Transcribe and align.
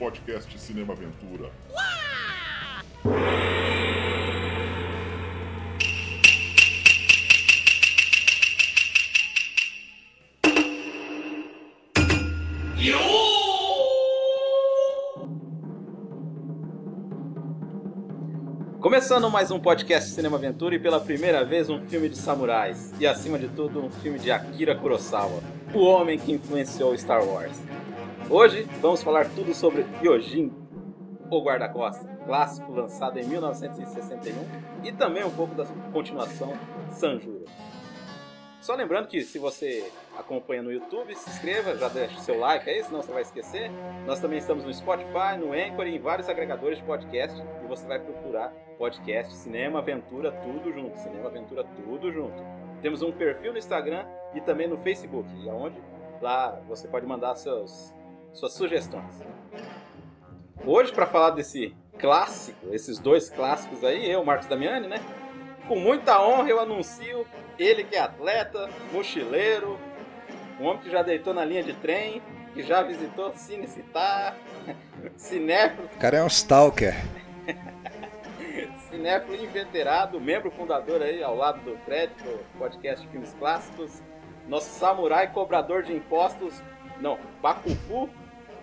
podcast 0.00 0.58
Cinema 0.58 0.94
Aventura. 0.94 1.50
Começando 18.80 19.30
mais 19.30 19.50
um 19.50 19.60
podcast 19.60 20.08
Cinema 20.08 20.38
Aventura 20.38 20.74
e 20.74 20.78
pela 20.78 20.98
primeira 20.98 21.44
vez 21.44 21.68
um 21.68 21.78
filme 21.82 22.08
de 22.08 22.16
samurais 22.16 22.94
e 22.98 23.06
acima 23.06 23.38
de 23.38 23.48
tudo 23.48 23.84
um 23.84 23.90
filme 23.90 24.18
de 24.18 24.30
Akira 24.30 24.74
Kurosawa, 24.74 25.42
o 25.74 25.80
homem 25.80 26.18
que 26.18 26.32
influenciou 26.32 26.96
Star 26.96 27.22
Wars. 27.22 27.60
Hoje 28.32 28.62
vamos 28.80 29.02
falar 29.02 29.28
tudo 29.34 29.52
sobre 29.52 29.84
Yojin, 30.04 30.52
o 31.28 31.42
guarda-costas, 31.42 32.06
clássico 32.24 32.70
lançado 32.70 33.18
em 33.18 33.24
1961 33.24 34.34
e 34.84 34.92
também 34.92 35.24
um 35.24 35.32
pouco 35.32 35.52
da 35.56 35.64
continuação 35.92 36.52
Sanjuro. 36.92 37.44
Só 38.60 38.76
lembrando 38.76 39.08
que 39.08 39.22
se 39.22 39.36
você 39.36 39.90
acompanha 40.16 40.62
no 40.62 40.70
YouTube, 40.70 41.12
se 41.16 41.28
inscreva, 41.28 41.76
já 41.76 41.88
deixa 41.88 42.18
o 42.18 42.20
seu 42.20 42.38
like 42.38 42.70
aí, 42.70 42.84
senão 42.84 43.02
você 43.02 43.10
vai 43.10 43.22
esquecer. 43.22 43.68
Nós 44.06 44.20
também 44.20 44.38
estamos 44.38 44.64
no 44.64 44.72
Spotify, 44.72 45.36
no 45.36 45.52
Anchor 45.52 45.88
e 45.88 45.96
em 45.96 45.98
vários 45.98 46.28
agregadores 46.28 46.78
de 46.78 46.84
podcast 46.84 47.36
e 47.64 47.66
você 47.66 47.84
vai 47.84 47.98
procurar 47.98 48.50
podcast 48.78 49.34
Cinema 49.34 49.80
Aventura 49.80 50.30
tudo 50.30 50.72
junto, 50.72 50.96
Cinema 50.98 51.26
Aventura 51.26 51.64
tudo 51.64 52.12
junto. 52.12 52.40
Temos 52.80 53.02
um 53.02 53.10
perfil 53.10 53.50
no 53.50 53.58
Instagram 53.58 54.06
e 54.36 54.40
também 54.40 54.68
no 54.68 54.78
Facebook, 54.78 55.28
e 55.42 55.50
aonde 55.50 55.82
lá 56.22 56.60
você 56.68 56.86
pode 56.86 57.06
mandar 57.06 57.34
seus, 57.34 57.92
suas 58.32 58.52
sugestões. 58.52 59.14
Hoje 60.64 60.92
para 60.92 61.06
falar 61.06 61.30
desse 61.30 61.74
clássico, 61.98 62.72
esses 62.72 62.98
dois 62.98 63.28
clássicos 63.30 63.84
aí, 63.84 64.10
eu, 64.10 64.24
Marcos 64.24 64.46
Damiani, 64.46 64.86
né? 64.86 65.00
Com 65.66 65.78
muita 65.78 66.20
honra 66.20 66.48
eu 66.48 66.60
anuncio 66.60 67.26
ele 67.58 67.84
que 67.84 67.96
é 67.96 68.00
atleta, 68.00 68.68
mochileiro, 68.92 69.78
um 70.58 70.66
homem 70.66 70.82
que 70.82 70.90
já 70.90 71.02
deitou 71.02 71.32
na 71.32 71.44
linha 71.44 71.62
de 71.62 71.74
trem, 71.74 72.22
que 72.54 72.62
já 72.62 72.82
visitou 72.82 73.32
Cine 73.34 73.66
Citar, 73.66 74.36
cinéfilo. 75.16 75.88
O 75.94 75.98
cara 75.98 76.18
é 76.18 76.22
um 76.22 76.26
stalker. 76.26 76.94
cinéfilo 78.90 79.36
inveterado, 79.36 80.20
membro 80.20 80.50
fundador 80.50 81.02
aí 81.02 81.22
ao 81.22 81.36
lado 81.36 81.60
do 81.60 81.76
Fred, 81.84 82.12
do 82.22 82.58
podcast 82.58 83.06
Filmes 83.08 83.34
Clássicos. 83.38 84.02
Nosso 84.48 84.70
samurai 84.78 85.32
cobrador 85.32 85.82
de 85.82 85.94
impostos, 85.94 86.60
não, 87.00 87.18
Bakufu, 87.40 88.10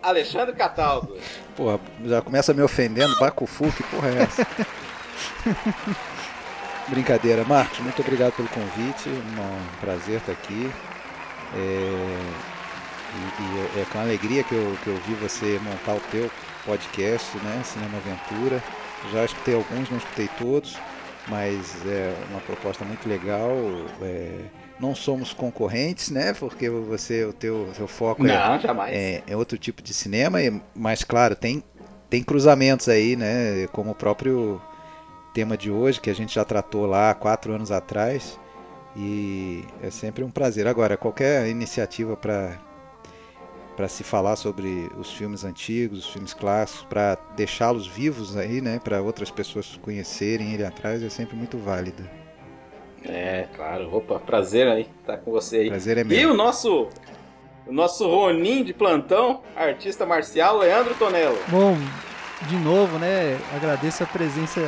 Alexandre 0.02 0.56
Cataldo. 0.56 1.18
Porra, 1.56 1.80
já 2.06 2.22
começa 2.22 2.54
me 2.54 2.62
ofendendo, 2.62 3.18
Bakufu, 3.20 3.72
que 3.72 3.84
porra 3.84 4.10
é 4.10 4.24
essa? 4.24 4.48
Brincadeira. 6.88 7.44
Marcos, 7.44 7.80
muito 7.80 8.02
obrigado 8.02 8.34
pelo 8.34 8.48
convite. 8.48 9.10
Um 9.10 9.80
prazer 9.82 10.20
estar 10.20 10.32
aqui. 10.32 10.72
É, 11.54 12.48
e, 13.14 13.78
e, 13.78 13.82
é 13.82 13.86
com 13.92 14.00
alegria 14.00 14.44
que 14.44 14.54
eu, 14.54 14.78
que 14.84 14.88
eu 14.88 14.96
vi 15.06 15.14
você 15.16 15.60
montar 15.64 15.96
o 15.96 16.02
teu 16.12 16.30
podcast, 16.66 17.38
né? 17.40 17.62
Cinema 17.64 17.98
Aventura. 17.98 18.64
Já 19.12 19.26
escutei 19.26 19.56
alguns, 19.56 19.90
não 19.90 19.98
escutei 19.98 20.30
todos, 20.38 20.78
mas 21.28 21.86
é 21.86 22.14
uma 22.30 22.42
proposta 22.42 22.86
muito 22.86 23.08
legal. 23.08 23.52
É, 24.02 24.40
não 24.80 24.94
somos 24.94 25.34
concorrentes, 25.34 26.10
né? 26.10 26.34
Porque 26.34 26.70
você, 26.70 27.26
o 27.26 27.34
teu, 27.34 27.70
teu 27.76 27.88
foco 27.88 28.24
não, 28.24 28.34
é, 28.34 28.96
é, 28.96 29.24
é, 29.28 29.38
outro 29.38 29.58
tipo 29.58 29.82
de 29.82 29.94
cinema, 29.94 30.40
mas 30.76 31.04
claro, 31.04 31.36
tem, 31.36 31.64
tem 32.10 32.24
cruzamentos 32.24 32.88
aí, 32.88 33.16
né? 33.16 33.68
Como 33.72 33.92
o 33.92 33.96
próprio 33.96 34.62
tema 35.34 35.58
de 35.58 35.70
hoje, 35.70 36.02
que 36.02 36.10
a 36.10 36.16
gente 36.16 36.36
já 36.36 36.46
tratou 36.46 36.86
lá 36.86 37.14
quatro 37.14 37.54
anos 37.54 37.72
atrás. 37.72 38.40
E 38.96 39.64
é 39.84 39.92
sempre 39.92 40.24
um 40.24 40.32
prazer. 40.32 40.66
Agora, 40.66 40.98
qualquer 40.98 41.48
iniciativa 41.48 42.18
para 42.18 42.58
para 43.76 43.88
se 43.88 44.04
falar 44.04 44.36
sobre 44.36 44.90
os 44.98 45.14
filmes 45.14 45.44
antigos, 45.44 46.00
os 46.00 46.10
filmes 46.10 46.34
clássicos, 46.34 46.84
para 46.86 47.16
deixá-los 47.36 47.86
vivos 47.86 48.36
aí, 48.36 48.60
né, 48.60 48.80
para 48.84 49.04
outras 49.04 49.30
pessoas 49.30 49.78
conhecerem 49.84 50.52
ele 50.52 50.66
atrás, 50.66 51.04
é 51.04 51.10
sempre 51.10 51.36
muito 51.36 51.60
válida. 51.60 52.27
É, 53.08 53.48
claro. 53.56 53.96
Opa, 53.96 54.20
prazer 54.20 54.68
aí 54.68 54.88
estar 55.00 55.18
com 55.18 55.32
você 55.32 55.58
aí. 55.58 55.70
Prazer 55.70 55.98
é 55.98 56.04
meu. 56.04 56.20
E 56.20 56.26
o 56.26 56.34
nosso 56.34 56.90
o 57.66 57.74
nosso 57.74 58.08
Ronin 58.08 58.64
de 58.64 58.74
plantão, 58.74 59.42
artista 59.56 60.06
marcial 60.06 60.58
Leandro 60.60 60.96
Tonello. 60.96 61.38
Bom, 61.50 61.78
de 62.44 62.56
novo, 62.56 62.98
né? 62.98 63.38
Agradeço 63.54 64.04
a 64.04 64.06
presença, 64.06 64.62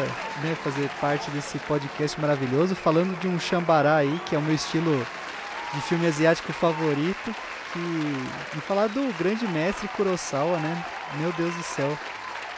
né? 0.44 0.56
Fazer 0.64 0.90
parte 1.00 1.32
desse 1.32 1.58
podcast 1.60 2.20
maravilhoso, 2.20 2.76
falando 2.76 3.18
de 3.20 3.28
um 3.28 3.40
Xambará 3.40 3.98
aí, 3.98 4.20
que 4.26 4.36
é 4.36 4.38
o 4.38 4.42
meu 4.42 4.54
estilo 4.54 5.06
de 5.74 5.82
filme 5.82 6.08
asiático 6.08 6.52
favorito. 6.52 7.36
Que, 7.72 8.58
e 8.58 8.62
falar 8.62 8.88
do 8.88 9.16
grande 9.18 9.48
mestre 9.48 9.88
Kurosawa, 9.90 10.58
né? 10.58 10.86
Meu 11.20 11.32
Deus 11.34 11.54
do 11.54 11.64
céu. 11.64 11.96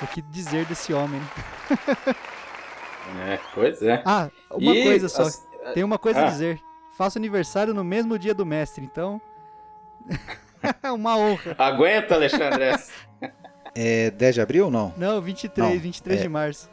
O 0.01 0.07
que 0.07 0.21
dizer 0.21 0.65
desse 0.65 0.93
homem? 0.93 1.21
é, 3.27 3.37
pois 3.53 3.81
é. 3.83 4.01
Ah, 4.05 4.29
uma 4.49 4.73
e 4.73 4.83
coisa 4.83 5.09
só. 5.09 5.23
as... 5.23 5.50
Tem 5.73 5.83
uma 5.83 5.97
coisa 5.97 6.21
ah. 6.21 6.27
a 6.27 6.29
dizer. 6.29 6.59
Faço 6.97 7.17
aniversário 7.17 7.73
no 7.73 7.83
mesmo 7.83 8.17
dia 8.19 8.33
do 8.33 8.45
mestre, 8.45 8.83
então. 8.83 9.21
uma 10.93 11.17
honra. 11.17 11.55
Aguenta, 11.57 12.15
Alexandre. 12.15 12.75
É 13.73 14.11
10 14.11 14.35
de 14.35 14.41
abril 14.41 14.65
ou 14.65 14.71
não? 14.71 14.93
Não, 14.97 15.21
23, 15.21 15.69
Não, 15.69 15.79
23 15.79 16.19
é- 16.19 16.23
de 16.23 16.29
março. 16.29 16.69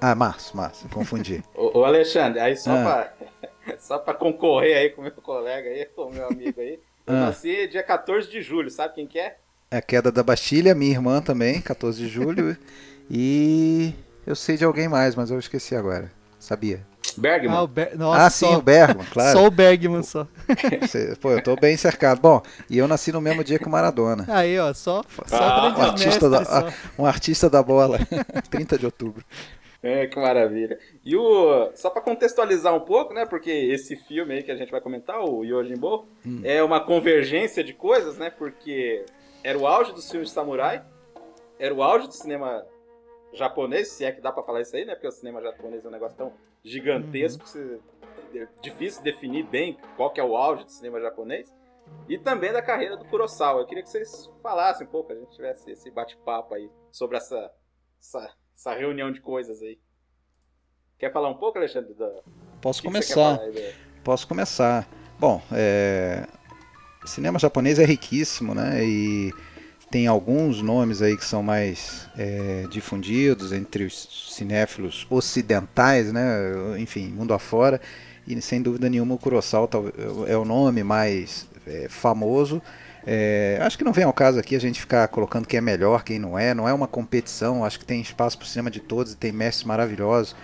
Ah, 0.00 0.16
março, 0.16 0.56
março, 0.56 0.88
confundi. 0.88 1.44
Ô, 1.54 1.78
ô, 1.78 1.84
Alexandre, 1.84 2.40
aí 2.40 2.56
só 2.56 2.72
Ah. 2.72 3.08
pra 3.62 3.78
só 3.78 3.98
para 3.98 4.14
concorrer 4.14 4.76
aí 4.76 4.90
com 4.90 5.00
o 5.00 5.04
meu 5.04 5.12
colega 5.12 5.68
aí, 5.68 5.84
com 5.86 6.06
o 6.06 6.12
meu 6.12 6.26
amigo 6.26 6.60
aí. 6.60 6.80
Eu 7.06 7.14
Ah. 7.14 7.20
nasci 7.26 7.68
dia 7.68 7.82
14 7.82 8.28
de 8.28 8.42
julho, 8.42 8.68
sabe 8.70 8.94
quem 8.94 9.06
que 9.06 9.18
é? 9.18 9.36
É 9.70 9.76
a 9.76 9.82
queda 9.82 10.10
da 10.10 10.22
Bastilha, 10.22 10.74
minha 10.74 10.90
irmã 10.90 11.20
também, 11.22 11.60
14 11.60 11.98
de 11.98 12.08
julho. 12.08 12.56
e 13.10 13.94
eu 14.26 14.34
sei 14.34 14.56
de 14.56 14.64
alguém 14.64 14.88
mais, 14.88 15.14
mas 15.14 15.30
eu 15.30 15.38
esqueci 15.38 15.74
agora. 15.76 16.10
Sabia? 16.38 16.84
Bergman. 17.18 17.56
Ah, 17.58 17.66
Ber... 17.66 17.96
Nossa, 17.98 18.26
ah, 18.26 18.30
sim, 18.30 18.46
só, 18.46 18.58
o 18.58 18.62
Bergman, 18.62 19.06
claro. 19.12 19.38
só 19.38 19.46
o 19.46 19.50
Bergman 19.50 20.02
só. 20.02 20.26
Pô, 21.20 21.30
eu 21.32 21.42
tô 21.42 21.56
bem 21.56 21.76
cercado. 21.76 22.20
Bom, 22.20 22.42
e 22.68 22.78
eu 22.78 22.86
nasci 22.88 23.12
no 23.12 23.20
mesmo 23.20 23.42
dia 23.44 23.58
que 23.58 23.66
o 23.66 23.70
Maradona. 23.70 24.24
Aí, 24.28 24.58
ó, 24.58 24.72
só, 24.74 25.02
só 25.26 25.36
Ah, 25.36 25.74
Um 25.78 25.82
artista, 25.82 26.30
da, 26.30 26.44
só. 26.44 26.68
um 26.98 27.06
artista 27.06 27.50
da 27.50 27.62
bola. 27.62 27.98
30 28.50 28.78
de 28.78 28.86
outubro. 28.86 29.24
É, 29.82 30.06
que 30.06 30.16
maravilha. 30.18 30.78
E 31.04 31.16
o 31.16 31.70
só 31.74 31.90
pra 31.90 32.00
contextualizar 32.00 32.72
um 32.72 32.80
pouco, 32.80 33.12
né, 33.12 33.26
porque 33.26 33.50
esse 33.50 33.96
filme 33.96 34.34
aí 34.34 34.42
que 34.44 34.50
a 34.52 34.56
gente 34.56 34.70
vai 34.70 34.80
comentar, 34.80 35.18
o 35.20 35.42
Yojimbo, 35.44 36.06
Hum. 36.24 36.40
é 36.44 36.62
uma 36.62 36.78
convergência 36.78 37.64
de 37.64 37.72
coisas, 37.72 38.16
né? 38.16 38.30
Porque 38.30 39.04
era 39.42 39.58
o 39.58 39.66
auge 39.66 39.92
dos 39.92 40.08
filmes 40.08 40.28
de 40.28 40.34
samurai, 40.34 40.82
era 41.58 41.74
o 41.74 41.82
auge 41.82 42.06
do 42.06 42.12
cinema 42.14 42.64
japonês, 43.32 43.88
se 43.88 44.04
é 44.04 44.12
que 44.12 44.20
dá 44.20 44.30
pra 44.32 44.42
falar 44.42 44.60
isso 44.60 44.74
aí, 44.76 44.84
né? 44.84 44.94
Porque 44.94 45.08
o 45.08 45.12
cinema 45.12 45.40
japonês 45.42 45.84
é 45.84 45.88
um 45.88 45.92
negócio 45.92 46.16
tão 46.16 46.32
gigantesco, 46.64 47.42
que 47.44 47.48
você- 47.50 47.80
é 48.34 48.48
difícil 48.62 49.02
definir 49.02 49.44
bem 49.46 49.76
qual 49.96 50.10
que 50.10 50.20
é 50.20 50.24
o 50.24 50.36
auge 50.36 50.64
do 50.64 50.70
cinema 50.70 51.00
japonês. 51.00 51.52
E 52.08 52.16
também 52.16 52.52
da 52.52 52.62
carreira 52.62 52.96
do 52.96 53.04
Kurosawa. 53.04 53.60
Eu 53.60 53.66
queria 53.66 53.82
que 53.82 53.88
vocês 53.90 54.30
falassem 54.42 54.86
um 54.86 54.90
pouco, 54.90 55.12
a 55.12 55.16
gente 55.16 55.30
tivesse 55.32 55.70
esse 55.70 55.90
bate-papo 55.90 56.54
aí 56.54 56.70
sobre 56.90 57.16
essa, 57.16 57.50
essa, 58.00 58.34
essa 58.56 58.72
reunião 58.74 59.10
de 59.10 59.20
coisas 59.20 59.60
aí. 59.60 59.78
Quer 60.98 61.12
falar 61.12 61.28
um 61.28 61.34
pouco, 61.36 61.58
Alexandre? 61.58 61.92
Da... 61.94 62.08
Posso 62.60 62.80
que 62.80 62.86
que 62.88 62.92
começar. 62.92 63.36
da- 63.38 63.72
Posso 64.04 64.26
começar. 64.28 64.88
Bom, 65.18 65.42
é... 65.52 66.26
cinema 67.04 67.38
japonês 67.38 67.78
é 67.78 67.84
riquíssimo, 67.84 68.54
né? 68.54 68.82
E 68.84 69.32
tem 69.92 70.06
alguns 70.06 70.62
nomes 70.62 71.02
aí 71.02 71.18
que 71.18 71.24
são 71.24 71.42
mais 71.42 72.08
é, 72.16 72.66
difundidos 72.70 73.52
entre 73.52 73.84
os 73.84 74.30
cinéfilos 74.34 75.06
ocidentais, 75.10 76.10
né? 76.10 76.24
Enfim, 76.78 77.08
mundo 77.08 77.34
afora. 77.34 77.78
E 78.26 78.40
sem 78.40 78.62
dúvida 78.62 78.88
nenhuma 78.88 79.14
o 79.14 79.18
Kurosawa 79.18 79.68
tal- 79.68 79.84
é 80.26 80.34
o 80.34 80.46
nome 80.46 80.82
mais 80.82 81.46
é, 81.66 81.88
famoso. 81.90 82.62
É, 83.06 83.58
acho 83.60 83.76
que 83.76 83.84
não 83.84 83.92
vem 83.92 84.04
ao 84.04 84.14
caso 84.14 84.38
aqui 84.38 84.56
a 84.56 84.58
gente 84.58 84.80
ficar 84.80 85.06
colocando 85.08 85.46
quem 85.46 85.58
é 85.58 85.60
melhor, 85.60 86.02
quem 86.02 86.18
não 86.18 86.38
é. 86.38 86.54
Não 86.54 86.66
é 86.66 86.72
uma 86.72 86.88
competição. 86.88 87.62
Acho 87.62 87.78
que 87.78 87.84
tem 87.84 88.00
espaço 88.00 88.38
para 88.38 88.46
o 88.46 88.48
cinema 88.48 88.70
de 88.70 88.80
todos 88.80 89.12
e 89.12 89.16
tem 89.16 89.30
mestres 89.30 89.66
maravilhosos. 89.66 90.34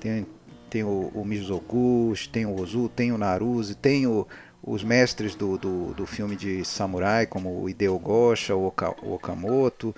Tem, 0.00 0.26
tem 0.68 0.82
o, 0.82 1.12
o 1.14 1.24
Mizoguchi, 1.24 2.28
tem 2.28 2.46
o 2.46 2.60
Ozu, 2.60 2.88
tem 2.88 3.12
o 3.12 3.18
Naruse, 3.18 3.76
tem 3.76 4.08
o, 4.08 4.26
os 4.70 4.84
mestres 4.84 5.34
do, 5.34 5.56
do, 5.56 5.94
do 5.94 6.06
filme 6.06 6.36
de 6.36 6.64
samurai, 6.64 7.26
como 7.26 7.62
o 7.62 7.68
Hideo 7.68 7.98
Gosha, 7.98 8.54
o, 8.54 8.66
Oka- 8.66 8.94
o 9.02 9.14
Okamoto 9.14 9.94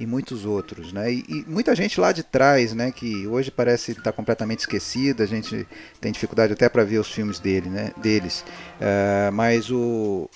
e 0.00 0.06
muitos 0.06 0.44
outros, 0.44 0.92
né? 0.92 1.12
E, 1.12 1.24
e 1.28 1.44
muita 1.46 1.74
gente 1.74 2.00
lá 2.00 2.10
de 2.12 2.22
trás, 2.22 2.72
né? 2.72 2.90
Que 2.90 3.26
hoje 3.26 3.50
parece 3.50 3.92
estar 3.92 4.12
completamente 4.12 4.60
esquecida. 4.60 5.22
A 5.24 5.26
gente 5.26 5.66
tem 6.00 6.10
dificuldade 6.10 6.52
até 6.52 6.68
para 6.68 6.84
ver 6.84 6.98
os 6.98 7.10
filmes 7.12 7.38
dele, 7.38 7.68
né? 7.68 7.92
Deles. 7.96 8.44
Ah, 8.80 9.30
mas 9.32 9.70
o 9.70 10.28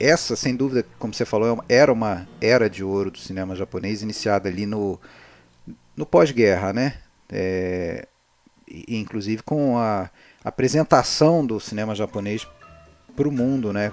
essa, 0.00 0.34
sem 0.34 0.56
dúvida, 0.56 0.84
como 0.98 1.14
você 1.14 1.24
falou, 1.24 1.64
é 1.68 1.76
era 1.76 1.92
uma 1.92 2.26
era 2.40 2.68
de 2.68 2.82
ouro 2.82 3.10
do 3.10 3.18
cinema 3.18 3.54
japonês, 3.54 4.02
iniciada 4.02 4.48
ali 4.48 4.66
no, 4.66 5.00
no 5.96 6.04
pós-guerra, 6.04 6.72
né? 6.72 6.94
É, 7.30 8.06
inclusive 8.88 9.42
com 9.42 9.78
a 9.78 10.10
apresentação 10.44 11.46
do 11.46 11.60
cinema 11.60 11.94
japonês 11.94 12.46
para 13.14 13.28
o 13.28 13.32
mundo, 13.32 13.72
né? 13.72 13.92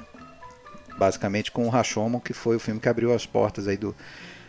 Basicamente 0.97 1.51
com 1.51 1.65
o 1.65 1.69
Rashomon, 1.69 2.19
que 2.19 2.33
foi 2.33 2.55
o 2.55 2.59
filme 2.59 2.79
que 2.79 2.89
abriu 2.89 3.13
as 3.13 3.25
portas 3.25 3.67
aí 3.67 3.77
do 3.77 3.95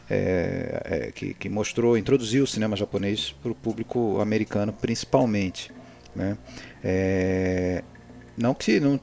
é, 0.08 0.82
é, 0.84 1.12
que, 1.12 1.34
que, 1.34 1.48
mostrou, 1.48 1.96
introduziu 1.96 2.42
o 2.42 2.46
cinema 2.46 2.74
japonês 2.74 3.32
para 3.40 3.52
o 3.52 3.54
público 3.54 4.20
americano 4.20 4.72
principalmente, 4.72 5.70
né? 6.16 6.36
É, 6.82 7.84
não 8.36 8.52
que 8.52 8.80
não, 8.80 8.98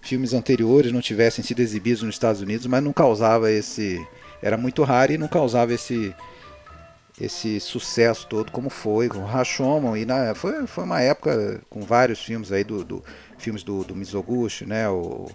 filmes 0.00 0.34
anteriores 0.34 0.90
não 0.90 1.00
tivessem 1.00 1.44
sido 1.44 1.60
exibidos 1.60 2.02
nos 2.02 2.16
Estados 2.16 2.40
Unidos, 2.40 2.66
mas 2.66 2.82
não 2.82 2.92
causava 2.92 3.52
esse, 3.52 4.04
era 4.42 4.56
muito 4.56 4.82
raro 4.82 5.12
e 5.12 5.18
não 5.18 5.28
causava 5.28 5.72
esse 5.72 6.12
esse 7.22 7.60
sucesso 7.60 8.26
todo 8.26 8.50
como 8.50 8.68
foi 8.68 9.08
com 9.08 9.24
Rashomon 9.24 9.96
e 9.96 10.04
na, 10.04 10.34
foi, 10.34 10.66
foi 10.66 10.82
uma 10.82 11.00
época 11.00 11.60
com 11.70 11.80
vários 11.82 12.20
filmes 12.20 12.50
aí 12.50 12.64
do, 12.64 12.84
do 12.84 13.04
filmes 13.38 13.62
do, 13.62 13.84
do 13.84 13.94
Mizoguchi, 13.94 14.66
né, 14.66 14.88
o 14.88 15.28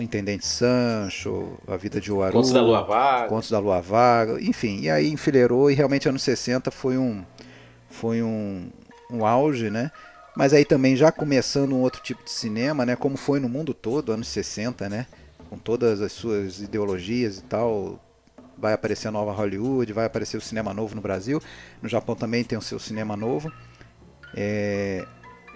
Intendente 0.00 0.46
Sancho, 0.46 1.58
A 1.66 1.76
Vida 1.76 2.00
de 2.00 2.12
Oaru, 2.12 2.32
Contos 2.32 2.52
da 2.52 2.62
Lua 2.62 2.82
Vaga, 2.82 3.28
Contos 3.28 3.50
da 3.50 3.58
Lua 3.58 3.80
Vaga, 3.80 4.40
enfim, 4.40 4.80
e 4.80 4.90
aí 4.90 5.10
enfileirou 5.10 5.70
e 5.70 5.74
realmente 5.74 6.08
anos 6.08 6.22
60 6.22 6.70
foi 6.70 6.96
um 6.96 7.24
foi 7.88 8.22
um, 8.22 8.70
um 9.08 9.24
auge, 9.24 9.70
né? 9.70 9.92
Mas 10.36 10.52
aí 10.52 10.64
também 10.64 10.96
já 10.96 11.12
começando 11.12 11.72
um 11.72 11.80
outro 11.80 12.02
tipo 12.02 12.24
de 12.24 12.30
cinema, 12.30 12.84
né, 12.84 12.96
como 12.96 13.16
foi 13.16 13.38
no 13.38 13.48
mundo 13.48 13.72
todo, 13.72 14.12
anos 14.12 14.28
60, 14.28 14.88
né, 14.88 15.06
com 15.48 15.56
todas 15.56 16.00
as 16.00 16.12
suas 16.12 16.60
ideologias 16.60 17.38
e 17.38 17.42
tal, 17.42 18.00
vai 18.56 18.72
aparecer 18.72 19.08
a 19.08 19.10
nova 19.10 19.32
Hollywood, 19.32 19.92
vai 19.92 20.06
aparecer 20.06 20.36
o 20.36 20.40
cinema 20.40 20.72
novo 20.72 20.94
no 20.94 21.00
Brasil. 21.00 21.40
No 21.82 21.88
Japão 21.88 22.14
também 22.14 22.44
tem 22.44 22.58
o 22.58 22.62
seu 22.62 22.78
cinema 22.78 23.16
novo. 23.16 23.52
É... 24.34 25.04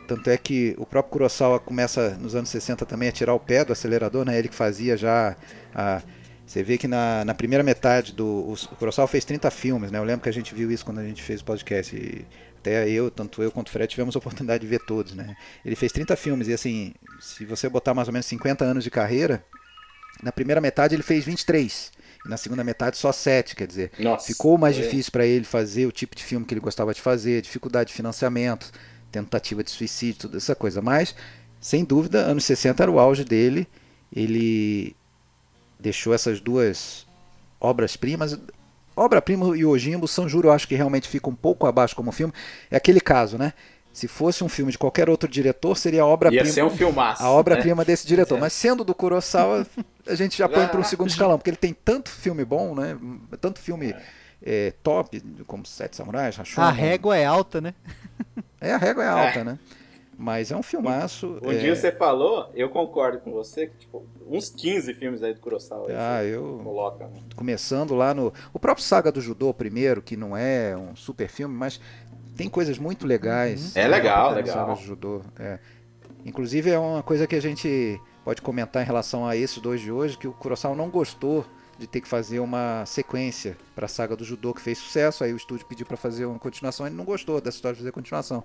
Tanto 0.07 0.31
é 0.31 0.39
que 0.39 0.75
o 0.79 0.87
próprio 0.87 1.13
Kurosawa 1.13 1.61
começa 1.61 2.17
nos 2.17 2.35
anos 2.35 2.49
60 2.49 2.87
também 2.87 3.11
a 3.11 3.13
tirar 3.13 3.35
o 3.35 3.41
pé 3.41 3.65
do 3.65 3.73
acelerador, 3.73 4.25
né? 4.25 4.39
Ele 4.39 4.49
que 4.49 4.55
fazia 4.55 4.97
já 4.97 5.37
a... 5.75 6.03
Você 6.47 6.63
vê 6.63 6.79
que 6.79 6.89
na, 6.89 7.27
na 7.27 7.35
primeira 7.35 7.63
metade 7.63 8.15
do. 8.15 8.27
O 8.27 8.77
Kurosawa 8.79 9.07
fez 9.07 9.23
30 9.23 9.51
filmes, 9.51 9.91
né? 9.91 9.99
Eu 9.99 10.05
lembro 10.05 10.23
que 10.23 10.31
a 10.31 10.33
gente 10.33 10.55
viu 10.55 10.73
isso 10.73 10.83
quando 10.83 10.99
a 10.99 11.05
gente 11.05 11.23
fez 11.23 11.43
o 11.43 11.45
podcast. 11.45 11.95
E 11.95 12.25
até 12.59 12.89
eu, 12.89 13.11
tanto 13.11 13.43
eu 13.43 13.51
quanto 13.51 13.69
o 13.69 13.71
Fred, 13.71 13.89
tivemos 13.89 14.17
a 14.17 14.19
oportunidade 14.19 14.61
de 14.61 14.67
ver 14.67 14.81
todos, 14.81 15.15
né? 15.15 15.37
Ele 15.65 15.77
fez 15.77 15.93
30 15.93 16.17
filmes 16.17 16.49
e 16.49 16.53
assim, 16.53 16.93
se 17.21 17.45
você 17.45 17.69
botar 17.69 17.95
mais 17.95 18.09
ou 18.09 18.13
menos 18.13 18.27
50 18.27 18.65
anos 18.65 18.85
de 18.85 18.91
carreira, 18.91 19.45
na 20.23 20.33
primeira 20.33 20.61
metade 20.61 20.95
ele 20.95 21.03
fez 21.03 21.25
23 21.25 21.93
na 22.25 22.37
segunda 22.37 22.63
metade 22.65 22.97
só 22.97 23.13
sete, 23.13 23.57
quer 23.57 23.67
dizer, 23.67 23.91
Nossa, 23.99 24.27
ficou 24.27 24.59
mais 24.59 24.77
é. 24.77 24.83
difícil 24.83 25.11
para 25.13 25.27
ele 25.27 25.45
fazer 25.45 25.87
o 25.87 25.93
tipo 25.93 26.15
de 26.15 26.23
filme 26.23 26.45
que 26.45 26.55
ele 26.55 26.61
gostava 26.61 26.93
de 26.93 27.01
fazer, 27.01 27.43
dificuldade 27.43 27.89
de 27.89 27.95
financiamento, 27.95 28.71
tentativa 29.11 29.63
de 29.63 29.71
suicídio, 29.71 30.23
toda 30.23 30.37
essa 30.37 30.55
coisa. 30.55 30.83
Mas, 30.83 31.15
sem 31.61 31.85
dúvida, 31.85 32.21
anos 32.21 32.45
60 32.45 32.83
era 32.83 32.91
o 32.91 32.99
auge 32.99 33.25
dele. 33.25 33.67
Ele 34.15 34.95
deixou 35.79 36.15
essas 36.15 36.41
duas 36.41 37.07
obras-primas. 37.61 38.39
Obra-prima 38.97 39.57
e 39.57 39.65
Ojimbo, 39.65 40.09
São 40.09 40.29
Juro, 40.29 40.49
eu 40.49 40.53
acho 40.53 40.67
que 40.67 40.75
realmente 40.75 41.09
fica 41.09 41.31
um 41.31 41.35
pouco 41.35 41.67
abaixo 41.67 41.95
como 41.95 42.11
filme. 42.11 42.33
É 42.71 42.77
aquele 42.77 43.01
caso, 43.01 43.39
né? 43.39 43.53
Se 43.93 44.07
fosse 44.07 44.45
um 44.45 44.49
filme 44.49 44.71
de 44.71 44.79
qualquer 44.79 45.09
outro 45.09 45.29
diretor, 45.29 45.77
seria 45.77 46.03
a 46.03 46.07
obra-prima. 46.07 46.45
Ia 46.45 46.53
ser 46.53 46.65
um 46.65 46.71
filmaço. 46.71 47.23
A 47.23 47.31
obra-prima 47.31 47.83
né? 47.83 47.85
desse 47.85 48.07
diretor. 48.07 48.37
É. 48.37 48.41
Mas 48.41 48.53
sendo 48.53 48.85
do 48.85 48.95
Kurosawa, 48.95 49.67
a 50.09 50.15
gente 50.15 50.37
já 50.37 50.49
põe 50.49 50.67
para 50.67 50.81
um 50.81 50.85
segundo 50.85 51.09
escalão, 51.09 51.39
porque 51.39 51.51
ele 51.51 51.57
tem 51.57 51.73
tanto 51.73 52.11
filme 52.11 52.45
bom, 52.45 52.75
né? 52.75 52.99
Tanto 53.41 53.61
filme 53.61 53.95
é, 54.43 54.73
top, 54.83 55.21
como 55.47 55.67
Sete 55.67 55.97
Samurais, 55.97 56.37
Rashomon. 56.37 56.67
A 56.67 56.71
régua 56.71 57.17
é 57.17 57.25
alta, 57.25 57.61
né? 57.61 57.75
É, 58.61 58.73
a 58.73 58.77
régua 58.77 59.05
é 59.05 59.09
alta, 59.09 59.45
né? 59.45 59.57
Mas 60.19 60.51
é 60.51 60.57
um 60.57 60.65
filmaço. 60.65 61.39
Um 61.41 61.53
é... 61.53 61.59
dia 61.59 61.77
você 61.77 61.93
falou, 61.93 62.51
eu 62.53 62.69
concordo 62.69 63.21
com 63.21 63.31
você, 63.31 63.69
que 63.69 63.77
tipo, 63.77 64.05
uns 64.29 64.51
15 64.51 64.95
filmes 64.95 65.23
aí 65.23 65.33
do 65.33 65.39
Kurosawa. 65.39 65.87
Ah, 65.97 66.25
eu. 66.25 66.61
Coloca, 66.65 67.07
né? 67.07 67.21
Começando 67.37 67.95
lá 67.95 68.13
no. 68.13 68.33
O 68.53 68.59
próprio 68.59 68.85
Saga 68.85 69.13
do 69.13 69.21
Judô, 69.21 69.55
primeiro, 69.55 70.03
que 70.03 70.17
não 70.17 70.37
é 70.37 70.77
um 70.77 70.97
super 70.97 71.29
filme, 71.29 71.55
mas 71.55 71.81
tem 72.37 72.49
coisas 72.49 72.79
muito 72.79 73.07
legais. 73.07 73.77
É 73.77 73.87
legal, 73.87 74.35
legal. 74.35 74.57
Saga 74.57 74.75
do 74.75 74.81
Judô. 74.81 75.23
É. 75.39 75.61
Inclusive 76.27 76.69
é 76.69 76.79
uma 76.81 77.03
coisa 77.05 77.25
que 77.25 77.37
a 77.37 77.41
gente 77.41 78.01
pode 78.29 78.43
comentar 78.43 78.83
em 78.83 78.85
relação 78.85 79.27
a 79.27 79.35
esses 79.35 79.57
dois 79.57 79.81
de 79.81 79.91
hoje, 79.91 80.19
que 80.19 80.29
o 80.29 80.33
Kurosawa 80.35 80.77
não 80.77 80.91
gostou 80.91 81.47
de 81.79 81.87
ter 81.87 82.03
que 82.03 82.07
fazer 82.07 82.41
uma 82.41 82.85
sequência 82.85 83.57
para 83.75 83.87
a 83.87 83.89
saga 83.89 84.15
do 84.15 84.23
judô 84.23 84.53
que 84.53 84.61
fez 84.61 84.77
sucesso, 84.77 85.25
aí 85.25 85.33
o 85.33 85.37
estúdio 85.39 85.65
pediu 85.65 85.87
para 85.87 85.97
fazer 85.97 86.27
uma 86.27 86.39
continuação, 86.39 86.87
ele 86.87 86.95
não 86.95 87.07
gostou 87.07 87.41
dessa 87.41 87.57
história 87.57 87.75
de 87.75 87.81
fazer 87.81 87.91
continuação. 87.91 88.45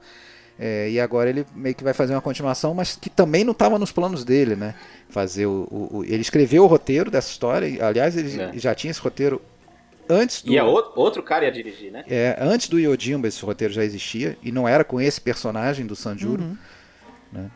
É, 0.57 0.89
e 0.89 1.01
agora 1.01 1.30
ele 1.30 1.45
meio 1.53 1.75
que 1.75 1.83
vai 1.83 1.94
fazer 1.94 2.13
uma 2.13 2.21
continuação, 2.21 2.74
mas 2.74 2.95
que 2.95 3.09
também 3.09 3.44
não 3.44 3.51
estava 3.51 3.77
nos 3.77 3.91
planos 3.91 4.24
dele, 4.24 4.56
né? 4.56 4.74
Fazer 5.09 5.47
o, 5.47 5.68
o, 5.69 5.97
o, 5.97 6.03
ele 6.06 6.21
escreveu 6.21 6.63
o 6.63 6.68
roteiro 6.68 7.12
dessa 7.12 7.30
história, 7.30 7.85
aliás, 7.85 8.15
ele 8.15 8.39
É. 8.39 8.57
já 8.57 8.74
tinha 8.74 8.89
esse 8.89 9.01
roteiro 9.01 9.41
antes 10.07 10.44
do, 10.44 10.50
E 10.53 10.57
é 10.57 10.63
outro, 10.63 11.21
cara 11.21 11.44
ia 11.44 11.51
dirigir, 11.51 11.91
né? 11.91 12.06
é, 12.07 12.38
antes 12.39 12.69
do 12.69 12.80
Yojimba 12.80 13.27
esse 13.27 13.44
roteiro 13.44 13.74
já 13.74 13.83
existia 13.83 14.38
e 14.41 14.50
não 14.50 14.65
era 14.65 14.85
com 14.85 15.01
esse 15.01 15.19
personagem 15.19 15.85
do 15.85 15.94
Sanjuro. 15.94 16.41
Uhum. 17.33 17.47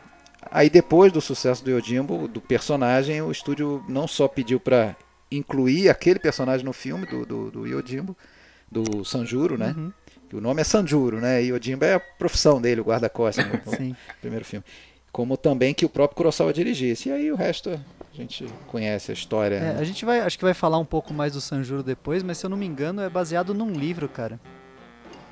Aí 0.50 0.70
depois 0.70 1.12
do 1.12 1.20
sucesso 1.20 1.64
do 1.64 1.70
Yojimbo, 1.70 2.28
do 2.28 2.40
personagem, 2.40 3.20
o 3.22 3.30
estúdio 3.30 3.84
não 3.88 4.06
só 4.06 4.26
pediu 4.26 4.58
para 4.58 4.96
incluir 5.30 5.88
aquele 5.88 6.18
personagem 6.18 6.64
no 6.64 6.72
filme 6.72 7.06
do, 7.06 7.26
do, 7.26 7.50
do 7.50 7.66
Yojimbo, 7.66 8.16
do 8.70 9.04
Sanjuro, 9.04 9.58
né? 9.58 9.74
Uhum. 9.76 9.92
O 10.32 10.40
nome 10.40 10.60
é 10.60 10.64
Sanjuro, 10.64 11.20
né? 11.20 11.42
E 11.42 11.48
Yojimbo 11.48 11.84
é 11.84 11.94
a 11.94 12.00
profissão 12.00 12.60
dele, 12.60 12.80
o 12.80 12.84
guarda-costas, 12.84 13.46
né? 13.46 13.62
no 13.64 13.76
Sim. 13.76 13.96
primeiro 14.20 14.44
filme. 14.44 14.64
Como 15.10 15.36
também 15.36 15.72
que 15.72 15.86
o 15.86 15.88
próprio 15.88 16.16
Kurosawa 16.16 16.52
dirigisse. 16.52 17.08
E 17.08 17.12
aí 17.12 17.32
o 17.32 17.36
resto 17.36 17.70
a 17.70 18.16
gente 18.16 18.46
conhece 18.66 19.10
a 19.10 19.14
história. 19.14 19.56
É, 19.56 19.60
né? 19.60 19.76
a 19.78 19.84
gente 19.84 20.04
vai, 20.04 20.20
acho 20.20 20.36
que 20.36 20.44
vai 20.44 20.54
falar 20.54 20.78
um 20.78 20.84
pouco 20.84 21.14
mais 21.14 21.32
do 21.32 21.40
Sanjuro 21.40 21.82
depois, 21.82 22.22
mas 22.22 22.38
se 22.38 22.44
eu 22.44 22.50
não 22.50 22.56
me 22.56 22.66
engano 22.66 23.00
é 23.00 23.08
baseado 23.08 23.54
num 23.54 23.70
livro, 23.70 24.08
cara. 24.08 24.40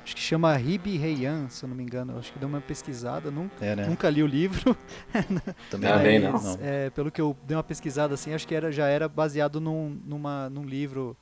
Acho 0.07 0.15
que 0.15 0.21
chama 0.21 0.55
Ribi 0.55 0.95
Heian, 0.95 1.49
se 1.49 1.65
eu 1.65 1.67
não 1.67 1.75
me 1.75 1.83
engano. 1.83 2.17
Acho 2.17 2.31
que 2.31 2.39
deu 2.39 2.47
uma 2.47 2.61
pesquisada, 2.61 3.29
nunca, 3.29 3.53
É, 3.59 3.75
né? 3.75 3.87
nunca 3.87 4.09
li 4.09 4.23
o 4.23 4.25
livro. 4.25 4.73
Também 5.69 5.91
Também 5.91 6.19
não. 6.19 6.31
não. 6.41 6.57
É, 6.61 6.89
pelo 6.91 7.11
que 7.11 7.19
eu 7.19 7.35
dei 7.43 7.57
uma 7.57 7.63
pesquisada 7.63 8.13
assim, 8.13 8.33
acho 8.33 8.47
que 8.47 8.55
era, 8.55 8.71
já 8.71 8.87
era 8.87 9.09
baseado 9.09 9.59
num, 9.59 9.99
numa, 10.05 10.49
num 10.49 10.63
livro. 10.63 11.13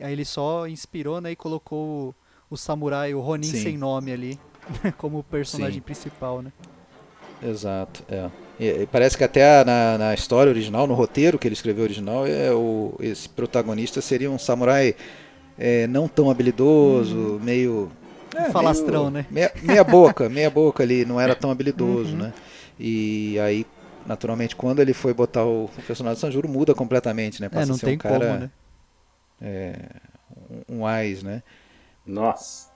Aí 0.00 0.12
ele 0.12 0.24
só 0.24 0.68
inspirou, 0.68 1.20
né, 1.20 1.32
e 1.32 1.36
colocou 1.36 2.14
o, 2.48 2.54
o 2.54 2.56
samurai, 2.56 3.12
o 3.12 3.18
Ronin 3.20 3.48
Sim. 3.48 3.60
sem 3.60 3.76
nome 3.76 4.12
ali, 4.12 4.38
como 4.98 5.24
personagem 5.24 5.80
Sim. 5.80 5.80
principal, 5.80 6.42
né? 6.42 6.52
Exato, 7.42 8.04
é. 8.08 8.30
E- 8.60 8.82
e 8.82 8.86
parece 8.86 9.18
que 9.18 9.24
até 9.24 9.64
na, 9.64 9.98
na 9.98 10.14
história 10.14 10.48
original, 10.48 10.86
no 10.86 10.94
roteiro 10.94 11.40
que 11.40 11.48
ele 11.48 11.54
escreveu 11.54 11.82
original, 11.82 12.24
é 12.24 12.52
o, 12.52 12.94
esse 13.00 13.28
protagonista 13.28 14.00
seria 14.00 14.30
um 14.30 14.38
samurai 14.38 14.94
é, 15.58 15.88
não 15.88 16.06
tão 16.06 16.30
habilidoso, 16.30 17.40
meio. 17.42 17.90
É, 18.34 18.50
Falastrão, 18.50 19.10
meio- 19.10 19.12
né? 19.12 19.26
Meia, 19.30 19.52
meia 19.62 19.84
boca, 19.84 20.28
meia 20.28 20.48
boca 20.50 20.82
ali, 20.82 21.04
não 21.04 21.20
era 21.20 21.34
tão 21.34 21.50
habilidoso, 21.50 22.12
Uhum. 22.12 22.22
né? 22.22 22.32
E 22.78 23.38
aí, 23.40 23.66
naturalmente, 24.06 24.56
quando 24.56 24.80
ele 24.80 24.92
foi 24.94 25.12
botar 25.14 25.44
o, 25.44 25.64
o 25.66 25.82
personagem 25.86 26.14
de 26.16 26.20
Sanjuro, 26.20 26.48
muda 26.48 26.74
completamente, 26.74 27.40
né? 27.40 27.48
Passa 27.48 27.64
é, 27.64 27.66
não 27.66 27.74
a 27.74 27.78
ser 27.78 27.86
tem 27.86 27.94
um 27.94 27.98
cara, 27.98 28.18
como, 28.18 28.38
né? 28.40 28.50
É, 29.40 29.74
um, 30.68 30.78
um 30.78 30.86
ais, 30.86 31.22
né? 31.22 31.42
Nossa. 32.06 32.70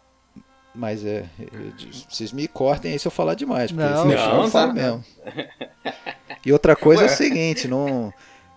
Mas 0.75 1.05
é, 1.05 1.25
eu- 1.41 1.73
vocês 2.09 2.33
me 2.33 2.47
cortem 2.47 2.93
aí 2.93 2.99
se 2.99 3.07
eu 3.09 3.11
falar 3.13 3.35
demais, 3.35 3.73
porque 3.73 3.87
Não, 3.87 4.09
deixar 4.09 4.31
eu 4.35 4.43
não, 4.43 4.51
falo 4.51 4.69
tá. 4.69 4.75
mesmo. 4.75 5.05
E 6.45 6.53
outra 6.53 6.77
coisa 6.77 7.03
é 7.03 7.07
o 7.07 7.09
seguinte, 7.09 7.67
não, 7.67 8.13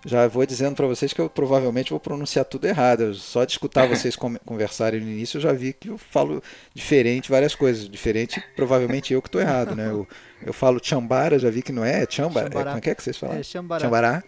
já 0.05 0.27
vou 0.27 0.45
dizendo 0.45 0.75
pra 0.75 0.87
vocês 0.87 1.13
que 1.13 1.19
eu 1.19 1.29
provavelmente 1.29 1.91
vou 1.91 1.99
pronunciar 1.99 2.45
tudo 2.45 2.65
errado. 2.65 3.01
Eu 3.03 3.13
só 3.13 3.43
de 3.43 3.51
escutar 3.51 3.87
vocês 3.89 4.15
conversarem 4.15 5.01
no 5.01 5.09
início, 5.09 5.37
eu 5.37 5.41
já 5.41 5.53
vi 5.53 5.73
que 5.73 5.89
eu 5.89 5.97
falo 5.97 6.41
diferente 6.73 7.29
várias 7.29 7.55
coisas. 7.55 7.89
Diferente, 7.89 8.41
provavelmente 8.55 9.13
eu 9.13 9.21
que 9.21 9.29
tô 9.29 9.39
errado, 9.39 9.75
né? 9.75 9.89
Eu, 9.89 10.07
eu 10.45 10.53
falo 10.53 10.79
chambara, 10.81 11.37
já 11.37 11.49
vi 11.49 11.61
que 11.61 11.71
não 11.71 11.83
é, 11.83 12.03
é 12.03 12.07
chambara. 12.09 12.47
É, 12.47 12.51
como 12.51 12.77
é 12.77 12.81
que 12.81 12.89
é 12.89 12.95
que 12.95 13.03
vocês 13.03 13.17
falam? 13.17 13.37
É. 13.37 13.43
Chambará. 13.43 14.23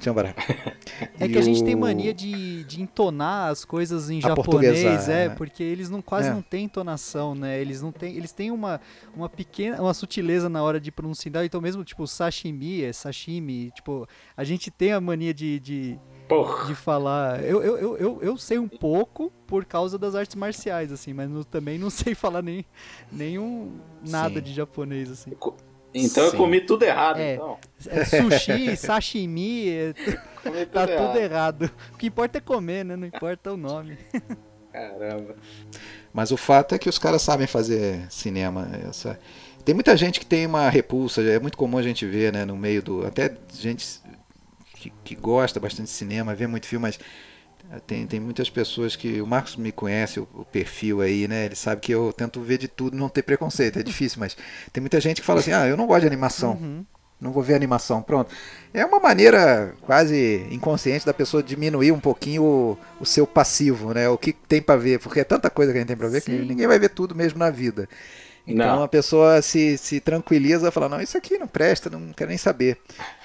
Chambará. 0.00 0.34
É 1.18 1.26
E 1.26 1.28
que 1.28 1.38
a 1.38 1.42
gente 1.42 1.62
tem 1.64 1.74
mania 1.74 2.14
de, 2.14 2.62
de 2.64 2.80
entonar 2.80 3.48
as 3.50 3.64
coisas 3.64 4.08
em 4.10 4.20
Aportuguesar, 4.24 4.76
japonês, 4.76 5.08
é, 5.08 5.28
né? 5.28 5.34
porque 5.34 5.62
eles 5.62 5.90
não 5.90 6.00
quase 6.00 6.28
É. 6.28 6.32
não 6.32 6.40
têm 6.42 6.64
entonação, 6.66 7.34
né? 7.34 7.60
Eles 7.60 7.82
não 7.82 7.90
têm, 7.92 8.16
eles 8.16 8.32
têm 8.32 8.50
uma, 8.50 8.80
uma 9.14 9.28
pequena, 9.28 9.80
uma 9.82 9.92
sutileza 9.94 10.48
na 10.48 10.62
hora 10.62 10.80
de 10.80 10.92
pronunciar, 10.92 11.44
então 11.44 11.60
mesmo 11.60 11.82
tipo 11.84 12.06
sashimi, 12.06 12.82
é 12.84 12.92
sashimi, 12.92 13.70
tipo, 13.72 14.06
a 14.36 14.44
gente 14.44 14.70
tem 14.70 14.92
a 14.92 15.00
mania 15.00 15.34
de, 15.34 15.58
de, 15.58 15.98
Porra. 16.28 16.66
de 16.66 16.74
falar. 16.74 17.42
Eu, 17.44 17.62
eu, 17.62 17.76
eu, 17.78 17.96
eu, 17.98 18.18
eu 18.22 18.36
sei 18.38 18.58
um 18.58 18.68
pouco 18.68 19.32
por 19.46 19.64
causa 19.64 19.98
das 19.98 20.14
artes 20.14 20.36
marciais, 20.36 20.92
assim, 20.92 21.12
mas 21.12 21.28
não- 21.28 21.42
também 21.42 21.76
não 21.78 21.90
sei 21.90 22.14
falar 22.16 22.42
nem 22.42 22.64
nenhum 23.10 23.78
nada 24.06 24.34
Sim. 24.36 24.42
de 24.42 24.52
japonês, 24.54 25.10
assim. 25.10 25.30
Então 25.94 26.24
eu 26.24 26.30
Sim. 26.32 26.36
comi 26.36 26.60
tudo 26.60 26.82
errado, 26.84 27.18
É. 27.18 27.34
então. 27.34 27.58
É 27.88 28.04
sushi, 28.04 28.76
sashimi, 28.76 29.68
é- 29.70 29.94
Comi 30.42 30.66
tudo 30.66 30.66
tá 30.72 30.82
errado. 30.84 31.06
tudo 31.06 31.18
errado. 31.18 31.70
O 31.92 31.96
que 31.96 32.06
importa 32.06 32.38
é 32.38 32.40
comer, 32.40 32.84
né? 32.84 32.94
Não 32.96 33.06
importa 33.06 33.52
o 33.52 33.56
nome. 33.56 33.96
Caramba. 34.72 35.34
Mas 36.12 36.30
o 36.30 36.36
fato 36.36 36.74
é 36.74 36.78
que 36.78 36.88
os 36.88 36.98
caras 36.98 37.22
sabem 37.22 37.46
fazer 37.46 38.06
cinema. 38.10 38.70
Essa... 38.88 39.18
Tem 39.64 39.74
muita 39.74 39.96
gente 39.96 40.20
que 40.20 40.26
tem 40.26 40.46
uma 40.46 40.68
repulsa, 40.70 41.20
é 41.22 41.38
muito 41.38 41.56
comum 41.58 41.78
a 41.78 41.82
gente 41.82 42.06
ver, 42.06 42.32
né, 42.32 42.44
no 42.44 42.56
meio 42.56 42.82
do. 42.82 43.06
Até 43.06 43.34
gente 43.52 44.00
que, 44.76 44.90
que 45.04 45.14
gosta 45.14 45.58
bastante 45.60 45.86
de 45.86 45.92
cinema, 45.92 46.34
vê 46.34 46.46
muito 46.46 46.66
filme, 46.66 46.82
mas 46.82 46.98
tem, 47.86 48.06
tem 48.06 48.18
muitas 48.20 48.48
pessoas 48.48 48.96
que. 48.96 49.20
O 49.20 49.26
Marcos 49.26 49.56
me 49.56 49.70
conhece, 49.70 50.20
o, 50.20 50.28
o 50.34 50.44
perfil 50.44 51.00
aí, 51.00 51.28
né? 51.28 51.46
Ele 51.46 51.54
sabe 51.54 51.80
que 51.80 51.92
eu 51.92 52.12
tento 52.12 52.40
ver 52.40 52.58
de 52.58 52.68
tudo, 52.68 52.96
não 52.96 53.08
ter 53.08 53.22
preconceito. 53.22 53.78
É 53.78 53.82
difícil, 53.82 54.18
mas 54.20 54.36
tem 54.72 54.80
muita 54.80 55.00
gente 55.00 55.20
que 55.20 55.26
fala 55.26 55.40
assim: 55.40 55.52
ah, 55.52 55.66
eu 55.66 55.76
não 55.76 55.86
gosto 55.86 56.02
de 56.02 56.06
animação. 56.06 56.52
Uhum. 56.52 56.84
Não 57.20 57.32
vou 57.32 57.42
ver 57.42 57.54
animação, 57.54 58.00
pronto. 58.00 58.32
É 58.72 58.84
uma 58.86 59.00
maneira 59.00 59.74
quase 59.82 60.46
inconsciente 60.52 61.04
da 61.04 61.12
pessoa 61.12 61.42
diminuir 61.42 61.90
um 61.90 61.98
pouquinho 61.98 62.44
o, 62.44 62.78
o 63.00 63.04
seu 63.04 63.26
passivo, 63.26 63.92
né? 63.92 64.08
O 64.08 64.16
que 64.16 64.32
tem 64.32 64.62
pra 64.62 64.76
ver, 64.76 65.00
porque 65.00 65.20
é 65.20 65.24
tanta 65.24 65.50
coisa 65.50 65.72
que 65.72 65.78
a 65.78 65.80
gente 65.80 65.88
tem 65.88 65.96
pra 65.96 66.08
ver 66.08 66.20
que 66.20 66.30
Sim. 66.30 66.44
ninguém 66.44 66.66
vai 66.66 66.78
ver 66.78 66.90
tudo 66.90 67.16
mesmo 67.16 67.38
na 67.38 67.50
vida. 67.50 67.88
Então 68.50 68.76
Não. 68.76 68.82
a 68.82 68.88
pessoa 68.88 69.42
se, 69.42 69.76
se 69.76 70.00
tranquiliza, 70.00 70.70
fala, 70.70 70.88
não, 70.88 71.00
isso 71.02 71.18
aqui 71.18 71.36
não 71.36 71.46
presta, 71.46 71.90
não 71.90 72.12
quero 72.14 72.28
nem 72.30 72.38
saber. 72.38 72.78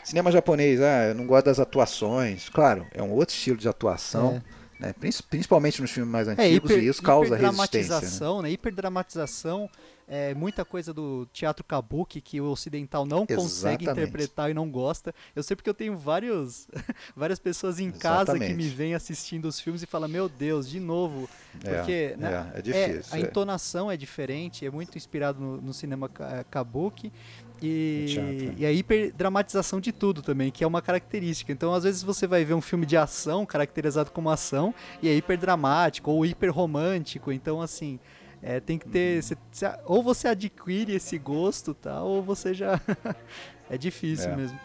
Cinema 0.03 0.29
japonês, 0.31 0.81
ah, 0.81 1.05
eu 1.09 1.15
não 1.15 1.25
gosto 1.25 1.45
das 1.45 1.59
atuações. 1.59 2.49
Claro, 2.49 2.85
é 2.91 3.01
um 3.01 3.11
outro 3.11 3.33
estilo 3.33 3.55
de 3.57 3.67
atuação, 3.69 4.43
né? 4.79 4.93
Prin- 4.99 5.11
principalmente 5.29 5.81
nos 5.81 5.91
filmes 5.91 6.11
mais 6.11 6.27
É, 6.27 6.31
antigos, 6.31 6.69
hiper, 6.71 6.83
e 6.83 6.87
isso 6.87 7.01
causa 7.01 7.35
resistência. 7.37 7.49
Né? 7.61 7.61
hiperdramatização, 7.77 8.41
né? 8.41 8.51
É, 10.07 10.33
muita 10.33 10.65
coisa 10.65 10.93
do 10.93 11.25
teatro 11.31 11.63
kabuki 11.63 12.19
que 12.19 12.41
o 12.41 12.45
ocidental 12.51 13.05
não 13.05 13.25
consegue 13.25 13.85
Exatamente. 13.85 14.09
interpretar 14.09 14.51
e 14.51 14.53
não 14.53 14.69
gosta. 14.69 15.13
Eu 15.35 15.41
sei 15.43 15.55
porque 15.55 15.69
eu 15.69 15.73
tenho 15.73 15.97
vários, 15.97 16.67
várias 17.15 17.39
pessoas 17.39 17.79
em 17.79 17.89
casa 17.89 18.33
que 18.33 18.37
Exatamente. 18.37 18.55
me 18.55 18.69
vêm 18.69 18.93
assistindo 18.93 19.45
os 19.45 19.59
filmes 19.59 19.81
e 19.81 19.85
falam, 19.85 20.09
meu 20.09 20.27
Deus, 20.27 20.69
de 20.69 20.79
novo. 20.79 21.29
É, 21.63 21.75
Porque 21.77 22.15
né, 22.17 22.51
é, 22.53 22.59
é 22.59 22.61
difícil. 22.61 23.13
a 23.13 23.17
é. 23.17 23.21
entonação 23.21 23.89
é 23.89 23.95
diferente, 23.95 24.65
é 24.65 24.69
muito 24.71 24.97
inspirado 24.97 25.39
no, 25.39 25.61
no 25.61 25.73
cinema 25.73 26.09
ka- 26.09 26.43
kabuki. 26.49 27.11
E, 27.61 28.05
Teatro. 28.09 28.53
e 28.57 28.65
a 28.65 28.71
hiperdramatização 28.73 29.79
de 29.79 29.93
tudo 29.93 30.21
também, 30.21 30.51
que 30.51 30.65
é 30.65 30.67
uma 30.67 30.81
característica. 30.81 31.49
Então, 31.49 31.73
às 31.73 31.85
vezes, 31.85 32.03
você 32.03 32.27
vai 32.27 32.43
ver 32.43 32.53
um 32.55 32.61
filme 32.61 32.85
de 32.85 32.97
ação, 32.97 33.45
caracterizado 33.45 34.11
como 34.11 34.29
ação, 34.29 34.75
e 35.01 35.07
é 35.07 35.15
hiperdramático 35.15 36.11
ou 36.11 36.25
hiperromântico. 36.25 37.31
Então, 37.31 37.61
assim, 37.61 37.99
é, 38.43 38.59
tem 38.59 38.77
que 38.77 38.87
ter. 38.87 39.15
Uhum. 39.17 39.21
cê- 39.21 39.37
cê- 39.51 39.75
ou 39.85 40.03
você 40.03 40.27
adquire 40.27 40.93
esse 40.93 41.17
gosto, 41.17 41.73
tá? 41.73 42.03
Ou 42.03 42.21
você 42.21 42.53
já. 42.53 42.79
é 43.69 43.77
difícil 43.77 44.31
É. 44.31 44.35
mesmo. 44.35 44.59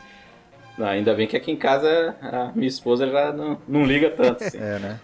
Não, 0.77 0.87
ainda 0.87 1.15
bem 1.15 1.27
que 1.27 1.37
aqui 1.37 1.51
em 1.51 1.57
casa 1.57 2.17
a 2.21 2.53
minha 2.55 2.69
esposa 2.69 3.09
já 3.09 3.33
não, 3.33 3.61
não 3.67 3.85
liga 3.85 4.11
tanto, 4.11 4.45
assim. 4.45 4.59
É, 4.63 4.79
né? 4.79 5.01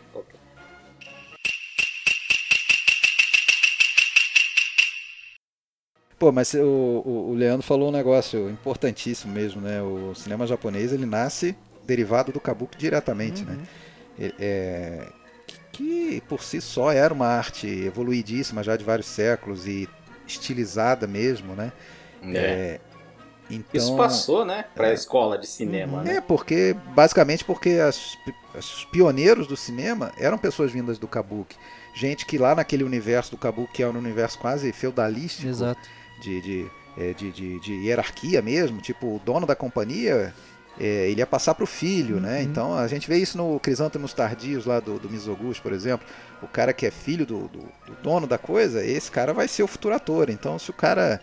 Pô, 6.18 6.30
mas 6.30 6.54
o, 6.54 6.62
o, 7.04 7.30
o 7.30 7.34
Leandro 7.34 7.66
falou 7.66 7.88
um 7.88 7.92
negócio 7.92 8.48
importantíssimo 8.48 9.32
mesmo, 9.32 9.60
né? 9.60 9.82
O 9.82 10.14
cinema 10.14 10.46
japonês 10.46 10.92
ele 10.92 11.04
nasce 11.06 11.56
derivado 11.84 12.32
do 12.32 12.40
kabuki 12.40 12.78
diretamente, 12.78 13.44
né? 13.44 13.58
É, 14.18 14.32
é, 14.38 15.08
que, 15.74 16.22
por 16.28 16.42
si 16.42 16.60
só 16.60 16.90
era 16.92 17.12
uma 17.12 17.26
arte 17.26 17.66
evoluidíssima 17.66 18.62
já 18.62 18.76
de 18.76 18.84
vários 18.84 19.06
séculos 19.06 19.66
e 19.66 19.88
estilizada 20.26 21.06
mesmo, 21.06 21.54
né? 21.54 21.72
É. 22.22 22.80
então, 23.50 23.68
Isso 23.74 23.94
passou, 23.96 24.44
né, 24.44 24.64
pra 24.74 24.92
escola 24.92 25.36
de 25.36 25.46
cinema, 25.46 26.02
né? 26.02 26.16
É, 26.16 26.20
porque, 26.20 26.74
basicamente 26.94 27.44
porque 27.44 27.70
as, 27.72 28.16
os 28.54 28.84
pioneiros 28.86 29.46
do 29.46 29.56
cinema 29.56 30.12
eram 30.18 30.38
pessoas 30.38 30.72
vindas 30.72 30.98
do 30.98 31.06
Kabuki. 31.06 31.56
Gente 31.94 32.24
que 32.26 32.38
lá 32.38 32.54
naquele 32.54 32.82
universo 32.82 33.32
do 33.32 33.36
Kabuki, 33.36 33.74
que 33.74 33.82
é 33.82 33.88
um 33.88 33.96
universo 33.98 34.38
quase 34.38 34.72
feudalístico, 34.72 35.48
Exato. 35.48 35.80
de, 36.20 36.40
de, 36.40 36.66
é, 36.96 37.12
de, 37.12 37.30
de- 37.30 37.60
de 37.60 37.72
hierarquia 37.86 38.40
mesmo, 38.40 38.80
tipo, 38.80 39.06
o 39.16 39.20
dono 39.24 39.46
da 39.46 39.54
companhia, 39.54 40.34
é, 40.78 41.08
ele 41.10 41.20
ia 41.20 41.26
passar 41.26 41.54
pro 41.54 41.66
filho, 41.66 42.18
né? 42.20 42.38
Uhum. 42.38 42.42
Então 42.44 42.74
a 42.78 42.86
gente 42.88 43.08
vê 43.08 43.16
isso 43.18 43.36
no 43.38 43.60
Crisântemos 43.60 44.12
Tardios 44.12 44.66
lá 44.66 44.80
do, 44.80 44.98
do 44.98 45.08
Mizoguchi, 45.10 45.60
por 45.60 45.72
exemplo. 45.72 46.06
O 46.42 46.46
cara 46.48 46.72
que 46.72 46.84
é 46.86 46.90
filho 46.90 47.24
do, 47.24 47.48
do- 47.48 47.68
do 47.86 47.94
dono 48.02 48.26
da 48.26 48.36
coisa, 48.38 48.84
esse 48.84 49.10
cara 49.10 49.32
vai 49.32 49.46
ser 49.48 49.62
o 49.62 49.66
futuro 49.68 49.94
ator. 49.94 50.30
Então 50.30 50.58
se 50.58 50.70
o 50.70 50.74
cara 50.74 51.20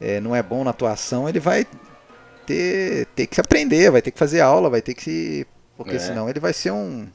é, 0.00 0.20
não 0.20 0.34
é 0.34 0.42
bom 0.42 0.64
na 0.64 0.70
atuação, 0.70 1.28
ele 1.28 1.38
vai 1.40 1.66
ter, 2.46 3.06
ter 3.14 3.26
que 3.26 3.40
aprender, 3.40 3.90
vai 3.90 4.02
ter 4.02 4.10
que 4.10 4.18
fazer 4.18 4.40
aula, 4.40 4.68
vai 4.70 4.82
ter 4.82 4.94
que 4.94 5.02
se. 5.02 5.46
Porque 5.76 5.96
É. 5.96 5.98
senão 5.98 6.28
ele 6.28 6.40
vai 6.40 6.52
ser 6.52 6.70
um, 6.72 7.06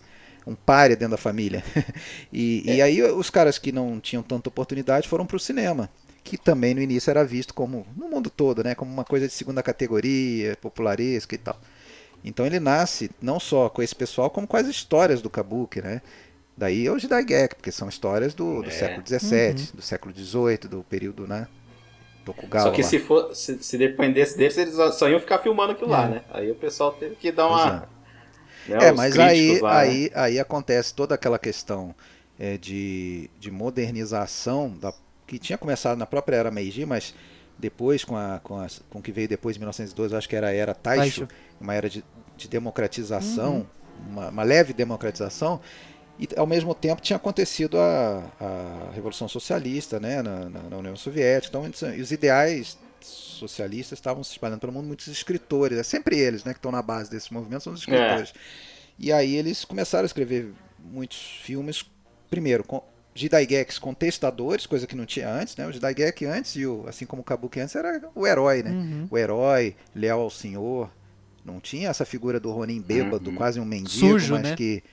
um 0.45 0.55
páreo 0.55 0.95
dentro 0.97 1.11
da 1.11 1.17
família. 1.17 1.63
e, 2.31 2.63
e 2.75 2.81
aí 2.81 3.01
os 3.03 3.29
caras 3.29 3.57
que 3.57 3.71
não 3.71 3.99
tinham 3.99 4.23
tanta 4.23 4.49
oportunidade 4.49 5.07
foram 5.07 5.25
pro 5.25 5.39
cinema. 5.39 5.89
Que 6.27 6.37
também 6.37 6.73
no 6.73 6.81
início 6.81 7.09
era 7.09 7.23
visto 7.23 7.53
como, 7.53 7.87
no 7.95 8.09
mundo 8.09 8.29
todo, 8.29 8.61
né? 8.63 8.75
Como 8.75 8.91
uma 8.91 9.05
coisa 9.05 9.27
de 9.27 9.33
segunda 9.33 9.63
categoria, 9.63 10.57
popularesca 10.57 11.33
e 11.35 11.37
tal. 11.37 11.57
Então 12.23 12.45
ele 12.45 12.59
nasce 12.59 13.09
não 13.21 13.39
só 13.39 13.69
com 13.69 13.81
esse 13.81 13.95
pessoal, 13.95 14.29
como 14.29 14.45
com 14.45 14.57
as 14.57 14.67
histórias 14.67 15.21
do 15.21 15.29
Kabuki, 15.29 15.81
né? 15.81 16.01
Daí 16.57 16.85
é 16.85 16.91
o 16.91 16.99
Jidaigeki, 16.99 17.55
porque 17.55 17.71
são 17.71 17.87
histórias 17.87 18.33
do, 18.33 18.61
do 18.61 18.67
É. 18.67 18.71
século 18.71 19.03
XVII, 19.07 19.49
Uhum. 19.51 19.75
do 19.75 19.81
século 19.81 20.13
XVIII, 20.13 20.57
do 20.69 20.83
período, 20.83 21.25
né? 21.27 21.47
Tokugawa. 22.25 22.65
Só 22.65 22.71
que 22.71 22.81
lá. 22.81 22.87
se, 22.89 22.99
for, 22.99 23.33
se, 23.33 23.63
se 23.63 23.77
dependesse 23.77 24.37
deles, 24.37 24.57
eles 24.57 24.75
só- 24.75 25.07
iam 25.07 25.19
ficar 25.21 25.37
filmando 25.37 25.71
aquilo 25.71 25.89
lá, 25.91 26.05
É. 26.05 26.09
né? 26.09 26.21
Aí 26.31 26.51
o 26.51 26.55
pessoal 26.55 26.91
teve 26.91 27.15
que 27.15 27.31
dar 27.31 27.47
uma. 27.47 27.87
né, 28.67 28.87
É, 28.87 28.91
mas 28.91 29.17
aí, 29.17 29.59
lá, 29.61 29.71
né? 29.71 29.77
aí, 29.79 30.11
aí 30.13 30.39
acontece 30.39 30.93
toda 30.93 31.15
aquela 31.15 31.39
questão 31.39 31.95
é, 32.37 32.57
de, 32.57 33.29
de 33.39 33.49
modernização 33.49 34.69
da, 34.77 34.93
que 35.27 35.37
tinha 35.37 35.57
começado 35.57 35.97
na 35.97 36.05
própria 36.05 36.37
era 36.37 36.49
Meiji, 36.51 36.85
mas 36.85 37.13
depois 37.59 38.03
com 38.03 38.15
a, 38.15 38.39
com 38.43 38.57
a 38.59 38.67
com 38.89 38.99
o 38.99 39.01
que 39.01 39.11
veio 39.11 39.27
depois 39.27 39.55
em 39.55 39.59
1912, 39.59 40.15
acho 40.15 40.29
que 40.29 40.35
era 40.35 40.47
a 40.47 40.53
era 40.53 40.73
Taisho, 40.73 41.27
Taisho. 41.27 41.27
uma 41.61 41.73
era 41.75 41.89
de, 41.89 42.03
de 42.37 42.47
democratização, 42.47 43.57
Uhum. 43.57 44.11
uma, 44.11 44.29
uma 44.29 44.43
leve 44.43 44.73
democratização, 44.73 45.59
e 46.19 46.27
ao 46.35 46.47
mesmo 46.47 46.73
tempo 46.73 47.01
tinha 47.01 47.17
acontecido 47.17 47.77
a, 47.79 48.23
a 48.39 48.91
Revolução 48.93 49.27
Socialista 49.27 49.99
né, 49.99 50.21
na, 50.21 50.49
na- 50.49 50.63
na 50.69 50.77
União 50.77 50.95
Soviética, 50.95 51.57
então 51.67 51.93
e 51.95 52.01
os 52.01 52.11
ideais 52.11 52.77
socialistas 53.01 53.97
estavam 53.99 54.23
se 54.23 54.31
espalhando 54.31 54.59
pelo 54.59 54.73
mundo, 54.73 54.87
muitos 54.87 55.07
escritores, 55.07 55.77
é 55.77 55.83
sempre 55.83 56.17
eles 56.17 56.43
né, 56.43 56.53
que 56.53 56.59
estão 56.59 56.71
na 56.71 56.81
base 56.81 57.09
desse 57.09 57.31
movimento, 57.33 57.63
são 57.63 57.73
os 57.73 57.79
escritores. 57.81 58.33
E 58.99 59.11
aí 59.11 59.35
eles 59.35 59.63
começaram 59.63 60.03
a 60.03 60.07
escrever 60.07 60.51
muitos 60.79 61.17
filmes, 61.43 61.85
primeiro, 62.29 62.63
com 62.63 62.83
Jidaigeks 63.17 63.79
contestadores, 63.79 64.65
coisa 64.65 64.85
que 64.87 64.95
não 64.95 65.05
tinha 65.05 65.29
antes, 65.29 65.55
né? 65.57 65.65
O 65.67 65.71
Jidaigeki 65.71 66.25
antes, 66.25 66.55
e 66.55 66.65
o, 66.65 66.85
assim 66.87 67.05
como 67.05 67.21
o 67.21 67.25
Kabuki 67.25 67.59
antes, 67.59 67.75
era 67.75 68.01
o 68.15 68.25
herói, 68.27 68.63
né? 68.63 68.71
Uhum. 68.71 69.07
O 69.09 69.17
herói, 69.17 69.75
leal 69.95 70.21
ao 70.21 70.29
senhor. 70.29 70.89
Não 71.43 71.59
tinha 71.59 71.89
essa 71.89 72.05
figura 72.05 72.39
do 72.39 72.51
Ronin 72.51 72.81
bêbado, 72.81 73.29
Uhum. 73.29 73.35
quase 73.37 73.59
um 73.59 73.65
mendigo, 73.65 73.89
Sujo, 73.89 74.33
mas 74.33 74.43
né? 74.43 74.55
que 74.55 74.83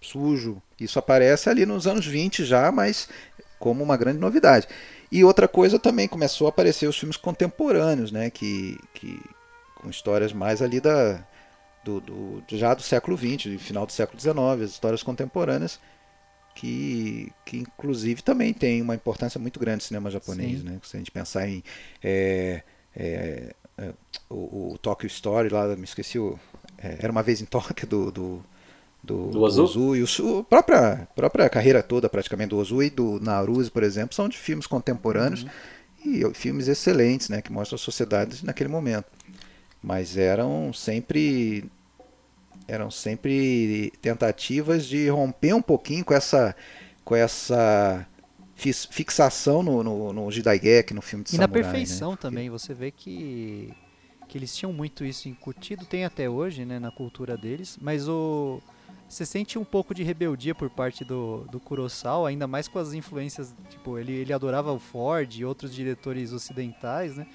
sujo. 0.00 0.62
Isso 0.78 0.98
aparece 0.98 1.48
ali 1.48 1.66
nos 1.66 1.86
anos 1.86 2.06
20 2.06 2.44
já, 2.44 2.70
mas 2.70 3.08
como 3.58 3.82
uma 3.82 3.96
grande 3.96 4.18
novidade. 4.18 4.68
E 5.10 5.24
outra 5.24 5.48
coisa 5.48 5.78
também, 5.78 6.06
começou 6.06 6.46
a 6.46 6.50
aparecer 6.50 6.86
os 6.86 6.98
filmes 6.98 7.16
contemporâneos, 7.16 8.12
né? 8.12 8.30
Que, 8.30 8.78
que 8.94 9.18
com 9.76 9.88
histórias 9.88 10.32
mais 10.32 10.60
ali 10.60 10.80
da, 10.80 11.24
do, 11.84 12.00
do- 12.00 12.42
já 12.48 12.74
do 12.74 12.82
século 12.82 13.16
XX, 13.16 13.52
do 13.52 13.58
final 13.58 13.86
do 13.86 13.92
século 13.92 14.20
XIX, 14.20 14.36
as 14.64 14.70
histórias 14.70 15.02
contemporâneas, 15.02 15.80
que, 16.58 17.32
que 17.44 17.58
inclusive 17.58 18.20
também 18.20 18.52
tem 18.52 18.82
uma 18.82 18.96
importância 18.96 19.38
muito 19.38 19.60
grande 19.60 19.76
no 19.76 19.82
cinema 19.82 20.10
japonês. 20.10 20.58
Sim. 20.58 20.64
Né? 20.64 20.80
Se 20.82 20.96
a 20.96 20.98
gente 20.98 21.10
pensar 21.12 21.48
em 21.48 21.62
é, 22.02 22.62
é, 22.96 23.54
é, 23.78 23.92
o, 24.28 24.72
o 24.72 24.78
Tokyo 24.78 25.06
Story, 25.06 25.50
lá, 25.50 25.68
me 25.76 25.84
esqueci, 25.84 26.18
o, 26.18 26.36
é, 26.76 26.96
Era 27.00 27.12
uma 27.12 27.22
vez 27.22 27.40
em 27.40 27.44
Tóquio, 27.44 27.86
do, 27.86 28.10
do, 28.10 28.44
do, 29.00 29.28
Do 29.28 29.40
Ozu? 29.40 29.94
e 29.94 30.02
o, 30.02 30.40
a 30.40 30.42
própria, 30.42 31.08
própria 31.14 31.48
carreira 31.48 31.80
toda 31.80 32.08
praticamente 32.08 32.50
do 32.50 32.58
Ozu 32.58 32.82
e 32.82 32.90
do 32.90 33.20
Naruse, 33.20 33.70
por 33.70 33.84
exemplo, 33.84 34.12
são 34.12 34.28
de 34.28 34.36
filmes 34.36 34.66
contemporâneos 34.66 35.46
e 36.04 36.24
ó, 36.24 36.34
filmes 36.34 36.66
excelentes, 36.66 37.28
né, 37.28 37.40
que 37.40 37.52
mostram 37.52 37.76
a 37.76 37.78
sociedade 37.78 38.44
naquele 38.44 38.68
momento. 38.68 39.06
Mas 39.80 40.16
eram 40.16 40.72
sempre 40.72 41.70
eram 42.68 42.90
sempre 42.90 43.90
tentativas 44.00 44.86
de 44.86 45.08
romper 45.08 45.54
um 45.54 45.62
pouquinho 45.62 46.04
com 46.04 46.14
essa 46.14 46.54
com 47.02 47.16
essa 47.16 48.06
fixação 48.54 49.62
no, 49.62 49.82
no, 49.82 50.12
no 50.12 50.30
Jidaigeki, 50.30 50.92
no 50.92 51.00
filme 51.00 51.24
de 51.24 51.34
E 51.34 51.38
na 51.38 51.44
samurai, 51.44 51.62
perfeição 51.62 52.10
né? 52.10 52.18
também, 52.20 52.50
você 52.50 52.74
vê 52.74 52.90
que, 52.90 53.72
que 54.28 54.36
eles 54.36 54.54
tinham 54.54 54.72
muito 54.72 55.04
isso 55.04 55.28
incutido, 55.28 55.86
tem 55.86 56.04
até 56.04 56.28
hoje, 56.28 56.66
né, 56.66 56.78
na 56.78 56.90
cultura 56.90 57.36
deles, 57.36 57.78
mas 57.80 58.08
o 58.08 58.60
você 59.08 59.24
sente 59.24 59.58
um 59.58 59.64
pouco 59.64 59.94
de 59.94 60.02
rebeldia 60.02 60.54
por 60.54 60.68
parte 60.68 61.02
do, 61.02 61.46
do 61.50 61.58
Kurosawa, 61.58 62.28
ainda 62.28 62.46
mais 62.46 62.68
com 62.68 62.78
as 62.78 62.92
influências, 62.92 63.54
tipo, 63.70 63.98
ele, 63.98 64.12
ele 64.12 64.34
adorava 64.34 64.70
o 64.70 64.78
Ford 64.78 65.34
e 65.34 65.46
outros 65.46 65.74
diretores 65.74 66.30
ocidentais, 66.30 67.16
né? 67.16 67.26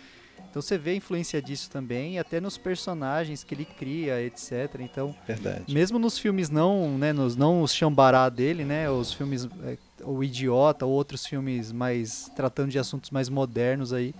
Então 0.54 0.62
você 0.62 0.78
vê 0.78 0.92
a 0.92 0.96
influência 0.96 1.42
disso 1.42 1.68
também, 1.72 2.20
até 2.20 2.40
nos 2.40 2.60
personagens 2.60 3.44
que 3.44 3.56
ele 3.56 3.66
cria, 3.66 4.22
etc. 4.22 4.76
Então, 4.82 5.16
Verdade. 5.26 5.74
mesmo 5.74 5.98
nos 5.98 6.20
filmes 6.20 6.48
não, 6.52 6.96
né, 6.96 7.12
nos 7.12 7.36
não 7.36 7.64
os 7.64 7.74
chambará 7.74 8.30
dele, 8.30 8.64
né, 8.64 8.88
os 8.88 9.12
filmes 9.12 9.48
é, 9.64 9.78
o 10.04 10.24
idiota 10.24 10.86
ou 10.86 10.92
outros 10.92 11.26
filmes 11.26 11.72
mais 11.72 12.30
tratando 12.36 12.70
de 12.70 12.78
assuntos 12.78 13.10
mais 13.10 13.30
modernos 13.30 13.92
aí, 13.92 14.14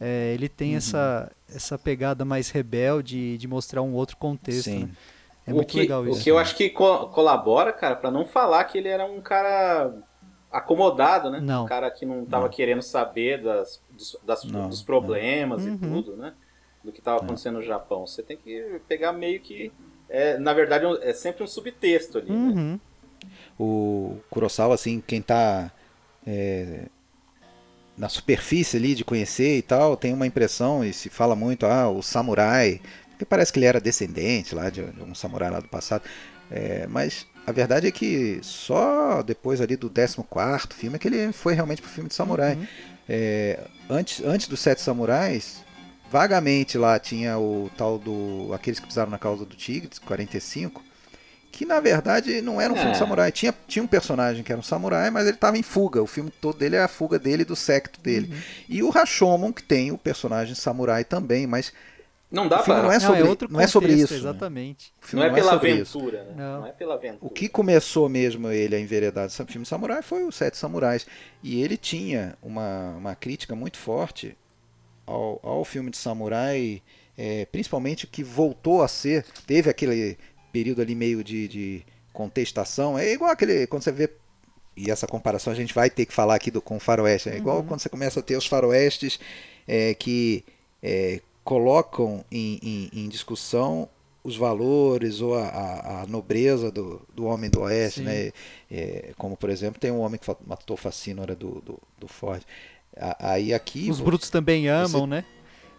é, 0.00 0.32
ele 0.32 0.48
tem 0.48 0.70
Uhum. 0.70 0.78
essa 0.78 1.30
essa 1.54 1.78
pegada 1.78 2.24
mais 2.24 2.48
rebelde 2.48 3.36
de 3.36 3.46
mostrar 3.46 3.82
um 3.82 3.92
outro 3.92 4.16
contexto. 4.16 4.64
Sim. 4.64 4.84
né? 4.84 4.90
É 5.46 5.52
o 5.52 5.56
muito 5.56 5.68
que, 5.68 5.80
legal 5.80 6.02
o 6.02 6.08
isso. 6.08 6.22
que 6.24 6.30
eu 6.30 6.38
acho 6.38 6.56
que 6.56 6.70
co- 6.70 7.08
colabora, 7.08 7.74
cara, 7.74 7.94
pra 7.94 8.10
não 8.10 8.24
falar 8.24 8.64
que 8.64 8.78
ele 8.78 8.88
era 8.88 9.04
um 9.04 9.20
cara 9.20 9.92
acomodado, 10.56 11.30
né? 11.30 11.40
Não. 11.40 11.64
Um 11.64 11.68
cara 11.68 11.90
que 11.90 12.06
não 12.06 12.24
tava 12.24 12.44
Não. 12.44 12.50
querendo 12.50 12.82
saber 12.82 13.42
das, 13.42 13.80
dos, 13.90 14.16
das- 14.22 14.44
Não, 14.44 14.68
dos 14.68 14.82
problemas 14.82 15.66
e 15.66 15.70
Uhum. 15.70 15.78
tudo, 15.78 16.16
né? 16.16 16.34
Do 16.82 16.92
que 16.92 17.00
tava 17.02 17.18
acontecendo 17.22 17.56
no 17.56 17.62
Japão. 17.62 18.06
Você 18.06 18.22
tem 18.22 18.36
que 18.36 18.80
pegar 18.88 19.12
meio 19.12 19.40
que. 19.40 19.72
É, 20.08 20.38
na 20.38 20.52
verdade, 20.52 20.84
é 21.02 21.12
sempre 21.12 21.42
um 21.42 21.46
subtexto 21.46 22.18
ali. 22.18 22.30
né? 22.30 22.36
Uhum. 22.36 22.80
O 23.58 24.18
Kurosawa, 24.30 24.74
assim, 24.74 25.02
quem 25.06 25.22
tá 25.22 25.70
é, 26.26 26.86
na 27.96 28.08
superfície 28.08 28.76
ali 28.76 28.94
de 28.94 29.04
conhecer 29.04 29.56
e 29.58 29.62
tal, 29.62 29.96
tem 29.96 30.12
uma 30.12 30.26
impressão, 30.26 30.84
e 30.84 30.92
se 30.92 31.08
fala 31.08 31.36
muito, 31.36 31.64
ah, 31.64 31.88
o 31.88 32.02
samurai, 32.02 32.80
porque 33.10 33.24
parece 33.24 33.52
que 33.52 33.58
ele 33.58 33.66
era 33.66 33.80
descendente 33.80 34.54
lá 34.54 34.68
de, 34.68 34.84
de 34.84 35.02
um 35.02 35.14
samurai 35.14 35.50
lá 35.50 35.60
do 35.60 35.68
passado, 35.68 36.02
É, 36.50 36.86
mas 36.88 37.26
a 37.46 37.52
verdade 37.52 37.86
é 37.86 37.90
que 37.90 38.38
só 38.42 39.22
depois 39.22 39.60
ali 39.60 39.76
do 39.76 39.90
14º 39.90 40.72
filme 40.72 40.96
é 40.96 40.98
que 40.98 41.08
ele 41.08 41.32
foi 41.32 41.54
realmente 41.54 41.82
pro 41.82 41.90
filme 41.90 42.08
de 42.08 42.14
samurai. 42.14 42.54
Uhum. 42.54 42.66
É, 43.08 43.60
antes, 43.88 44.24
antes 44.24 44.48
dos 44.48 44.60
Sete 44.60 44.80
Samurais, 44.80 45.62
vagamente 46.10 46.78
lá 46.78 46.98
tinha 46.98 47.38
o 47.38 47.70
tal 47.76 47.98
do. 47.98 48.50
aqueles 48.54 48.80
que 48.80 48.86
pisaram 48.86 49.10
na 49.10 49.18
causa 49.18 49.44
do 49.44 49.54
Tigre, 49.54 49.90
45, 50.06 50.82
que 51.52 51.66
na 51.66 51.80
verdade 51.80 52.40
não 52.40 52.60
era 52.60 52.72
um 52.72 52.76
filme 52.76 52.92
de 52.92 52.96
É. 52.96 52.98
samurai. 52.98 53.30
Tinha, 53.30 53.54
tinha 53.68 53.82
um 53.82 53.86
personagem 53.86 54.42
que 54.42 54.50
era 54.50 54.58
um 54.58 54.62
samurai, 54.64 55.10
mas 55.10 55.26
ele 55.26 55.36
estava 55.36 55.58
em 55.58 55.62
fuga. 55.62 56.02
O 56.02 56.06
filme 56.06 56.30
todo 56.30 56.58
dele 56.58 56.76
é 56.76 56.82
a 56.82 56.88
fuga 56.88 57.18
dele 57.18 57.42
e 57.42 57.44
do 57.44 57.54
secto 57.54 58.00
dele. 58.00 58.30
Uhum. 58.32 58.40
E 58.68 58.82
o 58.82 58.88
Rashomon, 58.90 59.52
que 59.52 59.62
tem 59.62 59.92
o 59.92 59.98
personagem 59.98 60.54
samurai 60.54 61.04
também, 61.04 61.46
mas 61.46 61.72
Não 62.34 62.48
dá 62.48 62.60
o 62.60 62.64
pra. 62.64 62.82
não 62.82 62.92
é 62.92 62.98
sobre, 63.00 63.20
não, 63.20 63.26
é 63.26 63.30
outro 63.30 63.48
não 63.52 63.60
é 63.60 63.66
sobre 63.66 63.92
isso. 63.92 64.12
né? 64.12 64.18
Exatamente. 64.18 64.92
O 65.02 65.06
filme 65.06 65.24
Não 65.24 65.32
é 65.32 65.34
pela 65.34 65.52
sobre 65.52 65.70
isso. 65.72 65.98
aventura, 65.98 66.24
né? 66.24 66.34
Não. 66.36 66.60
Não. 66.60 66.66
é 66.66 66.72
pela 66.72 66.94
aventura. 66.94 67.18
O 67.20 67.30
que 67.30 67.48
começou 67.48 68.08
mesmo 68.08 68.50
ele 68.50 68.74
a 68.74 68.80
enveredar 68.80 69.26
desse 69.26 69.44
filme 69.46 69.64
samurai 69.64 70.02
foi 70.02 70.24
os 70.24 70.34
Sete 70.34 70.56
Samurais. 70.56 71.06
E 71.42 71.62
ele 71.62 71.76
tinha 71.76 72.36
uma, 72.42 72.94
uma 72.96 73.14
crítica 73.14 73.54
muito 73.54 73.76
forte 73.78 74.36
ao, 75.06 75.38
ao 75.42 75.64
filme 75.64 75.90
de 75.90 75.96
samurai, 75.96 76.82
é, 77.16 77.44
principalmente 77.46 78.06
que 78.06 78.24
voltou 78.24 78.82
a 78.82 78.88
ser, 78.88 79.24
teve 79.46 79.70
aquele 79.70 80.18
período 80.52 80.82
ali 80.82 80.94
meio 80.94 81.22
de, 81.22 81.46
de 81.48 81.82
contestação. 82.12 82.98
É 82.98 83.12
igual 83.12 83.30
aquele, 83.30 83.66
quando 83.66 83.82
você 83.82 83.92
vê, 83.92 84.10
e 84.76 84.90
essa 84.90 85.06
comparação 85.06 85.52
a 85.52 85.56
gente 85.56 85.74
vai 85.74 85.88
ter 85.90 86.06
que 86.06 86.12
falar 86.12 86.34
aqui 86.34 86.50
do, 86.50 86.60
com 86.60 86.76
o 86.76 86.80
faroeste, 86.80 87.28
é 87.28 87.36
igual 87.36 87.62
quando 87.62 87.80
você 87.80 87.88
começa 87.88 88.20
a 88.20 88.22
ter 88.22 88.36
os 88.36 88.46
faroestes 88.46 89.20
é, 89.68 89.94
que 89.94 90.44
é, 90.82 91.20
colocam 91.44 92.24
em, 92.32 92.58
em, 92.62 93.04
em 93.04 93.08
discussão 93.08 93.88
os 94.24 94.36
valores 94.36 95.20
ou 95.20 95.34
a, 95.34 95.44
a, 95.46 96.02
a 96.02 96.06
nobreza 96.06 96.70
do, 96.72 97.02
do 97.14 97.26
homem 97.26 97.50
do 97.50 97.60
oeste, 97.60 98.00
Sim. 98.00 98.06
né? 98.06 98.32
É, 98.70 99.12
como 99.18 99.36
por 99.36 99.50
exemplo 99.50 99.78
tem 99.78 99.90
um 99.90 100.00
homem 100.00 100.18
que 100.18 100.26
matou 100.46 100.76
Facínora 100.76 101.34
do, 101.36 101.60
do, 101.60 101.78
do 101.98 102.08
Ford. 102.08 102.42
Aí 103.18 103.52
aqui 103.52 103.90
Os 103.90 103.98
pô, 103.98 104.04
brutos 104.04 104.30
também 104.30 104.68
amam, 104.68 105.06
né? 105.06 105.24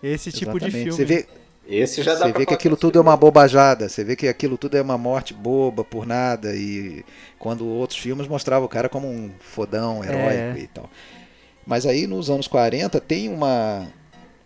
Esse 0.04 0.32
tipo 0.32 0.60
de 0.60 0.68
exatamente, 0.68 0.92
filme. 0.92 0.92
Você 0.92 1.06
vê, 1.06 1.28
Esse 1.68 2.04
já 2.04 2.14
dá 2.14 2.28
você 2.28 2.34
vê 2.34 2.46
que 2.46 2.54
aquilo 2.54 2.78
tudo 2.78 3.00
é 3.00 3.02
uma 3.02 3.18
bobajada, 3.18 3.90
você 3.90 4.04
vê 4.04 4.16
que 4.16 4.28
aquilo 4.28 4.58
tudo 4.58 4.78
é 4.78 4.82
uma 4.82 4.98
morte 4.98 5.34
boba 5.34 5.84
por 5.84 6.06
nada 6.06 6.56
e 6.56 7.04
quando 7.40 7.66
outros 7.66 8.00
filmes 8.00 8.28
mostravam 8.28 8.66
o 8.66 8.70
cara 8.70 8.88
como 8.90 9.08
um 9.10 9.32
fodão 9.40 10.04
heróico 10.04 10.58
É. 10.58 10.60
e 10.60 10.68
tal. 10.68 10.90
Mas 11.66 11.86
aí 11.88 12.06
nos 12.06 12.30
anos 12.30 12.48
40 12.48 13.02
tem 13.02 13.28
uma, 13.30 13.88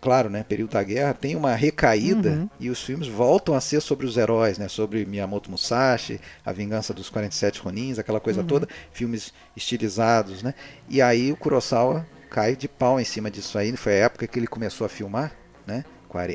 claro, 0.00 0.30
né, 0.30 0.42
período 0.42 0.70
da 0.72 0.82
guerra, 0.82 1.12
tem 1.12 1.36
uma 1.36 1.54
recaída 1.54 2.30
Uhum. 2.30 2.50
e 2.58 2.70
os 2.70 2.82
filmes 2.82 3.06
voltam 3.06 3.54
a 3.54 3.60
ser 3.60 3.80
sobre 3.80 4.06
os 4.06 4.16
heróis, 4.16 4.56
né, 4.58 4.66
sobre 4.68 5.04
Miyamoto 5.04 5.50
Musashi, 5.50 6.20
a 6.44 6.52
vingança 6.52 6.94
dos 6.94 7.10
47 7.10 7.60
Ronins, 7.60 7.98
aquela 7.98 8.20
coisa 8.20 8.40
Uhum. 8.40 8.46
toda, 8.46 8.68
filmes 8.92 9.32
estilizados, 9.56 10.42
né? 10.42 10.54
E 10.88 11.02
aí 11.02 11.30
o 11.30 11.36
Kurosawa 11.36 12.06
cai 12.30 12.56
de 12.56 12.66
pau 12.68 12.98
em 13.00 13.04
cima 13.04 13.30
disso 13.30 13.58
aí, 13.58 13.76
foi 13.76 13.92
a 13.94 14.04
época 14.06 14.26
que 14.26 14.38
ele 14.38 14.46
começou 14.46 14.84
a 14.84 14.88
filmar, 14.88 15.32
né, 15.66 15.84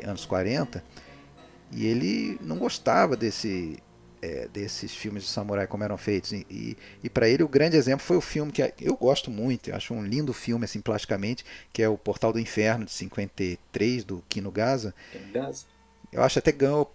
anos 0.04 0.24
40, 0.24 0.82
e 1.72 1.86
ele 1.86 2.38
não 2.40 2.56
gostava 2.56 3.16
desse 3.16 3.78
é, 4.22 4.48
desses 4.48 4.94
filmes 4.94 5.22
de 5.24 5.28
samurai 5.28 5.66
como 5.66 5.84
eram 5.84 5.96
feitos 5.96 6.32
e, 6.32 6.46
e, 6.50 6.76
e 7.04 7.10
para 7.10 7.28
ele 7.28 7.42
o 7.42 7.48
grande 7.48 7.76
exemplo 7.76 8.04
foi 8.04 8.16
o 8.16 8.20
filme 8.20 8.52
que 8.52 8.62
eu 8.80 8.96
gosto 8.96 9.30
muito, 9.30 9.70
eu 9.70 9.76
acho 9.76 9.94
um 9.94 10.04
lindo 10.04 10.32
filme 10.32 10.64
assim 10.64 10.80
plasticamente, 10.80 11.44
que 11.72 11.82
é 11.82 11.88
o 11.88 11.96
Portal 11.98 12.32
do 12.32 12.40
Inferno 12.40 12.84
de 12.84 12.92
53 12.92 14.04
do 14.04 14.22
Kino 14.28 14.50
Gaza. 14.50 14.94
Eu 16.12 16.22
acho 16.22 16.38
até 16.38 16.52
ganhou 16.52 16.92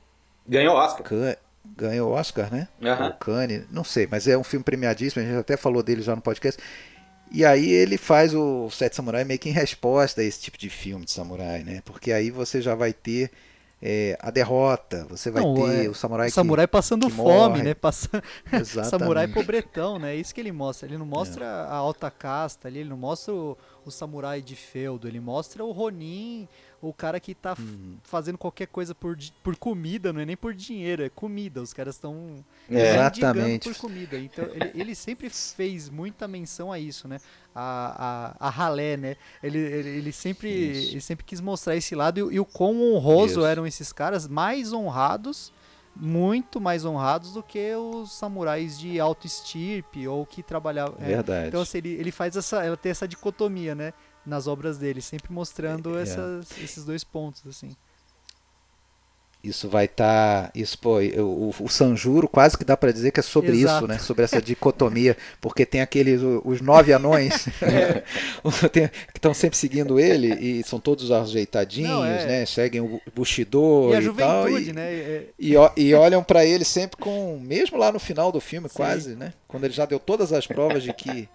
Ganhou 0.47 0.75
Oscar. 0.75 1.03
Can- 1.03 1.35
ganhou 1.77 2.11
Oscar, 2.11 2.51
né? 2.51 2.67
Aham. 2.83 3.05
Ou 3.07 3.13
Cannes, 3.13 3.63
não 3.71 3.83
sei, 3.83 4.07
mas 4.09 4.27
é 4.27 4.37
um 4.37 4.43
filme 4.43 4.63
premiadíssimo, 4.63 5.21
a 5.23 5.25
gente 5.25 5.37
até 5.37 5.55
falou 5.57 5.83
dele 5.83 6.01
já 6.01 6.15
no 6.15 6.21
podcast. 6.21 6.61
E 7.31 7.45
aí 7.45 7.69
ele 7.71 7.97
faz 7.97 8.33
o 8.33 8.69
Sete 8.69 8.95
Samurai 8.95 9.23
meio 9.23 9.39
que 9.39 9.49
em 9.49 9.53
resposta 9.53 10.21
a 10.21 10.23
esse 10.23 10.41
tipo 10.41 10.57
de 10.57 10.69
filme 10.69 11.05
de 11.05 11.11
samurai, 11.11 11.63
né? 11.63 11.81
Porque 11.85 12.11
aí 12.11 12.29
você 12.29 12.61
já 12.61 12.75
vai 12.75 12.91
ter 12.93 13.31
é, 13.81 14.17
a 14.21 14.29
derrota, 14.29 15.05
você 15.09 15.31
vai 15.31 15.41
Não, 15.43 15.55
ter 15.55 15.85
é, 15.85 15.89
o 15.89 15.93
samurai, 15.93 16.27
O 16.27 16.31
samurai 16.31 16.67
passando 16.67 17.07
que 17.07 17.13
fome, 17.13 17.49
morre. 17.57 17.63
né? 17.63 17.73
Passa... 17.73 18.09
Samurai 18.89 19.27
pobretão, 19.27 19.97
né? 19.97 20.13
É 20.13 20.17
isso 20.17 20.33
que 20.35 20.39
ele 20.41 20.51
mostra. 20.51 20.87
Ele 20.87 20.97
não 20.97 21.05
mostra 21.05 21.45
É. 21.45 21.47
a 21.47 21.73
alta 21.73 22.11
casta 22.11 22.67
ali, 22.67 22.79
ele 22.79 22.89
não 22.89 22.97
mostra 22.97 23.33
o, 23.33 23.57
o 23.85 23.89
samurai 23.91 24.41
de 24.41 24.55
feudo, 24.55 25.07
ele 25.07 25.19
mostra 25.19 25.63
o 25.65 25.71
Ronin, 25.71 26.47
o 26.81 26.91
cara 26.91 27.19
que 27.19 27.35
tá 27.35 27.55
Uhum. 27.59 27.97
fazendo 28.03 28.37
qualquer 28.37 28.65
coisa 28.67 28.95
por, 28.95 29.15
por 29.43 29.55
comida, 29.55 30.11
não 30.11 30.19
é 30.21 30.25
nem 30.25 30.35
por 30.35 30.53
dinheiro, 30.53 31.03
é 31.03 31.09
comida. 31.09 31.61
Os 31.61 31.73
caras 31.73 31.95
estão 31.95 32.43
É. 32.69 32.95
Exatamente. 32.95 33.69
por 33.69 33.77
comida. 33.79 34.17
Então 34.17 34.45
ele, 34.45 34.71
ele 34.73 34.95
sempre 34.95 35.29
fez 35.29 35.89
muita 35.89 36.27
menção 36.27 36.71
a 36.71 36.79
isso, 36.79 37.07
né? 37.07 37.19
A, 37.53 38.33
a, 38.39 38.47
a 38.47 38.49
ralé, 38.49 38.97
né? 38.97 39.15
Ele, 39.43 39.57
ele, 39.59 39.89
ele 39.89 40.11
sempre, 40.11 40.49
Isso. 40.49 40.91
ele 40.93 41.01
sempre 41.01 41.23
quis 41.25 41.39
mostrar 41.41 41.75
esse 41.75 41.93
lado 41.93 42.17
e, 42.19 42.23
o- 42.23 42.31
e 42.31 42.39
o 42.39 42.45
quão 42.45 42.81
honroso 42.93 43.39
Isso. 43.41 43.45
eram 43.45 43.67
esses 43.67 43.91
caras, 43.93 44.27
mais 44.27 44.71
honrados, 44.73 45.51
muito 45.95 46.61
mais 46.61 46.85
honrados 46.85 47.33
do 47.33 47.43
que 47.43 47.75
os 47.75 48.13
samurais 48.13 48.79
de 48.79 48.99
alto 48.99 49.27
estirpe 49.27 50.07
ou 50.07 50.25
que 50.25 50.41
trabalhavam. 50.41 50.95
é. 50.99 51.05
Verdade. 51.05 51.47
Então 51.49 51.61
assim, 51.61 51.79
ele, 51.79 51.89
ele 51.89 52.11
faz 52.11 52.35
essa, 52.37 52.63
ela 52.63 52.77
tem 52.77 52.91
essa 52.91 53.07
dicotomia, 53.07 53.75
né? 53.75 53.93
Nas 54.25 54.45
obras 54.47 54.77
dele, 54.77 55.01
sempre 55.01 55.31
mostrando 55.33 55.97
É. 55.97 56.03
essas, 56.03 56.47
esses 56.61 56.83
dois 56.85 57.03
pontos, 57.03 57.41
assim. 57.47 57.75
Isso 59.43 59.67
vai 59.67 59.85
estar. 59.85 60.51
isso, 60.53 60.77
pô, 60.77 60.99
o, 60.99 61.49
o 61.61 61.67
Sanjuro 61.67 62.27
quase 62.27 62.55
que 62.55 62.63
dá 62.63 62.77
pra 62.77 62.91
dizer 62.91 63.09
que 63.09 63.19
é 63.19 63.23
sobre 63.23 63.53
Exato. 63.53 63.77
isso, 63.85 63.87
né? 63.87 63.97
Sobre 63.97 64.23
essa 64.23 64.39
dicotomia. 64.39 65.17
Porque 65.41 65.65
tem 65.65 65.81
aqueles. 65.81 66.21
Os 66.45 66.61
nove 66.61 66.93
anões 66.93 67.45
tem- 68.71 68.87
que 68.87 69.17
estão 69.17 69.33
sempre 69.33 69.57
seguindo 69.57 69.99
ele 69.99 70.31
e 70.35 70.63
são 70.63 70.79
todos 70.79 71.09
ajeitadinhos, 71.11 71.89
Não, 71.89 72.05
é. 72.05 72.23
né? 72.27 72.45
Seguem 72.45 72.81
o 72.81 73.01
Bushido 73.15 73.89
E 73.91 73.95
a 73.95 74.01
e, 74.03 74.13
tal. 74.13 74.47
E, 74.47 74.73
né? 74.73 74.93
É- 74.93 75.25
e, 75.39 75.57
ó- 75.57 75.71
e 75.75 75.91
olham 75.95 76.23
pra 76.23 76.45
ele 76.45 76.63
sempre 76.63 76.97
com. 76.97 77.39
Mesmo 77.41 77.79
lá 77.79 77.91
no 77.91 77.99
final 77.99 78.31
do 78.31 78.39
filme, 78.39 78.69
Sim. 78.69 78.75
quase, 78.75 79.15
né? 79.15 79.33
Quando 79.47 79.63
ele 79.63 79.73
já 79.73 79.87
deu 79.87 79.99
todas 79.99 80.31
as 80.31 80.45
provas 80.45 80.83
de 80.83 80.93
que 80.93 81.27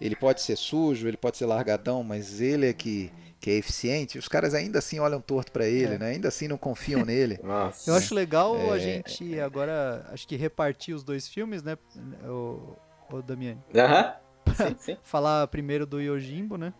ele 0.00 0.16
pode 0.16 0.40
ser 0.40 0.56
sujo, 0.56 1.06
ele 1.06 1.16
pode 1.16 1.36
ser 1.36 1.46
largadão, 1.46 2.02
mas 2.02 2.40
ele 2.40 2.68
é 2.68 2.72
que, 2.72 3.12
que 3.38 3.50
é 3.50 3.54
eficiente, 3.54 4.18
os 4.18 4.28
caras 4.28 4.54
ainda 4.54 4.78
assim 4.78 4.98
olham 4.98 5.20
torto 5.20 5.52
pra 5.52 5.66
ele, 5.66 5.94
É. 5.94 5.98
né? 5.98 6.06
Ainda 6.10 6.28
assim 6.28 6.48
não 6.48 6.56
confiam 6.56 7.04
nele. 7.06 7.38
Nossa. 7.42 7.90
Eu 7.90 7.94
acho 7.94 8.14
legal 8.14 8.54
a 8.72 8.76
É. 8.76 8.80
gente 8.80 9.38
agora, 9.40 10.06
acho 10.10 10.26
que 10.26 10.36
repartir 10.36 10.94
os 10.94 11.04
dois 11.04 11.28
filmes, 11.28 11.62
né, 11.62 11.76
o, 12.24 12.76
o 13.12 13.22
Damiani? 13.22 13.60
Aham. 13.74 14.14
Sim, 14.54 14.76
sim. 14.78 14.96
Falar 15.04 15.46
primeiro 15.48 15.86
do 15.86 16.00
Yojimbo, 16.00 16.56
né? 16.56 16.72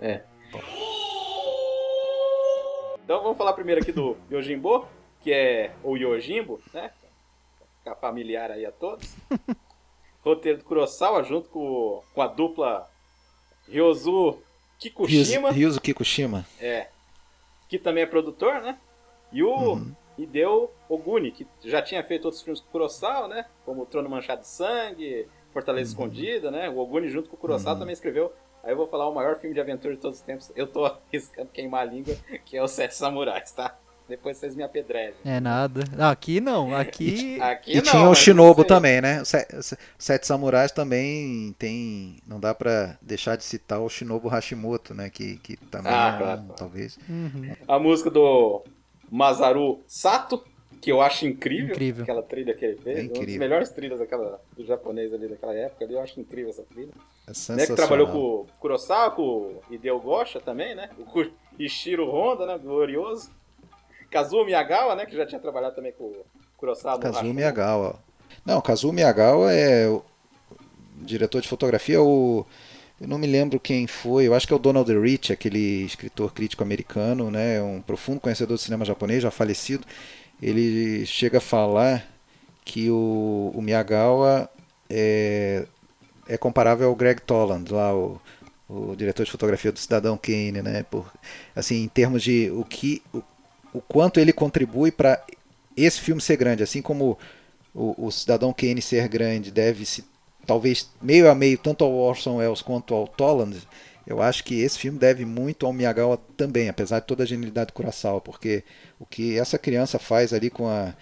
É. 0.00 0.22
Então 3.04 3.22
vamos 3.22 3.36
falar 3.36 3.52
primeiro 3.52 3.80
aqui 3.82 3.92
do 3.92 4.16
Yojimbo, 4.30 4.86
que 5.20 5.32
é 5.32 5.72
o 5.82 5.96
Yojimbo, 5.96 6.60
né? 6.72 6.90
Ficar 7.78 7.94
familiar 7.96 8.50
aí 8.50 8.64
a 8.64 8.72
todos. 8.72 9.14
Roteiro 10.24 10.58
do 10.58 10.64
Kurosawa 10.64 11.22
junto 11.22 11.48
com, 11.50 12.02
com 12.14 12.22
a 12.22 12.26
dupla 12.26 12.88
Ryozu 13.68 14.38
Kikushima, 14.78 15.50
Ryuzo 15.50 15.80
Kikushima. 15.80 16.44
é, 16.60 16.88
que 17.68 17.78
também 17.78 18.02
é 18.02 18.06
produtor, 18.06 18.60
né? 18.62 18.78
E 19.32 19.42
o 19.42 19.54
Uhum. 19.74 19.92
Hideo 20.18 20.70
Oguni, 20.88 21.30
que 21.32 21.46
já 21.64 21.82
tinha 21.82 22.02
feito 22.04 22.24
outros 22.26 22.42
filmes 22.42 22.60
com 22.60 22.68
o 22.68 22.70
Kurosawa, 22.72 23.28
né? 23.28 23.46
Como 23.64 23.82
O 23.82 23.86
Trono 23.86 24.08
Manchado 24.08 24.42
de 24.42 24.48
Sangue, 24.48 25.26
Fortaleza 25.52 25.90
Uhum. 25.96 26.04
Escondida, 26.06 26.50
né? 26.50 26.68
O 26.68 26.78
Oguni 26.78 27.08
junto 27.08 27.28
com 27.28 27.36
o 27.36 27.38
Kurosawa 27.38 27.78
também 27.78 27.92
escreveu 27.92 28.32
Aí 28.62 28.72
eu 28.72 28.76
vou 28.78 28.86
falar 28.86 29.06
o 29.08 29.14
maior 29.14 29.36
filme 29.36 29.52
de 29.54 29.60
aventura 29.60 29.94
de 29.94 30.00
todos 30.00 30.18
os 30.18 30.24
tempos. 30.24 30.50
Eu 30.56 30.66
tô 30.66 30.86
arriscando 31.12 31.50
queimar 31.50 31.82
a 31.82 31.84
língua, 31.84 32.16
que 32.46 32.56
é 32.56 32.62
o 32.62 32.68
Sete 32.68 32.94
Samurais, 32.94 33.52
tá? 33.52 33.78
Depois 34.08 34.36
vocês 34.36 34.54
me 34.54 34.62
apedrejam. 34.62 35.14
É 35.24 35.40
nada. 35.40 35.82
Aqui 36.10 36.38
não, 36.40 36.74
aqui. 36.76 37.40
Aqui 37.40 37.72
E 37.72 37.76
não, 37.76 37.82
tinha 37.82 38.08
o 38.10 38.14
Shinobu 38.14 38.62
também, 38.62 39.00
né? 39.00 39.22
O 39.22 39.24
Se- 39.24 39.46
Se- 39.62 39.78
Sete 39.98 40.26
Samurais 40.26 40.70
também 40.72 41.54
tem. 41.58 42.18
Não 42.26 42.38
dá 42.38 42.54
pra 42.54 42.98
deixar 43.00 43.36
de 43.36 43.44
citar 43.44 43.80
o 43.80 43.88
Shinobu 43.88 44.28
Hashimoto, 44.28 44.92
né? 44.92 45.08
Que, 45.08 45.36
que 45.38 45.56
também 45.56 45.90
Ah, 45.90 46.08
é 46.10 46.14
um- 46.14 46.18
claro, 46.18 46.42
talvez. 46.56 46.98
Uhum. 47.08 47.56
A 47.66 47.78
música 47.78 48.10
do 48.10 48.62
Masaru 49.10 49.80
Sato, 49.86 50.44
que 50.82 50.92
eu 50.92 51.00
acho 51.00 51.26
incrível. 51.26 51.70
Incrível. 51.74 52.02
Aquela 52.02 52.22
trilha 52.22 52.52
que 52.54 52.62
ele 52.64 52.76
fez. 52.76 52.98
É 52.98 53.00
Uma 53.00 53.08
das 53.08 53.16
incrível. 53.18 53.40
melhores 53.40 53.70
trilhas 53.70 53.98
daquela, 54.00 54.38
do 54.54 54.66
japonês 54.66 55.14
ali 55.14 55.28
daquela 55.28 55.54
época. 55.54 55.82
ali, 55.84 55.94
Eu 55.94 56.00
acho 56.02 56.20
incrível 56.20 56.50
essa 56.50 56.62
trilha. 56.62 56.90
É 57.26 57.30
Né, 57.30 57.34
sensacional. 57.34 57.66
que 57.68 57.74
trabalhou 57.74 58.06
com 58.08 58.18
o 58.18 58.46
Kurosawa, 58.60 59.10
com 59.12 59.22
o 59.22 59.62
Hideo 59.70 59.98
Gosha 59.98 60.40
também, 60.40 60.74
né? 60.74 60.90
O 60.98 61.24
Ishiro 61.58 62.10
Honda, 62.10 62.44
né? 62.44 62.58
Glorioso. 62.58 63.30
Kazuo 64.14 64.44
Miyagawa, 64.44 64.94
né? 64.94 65.06
Que 65.06 65.16
já 65.16 65.26
tinha 65.26 65.40
trabalhado 65.40 65.74
também 65.74 65.90
com 65.90 66.04
o 66.04 66.24
Kurosawa. 66.56 67.00
Kazuo. 67.00 67.34
Miyagawa. 67.34 67.98
Não, 68.46 68.60
Kazuo 68.60 68.92
Miyagawa 68.92 69.52
é 69.52 69.88
o 69.88 70.04
diretor 71.02 71.42
de 71.42 71.48
fotografia, 71.48 72.00
o 72.00 72.46
eu 73.00 73.08
não 73.08 73.18
me 73.18 73.26
lembro 73.26 73.58
quem 73.58 73.88
foi, 73.88 74.28
eu 74.28 74.34
acho 74.34 74.46
que 74.46 74.52
é 74.52 74.56
o 74.56 74.58
Donald 74.58 74.90
Rich, 74.96 75.32
aquele 75.32 75.84
escritor 75.84 76.32
crítico 76.32 76.62
americano, 76.62 77.28
né, 77.28 77.60
um 77.60 77.82
profundo 77.82 78.20
conhecedor 78.20 78.56
do 78.56 78.60
cinema 78.60 78.84
japonês, 78.84 79.20
já 79.20 79.32
falecido. 79.32 79.84
Ele 80.40 81.04
chega 81.04 81.38
a 81.38 81.40
falar 81.40 82.06
que 82.64 82.88
o, 82.90 83.52
o 83.52 83.60
Miyagawa 83.60 84.48
é, 84.88 85.66
é 86.28 86.38
comparável 86.38 86.88
ao 86.88 86.94
Greg 86.94 87.20
Toland, 87.22 87.70
lá 87.72 87.92
o, 87.92 88.20
o 88.68 88.94
diretor 88.96 89.24
de 89.24 89.32
fotografia 89.32 89.72
do 89.72 89.78
Cidadão 89.78 90.16
Kane, 90.16 90.62
né, 90.62 90.84
por, 90.88 91.12
assim, 91.54 91.82
em 91.82 91.88
termos 91.88 92.22
de 92.22 92.50
o 92.52 92.64
que 92.64 93.02
o, 93.12 93.20
o 93.74 93.80
quanto 93.80 94.20
ele 94.20 94.32
contribui 94.32 94.90
para 94.90 95.22
esse 95.76 96.00
filme 96.00 96.22
ser 96.22 96.36
grande, 96.36 96.62
assim 96.62 96.80
como 96.80 97.18
o, 97.74 98.06
o 98.06 98.10
Cidadão 98.10 98.52
Kane 98.52 98.80
ser 98.80 99.08
grande 99.08 99.50
deve 99.50 99.84
se 99.84 100.04
talvez 100.46 100.90
meio 101.02 101.28
a 101.28 101.34
meio 101.34 101.58
tanto 101.58 101.84
ao 101.84 101.92
Orson 101.92 102.36
Welles 102.36 102.62
quanto 102.62 102.94
ao 102.94 103.08
Toland, 103.08 103.58
eu 104.06 104.22
acho 104.22 104.44
que 104.44 104.60
esse 104.60 104.78
filme 104.78 104.98
deve 104.98 105.24
muito 105.24 105.66
ao 105.66 105.72
Miyagawa 105.72 106.18
também, 106.36 106.68
apesar 106.68 107.00
de 107.00 107.06
toda 107.06 107.22
a 107.22 107.26
genialidade 107.26 107.68
do 107.68 107.72
Kurosawa, 107.72 108.20
porque 108.20 108.62
o 108.98 109.06
que 109.06 109.38
essa 109.38 109.58
criança 109.58 109.98
faz 109.98 110.32
ali 110.32 110.50
com 110.50 110.68
a 110.68 110.94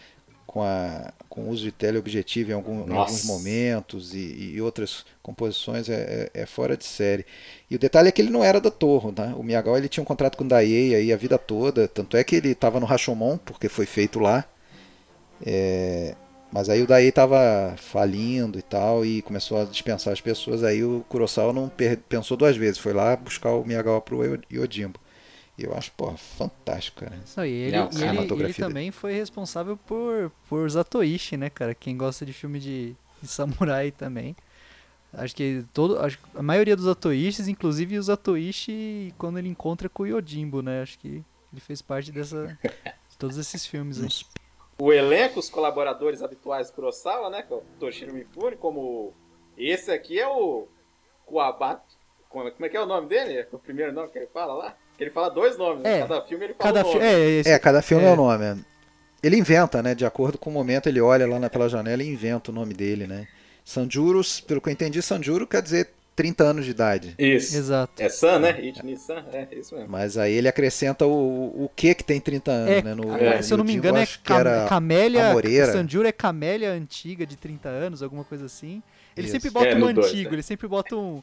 com, 0.53 0.62
a, 0.62 1.12
com 1.29 1.43
o 1.43 1.51
uso 1.51 1.65
de 1.65 1.73
teleobjetivo 1.73 2.51
em, 2.53 2.55
algum, 2.55 2.88
em 2.88 2.95
alguns 2.95 3.25
momentos 3.25 4.15
e, 4.15 4.53
e 4.55 4.61
outras 4.62 5.05
composições 5.23 5.88
é, 5.88 6.31
é- 6.35 6.43
é 6.43 6.47
fora 6.47 6.77
de 6.77 6.85
série. 6.85 7.25
E 7.71 7.77
o 7.77 7.79
detalhe 7.79 8.09
é 8.09 8.12
que 8.12 8.21
ele 8.23 8.31
não 8.31 8.45
era 8.45 8.61
da 8.61 8.71
Torre, 8.71 9.12
né? 9.17 9.35
O 9.37 9.43
Miyagawa 9.43 9.79
ele 9.79 9.88
tinha 9.88 10.03
um 10.03 10.07
contrato 10.07 10.37
com 10.37 10.45
o 10.45 10.49
Daiei 10.49 10.95
aí 10.95 11.12
a 11.12 11.17
vida 11.17 11.38
toda, 11.38 11.88
tanto 11.88 12.17
é 12.17 12.25
que 12.25 12.37
ele 12.37 12.51
estava 12.51 12.79
no 12.81 12.87
Rashomon, 12.87 13.38
porque 13.38 13.69
foi 13.69 13.87
feito 13.87 14.19
lá. 14.21 14.45
É, 15.45 16.15
mas 16.53 16.69
aí 16.69 16.83
o 16.83 16.87
Daiei 16.87 17.09
estava 17.09 17.75
falindo 17.79 18.59
e 18.59 18.62
tal, 18.62 19.05
e 19.05 19.23
começou 19.23 19.61
a 19.61 19.65
dispensar 19.65 20.12
as 20.12 20.21
pessoas, 20.21 20.62
aí 20.62 20.85
o 20.85 21.05
Kurosawa 21.09 21.53
não 21.53 21.71
pensou 22.09 22.37
duas 22.37 22.57
vezes, 22.57 22.79
foi 22.79 22.93
lá 22.93 23.17
buscar 23.17 23.53
o 23.53 23.65
Miyagawa 23.65 24.01
pro 24.01 24.21
Yojimbo. 24.53 25.01
Eu 25.64 25.75
acho, 25.75 25.92
porra, 25.92 26.16
fantástico, 26.16 27.01
cara. 27.01 27.18
Não, 27.37 27.44
e 27.46 27.51
ele, 27.51 27.77
Não, 27.77 27.90
e 27.92 28.03
ele- 28.18 28.42
ele 28.44 28.55
também 28.55 28.90
foi 28.90 29.12
responsável 29.12 29.77
por, 29.77 30.31
por 30.48 30.68
Zatoichi, 30.70 31.37
né, 31.37 31.48
cara? 31.51 31.75
Quem 31.75 31.96
gosta 31.96 32.25
de 32.27 32.33
filme 32.33 32.59
de, 32.59 32.94
de 33.20 33.29
samurai 33.29 33.90
também. 33.96 34.35
Acho 35.12 35.37
que 35.37 35.64
todo, 35.75 35.98
acho 36.01 36.18
a 36.35 36.42
maioria 36.42 36.75
dos 36.75 36.87
Zatoichis, 36.87 37.46
inclusive 37.46 37.98
o 37.98 38.03
Zatoichi 38.03 39.14
quando 39.18 39.38
ele 39.38 39.48
encontra 39.48 39.88
com 39.88 40.05
o 40.05 40.07
Yojimbo, 40.07 40.62
né? 40.62 40.81
Acho 40.83 40.98
que 40.98 41.22
ele 41.53 41.61
fez 41.61 41.83
parte 41.83 42.11
dessa 42.11 42.59
de 43.11 43.18
todos 43.18 43.37
esses 43.37 43.66
filmes 43.66 44.01
aí. 44.01 44.09
O 44.79 44.90
elenco, 44.90 45.38
os 45.38 45.51
colaboradores 45.51 46.22
habituais 46.22 46.70
do 46.70 46.75
Kurosawa, 46.75 47.29
né? 47.29 47.42
Que 47.42 47.53
é 47.53 47.57
o 47.57 47.62
Toshiro 47.79 48.14
Mifune, 48.14 48.57
como 48.57 49.12
esse 49.57 49.90
aqui 49.92 50.18
é 50.18 50.27
o 50.27 50.66
Kuwabata. 51.27 51.83
Como 52.31 52.51
como 52.51 52.64
é 52.64 52.68
que 52.70 52.77
é 52.79 52.81
o 52.81 52.87
nome 52.87 53.07
dele? 53.07 53.46
O 53.53 53.59
primeiro 53.59 53.92
nome 53.92 54.09
que 54.09 54.18
ele 54.18 54.29
fala 54.29 54.55
lá? 54.55 54.77
Ele 55.03 55.11
fala 55.11 55.29
dois 55.31 55.57
nomes, 55.59 55.83
né? 55.83 55.99
É, 55.99 56.03
cada 56.07 56.23
filme 56.23 56.45
ele 56.45 56.55
fala 56.55 56.73
Cada 56.73 56.88
um 56.88 56.93
nome. 56.95 57.05
É, 57.05 57.21
esse, 57.41 57.51
É, 57.51 57.59
cada 57.59 57.83
filme 57.83 58.05
é, 58.05 58.09
é. 58.09 58.12
o 58.12 58.17
nome. 58.17 58.45
é. 58.45 58.57
Ele 59.23 59.37
inventa, 59.37 59.83
né? 59.83 59.95
De 59.95 60.05
acordo 60.05 60.37
com 60.38 60.51
o 60.51 60.53
momento, 60.53 60.88
ele 60.88 61.01
olha 61.01 61.27
lá 61.27 61.38
na- 61.38 61.51
pela 61.51 61.69
janela 61.69 62.03
e 62.03 62.09
inventa 62.09 62.51
o 62.51 62.55
nome 62.55 62.75
dele, 62.75 63.07
né? 63.07 63.27
Sanjuros, 63.65 64.41
pelo 64.41 64.61
que 64.61 64.69
eu 64.69 64.73
entendi, 64.73 65.01
Sanjuro 65.01 65.47
quer 65.47 65.62
dizer 65.62 65.91
30 66.17 66.45
anos 66.45 66.65
de 66.65 66.73
idade. 66.73 67.15
Isso. 67.19 67.57
Exato. 67.57 68.03
É 68.03 68.09
San, 68.09 68.38
né? 68.41 68.61
Ichini-san, 68.61 69.25
é 69.33 69.47
isso 69.53 69.75
mesmo. 69.75 69.88
Mas 69.91 70.19
aí 70.19 70.33
ele 70.35 70.49
acrescenta 70.49 71.07
o, 71.07 71.65
o 71.65 71.71
que 71.75 71.95
que 71.95 72.05
tem 72.05 72.21
30 72.21 72.51
anos, 72.51 72.71
É, 72.71 72.83
né? 72.83 72.95
No, 72.95 73.17
é, 73.17 73.37
no 73.38 73.43
se 73.43 73.53
eu 73.53 73.57
não 73.59 73.65
me 73.65 73.73
engano, 73.73 73.99
é 73.99 74.07
cam- 74.25 74.67
camélia. 74.69 75.31
Amoreira. 75.31 75.73
Sanjuro 75.73 76.07
é 76.09 76.12
camélia 76.12 76.71
antiga 76.73 77.25
de 77.25 77.37
30 77.37 77.69
anos, 77.69 78.03
alguma 78.03 78.25
coisa 78.25 78.45
assim. 78.47 78.83
Ele 79.17 79.27
Isso. 79.27 79.33
sempre 79.37 79.51
bota 79.51 79.69
É, 79.69 79.75
um 79.77 79.79
no 79.79 79.93
dois, 79.93 80.07
antigo, 80.09 80.31
né? 80.31 80.35
ele 80.37 80.43
sempre 80.43 80.67
bota 80.69 80.97
um. 80.97 81.23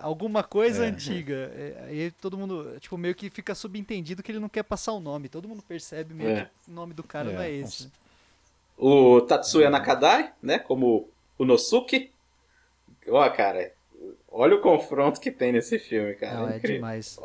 Alguma 0.00 0.42
coisa 0.42 0.84
É. 0.84 0.88
antiga. 0.88 1.52
É, 1.54 1.84
Aí 1.88 2.10
todo 2.12 2.36
mundo, 2.38 2.76
tipo, 2.80 2.96
meio 2.98 3.14
que 3.14 3.28
fica 3.30 3.54
subentendido 3.54 4.22
que 4.22 4.32
ele 4.32 4.38
não 4.38 4.48
quer 4.48 4.62
passar 4.64 4.92
o 4.92 5.00
nome. 5.00 5.28
Todo 5.28 5.48
mundo 5.48 5.62
percebe 5.62 6.14
meio 6.14 6.30
É. 6.30 6.50
que 6.64 6.70
o 6.70 6.74
nome 6.74 6.94
do 6.94 7.02
cara 7.02 7.30
É, 7.30 7.34
não 7.34 7.42
é 7.42 7.50
esse. 7.50 7.84
né? 7.84 7.90
O 8.76 9.20
Tatsuya 9.20 9.68
Nakadai, 9.70 10.32
né? 10.42 10.58
Como 10.58 11.08
o 11.38 11.44
Nosuke. 11.44 12.10
Ó, 13.08 13.28
cara, 13.30 13.72
olha 14.30 14.56
o 14.56 14.60
confronto 14.60 15.20
que 15.20 15.30
tem 15.30 15.52
nesse 15.52 15.78
filme, 15.78 16.14
cara. 16.14 16.34
Não, 16.40 16.48
é 16.48 16.58
demais. 16.58 17.18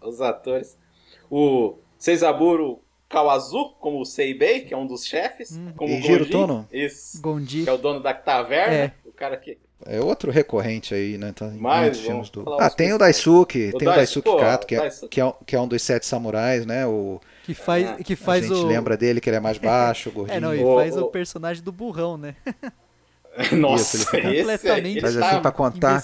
Os 0.00 0.20
atores. 0.20 0.76
O 1.30 1.76
Seizaburo 1.98 2.80
Kawazu, 3.08 3.70
como 3.80 4.00
o 4.00 4.04
Seibei, 4.06 4.62
que 4.62 4.72
é 4.74 4.76
um 4.76 4.86
dos 4.86 5.04
chefes. 5.04 5.52
Hum. 5.56 5.72
Como 5.76 5.94
o 5.94 6.00
Gonjin, 6.00 6.24
Tono? 6.30 6.68
Esse, 6.72 7.20
Gondi. 7.20 7.62
que 7.64 7.68
é 7.68 7.72
o 7.72 7.78
dono 7.78 8.00
da 8.00 8.14
taverna. 8.14 8.74
É. 8.74 8.92
O 9.04 9.12
cara 9.12 9.36
que... 9.36 9.58
É 9.86 10.00
outro 10.00 10.30
recorrente 10.30 10.94
aí, 10.94 11.16
né? 11.16 11.32
Tá 11.34 11.46
em 11.46 11.56
Mais, 11.58 11.98
filmes 11.98 12.28
do... 12.30 12.44
Ah, 12.60 12.68
tem 12.70 12.92
o. 12.92 12.98
Daisuke, 12.98 13.70
O 13.74 13.78
tem 13.78 13.88
o 13.88 13.90
Dais- 13.90 13.96
Daisuke 13.96 14.28
pô, 14.30 14.36
Kato, 14.36 14.66
que 14.66 14.74
é, 14.74 14.80
Daisuke. 14.80 15.08
que, 15.08 15.20
é, 15.20 15.24
um- 15.24 15.32
que 15.46 15.56
é 15.56 15.60
um 15.60 15.66
dos 15.68 15.82
sete 15.82 16.04
samurais, 16.06 16.66
né? 16.66 16.86
O, 16.86 17.20
Que 17.44 17.54
faz, 17.54 17.88
Ah, 17.88 17.96
que 18.04 18.12
a 18.12 18.16
faz 18.16 18.46
gente 18.46 18.52
o. 18.54 18.66
lembra 18.66 18.96
dele 18.96 19.20
que 19.20 19.28
ele 19.30 19.36
é 19.38 19.40
mais 19.40 19.58
baixo, 19.58 20.10
gordinho. 20.12 20.36
É, 20.36 20.40
não, 20.40 20.54
e 20.54 20.62
faz 20.76 20.96
o 20.96 21.04
o- 21.06 21.10
personagem 21.10 21.62
do 21.62 21.72
burrão, 21.72 22.16
né? 22.18 22.36
Nossa, 23.52 23.96
Isso, 23.96 24.16
ele 24.16 24.22
fica 24.22 24.34
esse 24.34 24.42
completamente 24.42 24.86
aí, 24.86 24.92
ele 24.92 25.00
Faz 25.00 25.14
tá- 25.16 25.30
assim 25.30 25.40
pra 25.40 25.52
contar. 25.52 26.02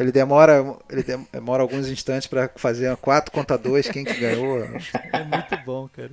Ele 0.00 0.10
demora, 0.10 0.76
ele 0.90 1.04
demora 1.30 1.62
alguns 1.62 1.86
instantes 1.88 2.26
pra 2.26 2.50
fazer 2.56 2.96
quatro 2.96 3.30
contra 3.30 3.58
dois, 3.58 3.88
quem 3.88 4.04
que 4.04 4.14
ganhou. 4.14 4.58
É 5.12 5.22
muito 5.22 5.56
bom, 5.66 5.88
cara. 5.94 6.10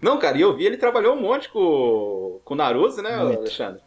Não, 0.00 0.18
cara, 0.18 0.38
e 0.38 0.42
eu 0.42 0.54
vi 0.56 0.64
ele 0.66 0.76
trabalhou 0.76 1.16
um 1.16 1.20
monte 1.20 1.48
com, 1.50 2.38
com 2.44 2.54
o 2.54 2.56
Naruto, 2.56 3.02
né, 3.02 3.16
Muito. 3.18 3.40
Alexandre? 3.40 3.80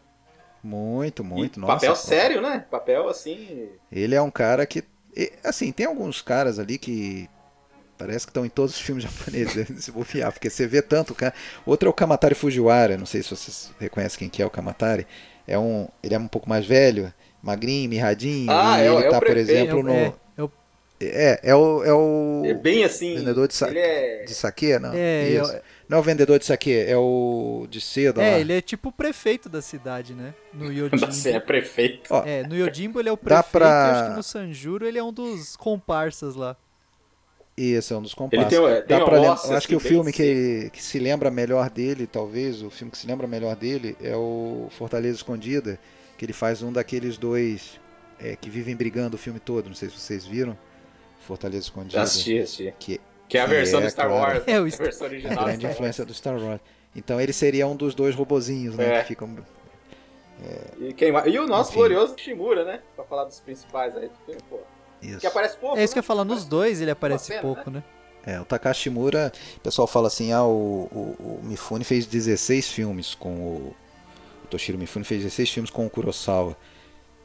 Muito, 0.67 1.23
muito, 1.23 1.57
E 1.57 1.59
nossa. 1.61 1.73
Papel 1.75 1.91
pô. 1.91 1.95
sério, 1.95 2.41
né? 2.41 2.65
Papel 2.69 3.07
assim. 3.07 3.69
Ele 3.91 4.13
é 4.15 4.21
um 4.21 4.29
cara 4.31 4.65
que. 4.65 4.83
Assim, 5.43 5.71
tem 5.71 5.85
alguns 5.85 6.21
caras 6.21 6.59
ali 6.59 6.77
que. 6.77 7.29
Parece 7.97 8.27
que 8.27 8.29
estão 8.29 8.45
em 8.45 8.49
todos 8.49 8.75
os 8.75 8.81
filmes 8.81 9.03
japoneses, 9.07 9.83
se 9.83 9.91
bobear, 9.91 10.31
porque 10.31 10.49
você 10.49 10.67
vê 10.67 10.81
tanto, 10.81 11.15
cara. 11.15 11.33
Outro 11.65 11.87
é 11.87 11.89
o 11.89 11.93
Kamatari 11.93 12.35
Fujiwara, 12.35 12.97
não 12.97 13.05
sei 13.05 13.23
se 13.23 13.29
vocês 13.29 13.71
reconhecem 13.79 14.19
quem 14.19 14.29
que 14.29 14.41
é 14.41 14.45
o 14.45 14.49
Kamatari. 14.49 15.07
É 15.47 15.57
um, 15.57 15.87
ele 16.03 16.13
é 16.13 16.19
um 16.19 16.27
pouco 16.27 16.47
mais 16.49 16.65
velho, 16.65 17.11
magrinho, 17.41 17.89
mirradinho, 17.89 18.51
Ah, 18.51 18.77
e 18.79 18.83
é 18.83 18.87
ele 18.93 19.05
é 19.05 19.07
o 19.07 19.11
tá, 19.11 19.19
por 19.19 19.37
exemplo, 19.37 19.79
É, 19.79 19.83
no. 19.83 19.91
é, 19.93 20.13
é 20.37 20.43
o- 20.43 20.51
É, 20.99 21.39
é 21.43 21.55
o, 21.55 21.83
é 21.85 21.93
o 21.93 22.41
É 22.45 22.53
bem 22.53 22.83
assim. 22.83 23.15
vendedor 23.15 23.47
de, 23.47 23.53
sa... 23.55 23.69
Ele 23.69 23.79
é. 23.79 24.23
de 24.25 24.35
saque, 24.35 24.77
não? 24.77 24.91
É, 24.93 25.29
Isso. 25.29 25.55
Não 25.89 25.97
é 25.97 26.01
o 26.01 26.03
vendedor 26.03 26.37
de 26.37 26.45
saque, 26.45 26.71
é 26.73 26.97
o 26.97 27.65
de 27.69 27.79
seda 27.79 28.19
lá. 28.19 28.27
é, 28.27 28.41
ele 28.41 28.51
é 28.53 28.61
tipo 28.61 28.89
o 28.89 28.91
prefeito 28.91 29.47
da 29.47 29.61
cidade, 29.61 30.13
né? 30.13 30.33
No 30.53 30.65
Yojimbo. 30.71 30.97
Você 31.07 31.31
é 31.31 31.39
prefeito. 31.39 32.13
Ó, 32.13 32.23
É, 32.25 32.45
no 32.45 32.55
Yojimbo 32.55 32.99
ele 32.99 33.07
é 33.09 33.11
o 33.11 33.17
prefeito 33.17 33.51
pra- 33.51 33.91
acho 34.01 34.09
que 34.11 34.17
no 34.17 34.23
Sanjuro 34.23 34.85
ele 34.85 34.97
é 34.97 35.03
um 35.03 35.13
dos 35.13 35.55
comparsas 35.55 36.35
lá. 36.35 36.57
Esse 37.55 37.91
é 37.91 37.97
um 37.97 38.01
dos 38.03 38.11
Ele 38.11 38.17
compassos. 38.17 38.49
tem, 38.49 38.65
é, 38.67 38.81
tem 38.81 38.99
Dá 38.99 39.05
pra 39.05 39.17
eu 39.17 39.31
acho 39.31 39.67
que 39.67 39.73
o 39.73 39.77
assim, 39.77 39.87
filme 39.87 40.13
que, 40.13 40.69
que 40.71 40.83
se 40.83 40.99
lembra 40.99 41.31
melhor 41.31 41.69
dele, 41.71 42.05
talvez, 42.05 42.61
o 42.61 42.69
filme 42.69 42.91
que 42.91 42.97
se 42.99 43.07
lembra 43.07 43.25
melhor 43.25 43.55
dele 43.55 43.97
é 43.99 44.15
o 44.15 44.67
Fortaleza 44.77 45.15
Escondida, 45.15 45.79
que 46.17 46.25
ele 46.25 46.33
faz 46.33 46.61
um 46.61 46.71
daqueles 46.71 47.17
dois 47.17 47.79
é, 48.19 48.35
que 48.35 48.47
vivem 48.49 48.75
brigando 48.75 49.15
o 49.15 49.17
filme 49.19 49.39
todo. 49.39 49.67
Não 49.69 49.73
sei 49.75 49.89
se 49.89 49.97
vocês 49.97 50.23
viram. 50.25 50.55
Fortaleza 51.25 51.63
Escondida. 51.63 52.01
Assisti, 52.01 52.37
assisti. 52.37 52.73
Que 52.77 53.01
Que 53.27 53.37
é 53.37 53.41
a 53.41 53.45
que 53.45 53.49
versão 53.49 53.79
é, 53.79 53.83
do 53.83 53.89
Star 53.89 54.07
claro. 54.07 54.21
Wars. 54.21 54.43
É, 54.47 54.59
o 54.59 54.65
a 54.65 54.69
versão 54.69 55.07
é 55.07 55.09
original. 55.09 55.39
a 55.39 55.43
grande 55.43 55.59
Star 55.59 55.71
influência 55.71 56.05
do 56.05 56.13
Star 56.13 56.41
Wars. 56.41 56.61
Então 56.95 57.19
ele 57.19 57.33
seria 57.33 57.67
um 57.67 57.75
dos 57.75 57.93
dois 57.93 58.15
robozinhos, 58.15 58.75
né? 58.75 58.97
É. 58.97 59.01
Que 59.01 59.09
ficam... 59.09 59.27
Wars. 59.27 59.57
E, 60.79 60.93
quem 60.93 61.11
mais? 61.11 61.33
e 61.33 61.39
o 61.39 61.47
nosso 61.47 61.71
Enfim. 61.71 61.79
glorioso 61.79 62.15
Shimura, 62.17 62.63
né? 62.63 62.79
Pra 62.95 63.03
falar 63.03 63.25
dos 63.25 63.39
principais 63.39 63.95
aí 63.97 64.07
do 64.07 64.15
filme, 64.25 64.41
pô. 64.49 64.59
Isso. 65.01 65.19
Que 65.19 65.27
aparece 65.27 65.57
pouco. 65.57 65.77
É 65.77 65.83
isso 65.83 65.93
que 65.93 65.97
né? 65.97 66.01
eu 66.01 66.03
ia 66.03 66.07
falar, 66.07 66.25
nos 66.25 66.45
dois 66.45 66.81
ele 66.81 66.91
aparece 66.91 67.25
cena, 67.25 67.41
pouco, 67.41 67.69
né? 67.69 67.83
É, 68.25 68.39
o 68.39 68.45
Takashi 68.45 68.83
Shimura, 68.83 69.31
o 69.55 69.59
pessoal 69.61 69.87
fala 69.87 70.07
assim, 70.07 70.31
ah, 70.31 70.43
o, 70.43 70.89
o, 70.91 71.39
o 71.41 71.41
Mifune 71.43 71.83
fez 71.83 72.05
16 72.05 72.69
filmes 72.69 73.15
com 73.15 73.29
o, 73.29 73.75
o 74.43 74.47
Toshiro 74.47 74.77
Mifune 74.77 75.05
fez 75.05 75.23
16 75.23 75.49
filmes 75.49 75.71
com 75.71 75.85
o 75.85 75.89
Kurosawa. 75.89 76.57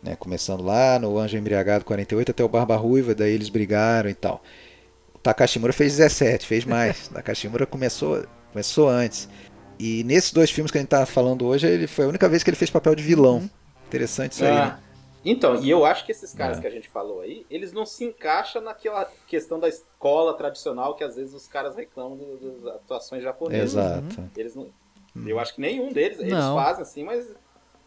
Né? 0.02 0.16
Começando 0.16 0.62
lá 0.62 0.98
no 0.98 1.18
Anjo 1.18 1.36
Embriagado 1.36 1.84
48 1.84 2.30
até 2.30 2.44
o 2.44 2.48
Barba 2.48 2.76
Ruiva, 2.76 3.14
daí 3.14 3.32
eles 3.32 3.48
brigaram 3.48 4.08
e 4.08 4.14
tal. 4.14 4.42
Takashimura 5.22 5.72
fez 5.72 5.96
17, 5.96 6.46
fez 6.46 6.64
mais. 6.64 7.08
Takashimura 7.12 7.66
começou, 7.66 8.24
começou 8.52 8.88
antes. 8.88 9.28
E 9.78 10.04
nesses 10.04 10.32
dois 10.32 10.50
filmes 10.50 10.70
que 10.70 10.78
a 10.78 10.80
gente 10.80 10.90
tá 10.90 11.04
falando 11.06 11.46
hoje, 11.46 11.66
ele 11.66 11.86
foi 11.86 12.04
a 12.04 12.08
única 12.08 12.28
vez 12.28 12.42
que 12.42 12.50
ele 12.50 12.56
fez 12.56 12.70
papel 12.70 12.94
de 12.94 13.02
vilão. 13.02 13.36
Uhum. 13.36 13.50
Interessante 13.86 14.32
isso 14.32 14.44
aí, 14.44 14.50
ah. 14.50 14.66
né? 14.66 14.78
Então, 15.24 15.62
e 15.62 15.70
eu 15.70 15.84
acho 15.84 16.04
que 16.04 16.10
esses 16.10 16.32
caras 16.32 16.58
é. 16.58 16.60
que 16.60 16.66
a 16.66 16.70
gente 16.70 16.88
falou 16.88 17.20
aí, 17.20 17.46
eles 17.48 17.72
não 17.72 17.86
se 17.86 18.04
encaixam 18.04 18.60
naquela 18.60 19.08
questão 19.26 19.60
da 19.60 19.68
escola 19.68 20.34
tradicional 20.34 20.96
que 20.96 21.04
às 21.04 21.14
vezes 21.14 21.32
os 21.32 21.46
caras 21.46 21.76
reclamam 21.76 22.18
das 22.40 22.74
atuações 22.74 23.22
japonesas. 23.22 23.74
Exato. 23.74 24.30
Eles 24.36 24.56
não, 24.56 24.68
eu 25.26 25.38
acho 25.38 25.54
que 25.54 25.60
nenhum 25.60 25.92
deles, 25.92 26.18
eles 26.18 26.32
não. 26.32 26.56
fazem 26.56 26.82
assim, 26.82 27.04
mas 27.04 27.28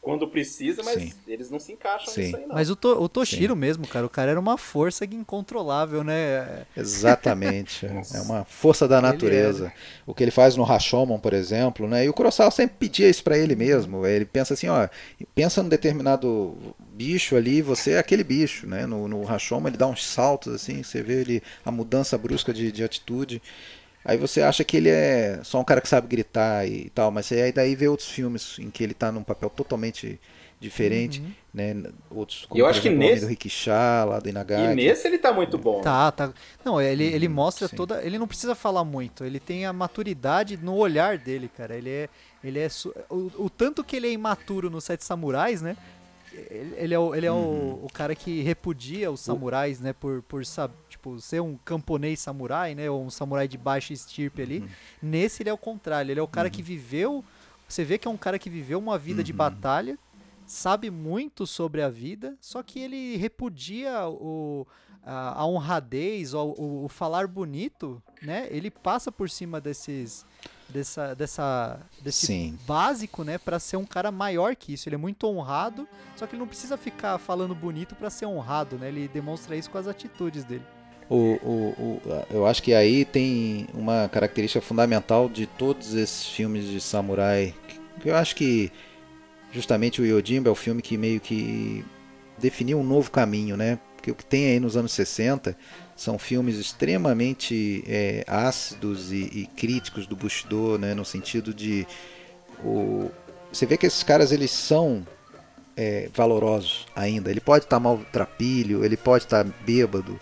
quando 0.05 0.27
precisa, 0.27 0.83
mas 0.83 1.01
Sim. 1.01 1.13
eles 1.27 1.49
não 1.49 1.59
se 1.59 1.71
encaixam 1.71 2.13
Sim. 2.13 2.21
nisso 2.21 2.37
aí, 2.37 2.45
não. 2.45 2.53
Mas 2.53 2.69
o, 2.69 2.75
to, 2.75 2.89
o 2.89 3.09
Toshiro 3.09 3.55
Sim. 3.55 3.59
mesmo, 3.59 3.87
cara, 3.87 4.05
o 4.05 4.09
cara 4.09 4.29
era 4.29 4.39
uma 4.39 4.55
força 4.55 5.03
incontrolável, 5.03 6.03
né? 6.03 6.67
Exatamente. 6.77 7.87
é 8.13 8.21
uma 8.21 8.45
força 8.45 8.87
da 8.87 9.01
natureza. 9.01 9.73
O 10.05 10.13
que 10.13 10.23
ele 10.23 10.29
faz 10.29 10.55
no 10.55 10.61
Rashomon, 10.63 11.17
por 11.17 11.33
exemplo, 11.33 11.87
né? 11.87 12.05
E 12.05 12.09
o 12.09 12.13
Kurosawa 12.13 12.51
sempre 12.51 12.75
pedia 12.77 13.09
isso 13.09 13.23
para 13.23 13.35
ele 13.35 13.55
mesmo. 13.55 14.05
Ele 14.05 14.25
pensa 14.25 14.53
assim, 14.53 14.67
ó, 14.67 14.87
pensa 15.33 15.63
num 15.63 15.69
determinado 15.69 16.55
bicho 16.93 17.35
ali, 17.35 17.63
você 17.63 17.93
é 17.93 17.97
aquele 17.97 18.23
bicho, 18.23 18.67
né? 18.67 18.85
No, 18.85 19.07
no 19.07 19.23
Rashomon 19.23 19.69
ele 19.69 19.77
dá 19.77 19.87
uns 19.87 20.05
saltos 20.05 20.53
assim, 20.53 20.83
você 20.83 21.01
vê 21.01 21.21
ele 21.21 21.41
a 21.65 21.71
mudança 21.71 22.15
brusca 22.15 22.53
de, 22.53 22.71
de 22.71 22.83
atitude. 22.83 23.41
Aí 24.05 24.17
você 24.17 24.41
acha 24.41 24.63
que 24.63 24.77
ele 24.77 24.89
é 24.89 25.39
só 25.43 25.59
um 25.59 25.63
cara 25.63 25.81
que 25.81 25.89
sabe 25.89 26.07
gritar 26.07 26.67
e 26.67 26.91
tal, 26.91 27.09
mas 27.09 27.31
aí 27.31 27.51
daí 27.51 27.75
vê 27.75 27.87
outros 27.87 28.07
filmes 28.07 28.59
em 28.59 28.69
que 28.69 28.83
ele 28.83 28.91
está 28.91 29.11
num 29.11 29.23
papel 29.23 29.49
totalmente 29.49 30.19
diferente, 30.59 31.19
uhum. 31.19 31.31
né? 31.53 31.83
Outros, 32.09 32.45
como, 32.45 32.61
eu 32.61 32.67
acho 32.67 32.81
que 32.81 32.89
nesse 32.89 33.25
do 33.25 33.27
Rikisha, 33.27 33.73
lá 34.05 34.19
do 34.19 34.29
Inagaki. 34.29 34.71
E 34.73 34.75
nesse 34.75 35.07
ele 35.07 35.17
tá 35.17 35.33
muito 35.33 35.57
bom. 35.57 35.81
Tá, 35.81 36.11
tá. 36.11 36.31
Não, 36.63 36.79
ele, 36.79 37.03
ele 37.03 37.27
uhum, 37.27 37.33
mostra 37.33 37.67
Sim. 37.67 37.75
toda, 37.75 38.03
ele 38.03 38.19
não 38.19 38.27
precisa 38.27 38.53
falar 38.53 38.83
muito, 38.83 39.25
ele 39.25 39.39
tem 39.39 39.65
a 39.65 39.73
maturidade 39.73 40.55
no 40.55 40.75
olhar 40.75 41.17
dele, 41.17 41.49
cara. 41.55 41.75
Ele 41.75 41.89
é 41.89 42.09
ele 42.43 42.59
é 42.59 42.67
o, 43.09 43.45
o 43.45 43.49
tanto 43.49 43.83
que 43.83 43.95
ele 43.95 44.07
é 44.07 44.11
imaturo 44.11 44.69
no 44.69 44.79
Sete 44.79 45.03
Samurais, 45.03 45.63
né? 45.63 45.75
Ele, 46.77 46.93
é, 46.93 46.99
o, 46.99 47.15
ele 47.15 47.25
é 47.25 47.31
uhum. 47.31 47.81
o, 47.81 47.85
o, 47.85 47.89
cara 47.91 48.13
que 48.13 48.41
repudia 48.41 49.09
os 49.09 49.21
samurais, 49.21 49.79
né? 49.79 49.93
Por, 49.93 50.21
por 50.23 50.45
tipo, 51.05 51.21
ser 51.21 51.41
um 51.41 51.57
camponês 51.57 52.19
samurai, 52.19 52.73
né? 52.73 52.89
Ou 52.89 53.03
um 53.03 53.09
samurai 53.09 53.47
de 53.47 53.57
baixa 53.57 53.93
estirpe 53.93 54.41
ali. 54.41 54.59
Uhum. 54.59 54.67
Nesse 55.01 55.43
ele 55.43 55.49
é 55.49 55.53
o 55.53 55.57
contrário. 55.57 56.11
Ele 56.11 56.19
é 56.19 56.23
o 56.23 56.27
cara 56.27 56.47
uhum. 56.47 56.53
que 56.53 56.63
viveu. 56.63 57.23
Você 57.67 57.83
vê 57.83 57.97
que 57.97 58.07
é 58.07 58.11
um 58.11 58.17
cara 58.17 58.39
que 58.39 58.49
viveu 58.49 58.79
uma 58.79 58.97
vida 58.97 59.23
de 59.23 59.31
uhum. 59.31 59.37
batalha, 59.37 59.97
sabe 60.45 60.89
muito 60.89 61.47
sobre 61.47 61.81
a 61.81 61.89
vida, 61.89 62.35
só 62.39 62.61
que 62.61 62.79
ele 62.79 63.17
repudia 63.17 64.07
o, 64.07 64.67
a, 65.03 65.41
a 65.41 65.47
honradez, 65.47 66.35
o, 66.35 66.43
o, 66.43 66.85
o 66.85 66.87
falar 66.87 67.27
bonito, 67.27 68.01
né? 68.21 68.47
Ele 68.51 68.69
passa 68.69 69.11
por 69.11 69.29
cima 69.29 69.59
desses 69.59 70.23
dessa, 70.69 71.15
dessa 71.15 71.79
desse 72.01 72.25
Sim. 72.27 72.59
básico, 72.67 73.23
né, 73.23 73.37
para 73.37 73.59
ser 73.59 73.77
um 73.77 73.85
cara 73.85 74.11
maior 74.11 74.55
que 74.55 74.73
isso. 74.73 74.87
Ele 74.87 74.95
é 74.95 74.99
muito 74.99 75.27
honrado, 75.27 75.87
só 76.15 76.27
que 76.27 76.35
ele 76.35 76.39
não 76.39 76.47
precisa 76.47 76.77
ficar 76.77 77.17
falando 77.17 77.55
bonito 77.55 77.95
para 77.95 78.09
ser 78.09 78.25
honrado, 78.25 78.77
né? 78.77 78.89
Ele 78.89 79.07
demonstra 79.07 79.55
isso 79.55 79.69
com 79.69 79.77
as 79.77 79.87
atitudes 79.87 80.43
dele. 80.43 80.65
O, 81.09 81.15
o, 81.15 81.75
o, 81.77 82.01
eu 82.31 82.47
acho 82.47 82.63
que 82.63 82.73
aí 82.73 83.05
tem 83.05 83.67
uma 83.73 84.09
característica 84.09 84.61
fundamental 84.61 85.29
de 85.29 85.45
todos 85.45 85.93
esses 85.93 86.25
filmes 86.25 86.65
de 86.65 86.81
samurai. 86.81 87.53
Que 88.01 88.09
eu 88.09 88.15
acho 88.15 88.35
que 88.35 88.71
justamente 89.51 90.01
o 90.01 90.05
Yojimbo 90.05 90.49
é 90.49 90.51
o 90.51 90.55
filme 90.55 90.81
que 90.81 90.97
meio 90.97 91.19
que 91.19 91.85
definiu 92.37 92.79
um 92.79 92.83
novo 92.83 93.11
caminho, 93.11 93.55
né? 93.55 93.79
Porque 93.95 94.11
o 94.11 94.15
que 94.15 94.25
tem 94.25 94.47
aí 94.47 94.59
nos 94.59 94.75
anos 94.75 94.91
60 94.91 95.57
são 95.95 96.19
filmes 96.19 96.57
extremamente 96.57 97.83
é, 97.87 98.23
ácidos 98.27 99.11
e, 99.11 99.29
e, 99.33 99.49
críticos 99.55 100.05
do 100.05 100.15
Bushido, 100.15 100.77
né, 100.77 100.93
no 100.93 101.05
sentido 101.05 101.53
de 101.53 101.87
o, 102.63 103.09
você 103.51 103.65
vê 103.65 103.77
que 103.77 103.85
esses 103.85 104.03
caras 104.03 104.31
eles 104.31 104.51
são 104.51 105.07
é, 105.77 106.09
valorosos 106.13 106.85
ainda. 106.95 107.31
Ele 107.31 107.39
pode 107.39 107.65
estar 107.65 107.77
tá 107.77 107.79
mal 107.79 107.99
trapilho, 108.11 108.83
ele 108.83 108.97
pode 108.97 109.23
estar 109.23 109.43
tá 109.43 109.51
bêbado, 109.65 110.19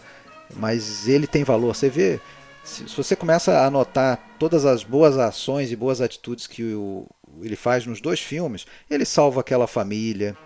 mas 0.56 1.08
ele 1.08 1.28
tem 1.28 1.44
valor. 1.44 1.76
Você 1.76 1.90
vê, 1.90 2.20
se, 2.64 2.88
se, 2.88 2.96
você 2.96 3.16
começa 3.16 3.54
a 3.54 3.66
anotar 3.68 4.20
todas 4.40 4.66
as 4.66 4.84
boas 4.84 5.18
ações 5.18 5.72
e 5.72 5.76
boas 5.76 6.02
atitudes 6.02 6.48
que 6.48 6.74
o, 6.74 7.08
ele 7.42 7.56
faz 7.56 7.86
nos 7.86 8.02
dois 8.02 8.20
filmes, 8.20 8.66
ele 8.90 9.06
salva 9.06 9.42
aquela 9.42 9.68
família, 9.68 10.38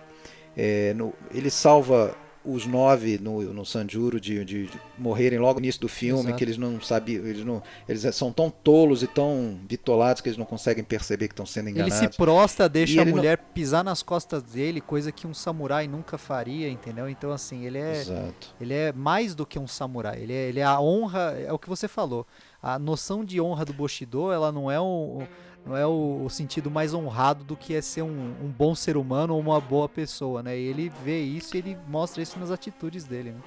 é, 0.56 0.94
no, 0.94 1.14
ele 1.34 1.50
salva 1.50 2.16
os 2.48 2.66
nove 2.66 3.20
no, 3.22 3.42
no 3.54 3.66
Sanjuro 3.66 4.20
de, 4.20 4.44
de, 4.46 4.68
de, 4.68 4.82
morrerem 4.98 5.38
logo 5.38 5.60
no 5.60 5.66
início 5.66 5.82
do 5.82 5.90
filme, 5.90 6.22
Exato. 6.22 6.38
que 6.38 6.44
eles 6.44 6.58
não 6.58 6.80
sabiam, 6.80 7.26
eles 7.26 7.44
não, 7.44 7.62
eles 7.88 8.16
são 8.16 8.32
tão 8.32 8.50
tolos 8.50 9.04
e 9.04 9.08
tão 9.08 9.60
bitolados 9.64 10.22
que 10.22 10.30
eles 10.30 10.38
não 10.38 10.46
conseguem 10.46 10.84
perceber 10.84 11.28
que 11.28 11.34
estão 11.34 11.46
sendo 11.46 11.70
enganados. 11.70 12.00
Ele 12.00 12.12
se 12.12 12.18
prosta, 12.18 12.70
deixa 12.70 12.96
e 12.96 13.00
a 13.00 13.06
mulher 13.06 13.38
não... 13.38 13.54
pisar 13.54 13.84
nas 13.84 14.02
costas 14.02 14.42
dele, 14.44 14.80
coisa 14.80 15.12
que 15.12 15.28
um 15.28 15.34
samurai 15.34 15.88
nunca 15.88 16.18
faria, 16.18 16.70
entendeu? 16.70 17.10
Então 17.10 17.32
assim, 17.32 17.66
ele 17.66 17.78
é 17.78 18.02
Exato. 18.02 18.56
ele 18.62 18.74
é 18.74 18.94
mais 18.94 19.36
do 19.36 19.46
que 19.46 19.60
um 19.60 19.68
samurai, 19.68 20.22
ele 20.22 20.34
é, 20.34 20.48
ele 20.48 20.60
é 20.60 20.66
a 20.66 20.80
honra, 20.80 21.36
é 21.38 21.52
o 21.52 21.60
que 21.60 21.68
você 21.68 21.88
falou. 21.88 22.26
A 22.62 22.80
noção 22.80 23.24
de 23.24 23.40
honra 23.40 23.66
do 23.66 23.74
Bushido, 23.74 24.32
ela 24.32 24.52
não 24.52 24.72
é 24.72 24.80
um, 24.80 25.22
um 25.22 25.28
não 25.68 25.76
é 25.76 25.86
o, 25.86 26.24
o, 26.24 26.30
sentido 26.30 26.72
mais 26.72 26.94
honrado 26.94 27.44
do 27.44 27.56
que 27.56 27.76
é 27.76 27.82
ser 27.82 28.02
um, 28.02 28.34
um, 28.42 28.48
bom 28.48 28.74
ser 28.74 28.96
humano 28.96 29.34
ou 29.34 29.40
uma 29.40 29.60
boa 29.60 29.90
pessoa, 29.90 30.42
né? 30.42 30.58
E 30.58 30.66
ele 30.66 30.92
vê 31.04 31.20
isso 31.20 31.56
e 31.56 31.60
ele 31.60 31.78
mostra 31.88 32.22
isso 32.22 32.40
nas 32.40 32.52
atitudes 32.52 33.04
dele, 33.04 33.32
né? 33.32 33.40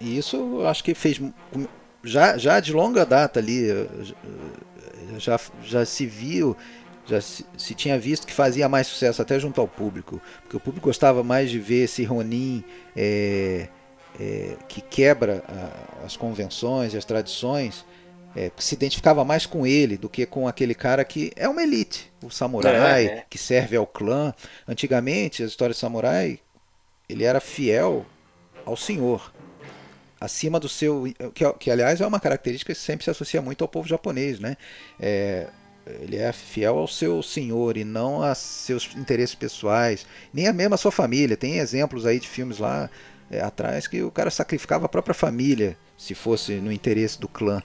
E 0.00 0.18
isso 0.18 0.36
eu 0.36 0.66
acho 0.66 0.84
que 0.84 0.94
fez 0.94 1.20
já, 2.04 2.36
já 2.36 2.60
de 2.60 2.72
longa 2.72 3.06
data 3.06 3.40
ali 3.40 3.68
já, 5.16 5.40
já 5.62 5.84
se 5.84 6.04
viu 6.04 6.56
já 7.06 7.20
se, 7.20 7.46
se, 7.56 7.74
tinha 7.74 7.98
visto 7.98 8.26
que 8.26 8.32
fazia 8.32 8.68
mais 8.68 8.86
sucesso 8.86 9.22
até 9.22 9.38
junto 9.38 9.60
ao 9.60 9.66
público, 9.66 10.20
porque 10.42 10.56
o 10.56 10.60
público 10.60 10.86
gostava 10.86 11.22
mais 11.24 11.50
de 11.50 11.58
ver 11.58 11.84
esse 11.84 12.04
Ronin 12.04 12.62
é, 12.96 13.68
é, 14.20 14.56
que 14.68 14.80
quebra 14.80 15.42
a, 15.48 16.04
as 16.04 16.16
convenções 16.16 16.94
e 16.94 16.96
as 16.96 17.04
tradições 17.04 17.84
é, 18.34 18.50
se 18.56 18.74
identificava 18.74 19.24
mais 19.24 19.46
com 19.46 19.66
ele 19.66 19.96
do 19.96 20.08
que 20.08 20.24
com 20.24 20.48
aquele 20.48 20.74
cara 20.74 21.04
que 21.04 21.32
é 21.36 21.48
uma 21.48 21.62
elite, 21.62 22.10
o 22.22 22.30
samurai, 22.30 23.06
é, 23.06 23.10
é. 23.10 23.24
que 23.28 23.38
serve 23.38 23.76
ao 23.76 23.86
clã. 23.86 24.32
Antigamente, 24.66 25.42
as 25.42 25.50
histórias 25.50 25.76
de 25.76 25.80
samurai, 25.80 26.38
ele 27.08 27.24
era 27.24 27.40
fiel 27.40 28.06
ao 28.64 28.76
senhor, 28.76 29.32
acima 30.20 30.58
do 30.58 30.68
seu. 30.68 31.04
Que, 31.34 31.52
que 31.54 31.70
aliás 31.70 32.00
é 32.00 32.06
uma 32.06 32.20
característica 32.20 32.72
que 32.72 32.78
sempre 32.78 33.04
se 33.04 33.10
associa 33.10 33.42
muito 33.42 33.62
ao 33.62 33.68
povo 33.68 33.88
japonês, 33.88 34.38
né? 34.40 34.56
É, 34.98 35.48
ele 36.00 36.16
é 36.16 36.32
fiel 36.32 36.78
ao 36.78 36.86
seu 36.86 37.22
senhor 37.22 37.76
e 37.76 37.84
não 37.84 38.22
a 38.22 38.34
seus 38.34 38.94
interesses 38.94 39.34
pessoais, 39.34 40.06
nem 40.32 40.46
a 40.46 40.52
mesma 40.52 40.76
sua 40.76 40.92
família. 40.92 41.36
Tem 41.36 41.58
exemplos 41.58 42.06
aí 42.06 42.20
de 42.20 42.28
filmes 42.28 42.58
lá 42.58 42.88
é, 43.30 43.40
atrás 43.40 43.86
que 43.86 44.02
o 44.02 44.10
cara 44.10 44.30
sacrificava 44.30 44.86
a 44.86 44.88
própria 44.88 45.14
família 45.14 45.76
se 45.98 46.14
fosse 46.14 46.54
no 46.54 46.72
interesse 46.72 47.20
do 47.20 47.28
clã. 47.28 47.62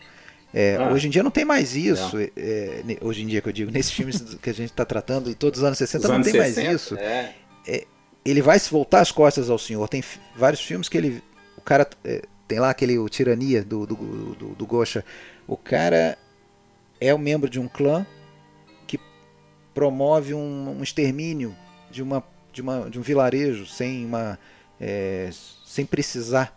É, 0.59 0.75
ah, 0.75 0.89
hoje 0.91 1.05
em 1.05 1.11
dia 1.11 1.21
não 1.21 1.29
tem 1.29 1.45
mais 1.45 1.75
isso. 1.75 2.17
É, 2.35 2.81
hoje 3.01 3.21
em 3.21 3.27
dia 3.27 3.43
que 3.43 3.47
eu 3.47 3.53
digo, 3.53 3.69
nesses 3.71 3.91
filmes 3.91 4.19
que 4.41 4.49
a 4.49 4.53
gente 4.53 4.71
está 4.71 4.83
tratando, 4.83 5.29
e 5.29 5.35
todos 5.35 5.59
os 5.59 5.63
anos 5.63 5.77
60 5.77 5.99
os 5.99 6.09
não 6.09 6.15
anos 6.15 6.31
tem 6.31 6.41
60, 6.41 6.61
mais 6.67 6.81
isso. 6.81 6.97
É. 6.97 7.35
é. 7.67 7.83
ele 8.25 8.41
vai 8.41 8.57
se 8.57 8.67
voltar 8.71 9.01
as 9.01 9.11
costas 9.11 9.51
ao 9.51 9.59
senhor. 9.59 9.87
Tem 9.87 10.03
vários 10.35 10.59
filmes 10.59 10.89
que 10.89 10.97
ele. 10.97 11.21
O 11.55 11.61
cara. 11.61 11.87
É, 12.03 12.23
tem 12.47 12.59
lá 12.59 12.71
aquele 12.71 12.97
o 12.97 13.07
Tirania 13.07 13.63
do, 13.63 13.85
do, 13.85 13.95
do, 13.95 14.47
do 14.55 14.65
Gosha. 14.65 15.05
O 15.45 15.55
cara 15.55 16.17
é 16.99 17.13
um 17.13 17.19
membro 17.19 17.47
de 17.47 17.59
um 17.59 17.67
clã 17.67 18.07
que 18.87 18.99
promove 19.75 20.33
um, 20.33 20.79
um 20.79 20.81
extermínio 20.81 21.55
de, 21.91 22.01
uma, 22.01 22.23
de, 22.51 22.61
uma, 22.63 22.89
de 22.89 22.97
um 22.97 23.01
vilarejo 23.03 23.67
sem, 23.67 24.05
uma, 24.05 24.39
é, 24.79 25.29
sem 25.65 25.85
precisar 25.85 26.56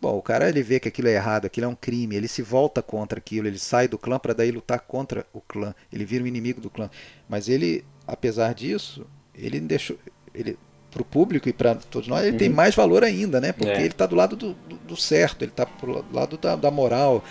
Bom, 0.00 0.16
o 0.16 0.22
cara 0.22 0.48
ele 0.48 0.62
vê 0.62 0.78
que 0.78 0.86
aquilo 0.86 1.08
é 1.08 1.14
errado, 1.14 1.46
aquilo 1.46 1.66
é 1.66 1.68
um 1.68 1.74
crime, 1.74 2.14
ele 2.14 2.28
se 2.28 2.40
volta 2.40 2.80
contra 2.80 3.18
aquilo, 3.18 3.48
ele 3.48 3.58
sai 3.58 3.88
do 3.88 3.98
clã 3.98 4.18
para 4.18 4.32
daí 4.32 4.52
lutar 4.52 4.78
contra 4.80 5.26
o 5.32 5.40
clã, 5.40 5.74
ele 5.92 6.04
vira 6.04 6.22
um 6.22 6.26
inimigo 6.26 6.60
do 6.60 6.70
clã. 6.70 6.88
Mas 7.28 7.48
ele, 7.48 7.84
apesar 8.06 8.54
disso, 8.54 9.06
ele 9.34 9.58
deixou, 9.58 9.98
ele 10.32 10.56
para 10.90 11.02
o 11.02 11.04
público 11.04 11.48
e 11.48 11.52
para 11.52 11.74
todos 11.74 12.08
nós, 12.08 12.22
ele 12.22 12.32
uhum. 12.32 12.38
tem 12.38 12.48
mais 12.48 12.74
valor 12.74 13.04
ainda, 13.04 13.40
né? 13.40 13.52
Porque 13.52 13.70
é. 13.70 13.80
ele 13.80 13.88
está 13.88 14.06
do 14.06 14.16
lado 14.16 14.36
do, 14.36 14.54
do, 14.54 14.76
do, 14.76 14.96
certo, 14.96 15.42
ele 15.42 15.50
está 15.50 15.64
do 15.64 16.04
lado 16.12 16.38
da, 16.38 16.56
da 16.56 16.70
moral. 16.70 17.22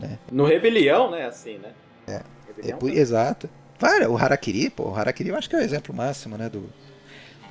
Né? 0.00 0.18
No 0.30 0.44
Rebelião, 0.44 1.10
né? 1.10 1.26
Assim, 1.26 1.58
né? 1.58 1.72
É, 2.06 2.22
é 2.70 2.74
por, 2.74 2.90
exato. 2.90 3.48
Vai, 3.78 4.06
o 4.06 4.16
Harakiri, 4.16 4.70
pô, 4.70 4.84
o 4.84 4.94
Harakiri 4.94 5.28
eu 5.28 5.36
acho 5.36 5.50
que 5.50 5.56
é 5.56 5.58
o 5.58 5.62
exemplo 5.62 5.94
máximo, 5.94 6.38
né? 6.38 6.48
Do, 6.48 6.70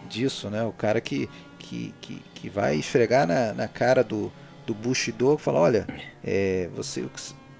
disso, 0.09 0.49
né? 0.49 0.63
O 0.63 0.71
cara 0.71 0.99
que, 0.99 1.29
que, 1.59 1.93
que, 2.01 2.21
que 2.33 2.49
vai 2.49 2.75
esfregar 2.75 3.27
na, 3.27 3.53
na 3.53 3.67
cara 3.67 4.03
do, 4.03 4.31
do 4.65 4.73
Bushido 4.73 5.37
fala, 5.37 5.59
olha, 5.59 5.87
é, 6.23 6.69
você, 6.73 7.05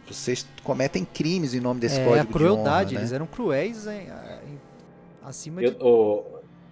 vocês 0.08 0.48
cometem 0.64 1.06
crimes 1.06 1.54
em 1.54 1.60
nome 1.60 1.80
desse 1.80 2.00
é, 2.00 2.06
código 2.06 2.30
a 2.30 2.34
crueldade, 2.34 2.90
de 2.90 2.96
honra, 2.96 3.02
eles 3.02 3.14
eram 3.14 3.26
cruéis 3.26 3.88
em, 3.88 4.04
em, 4.04 4.60
acima 5.24 5.62
Eu, 5.62 5.72
de... 5.72 5.84
O, 5.84 6.24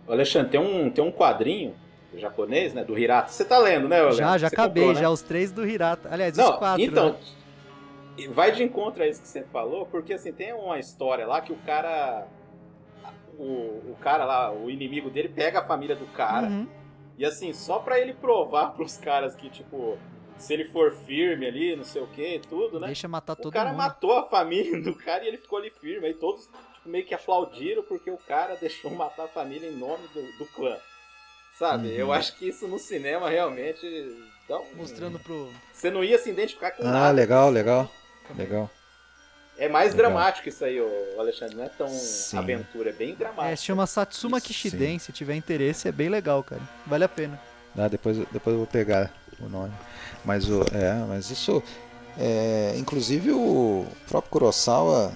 Alexandre, 0.08 0.52
tem 0.52 0.60
um, 0.60 0.90
tem 0.90 1.04
um 1.04 1.12
quadrinho 1.12 1.74
japonês, 2.16 2.74
né? 2.74 2.84
Do 2.84 2.98
Hirata. 2.98 3.32
Você 3.32 3.46
tá 3.46 3.58
lendo, 3.58 3.88
né, 3.88 4.02
Léo? 4.02 4.12
Já, 4.14 4.38
já 4.38 4.50
Você 4.50 4.56
acabei, 4.56 4.84
comprou, 4.84 4.96
né? 4.96 5.02
já 5.02 5.10
os 5.10 5.22
três 5.22 5.52
do 5.52 5.66
Hirata. 5.66 6.10
Aliás, 6.12 6.36
Não, 6.36 6.52
os 6.52 6.58
quatro. 6.58 6.84
então, 6.84 7.10
né? 8.18 8.28
vai 8.30 8.52
de 8.52 8.64
encontro 8.64 9.04
a 9.04 9.08
isso 9.08 9.22
que 9.22 9.28
você 9.28 9.44
falou, 9.44 9.86
porque 9.86 10.14
assim, 10.14 10.32
tem 10.32 10.54
uma 10.54 10.80
história 10.80 11.26
lá 11.26 11.42
que 11.42 11.54
o 11.54 11.58
cara. 11.58 12.28
O, 13.38 13.92
o 13.92 13.98
cara 14.02 14.26
lá, 14.26 14.52
o 14.52 14.70
inimigo 14.70 15.10
dele, 15.10 15.30
pega 15.30 15.60
a 15.60 15.64
família 15.64 15.96
do 15.96 16.06
cara. 16.08 16.48
Uhum. 16.48 16.68
E 17.18 17.26
assim, 17.26 17.54
só 17.54 17.80
pra 17.80 18.00
ele 18.00 18.14
provar 18.14 18.74
pros 18.76 18.98
caras 18.98 19.36
que, 19.36 19.50
tipo, 19.50 19.98
se 20.42 20.54
ele 20.54 20.66
for 20.66 20.92
firme 21.06 21.46
ali, 21.46 21.76
não 21.76 21.84
sei 21.84 22.02
o 22.02 22.08
que, 22.08 22.40
tudo, 22.50 22.80
né? 22.80 22.88
Deixa 22.88 23.08
matar 23.08 23.34
O 23.34 23.36
todo 23.38 23.54
cara 23.54 23.70
mundo. 23.70 23.78
matou 23.78 24.18
a 24.18 24.28
família 24.30 24.82
do 24.82 24.94
cara 24.96 25.24
e 25.24 25.28
ele 25.28 25.38
ficou 25.38 25.60
ali 25.60 25.70
firme. 25.70 26.08
Aí 26.08 26.14
todos 26.14 26.50
tipo, 26.74 26.90
meio 26.90 27.06
que 27.06 27.14
aplaudiram 27.14 27.84
porque 27.84 28.10
o 28.12 28.18
cara 28.18 28.56
deixou 28.60 28.92
matar 28.92 29.26
a 29.26 29.28
família 29.30 29.70
em 29.70 29.76
nome 29.78 30.08
do, 30.14 30.22
do 30.38 30.46
clã. 30.54 30.76
Sabe? 31.58 31.90
Uhum. 31.90 31.94
Eu 31.94 32.12
acho 32.14 32.36
que 32.38 32.48
isso 32.50 32.68
no 32.68 32.80
cinema 32.80 33.30
realmente. 33.30 33.86
Dá 34.50 34.58
um... 34.60 34.76
Mostrando 34.76 35.20
pro. 35.20 35.50
Você 35.72 35.92
não 35.92 36.04
ia 36.04 36.18
se 36.18 36.30
identificar 36.30 36.72
com 36.72 36.84
Ah, 36.84 36.92
nada. 36.92 37.12
legal, 37.12 37.50
legal. 37.50 37.90
Legal. 38.36 38.70
É 39.58 39.68
mais 39.70 39.94
Legal. 39.94 40.10
dramático 40.12 40.50
isso 40.50 40.64
aí, 40.66 40.82
ô 40.82 40.90
Alexandre. 41.20 41.56
Não 41.56 41.66
é 41.66 41.70
tão 41.70 41.88
Sim. 41.88 42.38
aventura, 42.38 42.90
é 42.90 42.94
bem 42.94 43.12
É, 43.12 43.16
dramático. 43.16 43.58
se 43.58 43.66
chama 43.66 43.86
Satsuma 43.86 44.40
Sim. 44.40 44.48
Kishiden. 44.48 44.98
Se 44.98 45.12
tiver 45.12 45.36
interesse, 45.36 45.88
é 45.88 45.92
bem 45.92 46.10
legal, 46.10 46.42
cara. 46.44 46.62
Vale 46.88 47.04
a 47.04 47.10
pena. 47.10 47.40
Ah, 47.78 47.88
depois, 47.88 48.18
depois 48.18 48.54
eu 48.54 48.58
vou 48.58 48.66
pegar 48.68 49.14
o 49.46 49.50
nome. 49.50 49.74
Mas, 50.24 50.50
o, 50.50 50.62
é, 50.74 51.06
mas 51.08 51.30
isso. 51.30 51.62
É, 52.18 52.74
inclusive 52.78 53.32
o 53.32 53.86
próprio 54.08 54.32
Kurosawa. 54.32 55.12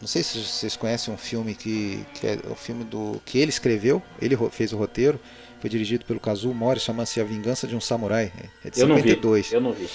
Não 0.00 0.08
sei 0.08 0.22
se 0.22 0.38
vocês 0.38 0.76
conhecem 0.76 1.12
um 1.12 1.16
filme 1.16 1.54
que, 1.54 2.06
que 2.14 2.26
é 2.26 2.38
o 2.50 2.54
filme 2.54 2.84
do 2.84 3.20
que 3.24 3.38
ele 3.38 3.50
escreveu. 3.50 4.02
Ele 4.20 4.36
fez 4.50 4.72
o 4.72 4.76
roteiro. 4.76 5.20
Foi 5.60 5.68
dirigido 5.68 6.06
pelo 6.06 6.18
Kazuo 6.18 6.54
Mori. 6.54 6.80
Chama-se 6.80 7.20
A 7.20 7.24
Vingança 7.24 7.66
de 7.66 7.76
um 7.76 7.80
Samurai. 7.80 8.32
É 8.64 8.70
de 8.70 8.80
eu 8.80 8.88
não 8.88 8.96
vi. 8.96 9.10
52. 9.10 9.52
Eu 9.52 9.60
não 9.60 9.72
vi. 9.72 9.88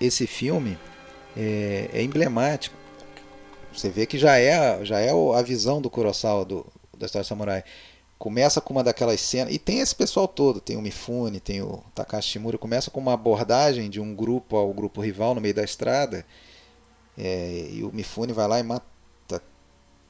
esse 0.00 0.26
filme 0.26 0.78
é, 1.36 1.90
é 1.92 2.02
emblemático. 2.02 2.76
Você 3.72 3.88
vê 3.88 4.06
que 4.06 4.18
já 4.18 4.38
é, 4.38 4.84
já 4.84 5.00
é 5.00 5.10
a 5.10 5.42
visão 5.42 5.80
do 5.80 5.90
Kurosawa 5.90 6.44
do, 6.44 6.66
da 6.96 7.06
história 7.06 7.24
samurai. 7.24 7.64
Começa 8.20 8.60
com 8.60 8.74
uma 8.74 8.84
daquelas 8.84 9.18
cenas. 9.22 9.50
E 9.54 9.58
tem 9.58 9.80
esse 9.80 9.94
pessoal 9.94 10.28
todo: 10.28 10.60
tem 10.60 10.76
o 10.76 10.82
Mifune, 10.82 11.40
tem 11.40 11.62
o 11.62 11.82
Takashi 11.94 12.32
Shimura. 12.32 12.58
Começa 12.58 12.90
com 12.90 13.00
uma 13.00 13.14
abordagem 13.14 13.88
de 13.88 13.98
um 13.98 14.14
grupo 14.14 14.56
ao 14.58 14.74
grupo 14.74 15.00
rival 15.00 15.34
no 15.34 15.40
meio 15.40 15.54
da 15.54 15.64
estrada. 15.64 16.22
É, 17.16 17.68
e 17.72 17.82
o 17.82 17.90
Mifune 17.90 18.34
vai 18.34 18.46
lá 18.46 18.60
e 18.60 18.62
mata 18.62 18.84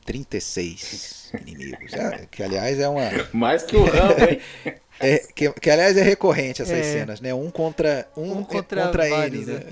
36 0.05 1.31
inimigos. 1.47 1.93
É, 1.93 2.27
que 2.29 2.43
aliás 2.43 2.81
é 2.81 2.89
uma. 2.89 3.09
Mais 3.33 3.63
que 3.63 3.77
o 3.77 3.85
Rambo, 3.85 4.25
hein? 4.29 4.41
É, 5.03 5.17
que, 5.35 5.51
que, 5.53 5.71
aliás 5.71 5.97
é 5.97 6.03
recorrente 6.03 6.61
essas 6.61 6.77
É. 6.77 6.83
cenas, 6.83 7.23
né? 7.23 7.33
Um 7.33 7.51
contra 7.51 8.07
um, 8.15 8.33
Um 8.33 8.41
é 8.43 8.45
contra 8.45 8.85
contra, 8.85 9.09
vários, 9.09 9.49
N, 9.49 9.55
né? 9.55 9.65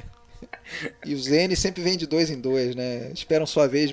E 1.04 1.12
os 1.12 1.26
N 1.26 1.54
sempre 1.54 1.82
vêm 1.82 1.98
de 1.98 2.06
dois 2.06 2.30
em 2.30 2.40
dois, 2.40 2.74
né? 2.74 3.10
Esperam 3.12 3.44
sua 3.44 3.68
vez 3.68 3.92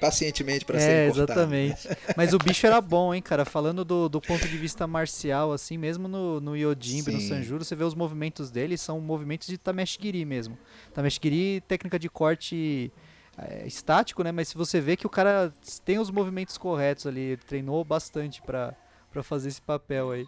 pacientemente 0.00 0.64
para 0.64 0.76
é, 0.76 0.80
serem 0.80 1.08
cortados. 1.08 1.30
exatamente. 1.30 1.88
Mas 2.16 2.32
o 2.32 2.38
bicho 2.38 2.66
era 2.66 2.80
bom, 2.80 3.14
hein, 3.14 3.22
cara. 3.22 3.44
Falando 3.44 3.84
do, 3.84 4.08
do 4.08 4.20
ponto 4.20 4.46
de 4.46 4.56
vista 4.56 4.86
marcial, 4.86 5.52
assim, 5.52 5.76
mesmo 5.76 6.08
no, 6.08 6.40
no 6.40 6.56
Yojimbe, 6.56 7.12
no. 7.12 7.20
Sanjuro, 7.20 7.64
você 7.64 7.74
vê 7.74 7.84
os 7.84 7.94
movimentos 7.94 8.50
dele, 8.50 8.76
são 8.76 9.00
movimentos 9.00 9.48
de 9.48 9.58
Tameshigiri 9.58 10.24
mesmo. 10.24 10.58
Tameshigiri, 10.94 11.60
técnica 11.62 11.98
de 11.98 12.08
corte 12.08 12.92
é, 13.38 13.66
estático, 13.66 14.22
né? 14.22 14.32
Mas 14.32 14.48
se 14.48 14.56
você 14.56 14.80
vê 14.80 14.96
que 14.96 15.06
o 15.06 15.10
cara 15.10 15.52
tem 15.84 15.98
os 15.98 16.10
movimentos 16.10 16.56
corretos 16.56 17.06
ali, 17.06 17.20
ele 17.20 17.36
treinou 17.36 17.84
bastante 17.84 18.42
pra 18.42 18.74
fazer 19.22 19.48
esse 19.48 19.62
papel 19.62 20.10
aí. 20.10 20.26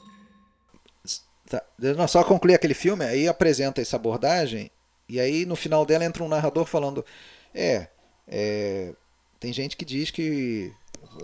Tá. 1.49 1.63
Não, 1.79 2.07
só 2.07 2.23
concluir 2.23 2.55
aquele 2.55 2.75
filme, 2.75 3.05
aí 3.05 3.27
apresenta 3.27 3.81
essa 3.81 3.97
abordagem, 3.97 4.71
e 5.09 5.19
aí 5.19 5.47
no 5.47 5.57
final 5.57 5.87
dela 5.87 6.05
entra 6.05 6.23
um 6.23 6.29
narrador 6.29 6.67
falando: 6.67 7.05
É, 7.55 7.89
é, 8.27 8.95
tem 9.41 9.53
gente 9.53 9.77
que 9.77 9.85
diz 9.85 10.11
que. 10.11 10.73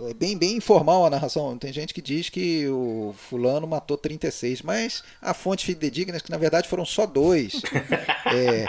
É 0.09 0.13
bem, 0.13 0.37
bem 0.37 0.57
informal 0.57 1.05
a 1.05 1.09
narração. 1.09 1.57
Tem 1.57 1.71
gente 1.71 1.93
que 1.93 2.01
diz 2.01 2.29
que 2.29 2.67
o 2.67 3.13
fulano 3.29 3.67
matou 3.67 3.97
36, 3.97 4.61
mas 4.61 5.03
a 5.21 5.33
fonte 5.33 5.65
fidedigna 5.65 6.17
é 6.17 6.19
que 6.19 6.31
na 6.31 6.37
verdade 6.37 6.67
foram 6.67 6.85
só 6.85 7.05
dois. 7.05 7.61
É, 8.27 8.65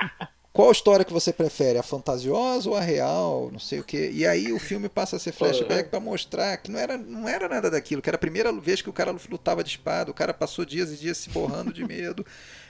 qual 0.56 0.70
história 0.70 1.04
que 1.04 1.12
você 1.12 1.32
prefere, 1.32 1.78
a 1.78 1.82
fantasiosa 1.82 2.68
ou 2.68 2.76
a 2.76 2.80
real? 2.80 3.50
Não 3.52 3.58
sei 3.58 3.80
o 3.80 3.84
que. 3.84 4.10
E 4.10 4.26
aí 4.26 4.52
o 4.52 4.58
filme 4.58 4.88
passa 4.88 5.16
a 5.16 5.18
ser 5.18 5.32
flashback 5.32 5.88
para 5.90 6.00
mostrar 6.00 6.56
que 6.58 6.70
não 6.70 6.78
era, 6.78 6.96
não 6.96 7.28
era 7.28 7.48
nada 7.48 7.70
daquilo, 7.70 8.00
que 8.00 8.08
era 8.08 8.16
a 8.16 8.18
primeira 8.18 8.50
vez 8.52 8.80
que 8.80 8.88
o 8.88 8.92
cara 8.92 9.14
lutava 9.30 9.62
de 9.62 9.70
espada, 9.70 10.10
o 10.10 10.14
cara 10.14 10.32
passou 10.32 10.64
dias 10.64 10.90
e 10.92 10.96
dias 10.96 11.18
se 11.18 11.28
borrando 11.30 11.72
de 11.72 11.84
medo. 11.86 12.24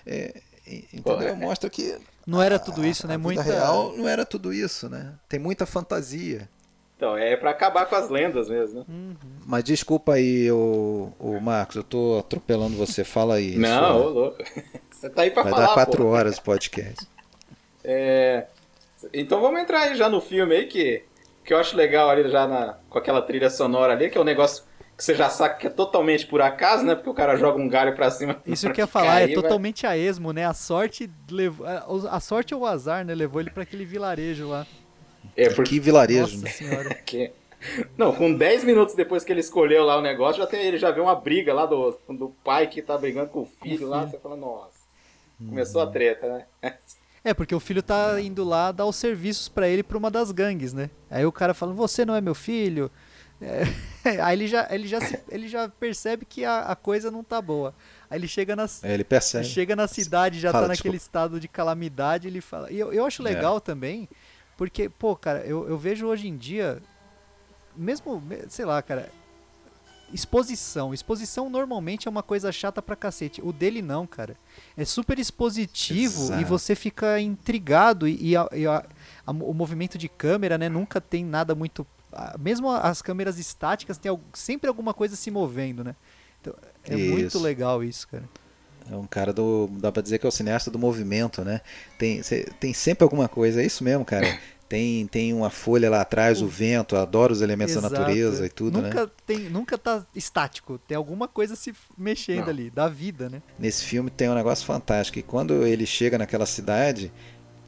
É, 0.05 0.41
e- 0.67 0.85
entendeu? 0.93 1.29
É. 1.29 1.35
Mostra 1.35 1.71
que 1.71 1.97
Não 2.27 2.43
era 2.43 2.59
tudo 2.59 2.85
isso, 2.85 3.07
a, 3.07 3.11
né? 3.11 3.17
Muita. 3.17 3.43
real 3.43 3.97
não 3.97 4.09
era 4.09 4.27
tudo 4.27 4.53
isso, 4.53 4.89
né? 4.89 5.15
Tem 5.29 5.39
muita 5.39 5.65
fantasia. 5.65 6.49
Então, 6.97 7.17
é 7.17 7.37
pra 7.37 7.51
acabar 7.51 7.85
com 7.87 7.95
as 7.95 8.09
lendas 8.09 8.49
mesmo, 8.49 8.81
né? 8.81 8.87
Uhum. 8.89 9.15
Mas 9.45 9.63
desculpa 9.65 10.15
aí, 10.15 10.51
o, 10.51 11.13
o 11.19 11.39
Marcos, 11.41 11.77
eu 11.77 11.83
tô 11.85 12.19
atropelando 12.19 12.75
você. 12.75 13.05
Fala 13.05 13.35
aí. 13.35 13.57
Não, 13.57 14.01
ô 14.01 14.09
louco. 14.09 14.43
Você 14.97 15.11
tá 15.11 15.23
aí 15.23 15.31
pra 15.31 15.43
vai 15.43 15.53
falar, 15.53 15.67
dar 15.67 15.75
quatro 15.75 16.05
pô. 16.05 16.09
horas 16.11 16.39
o 16.39 16.43
podcast. 16.43 17.07
É... 17.89 18.47
Então 19.15 19.41
vamos 19.41 19.61
entrar 19.61 19.83
aí 19.83 19.95
já 19.95 20.09
no 20.09 20.21
filme 20.21 20.57
aí, 20.57 20.67
que, 20.67 21.05
que 21.45 21.55
eu 21.55 21.59
acho 21.59 21.77
legal 21.77 22.11
ali 22.11 22.29
já 22.29 22.49
na, 22.49 22.79
com 22.91 22.99
aquela 22.99 23.23
trilha 23.23 23.49
sonora 23.49 23.93
ali, 23.93 24.11
que 24.11 24.19
é 24.19 24.21
um 24.21 24.25
negócio 24.25 24.65
que 24.97 25.05
você 25.05 25.15
já 25.15 25.29
sabe 25.29 25.59
que 25.59 25.69
é 25.69 25.71
totalmente 25.71 26.27
por 26.27 26.41
acaso, 26.41 26.83
né? 26.85 26.97
Porque 26.97 27.11
o 27.11 27.15
cara 27.15 27.37
joga 27.37 27.61
um 27.61 27.69
galho 27.69 27.95
pra 27.95 28.11
cima. 28.11 28.37
Isso 28.45 28.69
que 28.73 28.81
eu 28.81 28.85
ia 28.85 28.87
falar, 28.89 29.21
é 29.21 29.27
vai- 29.27 29.35
totalmente 29.35 29.87
a 29.87 29.97
esmo, 29.97 30.33
né? 30.33 30.45
A 30.47 30.53
sorte 30.55 31.09
levou. 31.31 31.65
A 32.11 32.19
sorte 32.19 32.53
ou 32.55 32.63
o 32.63 32.67
azar, 32.67 33.05
né? 33.05 33.15
Levou 33.15 33.41
ele 33.41 33.51
pra 33.51 33.63
aquele 33.63 33.85
vilarejo 33.85 34.49
lá. 34.49 34.67
É, 35.37 35.51
porque... 35.51 35.71
Que 35.71 35.81
vilarejo, 35.81 36.23
Nossa 36.23 36.45
né? 36.45 36.51
senhora. 36.51 36.95
que- 37.05 37.31
Não, 37.97 38.13
com 38.15 38.33
10 38.33 38.65
minutos 38.65 38.95
depois 38.95 39.25
que 39.25 39.33
ele 39.33 39.41
escolheu 39.41 39.85
lá 39.85 39.97
o 39.97 40.03
negócio, 40.03 40.41
já 40.41 40.47
tem, 40.47 40.61
ele 40.65 40.79
já 40.79 40.91
vê 40.91 41.01
uma 41.01 41.15
briga 41.15 41.53
lá 41.53 41.67
do, 41.67 41.99
do 42.09 42.29
pai 42.45 42.67
que 42.69 42.81
tá 42.83 42.97
brigando 42.97 43.29
com 43.31 43.41
o 43.43 43.47
filho 43.63 43.89
lá, 43.89 44.07
você 44.07 44.19
fala, 44.19 44.37
nossa, 44.37 44.79
começou 45.39 45.81
a 45.83 45.87
treta, 45.87 46.27
né? 46.29 46.47
É, 47.25 47.35
porque 47.35 47.53
o 47.53 47.59
filho 47.59 47.83
tá 47.83 48.21
indo 48.21 48.45
lá 48.45 48.71
dar 48.71 48.87
os 48.87 48.95
serviços 48.95 49.49
pra 49.49 49.67
ele 49.69 49.83
pra 49.83 49.99
uma 49.99 50.13
das 50.13 50.31
gangues, 50.31 50.73
né? 50.73 50.89
Aí 51.11 51.27
o 51.27 51.33
cara 51.33 51.55
fala, 51.55 51.73
você 51.73 52.05
não 52.05 52.15
é 52.15 52.21
meu 52.21 52.37
filho. 52.37 52.89
É, 53.43 53.65
Aí 54.23 54.37
ele 54.39 54.47
já, 54.47 54.69
ele, 54.71 54.87
já 54.87 55.01
se- 55.01 55.19
ele 55.29 55.49
já 55.49 55.69
percebe 55.69 56.25
que 56.25 56.45
a, 56.45 56.61
a 56.61 56.77
coisa 56.77 57.11
não 57.11 57.25
tá 57.25 57.43
boa. 57.43 57.75
Aí 58.09 58.17
ele 58.21 58.29
chega 58.29 58.55
na, 58.55 58.67
É, 58.85 58.95
ele 58.95 59.03
percebe. 59.03 59.45
chega 59.45 59.75
na 59.75 59.89
cidade, 59.89 60.39
já 60.39 60.53
Fala, 60.53 60.67
tá 60.67 60.69
naquele 60.69 60.97
estado 60.97 61.41
de 61.41 61.49
calamidade, 61.49 62.29
ele 62.29 62.41
fala. 62.41 62.71
E 62.71 62.79
eu, 62.79 62.93
eu 62.93 63.05
acho 63.05 63.25
legal 63.25 63.61
também, 63.61 64.09
porque, 64.57 64.89
pô, 64.89 65.15
cara, 65.17 65.41
eu, 65.41 65.69
eu 65.69 65.77
vejo 65.79 66.07
hoje 66.07 66.29
em 66.29 66.37
dia, 66.37 66.83
mesmo, 67.77 68.21
me- 68.21 68.45
sei 68.49 68.65
lá, 68.65 68.81
cara, 68.83 69.11
exposição. 70.13 70.95
Exposição 70.95 71.51
normalmente 71.51 72.07
é 72.07 72.11
uma 72.11 72.23
coisa 72.23 72.53
chata 72.53 72.81
pra 72.81 72.95
cacete. 72.97 73.43
O 73.43 73.53
dele 73.53 73.83
não, 73.83 74.07
cara. 74.07 74.37
É 74.77 74.85
super 74.85 75.19
expositivo 75.19 76.23
e 76.23 76.25
Exato. 76.27 76.47
você 76.47 76.75
fica 76.75 77.21
intrigado 77.21 78.07
e, 78.07 78.31
e 78.31 78.37
a- 78.37 78.49
e 78.53 78.67
a- 78.67 78.85
a- 79.27 79.31
o 79.33 79.53
movimento 79.53 79.99
de 79.99 80.09
câmera, 80.09 80.57
né, 80.57 80.69
nunca 80.69 81.01
tem 81.01 81.25
nada 81.25 81.55
muito. 81.55 81.87
Mesmo 82.39 82.71
as 82.71 83.03
câmeras 83.03 83.39
estáticas 83.39 83.99
tem 83.99 84.17
sempre 84.33 84.69
alguma 84.69 84.95
coisa 84.95 85.17
se 85.17 85.31
movendo, 85.31 85.85
né? 85.85 85.95
Então, 86.41 86.55
é 86.85 86.97
muito 86.97 87.27
Isso. 87.27 87.43
legal 87.43 87.83
isso, 87.85 88.07
cara. 88.09 88.25
É 88.91 88.95
um 88.97 89.07
cara 89.07 89.33
do. 89.33 89.69
Dá 89.73 89.91
pra 89.91 90.03
dizer 90.03 90.19
que 90.19 90.27
é 90.27 90.29
o 90.29 90.33
cineasta 90.33 90.71
do 90.71 90.79
movimento, 90.79 91.43
né? 91.45 91.61
Tem, 91.99 92.23
cê- 92.23 92.47
tem 92.61 92.73
sempre 92.73 93.03
alguma 93.05 93.29
coisa, 93.29 93.61
é 93.63 93.67
isso 93.67 93.83
mesmo, 93.85 94.05
cara. 94.05 94.27
Tem, 94.69 95.07
tem 95.07 95.33
uma 95.33 95.49
folha 95.49 95.89
lá 95.89 96.01
atrás, 96.01 96.43
o 96.43 96.49
vento, 96.49 96.97
adoro 96.97 97.33
os 97.33 97.41
elementos 97.41 97.73
da 97.77 97.83
Exato. 97.83 97.95
natureza 98.01 98.47
e 98.47 98.49
tudo, 98.49 98.83
né? 98.83 98.89
nunca 98.89 99.11
Tem, 99.25 99.39
nunca 99.49 99.79
tá 99.79 100.05
estático. 100.13 100.77
Tem 100.89 100.97
alguma 100.97 101.29
coisa 101.29 101.55
se 101.55 101.73
mexendo 101.97 102.41
Não. 102.41 102.49
ali, 102.49 102.69
da 102.69 102.89
vida, 102.89 103.29
né? 103.31 103.41
Nesse 103.61 103.85
filme 103.85 104.11
tem 104.11 104.29
um 104.29 104.35
negócio 104.35 104.67
fantástico. 104.67 105.21
E 105.21 105.23
quando 105.23 105.65
ele 105.65 105.87
chega 105.87 106.19
naquela 106.19 106.45
cidade, 106.47 107.13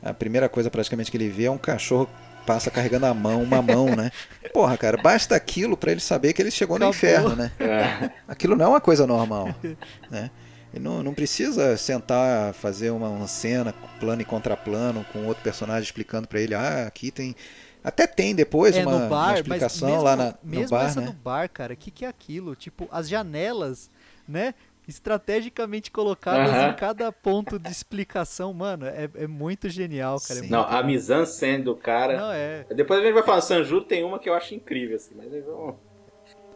a 0.02 0.12
primeira 0.12 0.48
coisa 0.48 0.68
praticamente 0.72 1.08
que 1.08 1.16
ele 1.16 1.28
vê 1.28 1.44
é 1.44 1.50
um 1.52 1.56
cachorro 1.56 2.06
que 2.06 2.44
passa 2.44 2.68
carregando 2.68 3.06
a 3.06 3.14
mão, 3.14 3.44
uma 3.44 3.62
mão, 3.62 3.94
né? 3.94 4.10
Porra, 4.52 4.76
cara, 4.76 4.96
basta 5.00 5.36
aquilo 5.36 5.76
pra 5.76 5.92
ele 5.92 6.00
saber 6.00 6.32
que 6.32 6.42
ele 6.42 6.50
chegou 6.50 6.80
no 6.80 6.86
Acabou. 6.88 6.96
inferno, 6.96 7.36
né? 7.36 7.52
É. 7.60 8.10
Aquilo 8.26 8.56
não 8.56 8.64
é 8.64 8.68
uma 8.70 8.80
coisa 8.80 9.06
normal, 9.06 9.54
né? 10.10 10.32
Ele 10.72 10.84
não, 10.84 11.02
não 11.02 11.14
precisa 11.14 11.76
sentar, 11.76 12.52
fazer 12.52 12.90
uma, 12.90 13.08
uma 13.08 13.26
cena 13.26 13.72
plano 13.98 14.20
e 14.20 14.24
contraplano 14.24 15.04
com 15.12 15.26
outro 15.26 15.42
personagem 15.42 15.82
explicando 15.84 16.28
pra 16.28 16.40
ele, 16.40 16.54
ah, 16.54 16.86
aqui 16.86 17.10
tem... 17.10 17.34
Até 17.82 18.06
tem 18.06 18.34
depois 18.34 18.76
é 18.76 18.82
uma, 18.82 18.90
no 18.90 18.96
uma 18.98 19.08
bar, 19.08 19.28
mas 19.28 19.38
explicação 19.40 19.88
mesmo, 19.88 20.02
lá 20.02 20.16
na, 20.16 20.24
no 20.26 20.38
mesmo 20.42 20.70
bar, 20.70 20.84
essa 20.84 21.00
né? 21.00 21.06
no 21.06 21.12
bar, 21.12 21.48
cara, 21.48 21.72
o 21.72 21.76
que, 21.76 21.90
que 21.90 22.04
é 22.04 22.08
aquilo? 22.08 22.54
Tipo, 22.56 22.88
as 22.90 23.08
janelas, 23.08 23.88
né? 24.26 24.52
Estrategicamente 24.86 25.90
colocadas 25.90 26.50
Aham. 26.50 26.70
em 26.70 26.74
cada 26.74 27.12
ponto 27.12 27.58
de 27.58 27.70
explicação, 27.70 28.52
mano, 28.52 28.84
é, 28.84 29.08
é 29.14 29.26
muito 29.26 29.68
genial, 29.68 30.18
cara. 30.20 30.40
é 30.40 30.42
Sim. 30.42 30.48
Não, 30.48 30.62
muito- 30.62 30.74
a 30.74 30.82
mise-en-scène 30.82 31.62
do 31.62 31.76
cara... 31.76 32.16
Não, 32.16 32.32
é. 32.32 32.66
Depois 32.74 33.00
a 33.00 33.02
gente 33.02 33.14
vai 33.14 33.22
falar, 33.22 33.40
Sanjuro 33.42 33.84
tem 33.84 34.02
uma 34.02 34.18
que 34.18 34.28
eu 34.28 34.34
acho 34.34 34.54
incrível, 34.54 34.96
assim, 34.96 35.14
mas 35.16 35.32
aí 35.32 35.40
vamos... 35.40 35.76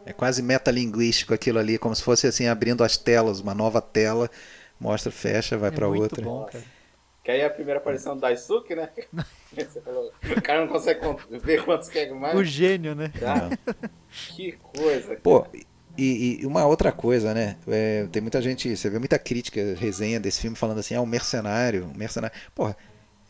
É 0.04 0.12
quase 0.12 0.42
metalinguístico 0.42 1.32
aquilo 1.32 1.58
ali, 1.58 1.78
como 1.78 1.94
se 1.94 2.02
fosse 2.02 2.26
assim, 2.26 2.46
abrindo 2.46 2.82
as 2.82 2.96
telas, 2.96 3.40
uma 3.40 3.54
nova 3.54 3.80
tela, 3.80 4.28
mostra, 4.80 5.12
fecha, 5.12 5.56
vai 5.56 5.68
É 5.68 5.72
pra 5.72 5.88
muito 5.88 6.02
outra. 6.02 6.22
bom, 6.24 6.44
cara. 6.44 6.64
Que 7.22 7.30
aí 7.30 7.40
é 7.40 7.46
a 7.46 7.50
primeira 7.50 7.78
aparição 7.78 8.16
do 8.16 8.20
Daisuke, 8.20 8.74
né? 8.74 8.88
Falou, 9.84 10.12
o 10.36 10.42
cara 10.42 10.62
não 10.62 10.68
consegue 10.68 11.00
con- 11.00 11.16
ver 11.30 11.64
quantos 11.64 11.88
quer 11.88 12.12
mais. 12.12 12.36
O 12.36 12.42
gênio, 12.42 12.94
né? 12.96 13.12
Cara, 13.20 13.56
que 14.10 14.52
coisa. 14.60 15.14
Pô, 15.22 15.46
e, 15.96 16.40
e 16.40 16.46
uma 16.46 16.66
outra 16.66 16.90
coisa, 16.90 17.32
né? 17.32 17.56
É, 17.68 18.08
tem 18.10 18.20
muita 18.20 18.42
gente, 18.42 18.76
você 18.76 18.90
vê 18.90 18.98
muita 18.98 19.18
crítica, 19.20 19.60
resenha 19.78 20.18
desse 20.18 20.40
filme 20.40 20.56
falando 20.56 20.78
assim, 20.78 20.94
ah, 20.96 21.00
um 21.00 21.06
mercenário, 21.06 21.84
um 21.94 21.96
mercenário. 21.96 22.36
Porra, 22.54 22.76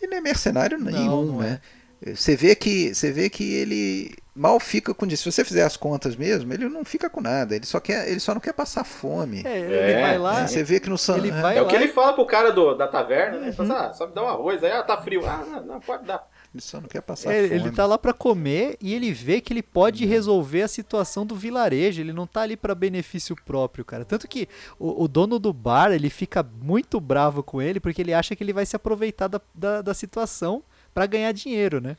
ele 0.00 0.10
não 0.12 0.18
é 0.18 0.20
mercenário 0.22 0.78
nenhum, 0.78 1.26
não 1.26 1.38
né? 1.40 1.60
Você 2.04 2.34
vê 2.36 2.54
que 2.54 2.94
você 2.94 3.12
vê 3.12 3.30
que 3.30 3.54
ele 3.54 4.14
mal 4.34 4.58
fica 4.58 4.92
com 4.94 5.06
isso. 5.06 5.24
Se 5.24 5.32
você 5.32 5.44
fizer 5.44 5.62
as 5.62 5.76
contas 5.76 6.16
mesmo, 6.16 6.52
ele 6.52 6.68
não 6.68 6.84
fica 6.84 7.08
com 7.10 7.20
nada. 7.20 7.54
Ele 7.54 7.66
só 7.66 7.78
quer, 7.78 8.08
ele 8.10 8.18
só 8.18 8.32
não 8.34 8.40
quer 8.40 8.54
passar 8.54 8.82
fome. 8.82 9.42
É, 9.44 9.58
ele 9.60 9.74
É, 9.74 10.00
vai 10.00 10.18
lá? 10.18 10.46
Você 10.46 10.64
vê 10.64 10.80
que 10.80 10.88
no 10.88 10.96
San- 10.98 11.18
ele 11.18 11.28
é, 11.28 11.40
vai 11.40 11.58
É 11.58 11.62
o 11.62 11.66
que 11.68 11.76
ele 11.76 11.88
fala 11.88 12.12
pro 12.14 12.24
cara 12.26 12.50
do, 12.50 12.74
da 12.74 12.88
taverna, 12.88 13.38
né? 13.38 13.48
Ele 13.48 13.52
fala 13.56 13.74
assim, 13.74 13.86
ah, 13.90 13.92
só 13.94 14.06
me 14.06 14.14
dá 14.14 14.22
um 14.24 14.28
arroz. 14.28 14.64
Aí, 14.64 14.72
ah, 14.72 14.82
tá 14.82 14.96
frio. 15.00 15.24
Ah, 15.26 15.44
não, 15.46 15.64
não 15.74 15.80
pode 15.80 16.04
dar. 16.06 16.26
ele 16.52 16.62
só 16.62 16.80
não 16.80 16.88
quer 16.88 17.02
passar 17.02 17.30
É, 17.32 17.46
fome. 17.46 17.60
ele 17.60 17.70
tá 17.70 17.84
lá 17.86 17.98
pra 17.98 18.12
comer 18.14 18.76
e 18.80 18.94
ele 18.94 19.12
vê 19.12 19.40
que 19.40 19.52
ele 19.52 19.62
pode 19.62 20.04
resolver 20.06 20.62
a 20.62 20.68
situação 20.68 21.24
do 21.26 21.36
vilarejo. 21.36 22.00
Ele 22.00 22.12
não 22.12 22.26
tá 22.26 22.40
ali 22.40 22.56
pra 22.56 22.74
benefício 22.74 23.36
próprio, 23.44 23.84
cara. 23.84 24.04
Tanto 24.04 24.26
que 24.26 24.48
o, 24.78 25.04
o 25.04 25.06
dono 25.08 25.38
do 25.38 25.52
bar, 25.52 25.92
ele 25.92 26.08
fica 26.10 26.42
muito 26.42 26.98
bravo 26.98 27.42
com 27.42 27.60
ele 27.62 27.78
porque 27.78 28.00
ele 28.02 28.14
acha 28.14 28.34
que 28.34 28.42
ele 28.42 28.52
vai 28.54 28.64
se 28.66 28.74
aproveitar 28.74 29.28
da, 29.28 29.40
da, 29.54 29.82
da 29.82 29.94
situação 29.94 30.64
pra 30.94 31.06
ganhar 31.06 31.32
dinheiro, 31.32 31.80
né? 31.80 31.96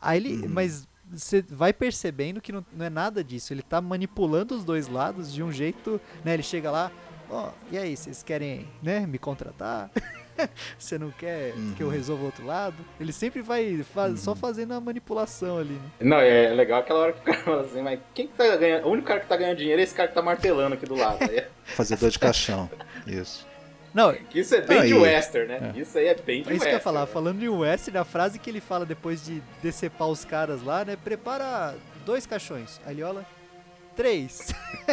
Aí 0.00 0.18
ele, 0.18 0.48
mas 0.48 0.88
você 1.12 1.42
vai 1.42 1.72
percebendo 1.72 2.40
que 2.40 2.52
não, 2.52 2.64
não 2.72 2.86
é 2.86 2.90
nada 2.90 3.22
disso. 3.22 3.52
Ele 3.52 3.62
tá 3.62 3.80
manipulando 3.80 4.54
os 4.54 4.64
dois 4.64 4.88
lados 4.88 5.32
de 5.32 5.42
um 5.42 5.52
jeito, 5.52 6.00
né? 6.24 6.34
Ele 6.34 6.42
chega 6.42 6.70
lá, 6.70 6.90
ó, 7.28 7.50
e 7.70 7.76
aí, 7.78 7.96
vocês 7.96 8.22
querem, 8.22 8.66
né, 8.82 9.06
me 9.06 9.18
contratar? 9.18 9.90
Você 10.78 10.96
não 10.98 11.10
quer 11.10 11.52
que 11.76 11.82
eu 11.82 11.90
resolva 11.90 12.22
o 12.22 12.26
outro 12.26 12.46
lado? 12.46 12.76
Ele 12.98 13.12
sempre 13.12 13.42
vai 13.42 13.82
fa- 13.82 14.16
só 14.16 14.34
fazendo 14.34 14.72
a 14.72 14.80
manipulação 14.80 15.58
ali, 15.58 15.74
né? 15.74 15.90
Não, 16.00 16.16
é 16.16 16.48
legal 16.54 16.80
aquela 16.80 17.00
hora 17.00 17.12
que 17.12 17.20
o 17.20 17.22
cara 17.24 17.38
fala 17.44 17.60
assim, 17.62 17.82
mas 17.82 18.00
quem 18.14 18.26
que 18.26 18.32
tá 18.32 18.56
ganhando? 18.56 18.86
O 18.86 18.90
único 18.90 19.06
cara 19.06 19.20
que 19.20 19.26
tá 19.26 19.36
ganhando 19.36 19.58
dinheiro 19.58 19.78
é 19.82 19.84
esse 19.84 19.94
cara 19.94 20.08
que 20.08 20.14
tá 20.14 20.22
martelando 20.22 20.76
aqui 20.76 20.86
do 20.86 20.94
lado. 20.94 21.18
Aí, 21.28 21.44
Fazedor 21.66 22.08
de 22.08 22.18
caixão. 22.18 22.70
Isso. 23.06 23.46
Não, 23.92 24.14
isso 24.34 24.54
é 24.54 24.60
bem 24.60 24.78
Não, 24.78 24.86
de 24.86 24.94
western, 24.94 25.48
né? 25.48 25.72
Isso 25.76 25.98
aí 25.98 26.06
é 26.06 26.14
bem 26.14 26.42
de 26.42 26.50
é 26.50 26.54
isso 26.54 26.60
que 26.64 26.68
eu 26.70 26.72
western. 26.72 26.74
ia 26.74 26.80
falar. 26.80 27.00
né? 27.00 27.06
Falando 27.06 27.42
em 27.42 27.48
Western, 27.48 27.98
a 27.98 28.04
frase 28.04 28.38
que 28.38 28.48
ele 28.48 28.60
fala 28.60 28.86
depois 28.86 29.24
de 29.24 29.42
decepar 29.62 30.08
os 30.08 30.24
caras 30.24 30.62
lá, 30.62 30.84
né? 30.84 30.96
Prepara 31.02 31.74
dois 32.06 32.24
caixões. 32.26 32.80
Aí 32.86 32.94
ele 32.94 33.02
olha, 33.02 33.26
três. 33.96 34.54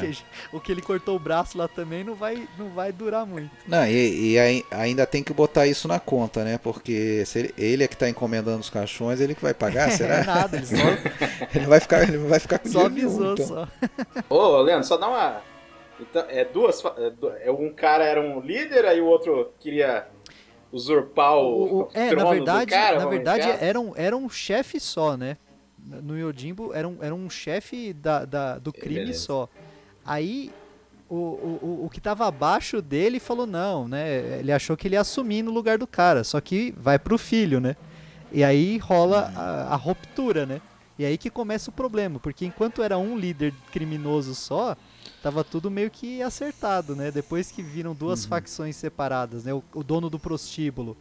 Que- 0.00 0.18
o 0.52 0.60
que 0.60 0.70
ele 0.72 0.82
cortou 0.82 1.16
o 1.16 1.18
braço 1.18 1.56
lá 1.56 1.66
também 1.68 2.02
não 2.04 2.14
vai, 2.14 2.46
não 2.58 2.70
vai 2.70 2.90
durar 2.92 3.24
muito. 3.24 3.50
Não, 3.66 3.86
e, 3.86 4.32
e 4.32 4.38
ai- 4.38 4.64
ainda 4.70 5.06
tem 5.06 5.22
que 5.22 5.32
botar 5.32 5.66
isso 5.66 5.86
na 5.88 5.98
conta, 6.00 6.44
né? 6.44 6.58
Porque 6.58 7.24
se 7.26 7.38
ele, 7.38 7.54
ele 7.56 7.84
é 7.84 7.88
que 7.88 7.96
tá 7.96 8.08
encomendando 8.08 8.60
os 8.60 8.70
caixões, 8.70 9.20
ele 9.20 9.34
que 9.34 9.42
vai 9.42 9.54
pagar, 9.54 9.88
É 9.92 9.96
será? 9.96 10.24
nada, 10.24 10.56
ele 10.56 10.66
só, 10.66 10.74
ele 11.54 11.66
vai 11.66 11.80
ficar, 11.80 12.02
ele 12.02 12.18
vai 12.18 12.38
ficar 12.40 12.58
com 12.58 12.68
só 12.68 12.88
dinheiro 12.88 13.10
nenhum, 13.10 13.30
avisou, 13.32 13.34
então. 13.34 13.46
só. 13.46 14.24
Ô, 14.28 14.60
Leandro, 14.62 14.86
só 14.86 14.96
dá 14.96 15.08
uma. 15.08 15.51
Então, 16.02 16.24
é 16.28 16.44
duas. 16.44 16.82
é 16.84 17.48
é 17.48 17.52
um 17.52 17.72
cara 17.72 18.04
era 18.04 18.20
um 18.20 18.40
líder, 18.40 18.84
aí 18.86 19.00
o 19.00 19.06
outro 19.06 19.52
queria 19.60 20.06
usurpar 20.72 21.36
o, 21.36 21.40
O- 21.62 21.80
o- 21.82 21.88
é, 21.94 22.08
trono 22.08 22.24
na 22.24 22.30
verdade, 22.30 22.66
do 22.66 22.70
cara. 22.70 22.98
na 22.98 23.06
verdade 23.06 23.48
era 23.60 23.80
um, 23.80 23.92
era 23.96 24.16
um 24.16 24.28
chefe 24.28 24.80
só, 24.80 25.16
né? 25.16 25.36
No 25.78 26.16
Yojimbo 26.18 26.72
era 26.72 26.86
um, 26.88 26.96
era 27.02 27.14
um 27.14 27.28
chefe 27.28 27.92
da, 27.92 28.24
da- 28.24 28.58
do 28.58 28.72
crime 28.72 29.00
beleza. 29.00 29.20
só. 29.20 29.48
Aí 30.04 30.50
o, 31.08 31.14
o, 31.16 31.58
o- 31.62 31.86
o 31.86 31.90
que 31.90 32.00
tava 32.00 32.26
abaixo 32.26 32.80
dele 32.80 33.18
falou 33.20 33.46
não, 33.46 33.86
né? 33.88 34.38
Ele 34.38 34.52
achou 34.52 34.76
que 34.76 34.88
ele 34.88 34.94
ia 34.94 35.00
assumir 35.00 35.42
no 35.42 35.50
lugar 35.50 35.76
do 35.78 35.86
cara, 35.86 36.24
só 36.24 36.40
que 36.40 36.72
vai 36.76 36.98
pro 36.98 37.18
filho, 37.18 37.60
né? 37.60 37.76
E 38.30 38.42
aí 38.42 38.78
rola 38.78 39.30
a, 39.36 39.74
a 39.74 39.76
ruptura, 39.76 40.46
né? 40.46 40.60
E 40.98 41.04
aí 41.04 41.18
que 41.18 41.28
começa 41.28 41.68
o 41.68 41.72
problema, 41.72 42.18
porque 42.18 42.46
enquanto 42.46 42.82
era 42.82 42.96
um 42.96 43.18
líder 43.18 43.52
criminoso 43.72 44.34
só, 44.34 44.76
tava 45.22 45.44
tudo 45.44 45.70
meio 45.70 45.90
que 45.90 46.20
acertado, 46.22 46.96
né? 46.96 47.10
Depois 47.10 47.50
que 47.50 47.62
viram 47.62 47.94
duas 47.94 48.24
facções 48.24 48.76
separadas, 48.76 49.44
né? 49.44 49.54
O, 49.54 49.62
o 49.74 49.82
dono 49.84 50.10
do 50.10 50.18
prostíbulo 50.18 50.96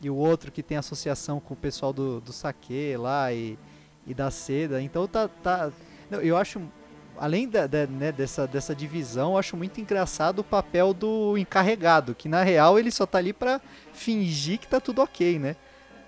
e 0.00 0.08
o 0.10 0.14
outro 0.16 0.50
que 0.50 0.62
tem 0.62 0.76
associação 0.76 1.38
com 1.40 1.54
o 1.54 1.56
pessoal 1.56 1.92
do, 1.92 2.20
do 2.20 2.32
saque 2.32 2.96
lá 2.96 3.32
e, 3.32 3.58
e 4.06 4.14
da 4.14 4.30
seda. 4.30 4.80
Então 4.82 5.06
tá. 5.06 5.28
tá 5.28 5.70
não, 6.10 6.20
eu 6.20 6.36
acho. 6.36 6.60
Além 7.18 7.48
da, 7.48 7.66
da- 7.66 7.86
né, 7.86 8.12
dessa, 8.12 8.46
dessa 8.46 8.74
divisão, 8.74 9.32
eu 9.32 9.38
acho 9.38 9.56
muito 9.56 9.80
engraçado 9.80 10.40
o 10.40 10.44
papel 10.44 10.92
do 10.92 11.38
encarregado, 11.38 12.14
que 12.14 12.28
na 12.28 12.42
real 12.42 12.78
ele 12.78 12.90
só 12.90 13.06
tá 13.06 13.16
ali 13.16 13.32
pra 13.32 13.58
fingir 13.94 14.58
que 14.58 14.66
tá 14.68 14.78
tudo 14.80 15.00
ok, 15.00 15.38
né? 15.38 15.56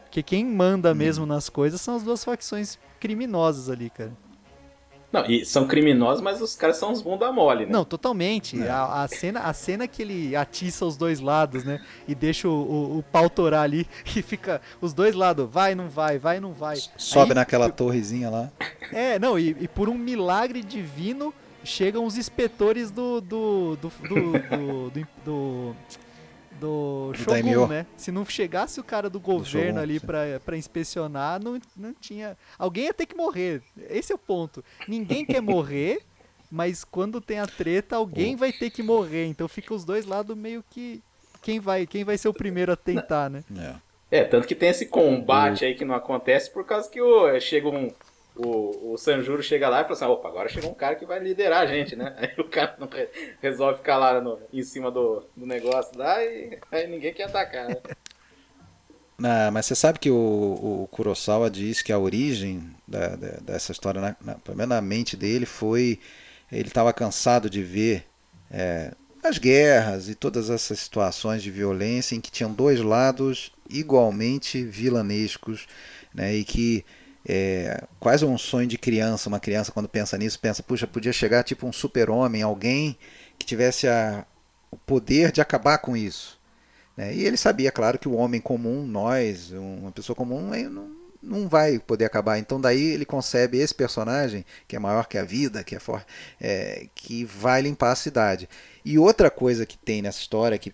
Porque 0.04 0.22
quem 0.22 0.44
manda 0.44 0.94
mesmo 0.94 1.24
nas 1.24 1.48
coisas 1.48 1.80
são 1.80 1.96
as 1.96 2.02
duas 2.02 2.22
facções 2.22 2.78
criminosas 3.00 3.70
ali, 3.70 3.88
cara. 3.88 4.12
Não, 5.10 5.24
e 5.24 5.44
são 5.44 5.66
criminosos, 5.66 6.22
mas 6.22 6.42
os 6.42 6.54
caras 6.54 6.76
são 6.76 6.92
uns 6.92 7.00
bunda 7.00 7.32
mole, 7.32 7.64
né? 7.64 7.72
Não, 7.72 7.82
totalmente. 7.84 8.62
A, 8.68 9.04
a 9.04 9.08
cena, 9.08 9.40
a 9.40 9.52
cena 9.54 9.88
que 9.88 10.02
ele 10.02 10.36
atiça 10.36 10.84
os 10.84 10.98
dois 10.98 11.18
lados, 11.18 11.64
né? 11.64 11.80
E 12.06 12.14
deixa 12.14 12.46
o, 12.46 12.52
o, 12.52 12.98
o 12.98 13.02
pau 13.02 13.30
torar 13.30 13.62
ali 13.62 13.86
e 14.14 14.20
fica 14.20 14.60
os 14.80 14.92
dois 14.92 15.14
lados, 15.14 15.48
vai, 15.50 15.74
não 15.74 15.88
vai, 15.88 16.18
vai, 16.18 16.40
não 16.40 16.52
vai. 16.52 16.76
Sobe 16.96 17.30
Aí- 17.30 17.36
naquela 17.36 17.70
torrezinha 17.70 18.28
lá. 18.28 18.50
É, 18.92 19.18
não, 19.18 19.38
e, 19.38 19.56
e 19.60 19.68
por 19.68 19.88
um 19.88 19.96
milagre 19.96 20.62
divino 20.62 21.32
chegam 21.64 22.04
os 22.04 22.18
inspetores 22.18 22.90
do. 22.90 23.20
do. 23.20 23.76
do. 23.76 23.92
do. 24.08 24.08
do, 24.08 24.90
do, 24.90 24.90
do, 24.90 25.06
do 25.24 25.76
Shogun, 27.14 27.30
daimyo. 27.32 27.66
né? 27.66 27.86
Se 27.96 28.10
não 28.10 28.24
chegasse 28.24 28.80
o 28.80 28.84
cara 28.84 29.08
do 29.08 29.20
governo 29.20 29.80
Shogun, 29.80 29.82
ali 29.82 30.00
pra 30.44 30.56
inspecionar, 30.56 31.42
não, 31.42 31.60
não 31.76 31.94
tinha. 31.94 32.36
Alguém 32.58 32.84
ia 32.84 32.94
ter 32.94 33.06
que 33.06 33.16
morrer. 33.16 33.62
Esse 33.88 34.12
é 34.12 34.14
o 34.14 34.18
ponto. 34.18 34.64
Ninguém 34.86 35.24
quer 35.24 35.40
morrer, 35.42 36.00
mas 36.50 36.84
quando 36.84 37.20
tem 37.20 37.38
a 37.38 37.46
treta, 37.46 37.96
alguém 37.96 38.36
vai 38.36 38.52
ter 38.52 38.70
que 38.70 38.82
morrer. 38.82 39.26
Então 39.26 39.46
fica 39.48 39.74
os 39.74 39.84
dois 39.84 40.04
lados 40.06 40.36
meio 40.36 40.64
que. 40.70 41.02
Quem 41.40 41.60
vai, 41.60 41.86
quem 41.86 42.02
vai 42.04 42.18
ser 42.18 42.28
o 42.28 42.34
primeiro 42.34 42.72
a 42.72 42.76
tentar, 42.76 43.30
né? 43.30 43.44
É. 43.56 43.74
É, 44.10 44.24
tanto 44.24 44.48
que 44.48 44.54
tem 44.54 44.70
esse 44.70 44.86
combate 44.86 45.64
aí 45.66 45.74
que 45.74 45.84
não 45.84 45.94
acontece 45.94 46.50
por 46.50 46.64
causa 46.64 46.88
que 46.90 47.00
o, 47.00 47.38
chega 47.40 47.68
um. 47.68 47.92
O, 48.38 48.92
o 48.92 48.96
Sanjuro 48.98 49.42
chega 49.42 49.68
lá 49.68 49.80
e 49.80 49.84
fala 49.84 49.94
assim: 49.94 50.04
opa, 50.04 50.28
agora 50.28 50.48
chegou 50.48 50.70
um 50.70 50.74
cara 50.74 50.94
que 50.96 51.04
vai 51.06 51.18
liderar 51.18 51.62
a 51.62 51.66
gente, 51.66 51.96
né? 51.96 52.14
Aí 52.18 52.34
o 52.38 52.48
cara 52.48 52.76
não 52.78 52.88
re- 52.88 53.10
resolve 53.42 53.78
ficar 53.78 53.98
lá 53.98 54.20
no, 54.20 54.38
em 54.52 54.62
cima 54.62 54.90
do, 54.90 55.24
do 55.36 55.46
negócio 55.46 55.98
lá 55.98 56.22
e 56.24 56.58
aí 56.72 56.86
ninguém 56.86 57.12
quer 57.12 57.24
atacar, 57.24 57.68
né? 57.68 57.82
Na- 59.18 59.50
mas 59.52 59.66
você 59.66 59.74
sabe 59.74 59.98
que 59.98 60.10
o, 60.10 60.82
o 60.84 60.88
Kurosawa 60.90 61.50
diz 61.50 61.82
que 61.82 61.92
a 61.92 61.98
origem 61.98 62.70
da- 62.86 63.16
da- 63.16 63.38
dessa 63.42 63.72
história, 63.72 64.00
na, 64.00 64.16
na, 64.24 64.34
pelo 64.36 64.56
menos 64.56 64.70
na 64.70 64.80
mente 64.80 65.16
dele, 65.16 65.46
foi. 65.46 65.98
Ele 66.50 66.68
estava 66.68 66.92
cansado 66.94 67.50
de 67.50 67.62
ver 67.62 68.06
é, 68.50 68.92
as 69.22 69.36
guerras 69.38 70.08
e 70.08 70.14
todas 70.14 70.48
essas 70.50 70.78
situações 70.80 71.42
de 71.42 71.50
violência 71.50 72.14
em 72.16 72.20
que 72.20 72.30
tinham 72.30 72.52
dois 72.52 72.80
lados 72.80 73.52
igualmente 73.68 74.62
vilanescos, 74.64 75.66
né, 76.14 76.34
e 76.34 76.44
que 76.44 76.84
é 77.28 77.84
quase 78.00 78.24
um 78.24 78.38
sonho 78.38 78.66
de 78.66 78.78
criança. 78.78 79.28
Uma 79.28 79.38
criança, 79.38 79.70
quando 79.70 79.88
pensa 79.88 80.16
nisso, 80.16 80.40
pensa: 80.40 80.62
puxa, 80.62 80.86
podia 80.86 81.12
chegar 81.12 81.44
tipo 81.44 81.66
um 81.66 81.72
super-homem, 81.72 82.42
alguém 82.42 82.98
que 83.38 83.46
tivesse 83.46 83.86
a, 83.86 84.24
o 84.70 84.76
poder 84.76 85.30
de 85.30 85.40
acabar 85.40 85.78
com 85.78 85.96
isso. 85.96 86.38
né? 86.96 87.14
E 87.14 87.24
ele 87.24 87.36
sabia, 87.36 87.70
claro, 87.70 87.98
que 87.98 88.08
o 88.08 88.14
homem 88.14 88.40
comum, 88.40 88.86
nós, 88.86 89.52
uma 89.52 89.92
pessoa 89.92 90.16
comum, 90.16 90.50
não, 90.70 90.90
não 91.22 91.48
vai 91.48 91.78
poder 91.78 92.04
acabar. 92.06 92.38
Então 92.38 92.60
daí 92.60 92.82
ele 92.82 93.04
concebe 93.04 93.58
esse 93.58 93.74
personagem, 93.74 94.44
que 94.66 94.76
é 94.76 94.78
maior 94.78 95.06
que 95.06 95.18
a 95.18 95.24
vida, 95.24 95.62
que 95.62 95.76
é 95.76 95.78
forte, 95.78 96.06
é, 96.40 96.86
que 96.94 97.24
vai 97.24 97.62
limpar 97.62 97.92
a 97.92 97.96
cidade. 97.96 98.48
E 98.84 98.98
outra 98.98 99.30
coisa 99.30 99.66
que 99.66 99.76
tem 99.76 100.02
nessa 100.02 100.20
história, 100.20 100.58
que 100.58 100.72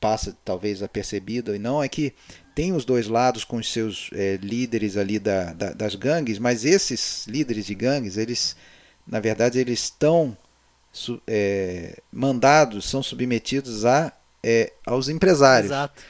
passa 0.00 0.36
talvez 0.44 0.82
apercebido 0.82 1.54
e 1.54 1.58
não, 1.58 1.82
é 1.82 1.88
que 1.88 2.14
tem 2.58 2.72
os 2.72 2.84
dois 2.84 3.06
lados 3.06 3.44
com 3.44 3.58
os 3.58 3.72
seus 3.72 4.10
é, 4.12 4.36
líderes 4.42 4.96
ali 4.96 5.20
da, 5.20 5.52
da- 5.52 5.72
das 5.72 5.94
gangues, 5.94 6.40
mas 6.40 6.64
esses 6.64 7.24
líderes 7.28 7.64
de 7.66 7.72
gangues, 7.72 8.16
eles, 8.16 8.56
na 9.06 9.20
verdade, 9.20 9.60
eles 9.60 9.78
estão 9.84 10.36
é, 11.24 12.00
mandados, 12.12 12.90
são 12.90 13.00
submetidos 13.00 13.84
a, 13.84 14.12
é, 14.42 14.72
aos 14.84 15.08
empresários. 15.08 15.70
Exato. 15.70 16.02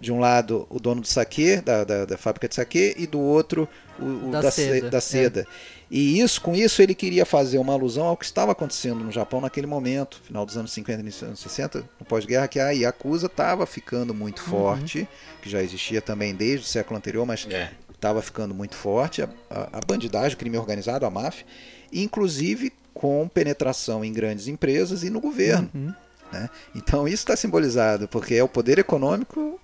De 0.00 0.10
um 0.10 0.18
lado, 0.18 0.66
o 0.70 0.80
dono 0.80 1.02
do 1.02 1.06
saque, 1.06 1.56
da, 1.56 1.84
da, 1.84 2.06
da 2.06 2.16
fábrica 2.16 2.48
de 2.48 2.54
saque, 2.54 2.94
e 2.96 3.06
do 3.06 3.20
outro, 3.20 3.68
o, 3.98 4.28
o 4.28 4.30
Da 4.30 4.50
seda, 4.50 4.88
da 4.88 4.96
é. 4.96 5.00
seda. 5.02 5.46
E 5.94 6.18
isso, 6.20 6.40
com 6.40 6.54
isso, 6.54 6.80
ele 6.80 6.94
queria 6.94 7.26
fazer 7.26 7.58
uma 7.58 7.74
alusão 7.74 8.06
ao 8.06 8.16
que 8.16 8.24
estava 8.24 8.52
acontecendo 8.52 9.04
no 9.04 9.12
Japão 9.12 9.42
naquele 9.42 9.66
momento, 9.66 10.22
final 10.24 10.46
dos 10.46 10.56
anos 10.56 10.72
50 10.72 10.98
e 10.98 11.02
início 11.02 11.20
dos 11.20 11.28
anos 11.28 11.40
60, 11.40 11.84
no 12.00 12.06
pós-guerra, 12.06 12.48
que 12.48 12.58
a 12.58 12.70
Yakuza 12.70 13.26
estava 13.26 13.66
ficando 13.66 14.14
muito 14.14 14.38
Uhum. 14.40 14.48
forte, 14.48 15.06
que 15.42 15.50
já 15.50 15.62
existia 15.62 16.00
também 16.00 16.34
desde 16.34 16.64
o 16.64 16.68
século 16.68 16.96
anterior, 16.96 17.26
mas 17.26 17.46
É. 17.50 17.70
estava 17.92 18.22
ficando 18.22 18.54
muito 18.54 18.74
forte, 18.74 19.20
a, 19.20 19.28
a, 19.50 19.68
a 19.78 19.80
bandidagem, 19.82 20.34
o 20.34 20.38
crime 20.38 20.56
organizado, 20.56 21.04
a 21.04 21.10
máfia, 21.10 21.44
inclusive 21.92 22.72
com 22.94 23.28
penetração 23.28 24.02
em 24.04 24.12
grandes 24.14 24.48
empresas 24.48 25.02
e 25.04 25.10
no 25.10 25.20
governo. 25.20 25.68
Uhum. 25.74 25.92
Né? 26.32 26.48
Então 26.74 27.06
isso 27.06 27.16
está 27.22 27.36
simbolizado, 27.36 28.08
porque 28.08 28.34
é 28.34 28.42
o 28.42 28.48
poder 28.48 28.78
econômico 28.78 29.60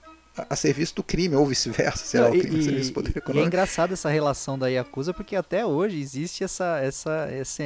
a, 0.51 0.57
serviço 0.57 0.95
do 0.97 1.03
crime, 1.03 1.35
ou 1.37 1.47
vice-versa, 1.47 2.05
sei 2.05 2.21
lá, 2.21 2.31
o 2.31 2.35
e, 2.35 2.41
crime 2.41 2.59
a 2.59 2.63
serviço 2.63 2.91
do 2.91 2.95
poder 2.95 3.13
e- 3.15 3.19
e 3.33 3.41
é 3.41 3.43
econômico. 3.43 3.47
engraçado 3.47 3.93
essa 3.93 4.09
relação 4.11 4.59
da 4.59 4.69
Yakuza, 4.69 5.13
porque 5.15 5.37
até 5.37 5.65
hoje 5.67 6.01
existe 6.01 6.45
essa 6.45 6.79
essa 6.81 7.29
essa, 7.31 7.63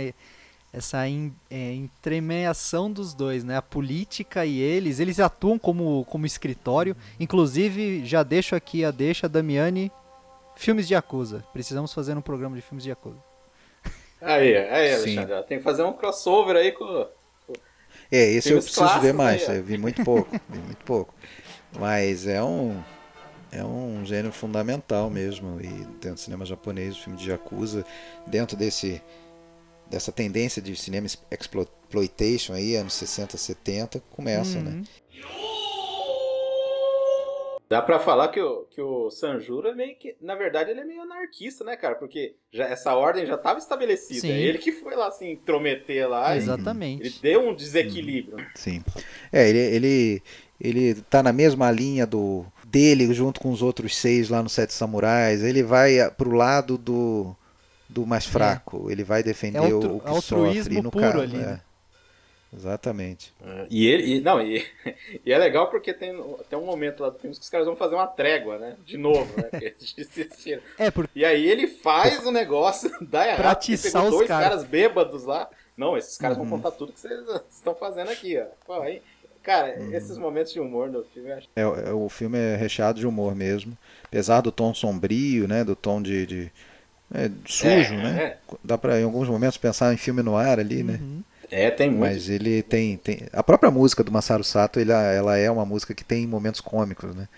essa 0.72 1.08
en- 1.08 1.32
é, 1.50 1.74
entremeação 1.74 2.90
dos 2.90 3.14
dois, 3.14 3.44
né? 3.44 3.56
A 3.56 3.62
política 3.62 4.46
e 4.46 4.58
eles, 4.60 5.00
eles 5.00 5.20
atuam 5.20 5.58
como, 5.58 6.04
como 6.06 6.26
escritório. 6.26 6.96
Inclusive, 7.20 8.04
já 8.06 8.22
deixo 8.22 8.54
aqui 8.54 8.84
a 8.84 8.90
deixa, 8.90 9.28
Damiani, 9.28 9.90
filmes 10.56 10.86
de 10.88 10.94
Yakuza. 10.94 11.44
Precisamos 11.52 11.92
fazer 11.92 12.16
um 12.16 12.22
programa 12.22 12.56
de 12.56 12.62
filmes 12.62 12.84
de 12.84 12.90
Yakuza. 12.90 13.18
Aí, 14.20 14.56
aí, 14.56 14.96
Sim. 15.00 15.18
Alexandre. 15.18 15.42
Tem 15.48 15.58
que 15.58 15.64
fazer 15.64 15.82
um 15.82 15.92
crossover 15.92 16.56
aí 16.56 16.72
com. 16.72 17.06
É, 18.10 18.30
esse 18.34 18.50
eu 18.50 18.60
preciso 18.62 19.00
ver 19.00 19.14
mais, 19.14 19.48
aí, 19.48 19.56
eu 19.56 19.64
vi 19.64 19.78
muito 19.78 20.04
pouco, 20.04 20.30
vi 20.48 20.58
muito 20.58 20.84
pouco. 20.84 21.14
Mas 21.78 22.26
é 22.26 22.42
um 22.42 22.82
é 23.50 23.62
um 23.62 24.04
gênero 24.04 24.32
fundamental 24.32 25.10
mesmo 25.10 25.60
e 25.60 25.68
dentro 26.00 26.14
do 26.14 26.20
cinema 26.20 26.44
japonês, 26.44 26.96
o 26.96 27.02
filme 27.02 27.18
de 27.18 27.30
Yakuza, 27.30 27.84
dentro 28.26 28.56
desse 28.56 29.02
dessa 29.90 30.10
tendência 30.10 30.62
de 30.62 30.74
cinema 30.74 31.06
exploitation 31.30 32.54
aí, 32.54 32.76
anos 32.76 32.94
60, 32.94 33.36
70, 33.36 34.00
começa, 34.10 34.58
né? 34.58 34.70
Uhum. 34.70 35.52
Dá 37.72 37.80
pra 37.80 37.98
falar 37.98 38.28
que 38.28 38.38
o, 38.38 38.66
que 38.70 38.82
o 38.82 39.10
Sanjuro 39.10 39.68
é 39.68 39.74
meio 39.74 39.96
que. 39.96 40.14
Na 40.20 40.34
verdade, 40.34 40.70
ele 40.70 40.80
é 40.80 40.84
meio 40.84 41.00
anarquista, 41.00 41.64
né, 41.64 41.74
cara? 41.74 41.94
Porque 41.94 42.34
já, 42.52 42.66
essa 42.66 42.94
ordem 42.94 43.24
já 43.24 43.36
estava 43.36 43.58
estabelecida. 43.58 44.20
Sim. 44.20 44.30
É 44.30 44.38
ele 44.42 44.58
que 44.58 44.72
foi 44.72 44.94
lá, 44.94 45.08
assim, 45.08 45.30
intrometer 45.30 46.06
lá. 46.06 46.36
Exatamente. 46.36 47.02
Ele 47.02 47.14
deu 47.22 47.48
um 47.48 47.54
desequilíbrio. 47.54 48.46
Sim. 48.54 48.84
É, 49.32 49.48
ele, 49.48 49.58
ele, 49.58 50.22
ele 50.62 50.94
tá 51.02 51.22
na 51.22 51.32
mesma 51.32 51.70
linha 51.70 52.06
do 52.06 52.46
dele 52.64 53.12
junto 53.12 53.40
com 53.40 53.50
os 53.50 53.60
outros 53.60 53.96
seis 53.96 54.28
lá 54.28 54.42
no 54.42 54.48
Sete 54.48 54.72
Samurais. 54.72 55.42
Ele 55.42 55.62
vai 55.62 55.98
ah, 56.00 56.10
pro 56.10 56.30
lado 56.30 56.78
do, 56.78 57.34
do 57.88 58.06
mais 58.06 58.24
fraco. 58.24 58.90
Ele 58.90 59.02
vai 59.04 59.22
defender 59.22 59.58
É 59.58 59.60
altru- 59.72 59.90
o, 59.94 59.96
o 59.96 60.00
que 60.00 60.08
altruísmo 60.08 60.62
sofre. 60.64 60.78
E 60.78 60.82
no 60.82 60.90
puro 60.90 61.04
caso, 61.04 61.20
ali, 61.20 61.36
é. 61.36 61.38
né? 61.46 61.60
Exatamente. 62.54 63.32
E 63.70 63.86
ele. 63.86 64.16
E, 64.16 64.20
não, 64.20 64.40
e, 64.40 64.64
e 65.24 65.32
é 65.32 65.38
legal 65.38 65.70
porque 65.70 65.92
tem, 65.94 66.12
tem 66.50 66.58
um 66.58 66.66
momento 66.66 67.02
lá 67.02 67.08
do 67.08 67.18
filme 67.18 67.34
que 67.34 67.40
os 67.42 67.48
caras 67.48 67.66
vão 67.66 67.74
fazer 67.76 67.94
uma 67.94 68.06
trégua, 68.06 68.58
né? 68.58 68.76
De 68.84 68.98
novo, 68.98 69.26
né? 69.36 69.48
É, 70.78 70.90
porque 70.90 71.18
E 71.18 71.24
aí 71.24 71.46
ele 71.48 71.66
faz 71.66 72.24
o 72.26 72.30
negócio, 72.30 72.90
dá 73.00 73.24
errado. 73.26 73.36
Pra 73.38 73.50
atiçar 73.52 74.04
os 74.04 74.10
dois 74.10 74.28
caras. 74.28 74.48
caras 74.48 74.64
bêbados 74.64 75.24
lá. 75.24 75.48
Não, 75.76 75.96
esses 75.96 76.18
caras 76.18 76.36
Uhum. 76.36 76.44
vão 76.44 76.58
contar 76.58 76.72
tudo 76.72 76.92
que 76.92 77.00
vocês 77.00 77.18
estão 77.50 77.74
fazendo 77.74 78.10
aqui, 78.10 78.38
ó. 78.38 78.44
Pô, 78.66 78.82
aí, 78.82 79.00
cara, 79.42 79.78
Uhum. 79.78 79.94
esses 79.94 80.18
momentos 80.18 80.52
de 80.52 80.60
humor 80.60 80.90
no 80.90 81.04
filme, 81.04 81.30
eu 81.30 81.36
acho 81.36 81.48
É, 81.56 81.60
é, 81.62 81.92
o 81.92 82.08
filme 82.08 82.38
é 82.38 82.56
recheado 82.56 82.98
de 83.00 83.06
humor 83.06 83.34
mesmo. 83.34 83.76
Apesar 84.04 84.40
do 84.40 84.52
tom 84.52 84.74
sombrio, 84.74 85.48
né? 85.48 85.64
Do 85.64 85.74
tom 85.76 86.00
de. 86.02 86.26
de- 86.26 86.52
é, 87.14 87.30
sujo, 87.46 87.94
É, 87.94 88.02
né? 88.02 88.22
é. 88.24 88.38
Dá 88.64 88.78
pra 88.78 89.00
em 89.00 89.04
alguns 89.04 89.28
momentos 89.28 89.58
pensar 89.58 89.92
em 89.92 89.96
filme 89.96 90.22
no 90.22 90.36
ar 90.36 90.58
ali, 90.58 90.82
né? 90.82 90.98
Uhum. 91.00 91.22
É, 91.50 91.70
tem 91.70 91.90
muito. 91.90 92.00
Mas 92.12 92.28
ele 92.28 92.62
tem, 92.62 92.96
tem. 92.96 93.20
A 93.32 93.42
própria 93.42 93.70
música 93.70 94.02
do 94.02 94.10
Masaru 94.12 94.44
Sato, 94.44 94.80
ele, 94.80 94.92
ela 94.92 95.36
é 95.36 95.50
uma 95.50 95.66
música 95.66 95.94
que 95.94 96.04
tem 96.04 96.26
momentos 96.26 96.60
cômicos, 96.60 97.14
né? 97.14 97.28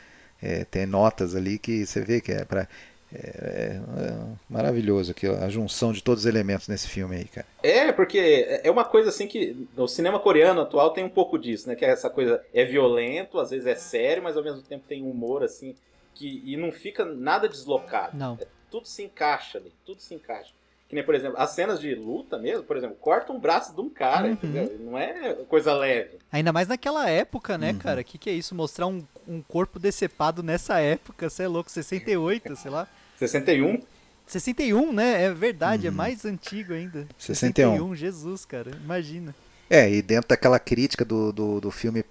É, 0.42 0.64
tem 0.64 0.86
notas 0.86 1.34
ali 1.34 1.58
que 1.58 1.86
você 1.86 2.00
vê 2.02 2.20
que 2.20 2.32
é 2.32 2.44
pra. 2.44 2.68
É, 3.14 3.80
é- 3.96 4.08
é 4.08 4.16
maravilhoso 4.50 5.12
aquilo, 5.12 5.36
a 5.36 5.48
junção 5.48 5.92
de 5.92 6.02
todos 6.02 6.24
os 6.24 6.26
elementos 6.26 6.66
nesse 6.68 6.88
filme 6.88 7.16
aí, 7.16 7.24
cara. 7.26 7.46
É, 7.62 7.92
porque 7.92 8.46
é 8.62 8.70
uma 8.70 8.84
coisa 8.84 9.08
assim 9.10 9.26
que 9.28 9.66
o 9.76 9.86
cinema 9.86 10.18
coreano 10.18 10.60
atual 10.60 10.90
tem 10.90 11.04
um 11.04 11.08
pouco 11.08 11.38
disso, 11.38 11.68
né? 11.68 11.76
Que 11.76 11.84
é 11.84 11.90
essa 11.90 12.10
coisa 12.10 12.42
é 12.52 12.64
violento, 12.64 13.38
às 13.38 13.50
vezes 13.50 13.66
é 13.66 13.74
sério, 13.76 14.22
mas 14.22 14.36
ao 14.36 14.42
mesmo 14.42 14.62
tempo 14.62 14.84
tem 14.88 15.02
humor 15.02 15.42
assim 15.44 15.74
que 16.14 16.42
e 16.44 16.56
não 16.56 16.70
fica 16.72 17.04
nada 17.04 17.48
deslocado. 17.48 18.16
Não. 18.16 18.38
Tudo 18.70 18.86
se 18.88 19.02
encaixa 19.02 19.58
ali, 19.58 19.72
tudo 19.86 20.00
se 20.00 20.14
encaixa. 20.14 20.52
Que 20.88 20.94
nem, 20.94 21.02
por 21.04 21.14
exemplo, 21.14 21.38
as 21.40 21.50
cenas 21.50 21.80
de 21.80 21.94
luta 21.94 22.36
mesmo, 22.38 22.62
por 22.64 22.76
exemplo, 22.76 22.96
corta 23.00 23.32
um 23.32 23.38
braço 23.40 23.74
de 23.74 23.80
um 23.80 23.88
cara, 23.88 24.26
Uhum. 24.26 24.32
entendeu? 24.32 24.76
Não 24.80 24.98
é 24.98 25.34
coisa 25.48 25.72
leve. 25.74 26.18
Ainda 26.30 26.52
mais 26.52 26.68
naquela 26.68 27.08
época, 27.08 27.56
né, 27.56 27.70
Uhum. 27.72 27.78
cara? 27.78 28.00
O 28.00 28.04
que, 28.04 28.18
que 28.18 28.28
é 28.28 28.32
isso? 28.34 28.54
Mostrar 28.54 28.86
um, 28.86 29.02
um 29.26 29.40
corpo 29.40 29.78
decepado 29.78 30.42
nessa 30.42 30.78
época, 30.80 31.30
você 31.30 31.44
é 31.44 31.48
louco, 31.48 31.70
68, 31.70 32.54
sei 32.56 32.70
lá. 32.70 32.86
61, 33.18 33.80
61, 34.26 34.92
né? 34.92 35.24
É 35.24 35.32
verdade, 35.32 35.86
é 35.86 35.90
Uhum. 35.90 35.96
mais 35.96 36.24
antigo 36.24 36.72
ainda. 36.72 37.06
61. 37.18 37.94
Jesus, 37.94 38.44
cara, 38.44 38.70
imagina. 38.82 39.34
É, 39.68 39.90
e 39.90 40.02
dentro 40.02 40.28
daquela 40.28 40.58
crítica 40.58 41.04
do, 41.04 41.32
do, 41.32 41.60
do 41.60 41.70
filme 41.70 42.04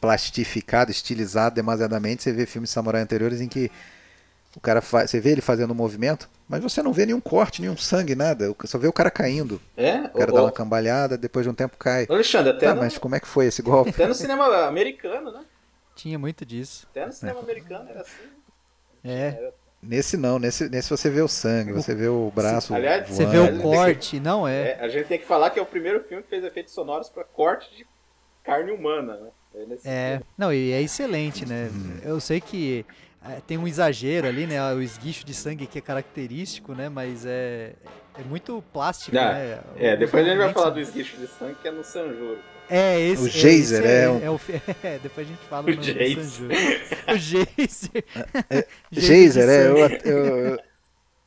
plastificado, 0.00 0.90
estilizado 0.90 1.54
demasiadamente, 1.54 2.22
você 2.22 2.32
vê 2.32 2.46
filmes 2.46 2.70
samurai 2.70 3.02
anteriores 3.02 3.40
em 3.40 3.48
que 3.48 3.70
o 4.56 4.60
cara 4.60 4.80
faz, 4.80 5.10
você 5.10 5.20
vê 5.20 5.30
ele 5.32 5.40
fazendo 5.40 5.72
um 5.72 5.74
movimento, 5.74 6.28
mas 6.48 6.62
você 6.62 6.82
não 6.82 6.92
vê 6.92 7.04
nenhum 7.06 7.20
corte, 7.20 7.60
nenhum 7.60 7.76
sangue, 7.76 8.14
nada. 8.14 8.54
Só 8.64 8.78
vê 8.78 8.86
o 8.86 8.92
cara 8.92 9.10
caindo. 9.10 9.60
é? 9.76 9.96
O 10.14 10.18
cara 10.18 10.30
o, 10.32 10.34
dá 10.34 10.42
uma 10.42 10.52
cambalhada, 10.52 11.16
depois 11.18 11.44
de 11.44 11.50
um 11.50 11.54
tempo 11.54 11.76
cai. 11.76 12.06
Alexandre, 12.08 12.50
até, 12.52 12.66
Tá, 12.68 12.74
no, 12.74 12.80
mas 12.80 12.96
como 12.96 13.14
é 13.14 13.20
que 13.20 13.26
foi 13.28 13.46
esse 13.46 13.60
golpe? 13.62 13.90
até 13.90 14.06
no 14.06 14.14
cinema 14.14 14.66
americano, 14.66 15.30
né? 15.32 15.44
Tinha 15.94 16.18
muito 16.18 16.46
disso. 16.46 16.86
Até 16.90 17.04
no 17.06 17.12
cinema 17.12 17.40
americano 17.40 17.88
era 17.90 18.00
assim. 18.02 18.22
É. 19.04 19.50
Nesse 19.80 20.16
não, 20.16 20.38
nesse, 20.38 20.68
nesse 20.68 20.90
você 20.90 21.08
vê 21.08 21.20
o 21.20 21.28
sangue, 21.28 21.72
você 21.72 21.94
vê 21.94 22.08
o 22.08 22.32
braço. 22.34 22.74
Aliás, 22.74 23.08
Você 23.08 23.24
vê 23.24 23.38
o 23.38 23.62
corte, 23.62 24.18
não 24.18 24.46
é? 24.46 24.72
É, 24.72 24.80
a 24.80 24.88
gente 24.88 25.06
tem 25.06 25.18
que 25.18 25.26
falar 25.26 25.50
que 25.50 25.58
é 25.58 25.62
o 25.62 25.66
primeiro 25.66 26.00
filme 26.02 26.22
que 26.22 26.28
fez 26.28 26.42
efeitos 26.42 26.74
sonoros 26.74 27.08
para 27.08 27.22
corte 27.22 27.74
de 27.76 27.86
carne 28.42 28.72
humana, 28.72 29.16
né? 29.16 29.30
É 29.54 29.60
É, 29.84 30.10
filme. 30.16 30.24
não, 30.36 30.52
e 30.52 30.72
é 30.72 30.82
excelente, 30.82 31.46
né? 31.46 31.70
Eu 32.02 32.18
sei 32.18 32.40
que 32.40 32.84
é, 33.24 33.40
tem 33.46 33.56
um 33.56 33.68
exagero 33.68 34.26
ali, 34.26 34.46
né? 34.46 34.60
O 34.74 34.82
esguicho 34.82 35.24
de 35.24 35.32
sangue 35.32 35.66
que 35.66 35.78
é 35.78 35.80
característico, 35.80 36.74
né? 36.74 36.88
Mas 36.88 37.24
é, 37.24 37.74
é 38.18 38.22
muito 38.28 38.62
plástico, 38.72 39.16
Ah, 39.16 39.32
né? 39.32 39.60
É, 39.76 39.96
depois 39.96 40.26
a 40.26 40.28
gente 40.28 40.38
vai 40.38 40.52
falar 40.52 40.70
do 40.70 40.80
esguicho 40.80 41.16
de 41.18 41.28
sangue 41.28 41.54
que 41.62 41.68
é 41.68 41.70
no 41.70 41.84
Sanjuro. 41.84 42.38
É, 42.70 43.00
esse. 43.00 43.22
O 43.22 43.26
é, 43.26 43.30
Geyser 43.30 43.82
esse 43.84 43.92
é 43.92 44.10
um- 44.10 44.22
é 44.24 44.30
o 44.30 44.40
é, 44.84 44.98
depois 45.02 45.26
a 45.26 45.30
gente 45.30 45.40
fala 45.48 45.66
O 45.66 45.70
no, 45.70 45.76
no 45.76 45.82
Geyser. 45.82 46.24
Sanjuro. 46.24 46.54
O 47.08 47.16
Geyser. 47.18 48.04
Geyser, 48.92 49.48
é, 49.48 49.68
eu, 49.68 49.76
sangue. 49.76 50.00
eu, 50.04 50.16
eu- 50.26 50.58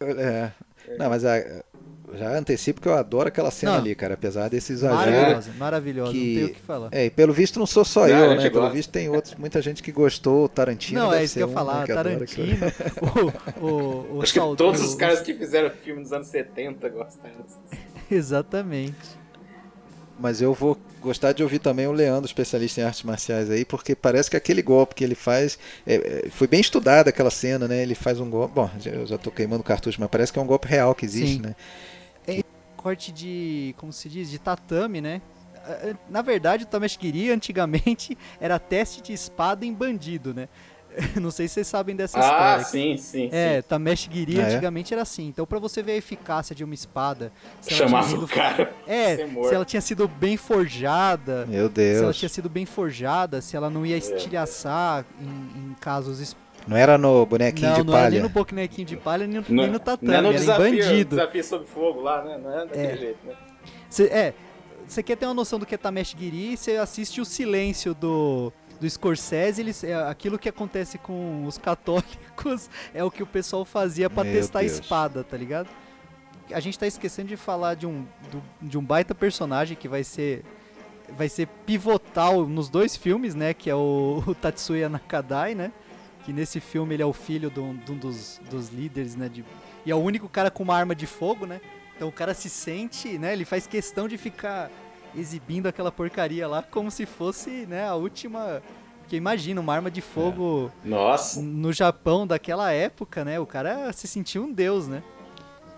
eu- 0.01 0.19
é. 0.19 0.53
Não, 0.97 1.09
mas 1.09 1.23
a- 1.25 1.63
já 2.13 2.37
antecipo 2.37 2.81
que 2.81 2.89
eu 2.89 2.93
adoro 2.93 3.29
aquela 3.29 3.49
cena 3.49 3.71
Não. 3.73 3.79
ali, 3.79 3.95
cara, 3.95 4.15
apesar 4.15 4.49
desse 4.49 4.73
exagero. 4.73 5.11
Maravilhosa, 5.11 5.51
maravilhosa, 5.57 6.11
que- 6.11 6.17
não 6.17 6.35
tem 6.35 6.43
o 6.43 6.53
que 6.55 6.61
falar. 6.61 6.89
É, 6.91 7.05
e 7.05 7.09
pelo 7.09 7.31
visto 7.31 7.57
não 7.57 7.65
sou 7.65 7.85
só 7.85 8.01
Não, 8.05 8.09
eu, 8.09 8.29
né? 8.35 8.49
Pelo 8.49 8.61
gosta. 8.63 8.75
visto 8.75 8.89
tem 8.91 9.07
outros, 9.07 9.35
muita 9.35 9.61
gente 9.61 9.81
que 9.81 9.93
gostou, 9.93 10.49
Tarantino. 10.49 10.99
Não, 10.99 11.09
deve 11.11 11.21
é 11.21 11.25
isso 11.25 11.35
ser 11.35 11.39
que 11.39 11.43
eu 11.43 11.47
ia 11.47 11.51
um, 11.51 11.53
falar, 11.53 11.79
né, 11.79 11.85
que 11.85 11.91
adora 11.93 12.23
aquilo. 12.23 12.57
Tarantino, 12.57 13.33
o, 13.61 13.65
o, 13.65 14.17
o 14.17 14.21
Acho 14.21 14.33
que 14.33 14.39
todos 14.57 14.81
o- 14.81 14.85
os 14.85 14.95
caras 14.95 15.21
que 15.21 15.33
fizeram 15.33 15.69
filme 15.71 16.01
dos 16.03 16.11
anos 16.11 16.27
70 16.27 16.89
gostaram. 16.89 17.45
Exatamente. 18.11 19.20
Mas 20.21 20.41
eu 20.41 20.53
vou 20.53 20.77
gostar 21.01 21.33
de 21.33 21.41
ouvir 21.41 21.59
também 21.59 21.87
o 21.87 21.91
Leandro, 21.91 22.25
especialista 22.25 22.81
em 22.81 22.83
artes 22.83 23.03
marciais 23.03 23.49
aí, 23.49 23.65
porque 23.65 23.95
parece 23.95 24.29
que 24.29 24.37
aquele 24.37 24.61
golpe 24.61 24.95
que 24.95 25.03
ele 25.03 25.15
faz. 25.15 25.57
é, 25.85 25.95
é, 25.95 26.29
foi 26.29 26.47
bem 26.47 26.61
estudada 26.61 27.09
aquela 27.09 27.31
cena, 27.31 27.67
né? 27.67 27.81
Ele 27.81 27.95
faz 27.95 28.19
um 28.19 28.29
golpe. 28.29 28.53
Bom, 28.53 28.69
eu 28.85 29.05
já 29.07 29.17
tô 29.17 29.31
queimando 29.31 29.63
cartucho, 29.63 29.99
mas 29.99 30.09
parece 30.09 30.31
que 30.31 30.39
é 30.39 30.41
um 30.41 30.47
golpe 30.47 30.67
real 30.67 30.93
que 30.93 31.05
existe, 31.05 31.35
Sim. 31.35 31.41
né? 31.41 31.55
Corte 32.77 33.11
de, 33.11 33.75
como 33.77 33.93
se 33.93 34.09
diz, 34.09 34.29
de 34.29 34.39
tatame, 34.39 35.01
né? 35.01 35.21
Ah, 35.63 35.93
Na 36.09 36.21
verdade, 36.21 36.63
o 36.63 36.67
Tameshkiri 36.67 37.29
antigamente 37.29 38.17
era 38.41 38.57
teste 38.57 39.01
de 39.01 39.13
espada 39.13 39.65
em 39.65 39.73
bandido, 39.73 40.33
né? 40.33 40.47
Não 41.21 41.31
sei 41.31 41.47
se 41.47 41.55
vocês 41.55 41.67
sabem 41.67 41.95
dessa 41.95 42.19
Ah, 42.19 42.21
história. 42.21 42.63
sim, 42.65 42.97
sim, 42.97 43.29
É, 43.31 43.61
sim. 43.61 43.67
Tameshkiri 43.67 44.39
Ah, 44.39 44.41
é? 44.41 44.45
antigamente 44.51 44.93
era 44.93 45.01
assim. 45.03 45.27
Então, 45.27 45.45
pra 45.45 45.59
você 45.59 45.81
ver 45.81 45.93
a 45.93 45.95
eficácia 45.95 46.55
de 46.55 46.63
uma 46.63 46.73
espada, 46.73 47.31
se 47.61 47.69
ela 47.73 47.77
tinha 47.77 47.87
Chamava 47.89 48.07
sido 48.09 48.25
o 48.25 48.27
cara. 48.27 48.73
É, 48.87 49.15
se 49.17 49.53
ela 49.55 49.65
tinha 49.65 49.81
sido 49.81 50.07
bem 50.07 50.37
forjada, 50.37 51.45
Meu 51.47 51.69
se 51.73 51.81
ela 51.81 52.01
Deus. 52.03 52.17
tinha 52.17 52.29
sido 52.29 52.49
bem 52.49 52.65
forjada, 52.65 53.41
se 53.41 53.55
ela 53.55 53.69
não 53.69 53.85
ia 53.85 53.97
estilhaçar 53.97 55.05
em, 55.19 55.25
em 55.71 55.75
casos. 55.79 56.35
Não 56.67 56.77
era 56.77 56.97
no 56.97 57.25
bonequinho 57.25 57.69
Não, 57.69 57.77
de 57.79 57.83
não 57.83 57.93
era 57.93 58.01
palha. 58.03 58.11
nem 58.13 58.21
no 58.21 58.29
bonequinho 58.29 58.87
de 58.87 58.97
palha, 58.97 59.25
nem 59.27 59.39
no, 59.41 59.45
Não, 59.49 59.63
nem 59.63 59.71
no 59.71 59.79
tatame, 59.79 60.11
não 60.11 60.17
é 60.19 60.21
no 60.21 60.27
era 60.29 60.37
desafio, 60.37 60.67
em 60.67 60.77
bandido. 60.79 61.09
desafio 61.15 61.43
sob 61.43 61.65
fogo 61.65 62.01
lá, 62.01 62.23
né? 62.23 62.37
Não 62.37 62.51
é 62.53 62.65
daquele 62.65 62.87
É. 62.87 62.97
jeito, 62.97 63.17
né? 63.25 63.33
Cê, 63.89 64.03
é, 64.05 64.33
você 64.87 65.01
quer 65.01 65.15
ter 65.15 65.25
uma 65.25 65.33
noção 65.33 65.57
do 65.57 65.65
que 65.65 65.73
é 65.73 65.77
Tameshgiri, 65.77 66.55
você 66.55 66.77
assiste 66.77 67.19
o 67.19 67.25
silêncio 67.25 67.93
do, 67.95 68.53
do 68.81 68.89
Scorsese, 68.89 69.61
eles, 69.61 69.83
é, 69.83 69.93
aquilo 69.93 70.39
que 70.39 70.49
acontece 70.49 70.97
com 70.97 71.45
os 71.45 71.57
católicos 71.59 72.67
é 72.93 73.03
o 73.03 73.11
que 73.11 73.21
o 73.21 73.27
pessoal 73.27 73.63
fazia 73.63 74.09
pra 74.09 74.23
Meu 74.23 74.33
testar 74.33 74.61
Deus. 74.61 74.71
a 74.71 74.75
espada, 74.81 75.23
tá 75.23 75.37
ligado? 75.37 75.69
A 76.51 76.59
gente 76.59 76.77
tá 76.77 76.87
esquecendo 76.87 77.29
de 77.29 77.37
falar 77.37 77.75
de 77.75 77.85
um, 77.85 78.05
do- 78.31 78.43
de 78.59 78.77
um 78.79 78.83
baita 78.83 79.13
personagem 79.13 79.77
que 79.77 79.87
vai 79.87 80.03
ser 80.03 80.43
vai 81.15 81.29
ser 81.29 81.45
pivotal 81.65 82.47
nos 82.47 82.69
dois 82.69 82.95
filmes, 82.95 83.35
né, 83.35 83.53
que 83.53 83.69
é 83.69 83.75
o, 83.75 84.23
o 84.27 84.33
Tatsuya 84.33 84.89
Nakadai, 84.89 85.53
né? 85.53 85.71
Que 86.25 86.31
nesse 86.33 86.59
filme 86.59 86.95
ele 86.95 87.03
é 87.03 87.05
o 87.05 87.13
filho 87.13 87.49
de 87.51 87.59
um, 87.59 87.75
de 87.75 87.91
um 87.91 87.97
dos, 87.97 88.39
dos 88.49 88.69
líderes, 88.69 89.15
né? 89.15 89.29
De, 89.29 89.43
e 89.85 89.91
é 89.91 89.95
o 89.95 89.99
único 89.99 90.27
cara 90.29 90.49
com 90.49 90.63
uma 90.63 90.75
arma 90.75 90.95
de 90.95 91.05
fogo, 91.05 91.45
né? 91.45 91.61
Então 91.95 92.07
o 92.07 92.11
cara 92.11 92.33
se 92.33 92.49
sente, 92.49 93.17
né? 93.19 93.33
Ele 93.33 93.45
faz 93.45 93.67
questão 93.67 94.07
de 94.07 94.17
ficar 94.17 94.71
exibindo 95.15 95.67
aquela 95.67 95.91
porcaria 95.91 96.47
lá 96.47 96.61
como 96.63 96.89
se 96.91 97.05
fosse, 97.05 97.65
né, 97.67 97.87
a 97.87 97.95
última. 97.95 98.61
Porque 99.01 99.15
imagina, 99.15 99.59
uma 99.59 99.73
arma 99.73 99.91
de 99.91 99.99
fogo 100.01 100.71
Nossa. 100.85 101.41
no 101.41 101.73
Japão 101.73 102.25
daquela 102.25 102.71
época, 102.71 103.25
né? 103.25 103.39
O 103.39 103.45
cara 103.45 103.91
se 103.91 104.07
sentia 104.07 104.41
um 104.41 104.51
deus, 104.53 104.87
né? 104.87 105.03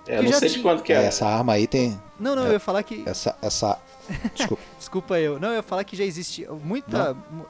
É, 0.08 0.18
Que 0.18 0.24
não 0.26 0.34
sei 0.34 0.48
de 0.50 0.54
tinha- 0.56 0.64
quanto 0.64 0.84
que 0.84 0.94
é. 0.94 1.04
Essa 1.06 1.26
arma 1.26 1.54
aí 1.54 1.66
tem. 1.66 2.00
Não, 2.20 2.36
não, 2.36 2.46
eu 2.46 2.54
ia 2.54 2.60
falar 2.60 2.84
que. 2.84 3.04
Essa. 3.08 3.36
essa... 3.42 3.80
Desculpa. 4.36 4.62
Desculpa 4.78 5.20
eu. 5.20 5.40
Não, 5.40 5.48
eu 5.50 5.56
ia 5.56 5.64
falar 5.64 5.84
que 5.84 5.96
já 5.96 6.04
existe 6.04 6.46
muita. 6.64 7.14
mu- 7.32 7.46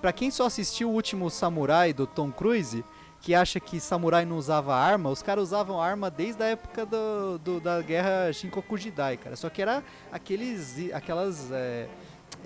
Pra 0.00 0.12
quem 0.12 0.30
só 0.30 0.46
assistiu 0.46 0.90
o 0.90 0.92
último 0.92 1.28
Samurai 1.30 1.92
do 1.92 2.06
Tom 2.06 2.30
Cruise, 2.30 2.84
que 3.26 3.34
acha 3.34 3.58
que 3.58 3.80
samurai 3.80 4.24
não 4.24 4.36
usava 4.36 4.72
arma, 4.72 5.10
os 5.10 5.20
caras 5.20 5.42
usavam 5.48 5.82
arma 5.82 6.08
desde 6.08 6.40
a 6.44 6.46
época 6.46 6.86
do, 6.86 7.38
do- 7.38 7.58
da 7.60 7.82
guerra 7.82 8.32
Shinkoku 8.32 8.78
Jidai, 8.78 9.16
cara. 9.16 9.34
Só 9.34 9.50
que 9.50 9.60
era 9.60 9.82
aqueles. 10.12 10.76
aquelas. 10.94 11.50
É, 11.50 11.88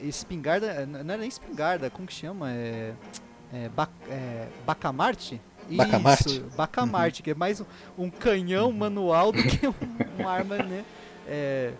espingarda. 0.01 0.87
Não 0.87 1.01
era 1.01 1.19
nem 1.19 1.29
espingarda, 1.29 1.91
como 1.91 2.09
que 2.09 2.15
chama? 2.15 2.51
É. 2.51 2.95
É, 3.53 3.69
é, 4.09 4.47
Bacamarte? 4.65 5.39
Bacamarte? 5.71 6.29
Isso, 6.31 6.45
Bacamarte, 6.57 7.23
que 7.23 7.33
é 7.33 7.35
mais 7.35 7.61
um, 7.61 7.65
um 7.99 8.09
canhão 8.11 8.73
manual 8.73 9.33
do 9.33 9.43
que 9.43 9.69
um- 9.69 9.75
uma 10.19 10.31
arma, 10.31 10.57
né? 10.57 10.83
É, 11.29 11.73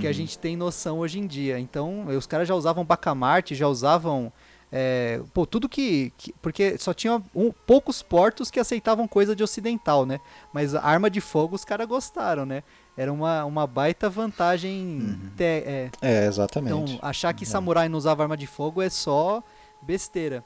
que 0.00 0.06
a 0.06 0.08
Uhum. 0.08 0.12
gente 0.14 0.38
tem 0.38 0.56
noção 0.56 1.00
hoje 1.00 1.18
em 1.18 1.26
dia. 1.26 1.58
Então, 1.58 2.06
os 2.06 2.26
caras 2.26 2.48
já 2.48 2.54
usavam 2.54 2.86
Bacamarte, 2.86 3.54
já 3.54 3.68
usavam. 3.68 4.32
É, 4.72 5.20
pô, 5.34 5.44
tudo 5.46 5.68
que, 5.68 6.12
que- 6.16 6.32
Porque 6.40 6.78
só 6.78 6.92
tinha 6.94 7.20
um- 7.34 7.50
poucos 7.66 8.02
portos 8.02 8.50
que 8.50 8.60
aceitavam 8.60 9.08
coisa 9.08 9.34
de 9.34 9.42
ocidental, 9.42 10.06
né? 10.06 10.20
Mas 10.52 10.74
arma 10.74 11.10
de 11.10 11.20
fogo 11.20 11.56
os 11.56 11.64
caras 11.64 11.86
gostaram, 11.88 12.46
né? 12.46 12.62
Era 12.96 13.12
uma, 13.12 13.44
uma 13.44 13.66
baita 13.66 14.08
vantagem. 14.10 15.18
te- 15.36 15.42
é, 15.44 15.90
É, 16.02 16.26
exatamente. 16.26 16.92
então, 16.92 16.98
achar 17.02 17.32
que 17.32 17.46
samurai 17.46 17.88
não 17.88 17.98
usava 17.98 18.22
arma 18.22 18.36
de 18.36 18.46
fogo 18.46 18.80
é 18.82 18.90
só 18.90 19.42
besteira. 19.82 20.44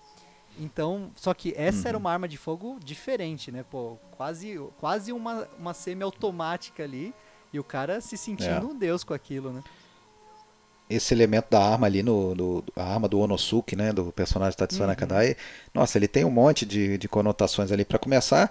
Então, 0.58 1.10
só 1.16 1.34
que 1.34 1.52
essa 1.56 1.88
era 1.88 1.98
uma 1.98 2.12
arma 2.12 2.28
de 2.28 2.36
fogo 2.36 2.78
diferente, 2.82 3.50
né? 3.50 3.64
Pô, 3.68 3.98
quase, 4.16 4.56
quase 4.78 5.12
uma, 5.12 5.48
uma 5.58 5.74
semi-automática 5.74 6.84
ali. 6.84 7.12
E 7.52 7.58
o 7.58 7.64
cara 7.64 8.00
se 8.00 8.16
sentindo 8.16 8.50
É. 8.50 8.70
um 8.70 8.76
deus 8.76 9.02
com 9.04 9.14
aquilo, 9.14 9.52
né? 9.52 9.62
Esse 10.88 11.14
elemento 11.14 11.46
da 11.50 11.62
arma 11.62 11.86
ali, 11.86 12.02
no, 12.02 12.34
do- 12.34 12.64
a 12.76 12.84
arma 12.92 13.08
do 13.08 13.18
Onosuke, 13.18 13.74
né, 13.74 13.92
do 13.92 14.12
personagem 14.12 14.56
Tatsuya 14.56 14.82
Uhum. 14.82 14.86
Nakadai, 14.88 15.36
nossa, 15.72 15.96
ele 15.98 16.06
tem 16.08 16.24
um 16.24 16.30
monte 16.30 16.66
de, 16.66 16.98
de 16.98 17.08
conotações 17.08 17.72
ali. 17.72 17.84
Para 17.84 17.98
começar, 17.98 18.50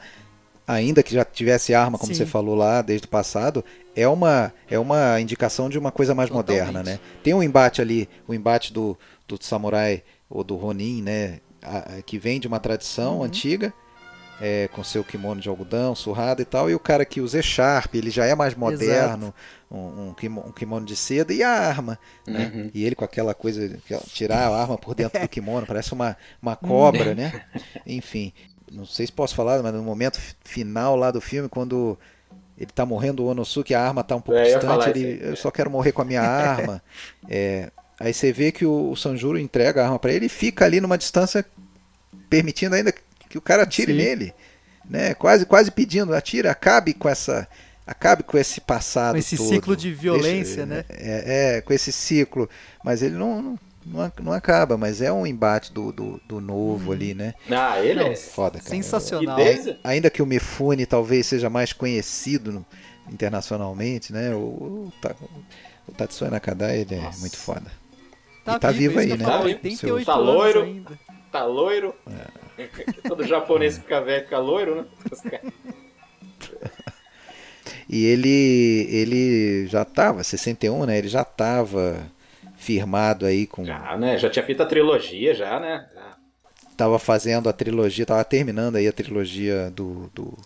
ainda 0.68 1.04
que 1.04 1.14
já 1.14 1.24
tivesse 1.24 1.74
arma, 1.74 1.98
como 1.98 2.14
Sim. 2.14 2.20
você 2.20 2.26
falou 2.26 2.56
lá 2.56 2.82
desde 2.82 3.06
o 3.06 3.10
passado, 3.10 3.64
é 3.96 4.08
uma, 4.08 4.52
é 4.70 4.80
uma 4.80 5.20
indicação 5.22 5.70
de 5.70 5.78
uma 5.78 5.92
coisa 5.92 6.16
mais 6.16 6.30
Totalmente. 6.30 6.66
moderna, 6.66 6.84
né? 6.84 7.00
Tem 7.24 7.34
um 7.34 7.44
embate 7.44 7.82
ali, 7.82 8.10
o 8.28 8.34
embate 8.34 8.74
do, 8.74 8.98
do 9.28 9.38
samurai 9.42 10.02
ou 10.30 10.44
do 10.44 10.56
Ronin, 10.56 11.02
né, 11.02 11.40
a- 11.62 11.98
a- 11.98 12.02
que 12.02 12.18
vem 12.18 12.40
de 12.40 12.48
uma 12.48 12.60
tradição 12.60 13.18
Uhum. 13.18 13.24
antiga, 13.24 13.72
é, 14.42 14.68
com 14.70 14.84
seu 14.84 15.04
kimono 15.04 15.40
de 15.42 15.48
algodão, 15.50 15.96
surrado 15.96 16.42
e 16.42 16.46
tal, 16.46 16.70
e 16.70 16.76
o 16.76 16.80
cara 16.80 17.06
que 17.06 17.22
usa 17.22 17.42
Sharp, 17.42 17.96
ele 17.96 18.10
já 18.10 18.26
é 18.26 18.36
mais 18.36 18.56
moderno, 18.56 19.34
um, 19.72 20.10
um 20.10 20.14
kimo- 20.14 20.44
um 20.48 20.52
kimono 20.52 20.86
de 20.86 20.96
seda 20.96 21.34
e 21.34 21.42
a 21.44 21.50
arma, 21.50 21.98
né? 22.28 22.52
Uhum. 22.54 22.72
E 22.74 22.84
ele 22.84 22.96
com 22.96 23.06
aquela 23.06 23.34
coisa, 23.34 23.66
aquela- 23.66 24.02
tirar 24.02 24.48
a 24.48 24.62
arma 24.62 24.78
por 24.78 24.96
dentro 24.96 25.20
do 25.20 25.28
kimono, 25.30 25.66
parece 25.66 25.94
uma, 25.94 26.18
uma 26.42 26.56
cobra, 26.56 27.14
né? 27.16 27.42
Enfim, 27.88 28.34
não 28.72 28.86
sei 28.86 29.06
se 29.06 29.12
posso 29.12 29.36
falar, 29.36 29.62
mas 29.64 29.74
no 29.74 29.84
momento 29.84 30.20
fi- 30.20 30.36
final 30.44 30.96
lá 30.96 31.12
do 31.12 31.22
filme, 31.22 31.48
quando 31.48 31.98
ele 32.58 32.72
tá 32.72 32.86
morrendo 32.86 33.24
o 33.24 33.28
Onosuke, 33.28 33.74
a 33.74 33.82
arma 33.82 34.04
tá 34.04 34.16
um 34.16 34.22
pouco 34.22 34.40
É, 34.40 34.44
eu 34.44 34.60
distante, 34.60 34.66
falar 34.66 34.90
ele, 34.90 35.06
aí. 35.06 35.30
eu 35.30 35.36
só 35.36 35.50
quero 35.52 35.70
morrer 35.72 35.92
com 35.92 36.02
a 36.02 36.06
minha 36.06 36.22
arma. 36.22 36.82
É, 37.30 37.72
aí 38.00 38.14
você 38.14 38.34
vê 38.34 38.52
que 38.52 38.66
o, 38.66 38.92
o 38.92 38.96
Sanjuro 38.98 39.40
entrega 39.40 39.82
a 39.82 39.86
arma 39.86 39.98
para 40.00 40.12
ele 40.12 40.26
e 40.26 40.30
fica 40.30 40.66
ali 40.66 40.82
numa 40.82 40.98
distância 40.98 41.46
permitindo 42.30 42.76
ainda 42.76 42.94
que 43.34 43.38
o 43.40 43.42
cara 43.42 43.64
atire 43.64 43.92
Sim. 43.94 43.98
nele, 43.98 44.34
né? 44.88 45.16
Quase, 45.16 45.44
quase 45.44 45.72
pedindo, 45.72 46.14
atira, 46.14 46.52
acabe 46.52 46.94
com 46.94 47.10
essa, 47.10 47.48
acabe 47.88 48.22
com 48.22 48.38
esse 48.38 48.62
passado 48.62 49.14
Com 49.14 49.18
esse 49.18 49.36
todo. 49.36 49.50
ciclo 49.50 49.76
de 49.76 49.92
violência, 49.92 50.68
Deixa- 50.68 50.68
né? 50.68 50.86
É, 50.90 51.56
é, 51.58 51.62
com 51.62 51.74
esse 51.74 51.92
ciclo, 51.92 52.48
mas 52.84 53.02
ele 53.02 53.16
não, 53.16 53.42
não, 53.42 53.60
não 53.88 54.02
ac- 54.02 54.22
não 54.22 54.32
acaba, 54.34 54.78
mas 54.78 55.02
é 55.02 55.12
um 55.12 55.26
embate 55.26 55.74
do, 55.74 55.92
do, 55.92 56.22
do 56.28 56.40
novo 56.40 56.92
ali, 56.92 57.16
né? 57.16 57.34
Ah, 57.50 57.80
ele 57.84 58.04
Não, 58.04 58.12
é. 58.12 58.16
Foda, 58.16 58.60
cara. 58.60 58.70
Sensacional. 58.70 59.36
Ainda 59.84 60.12
que 60.12 60.22
o 60.22 60.28
Mifune 60.28 60.86
talvez 60.86 61.26
seja 61.26 61.50
mais 61.50 61.74
conhecido 61.74 62.52
no- 62.52 62.66
internacionalmente, 63.12 64.14
né? 64.14 64.30
O, 64.36 64.38
o, 64.38 64.94
o 65.88 65.92
Tatsuya 65.92 66.30
Nakadai, 66.30 66.82
ele 66.82 66.94
é 66.96 67.02
Nossa. 67.02 67.20
muito 67.20 67.36
foda. 67.38 67.66
Tá, 68.46 68.58
E 68.58 68.60
tá 68.60 68.72
vivo, 68.72 69.00
vivo 69.00 69.00
aí, 69.00 69.08
que 69.08 69.14
eu 69.14 69.18
né? 69.18 69.26
Tá. 69.26 69.40
88 69.42 70.06
Tá 70.06 70.14
anos 70.14 70.26
loiro. 70.26 70.62
ainda. 70.64 70.92
Tá 71.34 71.46
loiro. 71.46 71.96
Todo 73.08 73.24
japonês 73.24 73.80
fica 73.80 74.00
velho, 74.00 74.24
fica 74.24 74.38
loiro, 74.38 74.76
né? 74.76 75.40
E 77.90 78.06
ele, 78.06 78.88
ele 78.92 79.68
já 79.68 79.84
tava, 79.84 80.24
61, 80.24 80.86
né? 80.86 80.96
Ele 81.00 81.08
já 81.08 81.24
tava 81.24 82.06
firmado 82.56 83.26
aí 83.26 83.48
com. 83.48 83.66
Já, 83.66 83.98
né? 83.98 84.20
Já 84.20 84.30
tinha 84.30 84.46
feito 84.46 84.62
a 84.62 84.66
trilogia, 84.68 85.34
já, 85.34 85.60
né? 85.60 85.90
Já. 85.96 86.16
Tava 86.78 87.00
fazendo 87.00 87.50
a 87.50 87.54
trilogia, 87.54 88.06
tava 88.06 88.24
terminando 88.24 88.76
aí 88.76 88.88
a 88.88 88.94
trilogia 88.94 89.72
do. 89.72 90.12
do 90.14 90.38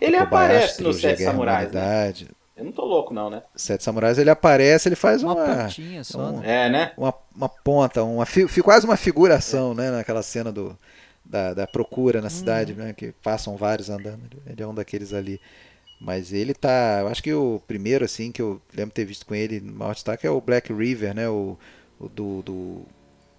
Ele 0.00 0.16
do 0.18 0.24
Kobayashi, 0.24 0.54
aparece 0.54 0.82
nos 0.82 0.96
trilogia 0.96 1.10
Sete 1.10 1.22
Samurais, 1.22 1.72
né? 1.72 2.12
Eu 2.56 2.64
não 2.64 2.72
tô 2.72 2.84
louco, 2.84 3.12
não, 3.14 3.30
né? 3.30 3.42
Sete 3.54 3.84
Samurais, 3.84 4.18
ele 4.18 4.30
aparece, 4.30 4.88
ele 4.88 4.96
faz 4.96 5.22
Uma 5.22 5.34
uma. 5.34 5.44
pontinha 5.64 6.04
só, 6.04 6.30
um- 6.30 6.40
né? 6.40 6.66
É, 6.66 6.70
né? 6.70 6.92
uma, 6.96 7.14
uma 7.34 7.48
ponta, 7.48 8.02
uma 8.02 8.26
quase 8.64 8.86
uma 8.86 8.96
figuração, 8.96 9.74
né, 9.74 9.90
naquela 9.90 10.22
cena 10.22 10.50
do, 10.50 10.76
da, 11.24 11.52
da 11.54 11.66
procura 11.66 12.20
na 12.20 12.30
cidade, 12.30 12.74
né, 12.74 12.92
que 12.94 13.12
passam 13.12 13.56
vários 13.56 13.90
andando. 13.90 14.42
Ele 14.46 14.62
é 14.62 14.66
um 14.66 14.74
daqueles 14.74 15.12
ali. 15.12 15.40
Mas 16.00 16.32
ele 16.32 16.54
tá, 16.54 16.98
eu 17.02 17.08
acho 17.08 17.22
que 17.22 17.32
o 17.32 17.62
primeiro 17.66 18.04
assim 18.04 18.32
que 18.32 18.42
eu 18.42 18.60
lembro 18.74 18.90
de 18.90 18.94
ter 18.96 19.04
visto 19.04 19.26
com 19.26 19.34
ele 19.34 19.60
no 19.60 19.72
maior 19.72 19.94
destaque 19.94 20.26
é 20.26 20.30
o 20.30 20.40
Black 20.40 20.72
River, 20.72 21.14
né, 21.14 21.28
o, 21.28 21.58
o 22.00 22.08
do, 22.08 22.42
do 22.42 22.82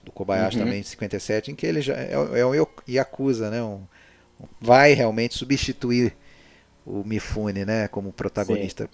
do 0.04 0.12
Kobayashi 0.12 0.58
Uhum. 0.58 0.64
também 0.64 0.82
de 0.82 0.88
57, 0.90 1.52
em 1.52 1.56
que 1.56 1.66
ele 1.66 1.82
já 1.82 1.96
é, 1.96 2.14
é 2.14 2.46
um 2.46 2.54
Yakuza, 2.90 3.50
né, 3.50 3.62
um, 3.64 3.82
vai 4.60 4.94
realmente 4.94 5.36
substituir 5.38 6.14
o 6.86 7.04
Mifune, 7.06 7.66
né, 7.66 7.88
como 7.88 8.12
protagonista 8.12 8.90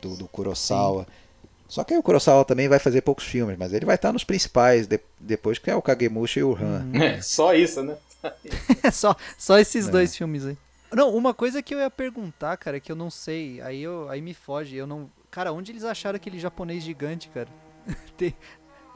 do, 0.00 0.16
do 0.16 0.26
Kurosawa. 0.28 1.06
Só 1.68 1.82
que 1.82 1.94
aí 1.94 1.98
o 1.98 2.02
Kurosawa 2.02 2.44
também 2.44 2.68
vai 2.68 2.78
fazer 2.78 3.00
poucos 3.00 3.24
filmes, 3.24 3.56
mas 3.58 3.72
ele 3.72 3.86
vai 3.86 3.94
estar 3.96 4.12
nos 4.12 4.22
principais 4.24 4.86
de- 4.86 5.00
depois 5.18 5.58
que 5.58 5.70
é 5.70 5.74
o 5.74 5.82
Kagemusha 5.82 6.40
e 6.40 6.44
o 6.44 6.54
Han. 6.54 6.90
É, 6.94 7.20
só 7.22 7.54
isso, 7.54 7.82
né? 7.82 7.96
só, 8.92 9.16
só 9.38 9.58
esses 9.58 9.88
É. 9.88 9.90
dois 9.90 10.16
filmes 10.16 10.46
aí. 10.46 10.56
Não, 10.92 11.14
uma 11.14 11.34
coisa 11.34 11.62
que 11.62 11.74
eu 11.74 11.78
ia 11.80 11.90
perguntar, 11.90 12.56
cara, 12.56 12.78
que 12.78 12.92
eu 12.92 12.96
não 12.96 13.10
sei, 13.10 13.60
aí, 13.62 13.82
eu, 13.82 14.08
aí 14.08 14.20
me 14.20 14.32
foge, 14.34 14.76
eu 14.76 14.86
não... 14.86 15.10
Cara, 15.30 15.52
onde 15.52 15.72
eles 15.72 15.82
acharam 15.84 16.16
aquele 16.16 16.38
japonês 16.38 16.84
gigante, 16.84 17.28
cara? 17.30 17.48
Tem- 18.16 18.34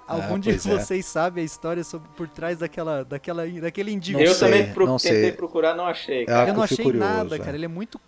Algum 0.07 0.37
Ah, 0.37 0.39
de 0.39 0.51
é. 0.53 0.57
vocês 0.57 1.05
sabe 1.05 1.43
a 1.43 1.45
história 1.45 1.85
sobre, 1.85 2.09
por 2.17 2.29
trás 2.29 2.59
daquela, 2.59 3.05
daquela, 3.05 3.47
daquele 3.47 3.91
indivíduo? 3.93 4.27
eu 4.27 4.39
também 4.39 4.73
pro- 4.73 4.87
não 4.87 4.97
tentei 4.97 5.21
sei. 5.23 5.33
procurar, 5.33 5.75
não 5.75 5.85
achei. 5.87 6.23
É 6.23 6.27
Cara. 6.27 6.49
Eu 6.51 6.55
não 6.55 6.63
achei 6.63 6.83
curioso, 6.83 6.99
nada, 7.07 7.37
é. 7.37 7.39
cara. 7.39 7.55
Ele 7.55 7.67
é 7.67 7.69
muito. 7.69 8.01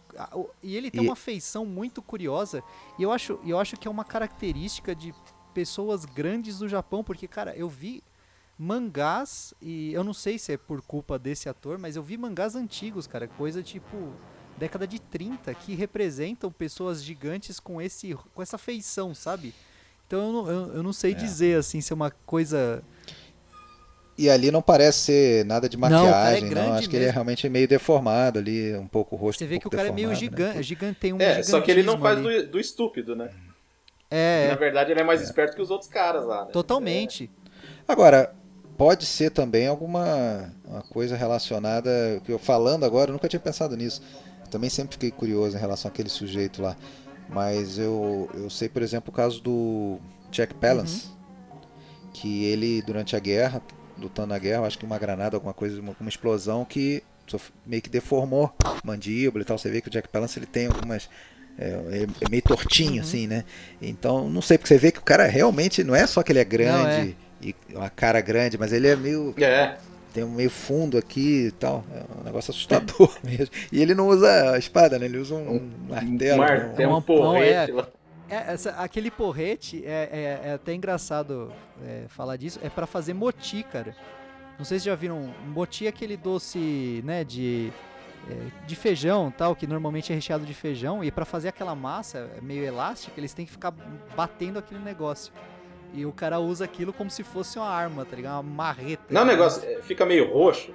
E 0.63 0.77
ele 0.77 0.91
tem 0.91 1.03
E- 1.05 1.07
uma 1.07 1.17
feição 1.17 1.65
muito 1.67 2.01
curiosa. 2.03 2.63
E 2.99 3.03
eu 3.03 3.13
acho, 3.13 3.39
eu 3.45 3.59
acho 3.59 3.77
que 3.77 3.87
é 3.87 3.91
uma 3.91 4.05
característica 4.05 4.95
de 4.95 5.15
pessoas 5.55 6.05
grandes 6.05 6.59
do 6.59 6.69
Japão, 6.69 7.03
porque, 7.03 7.27
cara, 7.27 7.55
eu 7.57 7.69
vi 7.69 8.03
mangás, 8.59 9.55
e 9.61 9.93
eu 9.95 10.05
não 10.05 10.13
sei 10.13 10.39
se 10.39 10.53
é 10.53 10.57
por 10.57 10.83
culpa 10.83 11.19
desse 11.19 11.49
ator, 11.49 11.79
mas 11.79 11.97
eu 11.97 12.03
vi 12.03 12.17
mangás 12.19 12.55
antigos, 12.55 13.07
cara. 13.07 13.27
Coisa 13.27 13.63
tipo. 13.63 14.13
Década 14.59 14.87
de 14.87 15.01
30, 15.01 15.55
que 15.55 15.75
representam 15.75 16.53
pessoas 16.53 17.03
gigantes 17.03 17.59
com, 17.59 17.81
esse, 17.81 18.15
com 18.35 18.43
essa 18.43 18.59
feição, 18.59 19.15
sabe? 19.15 19.55
Então 20.07 20.21
eu 20.27 20.33
não, 20.33 20.51
eu, 20.51 20.75
eu 20.75 20.83
não 20.83 20.93
sei 20.93 21.13
É. 21.13 21.15
dizer 21.15 21.57
assim 21.59 21.81
se 21.81 21.91
é 21.93 21.97
uma 21.97 22.11
coisa. 22.11 22.85
E 24.21 24.29
ali 24.29 24.51
não 24.51 24.61
parece 24.61 24.99
ser 24.99 25.47
nada 25.47 25.66
de 25.66 25.79
Não, 25.79 25.87
o 25.87 25.91
cara 25.91 26.03
é 26.03 26.05
maquiagem, 26.11 26.43
não. 26.43 26.51
grande 26.51 26.79
Acho 26.79 26.91
que 26.91 26.97
ele 26.97 27.07
é 27.07 27.11
realmente 27.11 27.49
meio 27.49 27.66
deformado 27.66 28.39
ali, 28.39 28.77
um 28.77 28.87
pouco 28.87 29.16
o 29.16 29.18
rosto. 29.18 29.39
Você 29.39 29.47
um 29.47 29.49
vê 29.49 29.59
que 29.59 29.66
o 29.66 29.71
cara 29.71 29.89
é 29.89 29.93
meio 29.93 30.11
né? 30.11 30.14
gigante, 30.14 30.62
gigante 30.62 31.01
tem 31.01 31.14
um 31.14 31.18
É, 31.18 31.43
só 31.43 31.59
que 31.62 31.71
ele 31.71 31.83
não 31.83 31.99
faz 31.99 32.21
do, 32.21 32.47
do 32.49 32.61
estúpido, 32.61 33.16
né? 33.16 33.31
É, 34.11 34.49
Na 34.49 34.57
verdade, 34.57 34.91
ele 34.91 35.01
é 35.01 35.03
mais 35.03 35.23
esperto 35.23 35.57
que 35.57 35.62
os 35.62 35.71
outros 35.71 35.89
caras 35.89 36.27
lá. 36.27 36.45
Né? 36.45 36.51
totalmente. 36.53 37.31
Agora, 37.89 38.35
pode 38.77 39.07
ser 39.07 39.31
também 39.31 39.66
alguma 39.66 40.53
uma 40.66 40.83
coisa 40.83 41.16
relacionada. 41.16 42.21
que 42.23 42.31
eu 42.31 42.39
falando 42.39 42.85
agora, 42.85 43.09
eu 43.09 43.14
nunca 43.14 43.27
tinha 43.27 43.41
pensado 43.41 43.75
nisso. 43.75 44.03
Eu 44.45 44.51
também 44.51 44.68
sempre 44.68 44.93
fiquei 44.97 45.11
curioso 45.11 45.57
em 45.57 45.61
relação 45.61 45.91
àquele 45.91 46.11
sujeito 46.11 46.61
lá. 46.61 46.77
Mas 47.27 47.79
eu, 47.79 48.29
eu 48.35 48.51
sei, 48.51 48.68
por 48.68 48.83
exemplo, 48.83 49.11
o 49.11 49.16
caso 49.16 49.41
do 49.41 49.99
Jack 50.31 50.53
Palance. 50.57 51.09
Que 52.12 52.45
ele, 52.45 52.83
durante 52.83 53.16
a 53.16 53.18
guerra, 53.18 53.62
lutando 54.01 54.29
na 54.29 54.39
guerra, 54.39 54.63
eu 54.63 54.65
acho 54.65 54.79
que 54.79 54.85
uma 54.85 54.99
granada, 54.99 55.37
alguma 55.37 55.55
coisa, 55.55 55.81
uma, 55.81 55.95
uma 56.01 56.09
explosão 56.09 56.65
que 56.65 57.03
meio 57.65 57.81
que 57.81 57.89
deformou 57.89 58.53
a 58.65 58.77
mandíbula 58.85 59.43
e 59.43 59.45
tal. 59.45 59.57
Você 59.57 59.71
vê 59.71 59.81
que 59.81 59.89
o 59.89 59.91
Jack 59.91 60.09
Palance 60.09 60.39
ele 60.39 60.47
tem 60.47 60.67
algumas 60.67 61.09
é, 61.59 62.07
é 62.21 62.29
meio 62.31 62.43
tortinho, 62.43 62.95
uhum. 62.95 63.01
assim, 63.01 63.27
né? 63.27 63.45
Então, 63.81 64.29
não 64.29 64.41
sei, 64.41 64.57
porque 64.57 64.69
você 64.69 64.79
vê 64.79 64.91
que 64.91 64.99
o 64.99 65.03
cara 65.03 65.27
realmente 65.27 65.85
não 65.85 65.95
é 65.95 66.07
só 66.07 66.23
que 66.23 66.33
ele 66.33 66.39
é 66.39 66.45
grande 66.45 66.75
não, 66.83 66.89
é. 66.89 67.15
e 67.43 67.55
uma 67.75 67.91
cara 67.91 68.21
grande, 68.21 68.57
mas 68.57 68.73
ele 68.73 68.89
é 68.89 68.97
meio. 68.97 69.35
É. 69.39 69.77
Tem 70.13 70.25
um 70.25 70.31
meio 70.31 70.51
fundo 70.51 70.99
aqui 70.99 71.47
e 71.47 71.51
tal. 71.53 71.85
É 71.95 72.21
um 72.21 72.25
negócio 72.25 72.51
assustador 72.51 73.17
mesmo. 73.23 73.55
E 73.71 73.81
ele 73.81 73.95
não 73.95 74.09
usa 74.09 74.55
a 74.55 74.59
espada, 74.59 74.99
né? 74.99 75.05
Ele 75.05 75.19
usa 75.19 75.35
um, 75.35 75.57
um 75.57 75.71
martelo. 75.89 76.35
Um 76.35 76.45
martelo, 76.45 76.95
um, 76.95 76.97
um 76.97 77.03
porrete 77.03 77.73
lá. 77.73 77.89
É, 78.31 78.53
essa, 78.53 78.70
aquele 78.70 79.11
porrete 79.11 79.85
é, 79.85 80.41
é, 80.45 80.49
é 80.51 80.53
até 80.55 80.72
engraçado 80.72 81.53
é, 81.85 82.05
falar 82.09 82.37
disso. 82.37 82.61
É 82.62 82.70
para 82.70 82.87
fazer 82.87 83.12
moti, 83.12 83.64
cara. 83.64 83.95
Não 84.57 84.64
sei 84.64 84.78
se 84.78 84.85
já 84.85 84.95
viram. 84.95 85.35
Moti 85.47 85.87
é 85.87 85.89
aquele 85.89 86.16
doce, 86.16 87.03
né, 87.05 87.24
de, 87.24 87.72
é, 88.31 88.66
de 88.66 88.76
feijão 88.76 89.33
tal, 89.37 89.57
que 89.57 89.66
normalmente 89.66 90.12
é 90.12 90.14
recheado 90.14 90.47
de 90.47 90.55
feijão. 90.55 91.03
E 91.03 91.11
para 91.11 91.24
fazer 91.24 91.49
aquela 91.49 91.74
massa 91.74 92.31
meio 92.41 92.62
elástica, 92.64 93.18
eles 93.18 93.35
têm 93.35 93.45
que 93.45 93.53
ficar 93.53 93.72
batendo 94.14 94.59
aquele 94.59 94.81
negócio. 94.81 95.33
E 95.93 96.07
o 96.07 96.12
cara 96.12 96.39
usa 96.39 96.64
aquilo 96.64 96.93
como 96.93 97.11
se 97.11 97.24
fosse 97.24 97.59
uma 97.59 97.68
arma, 97.68 98.05
tá 98.05 98.14
ligado? 98.14 98.35
Uma 98.35 98.43
marreta. 98.43 99.03
Não, 99.11 99.22
o 99.22 99.24
negócio 99.24 99.68
é, 99.68 99.83
fica 99.83 100.07
meio 100.07 100.33
roxo. 100.33 100.72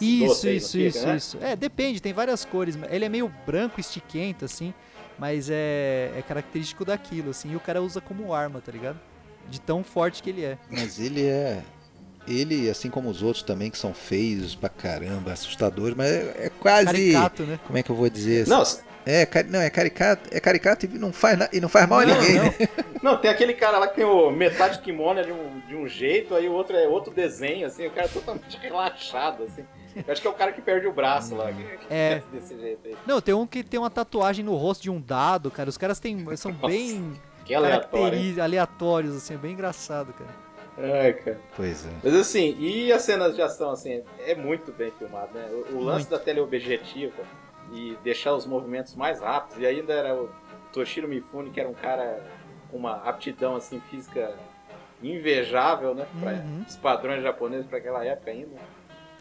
Isso, 0.00 0.48
isso, 0.48 0.72
fica, 0.72 0.88
isso, 0.88 1.06
né? 1.06 1.16
isso. 1.16 1.38
É, 1.42 1.56
depende, 1.56 2.00
tem 2.00 2.12
várias 2.12 2.44
cores. 2.44 2.78
Ele 2.88 3.04
é 3.04 3.08
meio 3.08 3.30
branco, 3.44 3.80
estiquento, 3.80 4.44
assim. 4.44 4.72
Mas 5.18 5.50
é, 5.50 6.12
é 6.16 6.22
característico 6.26 6.84
daquilo, 6.84 7.30
assim. 7.30 7.52
E 7.52 7.56
o 7.56 7.60
cara 7.60 7.82
usa 7.82 8.00
como 8.00 8.32
arma, 8.32 8.60
tá 8.60 8.70
ligado? 8.70 8.98
De 9.48 9.60
tão 9.60 9.82
forte 9.82 10.22
que 10.22 10.30
ele 10.30 10.44
é. 10.44 10.58
Mas 10.70 10.98
ele 10.98 11.26
é. 11.26 11.62
Ele, 12.26 12.68
assim 12.68 12.90
como 12.90 13.08
os 13.08 13.22
outros 13.22 13.42
também, 13.42 13.70
que 13.70 13.78
são 13.78 13.94
feios 13.94 14.54
pra 14.54 14.68
caramba, 14.68 15.32
assustadores, 15.32 15.96
mas 15.96 16.10
é, 16.10 16.46
é 16.46 16.50
quase. 16.50 16.84
Caricato, 16.84 17.42
né? 17.44 17.58
Como 17.66 17.78
é 17.78 17.82
que 17.82 17.90
eu 17.90 17.96
vou 17.96 18.08
dizer? 18.08 18.46
Não, 18.46 18.62
é, 19.10 19.26
não, 19.44 19.58
é 19.58 19.70
caricato, 19.70 20.28
é 20.30 20.38
caricato 20.38 20.84
e 20.84 20.88
não 20.98 21.10
faz, 21.14 21.38
e 21.50 21.60
não 21.62 21.68
faz 21.70 21.88
mal 21.88 22.02
não, 22.02 22.14
a 22.14 22.18
ninguém. 22.18 22.36
Não. 22.36 22.44
Né? 22.44 22.52
não, 23.02 23.16
tem 23.16 23.30
aquele 23.30 23.54
cara 23.54 23.78
lá 23.78 23.88
que 23.88 23.96
tem 23.96 24.04
o 24.04 24.30
metade 24.30 24.80
kimono 24.80 25.20
é 25.20 25.22
de 25.22 25.32
um, 25.32 25.60
de 25.66 25.74
um 25.74 25.88
jeito, 25.88 26.34
aí 26.34 26.46
o 26.46 26.52
outro 26.52 26.76
é 26.76 26.86
outro 26.86 27.10
desenho, 27.10 27.66
assim, 27.66 27.86
o 27.86 27.90
cara 27.90 28.06
é 28.06 28.10
totalmente 28.10 28.58
relaxado, 28.60 29.44
assim. 29.44 29.64
Eu 30.06 30.12
acho 30.12 30.20
que 30.20 30.26
é 30.26 30.30
o 30.30 30.34
cara 30.34 30.52
que 30.52 30.60
perde 30.60 30.86
o 30.86 30.92
braço 30.92 31.34
lá. 31.34 31.50
É. 31.90 32.22
Desse 32.32 32.58
jeito 32.58 32.86
aí. 32.86 32.96
Não, 33.06 33.20
tem 33.20 33.34
um 33.34 33.46
que 33.46 33.62
tem 33.62 33.78
uma 33.78 33.90
tatuagem 33.90 34.44
no 34.44 34.54
rosto 34.54 34.82
de 34.82 34.90
um 34.90 35.00
dado, 35.00 35.50
cara. 35.50 35.68
Os 35.68 35.78
caras 35.78 35.98
têm, 36.00 36.24
são 36.36 36.52
Nossa, 36.52 36.66
bem 36.66 37.18
que 37.44 37.54
aleatório, 37.54 38.42
aleatórios, 38.42 39.16
assim, 39.16 39.34
é 39.34 39.38
bem 39.38 39.52
engraçado, 39.52 40.12
cara. 40.12 40.30
Ai, 40.78 41.12
cara. 41.14 41.40
Pois 41.56 41.86
é. 41.86 41.90
Mas 42.04 42.14
assim, 42.14 42.56
e 42.58 42.92
as 42.92 43.02
cenas 43.02 43.34
de 43.34 43.42
ação, 43.42 43.70
assim, 43.70 44.02
é 44.20 44.34
muito 44.34 44.70
bem 44.72 44.92
filmado, 44.92 45.32
né? 45.34 45.48
O, 45.50 45.76
o 45.76 45.80
lance 45.82 46.08
muito. 46.08 46.10
da 46.10 46.18
teleobjetiva 46.18 47.22
e 47.72 47.96
deixar 48.04 48.34
os 48.34 48.46
movimentos 48.46 48.94
mais 48.94 49.20
rápidos. 49.20 49.60
E 49.60 49.66
ainda 49.66 49.92
era 49.92 50.14
o 50.14 50.30
Toshiro 50.72 51.08
Mifune, 51.08 51.50
que 51.50 51.58
era 51.58 51.68
um 51.68 51.74
cara 51.74 52.22
com 52.70 52.76
uma 52.76 52.96
aptidão, 52.96 53.56
assim, 53.56 53.80
física 53.90 54.34
invejável, 55.02 55.94
né? 55.94 56.06
Para 56.20 56.32
uhum. 56.32 56.64
os 56.66 56.76
padrões 56.76 57.22
japoneses 57.22 57.66
para 57.66 57.78
aquela 57.78 58.04
época 58.04 58.30
ainda. 58.30 58.56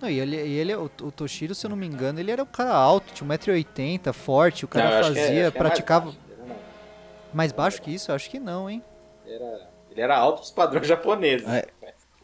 Não, 0.02 0.10
e 0.10 0.20
ele, 0.20 0.36
e 0.36 0.58
ele 0.58 0.76
o, 0.76 0.86
o, 0.86 1.12
Toshiro, 1.12 1.56
se 1.56 1.66
eu 1.66 1.70
não 1.70 1.78
me 1.78 1.88
engano, 1.88 2.20
ele 2.20 2.32
era 2.32 2.44
um 2.44 2.48
cara 2.48 2.74
alto, 2.74 3.14
tinha 3.14 3.28
1,80m, 3.28 4.14
forte, 4.14 4.66
o 4.66 4.68
cara 4.68 4.98
não, 4.98 5.04
fazia, 5.04 5.26
que 5.26 5.40
é, 5.40 5.52
praticava. 5.52 6.06
mais, 6.06 6.16
baixo, 6.16 6.62
mais 7.34 7.52
baixo 7.52 7.82
que 7.82 7.92
isso? 7.92 8.12
Eu 8.12 8.16
acho 8.16 8.30
que 8.30 8.40
não, 8.40 8.70
hein? 8.70 8.84
Era, 9.26 9.70
ele 9.90 10.02
era 10.02 10.18
alto 10.18 10.38
pros 10.40 10.52
padrões 10.52 10.88
japoneses. 10.88 11.48
É. 11.48 11.68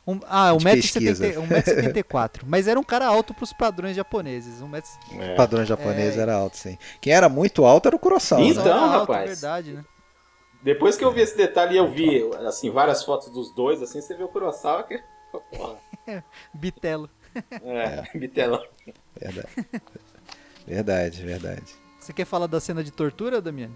Um, 0.05 0.19
ah, 0.27 0.51
1,74m. 0.51 2.41
Mas 2.45 2.67
era 2.67 2.77
um 2.77 2.83
cara 2.83 3.07
alto 3.07 3.33
pros 3.33 3.53
padrões 3.53 3.95
japoneses. 3.95 4.61
Um 4.61 4.67
metro... 4.67 4.91
é. 5.17 5.33
Padrões 5.35 5.67
japoneses 5.67 6.17
é. 6.17 6.21
era 6.21 6.35
alto, 6.35 6.57
sim. 6.57 6.77
Quem 6.99 7.13
era 7.13 7.29
muito 7.29 7.65
alto 7.65 7.87
era 7.87 7.95
o 7.95 7.99
Kurosawa. 7.99 8.41
Então, 8.41 8.63
né? 8.63 8.97
rapaz. 8.97 9.29
Alto, 9.29 9.41
verdade, 9.41 9.71
né? 9.73 9.85
Depois 10.61 10.97
que 10.97 11.03
eu 11.03 11.11
vi 11.11 11.21
esse 11.21 11.35
detalhe 11.35 11.75
e 11.75 11.77
eu 11.77 11.89
vi 11.89 12.29
assim, 12.45 12.69
várias 12.69 13.03
fotos 13.03 13.29
dos 13.29 13.53
dois, 13.53 13.81
assim, 13.81 14.01
você 14.01 14.13
vê 14.15 14.23
o 14.23 14.27
Kurosawa 14.27 14.83
que. 14.83 15.01
Bitelo. 16.53 17.09
É, 17.63 18.07
é. 18.13 18.17
bitelão. 18.17 18.63
Verdade. 19.19 19.47
verdade, 20.67 21.23
verdade. 21.23 21.73
Você 21.99 22.11
quer 22.13 22.25
falar 22.25 22.47
da 22.47 22.59
cena 22.59 22.83
de 22.83 22.91
tortura, 22.91 23.41
Damiani? 23.41 23.73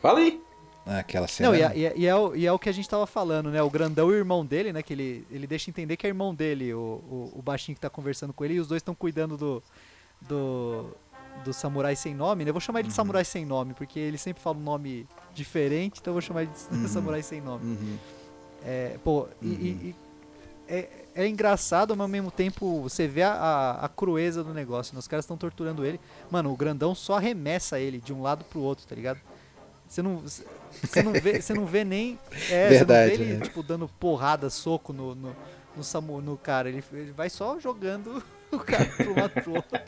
Fala 0.00 0.18
aí. 0.20 0.42
Ah, 0.86 0.98
aquela 0.98 1.28
cena. 1.28 1.50
Não, 1.50 1.56
e, 1.56 1.62
é, 1.62 1.76
e, 1.76 1.86
é, 1.86 1.92
e, 1.96 2.06
é 2.06 2.16
o, 2.16 2.34
e 2.34 2.46
é 2.46 2.52
o 2.52 2.58
que 2.58 2.68
a 2.68 2.72
gente 2.72 2.88
tava 2.88 3.06
falando, 3.06 3.50
né? 3.50 3.62
O 3.62 3.70
grandão 3.70 4.10
e 4.10 4.14
o 4.14 4.16
irmão 4.16 4.44
dele, 4.44 4.72
né? 4.72 4.82
Que 4.82 4.92
ele, 4.92 5.26
ele 5.30 5.46
deixa 5.46 5.70
entender 5.70 5.96
que 5.96 6.06
é 6.06 6.08
irmão 6.08 6.34
dele, 6.34 6.72
o, 6.72 6.78
o, 6.78 7.32
o 7.36 7.42
baixinho 7.42 7.76
que 7.76 7.80
tá 7.80 7.90
conversando 7.90 8.32
com 8.32 8.44
ele, 8.44 8.54
e 8.54 8.60
os 8.60 8.66
dois 8.66 8.80
estão 8.80 8.94
cuidando 8.94 9.36
do. 9.36 9.62
do. 10.22 10.86
do 11.44 11.52
samurai 11.52 11.94
sem 11.94 12.14
nome, 12.14 12.44
né? 12.44 12.50
Eu 12.50 12.54
vou 12.54 12.60
chamar 12.60 12.80
ele 12.80 12.88
de 12.88 12.92
uhum. 12.92 12.96
samurai 12.96 13.24
sem 13.24 13.44
nome, 13.44 13.74
porque 13.74 14.00
ele 14.00 14.18
sempre 14.18 14.42
fala 14.42 14.56
um 14.56 14.62
nome 14.62 15.06
diferente, 15.34 16.00
então 16.00 16.12
eu 16.12 16.14
vou 16.14 16.22
chamar 16.22 16.42
ele 16.42 16.52
de 16.52 16.74
uhum. 16.74 16.88
samurai 16.88 17.22
sem 17.22 17.40
nome. 17.40 17.64
Uhum. 17.64 17.98
É, 18.64 18.98
pô, 19.04 19.28
e, 19.40 19.46
e 19.46 19.94
é, 20.66 20.88
é 21.14 21.26
engraçado, 21.26 21.96
mas 21.96 22.00
ao 22.02 22.08
mesmo 22.08 22.30
tempo 22.30 22.82
você 22.82 23.06
vê 23.06 23.22
a, 23.22 23.32
a, 23.32 23.84
a 23.84 23.88
crueza 23.88 24.44
do 24.44 24.54
negócio. 24.54 24.94
Né? 24.94 24.98
Os 24.98 25.08
caras 25.08 25.24
estão 25.24 25.36
torturando 25.36 25.84
ele. 25.84 26.00
Mano, 26.30 26.52
o 26.52 26.56
grandão 26.56 26.94
só 26.94 27.16
arremessa 27.16 27.78
ele 27.78 27.98
de 27.98 28.12
um 28.12 28.22
lado 28.22 28.44
pro 28.44 28.60
outro, 28.60 28.86
tá 28.86 28.94
ligado? 28.94 29.20
Você 29.88 30.02
não, 30.02 30.18
você 30.18 31.02
não, 31.02 31.12
vê, 31.12 31.40
você 31.40 31.52
não 31.52 31.66
vê 31.66 31.84
nem. 31.84 32.18
É, 32.48 32.68
Verdade, 32.68 33.16
você 33.16 33.18
não 33.18 33.24
vê 33.24 33.30
ele, 33.32 33.38
né? 33.38 33.44
tipo, 33.44 33.62
dando 33.62 33.88
porrada, 33.88 34.48
soco 34.48 34.92
no, 34.92 35.16
no, 35.16 35.36
no, 35.76 35.82
Samu, 35.82 36.20
no 36.20 36.36
cara. 36.36 36.68
Ele, 36.68 36.82
ele 36.92 37.10
vai 37.10 37.28
só 37.28 37.58
jogando 37.58 38.22
o 38.52 38.58
cara 38.60 38.86
pro 38.86 39.18
lado 39.18 39.32
pro 39.42 39.54
outro. 39.54 39.80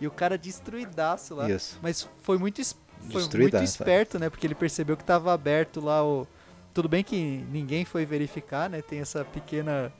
E 0.00 0.06
o 0.06 0.10
cara 0.10 0.38
destruidaço 0.38 1.34
lá. 1.34 1.50
Isso. 1.50 1.78
Mas 1.82 2.08
foi 2.22 2.38
muito, 2.38 2.62
foi 3.10 3.22
muito 3.38 3.56
é. 3.56 3.64
esperto, 3.64 4.20
né? 4.20 4.30
Porque 4.30 4.46
ele 4.46 4.54
percebeu 4.54 4.96
que 4.96 5.04
tava 5.04 5.32
aberto 5.32 5.80
lá 5.80 6.04
o. 6.04 6.28
Tudo 6.72 6.88
bem 6.88 7.02
que 7.02 7.44
ninguém 7.50 7.84
foi 7.84 8.06
verificar, 8.06 8.70
né? 8.70 8.80
Tem 8.80 9.00
essa 9.00 9.24
pequena 9.24 9.92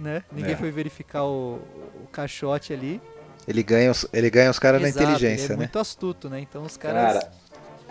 né? 0.00 0.22
Ninguém 0.32 0.54
é. 0.54 0.56
foi 0.56 0.70
verificar 0.70 1.24
o, 1.24 1.60
o 2.02 2.06
caixote 2.10 2.72
ali. 2.72 3.00
Ele 3.46 3.62
ganha 3.62 3.90
os, 3.90 4.06
ele 4.12 4.30
ganha 4.30 4.50
os 4.50 4.58
caras 4.58 4.80
na 4.80 4.88
inteligência, 4.88 5.44
ele 5.44 5.52
é 5.52 5.56
né? 5.56 5.56
muito 5.56 5.78
astuto, 5.78 6.28
né? 6.28 6.40
Então 6.40 6.62
os 6.62 6.76
caras. 6.76 7.22
Cara, 7.22 7.32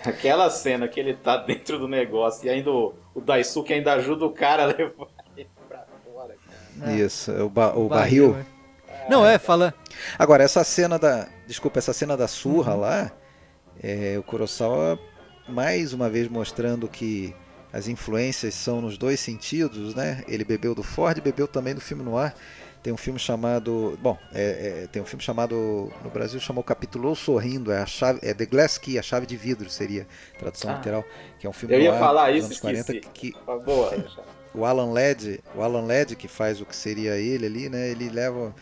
aquela 0.05 0.49
cena 0.49 0.87
que 0.87 0.99
ele 0.99 1.13
tá 1.13 1.37
dentro 1.37 1.77
do 1.77 1.87
negócio 1.87 2.45
e 2.45 2.49
ainda 2.49 2.71
o, 2.71 2.93
o 3.13 3.21
Daisuke 3.21 3.73
ainda 3.73 3.93
ajuda 3.93 4.25
o 4.25 4.31
cara 4.31 4.63
a 4.63 4.65
levar 4.67 5.07
ele 5.37 5.47
pra 5.67 5.85
fora. 6.03 6.35
Cara. 6.79 6.93
Isso, 6.93 7.31
o, 7.31 7.49
ba 7.49 7.73
o, 7.75 7.85
o 7.85 7.89
barril. 7.89 8.31
barril 8.31 8.45
é. 8.55 9.09
Não, 9.09 9.25
é, 9.25 9.39
fala. 9.39 9.73
Agora, 10.17 10.43
essa 10.43 10.63
cena 10.63 10.99
da. 10.99 11.27
Desculpa, 11.47 11.79
essa 11.79 11.93
cena 11.93 12.15
da 12.15 12.27
surra 12.27 12.73
uhum. 12.73 12.81
lá. 12.81 13.11
É, 13.81 14.17
o 14.19 14.23
Kurosawa 14.23 14.99
mais 15.47 15.93
uma 15.93 16.09
vez 16.09 16.27
mostrando 16.27 16.87
que 16.87 17.33
as 17.71 17.87
influências 17.87 18.55
são 18.55 18.81
nos 18.81 18.97
dois 18.97 19.19
sentidos, 19.19 19.93
né? 19.93 20.23
Ele 20.27 20.43
bebeu 20.43 20.73
do 20.73 20.83
Ford 20.83 21.17
e 21.17 21.21
bebeu 21.21 21.47
também 21.47 21.75
do 21.75 21.81
filme 21.81 22.03
noir. 22.03 22.33
Tem 22.81 22.93
um 22.93 22.97
filme 22.97 23.19
chamado, 23.19 23.99
bom, 24.01 24.17
é, 24.33 24.83
é, 24.83 24.87
tem 24.87 25.01
um 25.01 25.05
filme 25.05 25.21
chamado 25.21 25.91
no 26.01 26.09
Brasil 26.09 26.39
chamou 26.39 26.63
Capitulou 26.63 27.13
Sorrindo, 27.13 27.73
é 27.73 27.81
a 27.81 27.85
chave, 27.85 28.19
é 28.23 28.33
The 28.33 28.45
Glass 28.45 28.77
Key, 28.77 28.97
a 28.97 29.01
chave 29.01 29.25
de 29.25 29.35
vidro 29.35 29.69
seria 29.69 30.07
tradução 30.39 30.71
ah, 30.71 30.75
literal, 30.75 31.03
que 31.37 31.45
é 31.45 31.49
um 31.49 31.53
filme 31.53 31.75
Eu 31.75 31.81
ia 31.81 31.89
noir, 31.89 31.99
falar 31.99 32.31
isso, 32.31 32.47
anos 32.47 32.59
40 32.61 32.93
que 33.13 33.35
ah, 33.45 33.57
boa. 33.57 33.93
o 34.55 34.63
Alan 34.63 34.93
Led, 34.93 35.41
o 35.53 35.61
Alan 35.61 35.85
Led 35.85 36.15
que 36.15 36.29
faz 36.29 36.61
o 36.61 36.65
que 36.65 36.75
seria 36.75 37.17
ele 37.17 37.47
ali, 37.47 37.67
né? 37.67 37.89
Ele 37.89 38.09
leva 38.09 38.55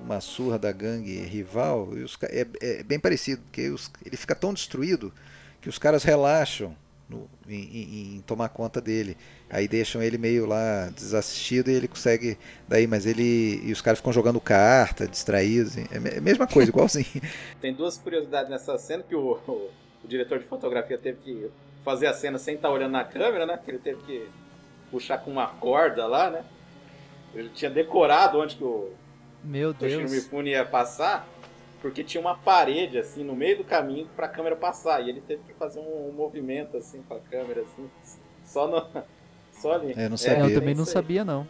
uma 0.00 0.20
surra 0.22 0.58
da 0.58 0.72
gangue 0.72 1.18
rival 1.20 1.90
e 1.94 2.02
os, 2.02 2.16
é, 2.22 2.46
é 2.62 2.82
bem 2.82 2.98
parecido, 2.98 3.42
porque 3.42 3.68
os, 3.68 3.90
ele 4.02 4.16
fica 4.16 4.34
tão 4.34 4.54
destruído 4.54 5.12
que 5.60 5.68
os 5.68 5.78
caras 5.78 6.04
relaxam 6.04 6.74
no, 7.08 7.28
em, 7.48 8.16
em, 8.16 8.20
tomar 8.26 8.50
conta 8.50 8.80
dele. 8.80 9.16
Aí 9.48 9.66
deixam 9.66 10.02
ele 10.02 10.18
meio 10.18 10.44
lá 10.44 10.90
desassistido 10.94 11.70
e 11.70 11.74
ele 11.74 11.88
consegue. 11.88 12.38
Daí, 12.68 12.86
mas 12.86 13.06
ele. 13.06 13.60
E 13.64 13.72
os 13.72 13.80
caras 13.80 13.98
ficam 13.98 14.12
jogando 14.12 14.40
carta, 14.40 15.08
distraídos. 15.08 15.76
É 15.78 16.18
a 16.18 16.20
mesma 16.20 16.46
coisa, 16.46 16.70
igualzinho. 16.70 17.06
Tem 17.60 17.72
duas 17.72 17.96
curiosidades 17.96 18.50
nessa 18.50 18.76
cena 18.78 19.02
que 19.02 19.14
o, 19.14 19.40
o, 19.46 19.52
o, 20.04 20.08
diretor 20.08 20.38
de 20.38 20.44
fotografia 20.44 20.98
teve 20.98 21.18
que 21.18 21.50
fazer 21.84 22.06
a 22.06 22.12
cena 22.12 22.38
sem 22.38 22.56
estar 22.56 22.70
olhando 22.70 22.92
na 22.92 23.04
câmera, 23.04 23.46
né? 23.46 23.58
Que 23.64 23.70
ele 23.70 23.78
teve 23.78 24.02
que 24.02 24.28
puxar 24.90 25.18
com 25.18 25.30
uma 25.30 25.46
corda 25.46 26.06
lá, 26.06 26.30
né? 26.30 26.44
Ele 27.34 27.48
tinha 27.50 27.70
decorado 27.70 28.38
onde 28.38 28.56
que 28.56 28.64
o. 28.64 28.92
Meu 29.42 29.72
Deus. 29.72 30.10
O 30.10 30.14
Mifune 30.14 30.50
ia 30.50 30.64
passar 30.64 31.26
porque 31.80 32.02
tinha 32.02 32.20
uma 32.20 32.36
parede 32.36 32.98
assim 32.98 33.22
no 33.22 33.34
meio 33.34 33.58
do 33.58 33.64
caminho 33.64 34.08
para 34.16 34.26
a 34.26 34.28
câmera 34.28 34.56
passar 34.56 35.00
e 35.04 35.08
ele 35.08 35.20
teve 35.20 35.42
que 35.44 35.54
fazer 35.54 35.80
um, 35.80 36.08
um 36.08 36.12
movimento 36.12 36.76
assim 36.76 37.02
com 37.02 37.14
a 37.14 37.20
câmera 37.20 37.62
assim 37.62 37.88
só 38.44 38.66
no 38.66 38.86
só 39.52 39.72
ali. 39.74 39.94
É, 39.96 40.06
eu 40.06 40.10
não 40.10 40.16
sabia. 40.16 40.44
É, 40.44 40.46
eu 40.46 40.54
também 40.54 40.74
não 40.74 40.84
sabia 40.84 41.24
não. 41.24 41.46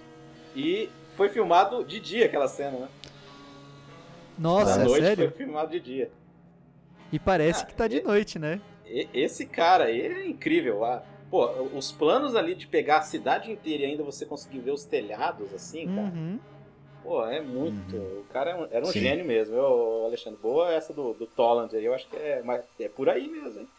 E 0.55 0.91
foi 1.17 1.29
filmado 1.29 1.85
de 1.85 2.01
dia 2.01 2.27
aquela 2.27 2.49
cena, 2.49 2.79
né? 2.79 2.89
Nossa, 4.39 4.85
noite 4.85 5.05
sério? 5.05 5.31
foi 5.31 5.45
filmado 5.45 5.71
de 5.71 5.81
dia. 5.81 6.11
E 7.13 7.19
parece 7.19 7.63
ah, 7.63 7.67
que 7.67 7.75
tá 7.75 7.89
de 7.89 8.03
noite, 8.03 8.39
né? 8.39 8.61
Esse 8.87 9.47
cara 9.47 9.85
aí 9.85 10.01
é 10.01 10.27
incrível. 10.27 10.85
Ah, 10.85 11.03
pô, 11.31 11.47
os 11.75 11.91
planos 11.91 12.35
ali 12.35 12.55
de 12.55 12.67
pegar 12.67 12.99
a 12.99 13.03
cidade 13.03 13.51
inteira 13.51 13.83
e 13.83 13.87
ainda 13.87 14.03
você 14.03 14.25
conseguir 14.25 14.61
ver 14.61 14.71
os 14.71 14.85
telhados 14.85 15.53
assim, 15.53 15.87
cara. 15.87 16.13
Pô, 17.09 17.25
é 17.27 17.41
muito. 17.41 17.97
Uhum. 17.97 18.21
O 18.21 18.27
cara 18.27 18.51
era 18.51 18.59
um, 18.61 18.69
era 18.71 18.87
um 18.87 18.93
Sim. 18.93 19.01
gênio 19.01 19.25
mesmo. 19.25 19.57
Eu, 19.57 20.05
Alexandre, 20.07 20.39
boa 20.41 20.73
essa 20.73 20.93
do, 20.93 21.15
do 21.15 21.27
Tolland 21.27 21.75
aí. 21.75 21.85
Eu 21.85 21.95
acho 21.95 22.09
que 22.09 22.17
é, 22.17 22.43
é 22.81 22.89
por 22.89 23.09
aí 23.09 23.29
mesmo, 23.29 23.61
hein? 23.61 23.73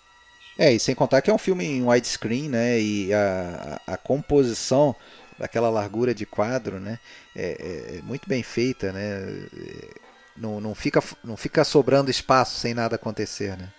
É, 0.57 0.73
e 0.73 0.80
sem 0.80 0.93
contar 0.93 1.21
que 1.21 1.30
é 1.30 1.34
um 1.34 1.38
filme 1.38 1.65
em 1.65 1.84
widescreen, 1.88 2.49
né? 2.49 2.80
E 2.80 3.13
a, 3.13 3.80
a, 3.88 3.93
a 3.93 3.97
composição 3.97 4.95
daquela 5.38 5.69
largura 5.69 6.13
de 6.13 6.25
quadro, 6.25 6.80
né? 6.80 6.99
É, 7.36 7.95
é- 7.95 7.97
é 7.99 8.01
muito 8.01 8.27
bem 8.27 8.43
feita, 8.43 8.91
né? 8.91 9.47
É, 9.53 9.93
Não, 10.36 10.59
não, 10.61 10.75
fica, 10.75 11.01
não 11.23 11.38
fica 11.38 11.63
sobrando 11.63 12.11
espaço 12.11 12.59
sem 12.59 12.73
nada 12.73 12.95
acontecer, 12.95 13.57
né? 13.57 13.69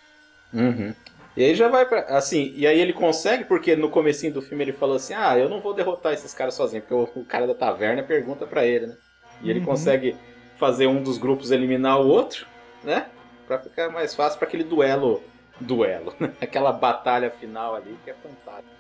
Uhum. 0.53 0.95
E 1.37 1.45
aí 1.45 1.55
já 1.55 1.69
vai 1.69 1.89
pra. 1.89 2.01
Assim, 2.17 2.53
e 2.57 2.67
aí 2.67 2.81
ele 2.81 2.93
consegue, 2.93 3.45
porque 3.45 3.77
no 3.77 3.91
comecinho 3.91 4.33
do 4.33 4.43
filme 4.43 4.65
ele 4.65 4.73
falou 4.73 4.97
assim: 4.97 5.15
Ah, 5.15 5.39
eu 5.39 5.49
não 5.49 5.61
vou 5.61 5.75
derrotar 5.75 6.13
esses 6.13 6.35
caras 6.35 6.55
sozinho, 6.55 6.83
porque 6.83 6.95
o, 6.95 7.23
o 7.23 7.25
cara 7.25 7.47
da 7.47 7.55
taverna 7.55 8.03
pergunta 8.03 8.47
pra 8.47 8.67
ele, 8.67 8.89
né? 8.89 8.97
E 9.43 9.51
ele 9.51 9.61
Uhum. 9.61 9.67
consegue 9.67 10.17
fazer 10.57 10.87
um 10.87 11.03
dos 11.03 11.19
grupos 11.19 11.51
eliminar 11.51 12.01
o 12.01 12.07
outro, 12.07 12.47
né? 12.85 13.07
Pra 13.47 13.59
ficar 13.59 13.89
mais 13.91 14.15
fácil 14.15 14.39
pra 14.39 14.47
aquele 14.47 14.65
duelo. 14.65 15.23
Duelo, 15.61 16.15
né? 16.19 16.33
Aquela 16.41 16.73
batalha 16.73 17.31
final 17.31 17.75
ali 17.75 17.99
que 18.05 18.11
é 18.11 18.15
fantástica. 18.15 18.71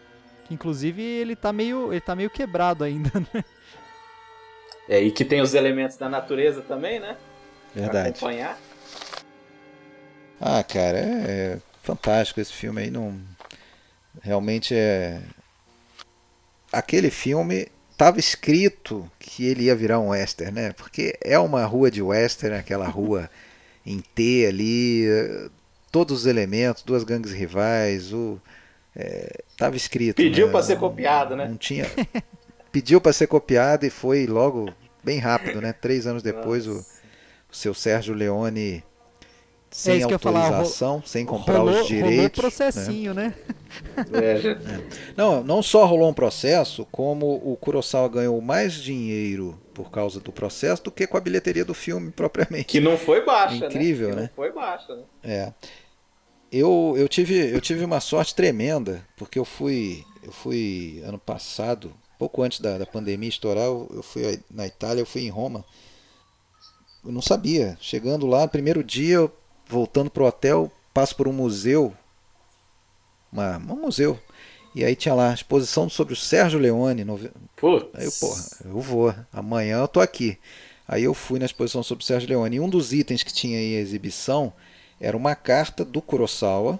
Inclusive 0.50 1.02
ele 1.02 1.36
tá 1.36 1.52
meio, 1.52 1.92
ele 1.92 2.00
tá 2.00 2.14
meio 2.16 2.30
quebrado 2.30 2.84
ainda, 2.84 3.11
né? 3.34 3.44
É, 4.88 5.00
e 5.00 5.11
que 5.11 5.24
tem 5.24 5.40
os 5.40 5.54
elementos 5.54 5.96
da 5.96 6.08
natureza 6.08 6.62
também, 6.62 6.98
né? 6.98 7.16
Pra 7.72 7.82
Verdade. 7.82 8.08
acompanhar. 8.11 8.58
Ah, 10.40 10.62
cara, 10.64 10.98
é, 10.98 11.02
é 11.56 11.58
fantástico 11.82 12.40
esse 12.40 12.52
filme 12.52 12.82
aí. 12.82 12.90
Não... 12.90 13.20
Realmente 14.22 14.74
é. 14.74 15.20
Aquele 16.72 17.11
filme 17.11 17.68
estava 18.01 18.18
escrito 18.18 19.11
que 19.18 19.44
ele 19.44 19.64
ia 19.64 19.76
virar 19.76 20.01
um 20.01 20.09
western, 20.09 20.53
né? 20.53 20.72
Porque 20.72 21.18
é 21.20 21.38
uma 21.38 21.66
rua 21.66 21.90
de 21.90 22.01
western, 22.01 22.57
aquela 22.57 22.88
rua 22.88 23.28
em 23.84 24.01
T 24.01 24.46
ali, 24.48 25.07
eh, 25.07 25.51
todos 25.92 26.20
os 26.20 26.26
elementos, 26.26 26.82
duas 26.82 27.05
gangues 27.05 27.32
rivais, 27.32 28.11
o 28.11 28.40
é, 28.96 29.42
tava 29.55 29.76
escrito. 29.76 30.16
Pediu 30.16 30.46
né? 30.46 30.53
pra 30.53 30.62
ser 30.62 30.78
copiado, 30.78 31.36
né? 31.36 31.46
Não 31.46 31.59
tinha. 31.59 31.86
Pediu 32.72 33.03
para 33.03 33.12
ser 33.12 33.26
copiado 33.26 33.84
e 33.84 33.90
foi 33.90 34.26
logo 34.26 34.72
bem 35.05 35.18
rápido, 35.18 35.61
né? 35.61 35.74
Três 35.74 36.07
anos 36.07 36.22
depois 36.22 36.66
o, 36.66 36.78
o 37.53 37.55
seu 37.55 37.74
Sérgio 37.74 38.14
Leone 38.14 38.82
sem 39.70 40.00
eu 40.00 40.10
ia 40.10 40.18
falar, 40.18 40.46
autorização, 40.46 41.02
sem 41.04 41.24
comprar 41.24 41.58
rolou, 41.58 41.80
os 41.80 41.86
direitos. 41.86 42.10
rolou 42.10 42.22
né? 42.24 42.28
processinho, 42.28 43.14
né? 43.14 43.34
É, 44.12 44.36
já- 44.40 44.58
Não, 45.16 45.44
não 45.44 45.62
só 45.62 45.86
rolou 45.86 46.10
um 46.10 46.14
processo, 46.14 46.86
como 46.90 47.26
o 47.44 47.56
Kurosawa 47.56 48.08
ganhou 48.08 48.40
mais 48.40 48.74
dinheiro 48.74 49.56
por 49.72 49.90
causa 49.90 50.18
do 50.18 50.32
processo 50.32 50.82
do 50.84 50.90
que 50.90 51.06
com 51.06 51.16
a 51.16 51.20
bilheteria 51.20 51.64
do 51.64 51.72
filme 51.72 52.10
propriamente. 52.10 52.64
Que 52.64 52.80
não 52.80 52.96
foi 52.98 53.24
baixa, 53.24 53.66
Incrível, 53.66 54.08
né? 54.08 54.14
Que 54.14 54.20
né? 54.20 54.26
Não 54.28 54.34
foi 54.34 54.52
baixa, 54.52 54.96
né? 54.96 55.02
É. 55.22 55.52
Eu, 56.52 56.94
eu, 56.96 57.08
tive, 57.08 57.38
eu 57.54 57.60
tive 57.60 57.84
uma 57.84 58.00
sorte 58.00 58.34
tremenda, 58.34 59.06
porque 59.16 59.38
eu 59.38 59.44
fui, 59.44 60.04
eu 60.20 60.32
fui 60.32 61.00
ano 61.04 61.18
passado, 61.18 61.92
pouco 62.18 62.42
antes 62.42 62.58
da, 62.58 62.76
da 62.76 62.84
pandemia 62.86 63.28
estourar, 63.28 63.66
eu, 63.66 63.88
eu 63.94 64.02
fui 64.02 64.40
na 64.50 64.66
Itália, 64.66 65.00
eu 65.00 65.06
fui 65.06 65.22
em 65.22 65.30
Roma. 65.30 65.64
Eu 67.04 67.12
não 67.12 67.22
sabia. 67.22 67.78
Chegando 67.80 68.26
lá, 68.26 68.42
no 68.42 68.48
primeiro 68.48 68.82
dia, 68.82 69.14
eu, 69.14 69.32
voltando 69.70 70.10
pro 70.10 70.26
hotel, 70.26 70.70
passo 70.92 71.14
por 71.16 71.28
um 71.28 71.32
museu, 71.32 71.94
uma, 73.32 73.56
um 73.58 73.76
museu. 73.82 74.18
E 74.74 74.84
aí 74.84 74.94
tinha 74.94 75.14
lá 75.14 75.30
a 75.30 75.34
exposição 75.34 75.88
sobre 75.88 76.14
o 76.14 76.16
Sérgio 76.16 76.58
Leone. 76.58 77.04
Putz. 77.56 77.88
Aí 77.94 78.04
eu, 78.04 78.12
porra, 78.20 78.42
eu 78.64 78.80
vou. 78.80 79.14
Amanhã 79.32 79.78
eu 79.78 79.88
tô 79.88 80.00
aqui. 80.00 80.38
Aí 80.86 81.04
eu 81.04 81.14
fui 81.14 81.38
na 81.38 81.44
exposição 81.46 81.82
sobre 81.82 82.02
o 82.04 82.06
Sérgio 82.06 82.28
Leone. 82.28 82.56
E 82.56 82.60
um 82.60 82.68
dos 82.68 82.92
itens 82.92 83.22
que 83.22 83.32
tinha 83.32 83.58
aí 83.58 83.74
em 83.74 83.78
exibição 83.78 84.52
era 85.00 85.16
uma 85.16 85.34
carta 85.34 85.84
do 85.84 86.00
Kurosawa, 86.02 86.78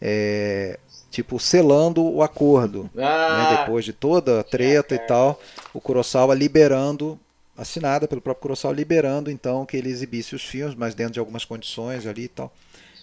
é, 0.00 0.78
tipo, 1.10 1.38
selando 1.38 2.02
o 2.04 2.22
acordo. 2.22 2.90
né? 2.94 3.04
Ah, 3.04 3.56
Depois 3.60 3.84
de 3.84 3.92
toda 3.92 4.40
a 4.40 4.44
treta 4.44 4.94
e 4.94 4.98
tal, 4.98 5.40
o 5.72 5.80
Kurosawa 5.80 6.34
liberando, 6.34 7.18
assinada 7.56 8.08
pelo 8.08 8.20
próprio 8.20 8.42
Kurosawa, 8.42 8.74
liberando 8.74 9.30
então 9.30 9.64
que 9.66 9.76
ele 9.76 9.88
exibisse 9.90 10.34
os 10.34 10.42
filmes, 10.44 10.74
mas 10.74 10.94
dentro 10.94 11.12
de 11.14 11.20
algumas 11.20 11.44
condições 11.44 12.06
ali 12.06 12.24
e 12.24 12.28
tal. 12.28 12.52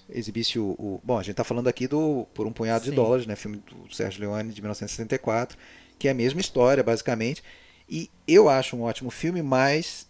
Exibisse 0.09 0.57
o. 0.57 0.69
o- 0.79 0.99
bom, 1.03 1.17
a 1.19 1.21
gente 1.21 1.31
está 1.31 1.43
falando 1.43 1.67
aqui 1.67 1.87
do 1.87 2.25
Por 2.33 2.47
um 2.47 2.51
Punhado 2.51 2.83
de 2.83 2.89
Sim. 2.89 2.95
Dólares, 2.95 3.27
né? 3.27 3.35
Filme 3.35 3.57
do 3.57 3.93
Sérgio 3.93 4.21
Leone 4.21 4.51
de 4.51 4.59
1964, 4.61 5.57
que 5.99 6.07
é 6.07 6.11
a 6.11 6.15
mesma 6.15 6.41
história, 6.41 6.83
basicamente. 6.83 7.43
E 7.87 8.09
eu 8.27 8.49
acho 8.49 8.75
um 8.75 8.81
ótimo 8.83 9.11
filme, 9.11 9.41
mas 9.43 10.07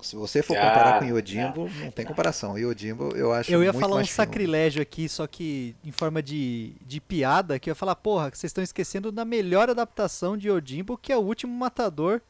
se 0.00 0.16
você 0.16 0.42
for 0.42 0.56
Ah, 0.56 0.60
comparar 0.68 0.98
com 0.98 1.04
Yojimbo, 1.04 1.70
não 1.80 1.90
tem 1.92 2.04
comparação. 2.04 2.58
Yojimbo 2.58 3.14
eu 3.16 3.32
acho 3.32 3.52
Eu 3.52 3.62
ia 3.62 3.72
muito 3.72 3.80
falar 3.80 3.94
um 3.94 3.98
filme. 3.98 4.08
sacrilégio 4.08 4.82
aqui, 4.82 5.08
só 5.08 5.28
que 5.28 5.76
em 5.84 5.92
forma 5.92 6.20
de, 6.20 6.72
de 6.84 7.00
piada, 7.00 7.60
que 7.60 7.70
eu 7.70 7.72
ia 7.72 7.76
falar, 7.76 7.94
porra, 7.94 8.28
que 8.28 8.36
vocês 8.36 8.50
estão 8.50 8.64
esquecendo 8.64 9.12
da 9.12 9.24
melhor 9.24 9.70
adaptação 9.70 10.36
de 10.36 10.48
Yojimbo, 10.48 10.98
que 10.98 11.12
é 11.12 11.16
o 11.16 11.20
Último 11.20 11.52
Matador 11.56 12.20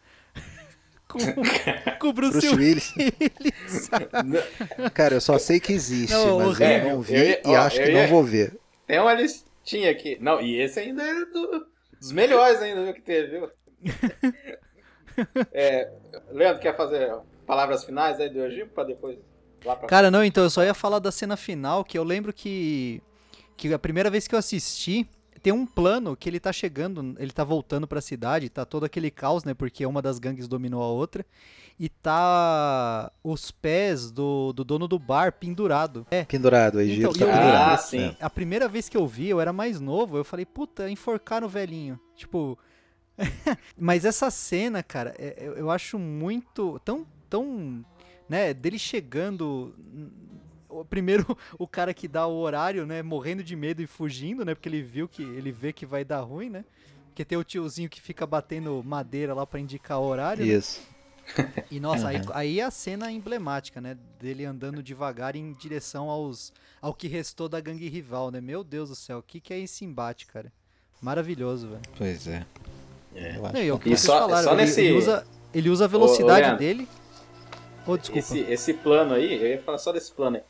com, 1.12 1.18
com 2.00 2.08
o 2.08 2.12
Bruce, 2.12 2.32
Bruce 2.32 2.54
Willis. 2.54 2.94
Willis. 2.96 3.90
Cara, 4.94 5.14
eu 5.14 5.20
só 5.20 5.38
sei 5.38 5.60
que 5.60 5.72
existe, 5.72 6.12
Não, 6.12 6.38
mas 6.38 6.46
horrível. 6.48 6.76
eu 6.78 6.84
não 6.94 7.02
vi 7.02 7.14
Eu 7.14 7.24
ia- 7.24 7.40
e 7.44 7.48
ó, 7.48 7.56
acho 7.60 7.80
eu 7.80 7.84
que 7.84 7.90
ia- 7.92 8.02
não 8.02 8.08
vou 8.08 8.24
ver. 8.24 8.58
Tem 8.86 8.98
uma 8.98 9.14
listinha 9.14 9.90
aqui. 9.90 10.18
Não, 10.20 10.40
e 10.40 10.60
esse 10.60 10.80
ainda 10.80 11.02
é 11.02 11.24
do- 11.26 11.66
dos 12.00 12.12
melhores 12.12 12.60
ainda 12.60 12.92
que 12.92 13.00
teve, 13.02 13.38
viu? 13.38 13.50
É, 15.52 15.90
Leandro, 16.30 16.60
quer 16.62 16.74
fazer 16.74 17.12
palavras 17.46 17.84
finais 17.84 18.18
aí 18.18 18.30
do 18.30 18.42
Egito 18.44 18.70
pra 18.70 18.82
depois 18.84 19.18
lá 19.64 19.76
pra 19.76 19.86
Cara, 19.86 20.10
não, 20.10 20.24
então 20.24 20.42
eu 20.42 20.48
só 20.50 20.64
ia 20.64 20.72
falar 20.72 20.98
da 21.00 21.12
cena 21.12 21.36
final, 21.36 21.84
que 21.84 21.98
eu 21.98 22.02
lembro 22.02 22.32
que, 22.32 23.02
que 23.56 23.72
a 23.74 23.78
primeira 23.78 24.08
vez 24.08 24.26
que 24.26 24.34
eu 24.34 24.38
assisti, 24.38 25.06
tem 25.42 25.52
um 25.52 25.66
plano 25.66 26.16
que 26.16 26.28
ele 26.28 26.38
tá 26.38 26.52
chegando, 26.52 27.16
ele 27.18 27.32
tá 27.32 27.42
voltando 27.42 27.86
pra 27.86 28.00
cidade, 28.00 28.48
tá 28.48 28.64
todo 28.64 28.84
aquele 28.84 29.10
caos, 29.10 29.42
né, 29.44 29.54
porque 29.54 29.84
uma 29.84 30.00
das 30.00 30.18
gangues 30.18 30.46
dominou 30.46 30.82
a 30.82 30.86
outra, 30.86 31.26
e 31.80 31.88
tá 31.88 33.10
os 33.24 33.50
pés 33.50 34.10
do, 34.10 34.52
do 34.52 34.62
dono 34.64 34.86
do 34.86 34.98
bar 34.98 35.32
pendurado. 35.32 36.06
É, 36.10 36.24
Pendurado, 36.24 36.78
aí 36.78 36.96
Então, 36.98 37.10
Egito 37.10 37.16
e 37.16 37.18
tá 37.18 37.24
eu- 37.24 37.30
pendurado. 37.40 37.74
Ah, 37.74 37.78
sim. 37.78 38.16
a 38.20 38.30
primeira 38.30 38.68
vez 38.68 38.88
que 38.88 38.96
eu 38.96 39.06
vi, 39.06 39.28
eu 39.28 39.40
era 39.40 39.52
mais 39.52 39.80
novo, 39.80 40.16
eu 40.16 40.24
falei, 40.24 40.44
puta, 40.46 40.88
enforcaram 40.90 41.46
o 41.46 41.50
velhinho. 41.50 41.98
Tipo. 42.14 42.56
Mas 43.76 44.04
essa 44.04 44.30
cena, 44.30 44.82
cara, 44.82 45.14
é- 45.18 45.34
eu, 45.38 45.54
eu 45.54 45.70
acho 45.70 45.98
muito. 45.98 46.80
tão. 46.84 47.06
tão. 47.28 47.84
né, 48.28 48.54
dele 48.54 48.78
chegando. 48.78 49.74
O- 50.80 50.84
Primeiro, 50.84 51.36
o 51.58 51.66
cara 51.66 51.92
que 51.94 52.06
dá 52.08 52.26
o 52.26 52.36
horário, 52.38 52.86
né, 52.86 53.02
morrendo 53.02 53.42
de 53.42 53.54
medo 53.56 53.80
e 53.82 53.86
fugindo, 53.86 54.44
né, 54.44 54.54
porque 54.54 54.68
ele 54.68 54.82
viu 54.82 55.08
que. 55.08 55.22
ele 55.22 55.52
vê 55.52 55.72
que 55.72 55.84
vai 55.86 56.04
dar 56.04 56.20
ruim, 56.20 56.48
né? 56.50 56.64
Porque 57.08 57.24
tem 57.24 57.36
o 57.36 57.44
tiozinho 57.44 57.90
que 57.90 58.00
fica 58.00 58.26
batendo 58.26 58.82
madeira 58.84 59.34
lá 59.34 59.46
pra 59.46 59.60
indicar 59.60 59.98
o 60.00 60.04
horário. 60.04 60.44
né? 60.46 60.52
Isso. 60.54 60.80
E 61.70 61.78
nossa, 61.78 62.08
aí, 62.08 62.20
aí 62.32 62.60
é 62.60 62.64
a 62.64 62.70
cena 62.70 63.12
emblemática, 63.12 63.80
né? 63.80 63.96
Dele 64.18 64.44
andando 64.44 64.82
devagar 64.82 65.36
em 65.36 65.52
direção 65.52 66.08
aos, 66.10 66.52
ao 66.80 66.92
que 66.92 67.06
restou 67.06 67.48
da 67.48 67.60
gangue 67.60 67.88
rival, 67.88 68.30
né? 68.30 68.40
Meu 68.40 68.64
Deus 68.64 68.88
do 68.88 68.96
céu, 68.96 69.18
o 69.18 69.22
que, 69.22 69.40
que 69.40 69.52
é 69.54 69.58
esse 69.60 69.84
embate, 69.84 70.26
cara? 70.26 70.52
Maravilhoso, 71.00 71.68
velho. 71.68 71.80
Pois 71.96 72.26
é. 72.26 72.44
É. 73.14 73.36
Eu 73.36 73.44
acho 73.46 73.54
Não, 73.54 73.62
e 73.62 73.70
é 73.70 73.78
que 73.78 73.90
E 73.90 73.96
só- 73.98 74.20
falaram, 74.20 74.42
só 74.44 74.52
ele, 74.54 74.62
nesse- 74.62 74.80
ele 74.80 74.96
usa, 74.96 75.26
ele 75.54 75.68
usa 75.70 75.84
a 75.84 75.88
velocidade 75.88 76.40
Leandro. 76.40 76.58
dele. 76.58 76.88
Oh, 77.86 77.96
desculpa. 77.96 78.18
Esse, 78.20 78.38
esse 78.40 78.74
plano 78.74 79.14
aí, 79.14 79.34
eu 79.34 79.48
ia 79.48 79.60
falar 79.60 79.78
só 79.78 79.92
desse 79.92 80.12
plano 80.12 80.36
aí. 80.36 80.42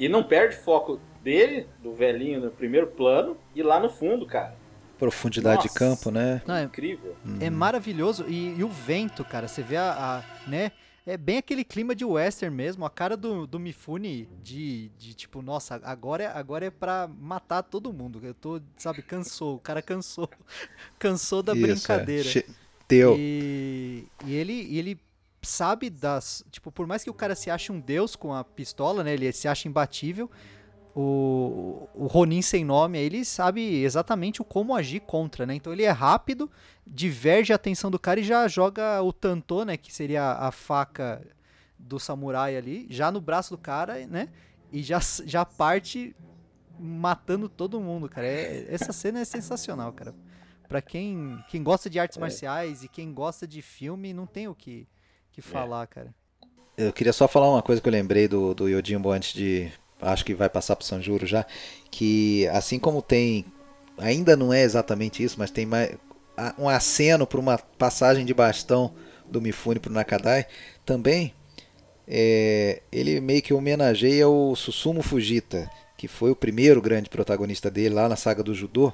E 0.00 0.08
não 0.08 0.22
perde 0.22 0.56
foco 0.56 0.98
dele, 1.22 1.66
do 1.82 1.92
velhinho 1.92 2.40
no 2.40 2.50
primeiro 2.50 2.86
plano, 2.86 3.36
e 3.54 3.62
lá 3.62 3.78
no 3.78 3.90
fundo, 3.90 4.24
cara. 4.26 4.56
Profundidade 4.98 5.62
de 5.62 5.68
Nossa. 5.68 5.78
campo, 5.78 6.10
né? 6.10 6.40
Não, 6.46 6.54
é, 6.54 6.62
Incrível. 6.64 7.14
é 7.40 7.50
maravilhoso. 7.50 8.24
E, 8.28 8.54
e 8.58 8.64
o 8.64 8.68
vento, 8.68 9.22
cara, 9.24 9.46
você 9.46 9.62
vê 9.62 9.76
a, 9.76 9.92
a- 10.24 10.48
né? 10.48 10.72
É 11.06 11.16
bem 11.16 11.38
aquele 11.38 11.64
clima 11.64 11.94
de 11.94 12.04
western 12.04 12.54
mesmo, 12.54 12.84
a 12.84 12.90
cara 12.90 13.16
do, 13.16 13.46
do 13.46 13.58
Mifune 13.58 14.28
de, 14.42 14.90
de 14.98 15.14
tipo, 15.14 15.40
nossa, 15.42 15.80
agora 15.82 16.24
é, 16.24 16.26
agora 16.26 16.66
é 16.66 16.70
pra 16.70 17.08
matar 17.18 17.62
todo 17.62 17.92
mundo. 17.92 18.20
Eu 18.22 18.34
tô, 18.34 18.60
sabe, 18.76 19.02
cansou, 19.02 19.56
o 19.56 19.58
cara 19.58 19.80
cansou. 19.82 20.28
Cansou 20.98 21.42
da 21.42 21.52
Isso, 21.54 21.62
brincadeira. 21.62 22.28
É. 22.28 22.32
Che- 22.32 22.46
Deu. 22.88 23.16
E, 23.18 24.04
e 24.26 24.34
ele, 24.34 24.52
e 24.52 24.78
ele 24.78 24.98
sabe 25.42 25.90
das. 25.90 26.44
Tipo, 26.50 26.70
por 26.70 26.86
mais 26.86 27.02
que 27.04 27.10
o 27.10 27.14
cara 27.14 27.34
se 27.34 27.50
ache 27.50 27.72
um 27.72 27.80
deus 27.80 28.16
com 28.16 28.34
a 28.34 28.44
pistola, 28.44 29.02
né? 29.04 29.12
Ele 29.14 29.32
se 29.32 29.48
acha 29.48 29.68
imbatível. 29.68 30.30
O, 30.94 31.88
o 31.94 32.06
Ronin 32.08 32.42
sem 32.42 32.64
nome, 32.64 32.98
ele 32.98 33.24
sabe 33.24 33.82
exatamente 33.82 34.42
o 34.42 34.44
como 34.44 34.74
agir 34.74 35.00
contra, 35.00 35.46
né? 35.46 35.54
Então 35.54 35.72
ele 35.72 35.84
é 35.84 35.90
rápido, 35.90 36.50
diverge 36.84 37.52
a 37.52 37.56
atenção 37.56 37.92
do 37.92 37.98
cara 37.98 38.18
e 38.18 38.24
já 38.24 38.48
joga 38.48 39.00
o 39.00 39.12
tantô, 39.12 39.64
né? 39.64 39.76
Que 39.76 39.94
seria 39.94 40.32
a 40.32 40.50
faca 40.50 41.24
do 41.78 41.98
samurai 42.00 42.56
ali, 42.56 42.86
já 42.90 43.10
no 43.12 43.20
braço 43.20 43.50
do 43.50 43.58
cara, 43.58 44.04
né? 44.06 44.28
E 44.72 44.82
já, 44.82 45.00
já 45.24 45.44
parte 45.44 46.14
matando 46.78 47.48
todo 47.48 47.80
mundo, 47.80 48.08
cara. 48.08 48.26
É- 48.26 48.66
essa 48.68 48.92
cena 48.92 49.20
é 49.20 49.24
sensacional, 49.24 49.92
cara. 49.92 50.14
Pra 50.68 50.82
quem, 50.82 51.42
quem 51.48 51.62
gosta 51.62 51.88
de 51.88 51.98
artes 51.98 52.16
marciais 52.18 52.82
e 52.84 52.88
quem 52.88 53.12
gosta 53.12 53.46
de 53.46 53.62
filme, 53.62 54.12
não 54.12 54.26
tem 54.26 54.48
o 54.48 54.54
que 54.54 54.86
que 55.40 55.48
falar, 55.48 55.86
cara. 55.86 56.14
Eu 56.76 56.92
queria 56.92 57.12
só 57.12 57.28
falar 57.28 57.50
uma 57.50 57.62
coisa 57.62 57.80
que 57.80 57.88
eu 57.88 57.92
lembrei 57.92 58.26
do, 58.26 58.54
do 58.54 58.68
Yojimbo 58.68 59.10
antes 59.10 59.32
de. 59.34 59.70
Acho 60.00 60.24
que 60.24 60.34
vai 60.34 60.48
passar 60.48 60.76
pro 60.76 60.86
Sanjuro 60.86 61.26
já. 61.26 61.44
Que 61.90 62.46
assim 62.48 62.78
como 62.78 63.02
tem. 63.02 63.44
Ainda 63.98 64.36
não 64.36 64.52
é 64.52 64.62
exatamente 64.62 65.22
isso, 65.22 65.36
mas 65.38 65.50
tem 65.50 65.66
mais, 65.66 65.94
um 66.58 66.68
aceno 66.68 67.26
para 67.26 67.40
uma 67.40 67.58
passagem 67.58 68.24
de 68.24 68.32
bastão 68.32 68.94
do 69.28 69.40
Mifune 69.40 69.78
pro 69.78 69.92
Nakadai. 69.92 70.46
Também 70.86 71.34
é, 72.08 72.82
ele 72.90 73.20
meio 73.20 73.42
que 73.42 73.54
homenageia 73.54 74.28
o 74.28 74.56
Susumu 74.56 75.02
Fujita, 75.02 75.70
que 75.96 76.08
foi 76.08 76.30
o 76.30 76.36
primeiro 76.36 76.80
grande 76.80 77.08
protagonista 77.08 77.70
dele 77.70 77.94
lá 77.94 78.08
na 78.08 78.16
saga 78.16 78.42
do 78.42 78.54
judô, 78.54 78.92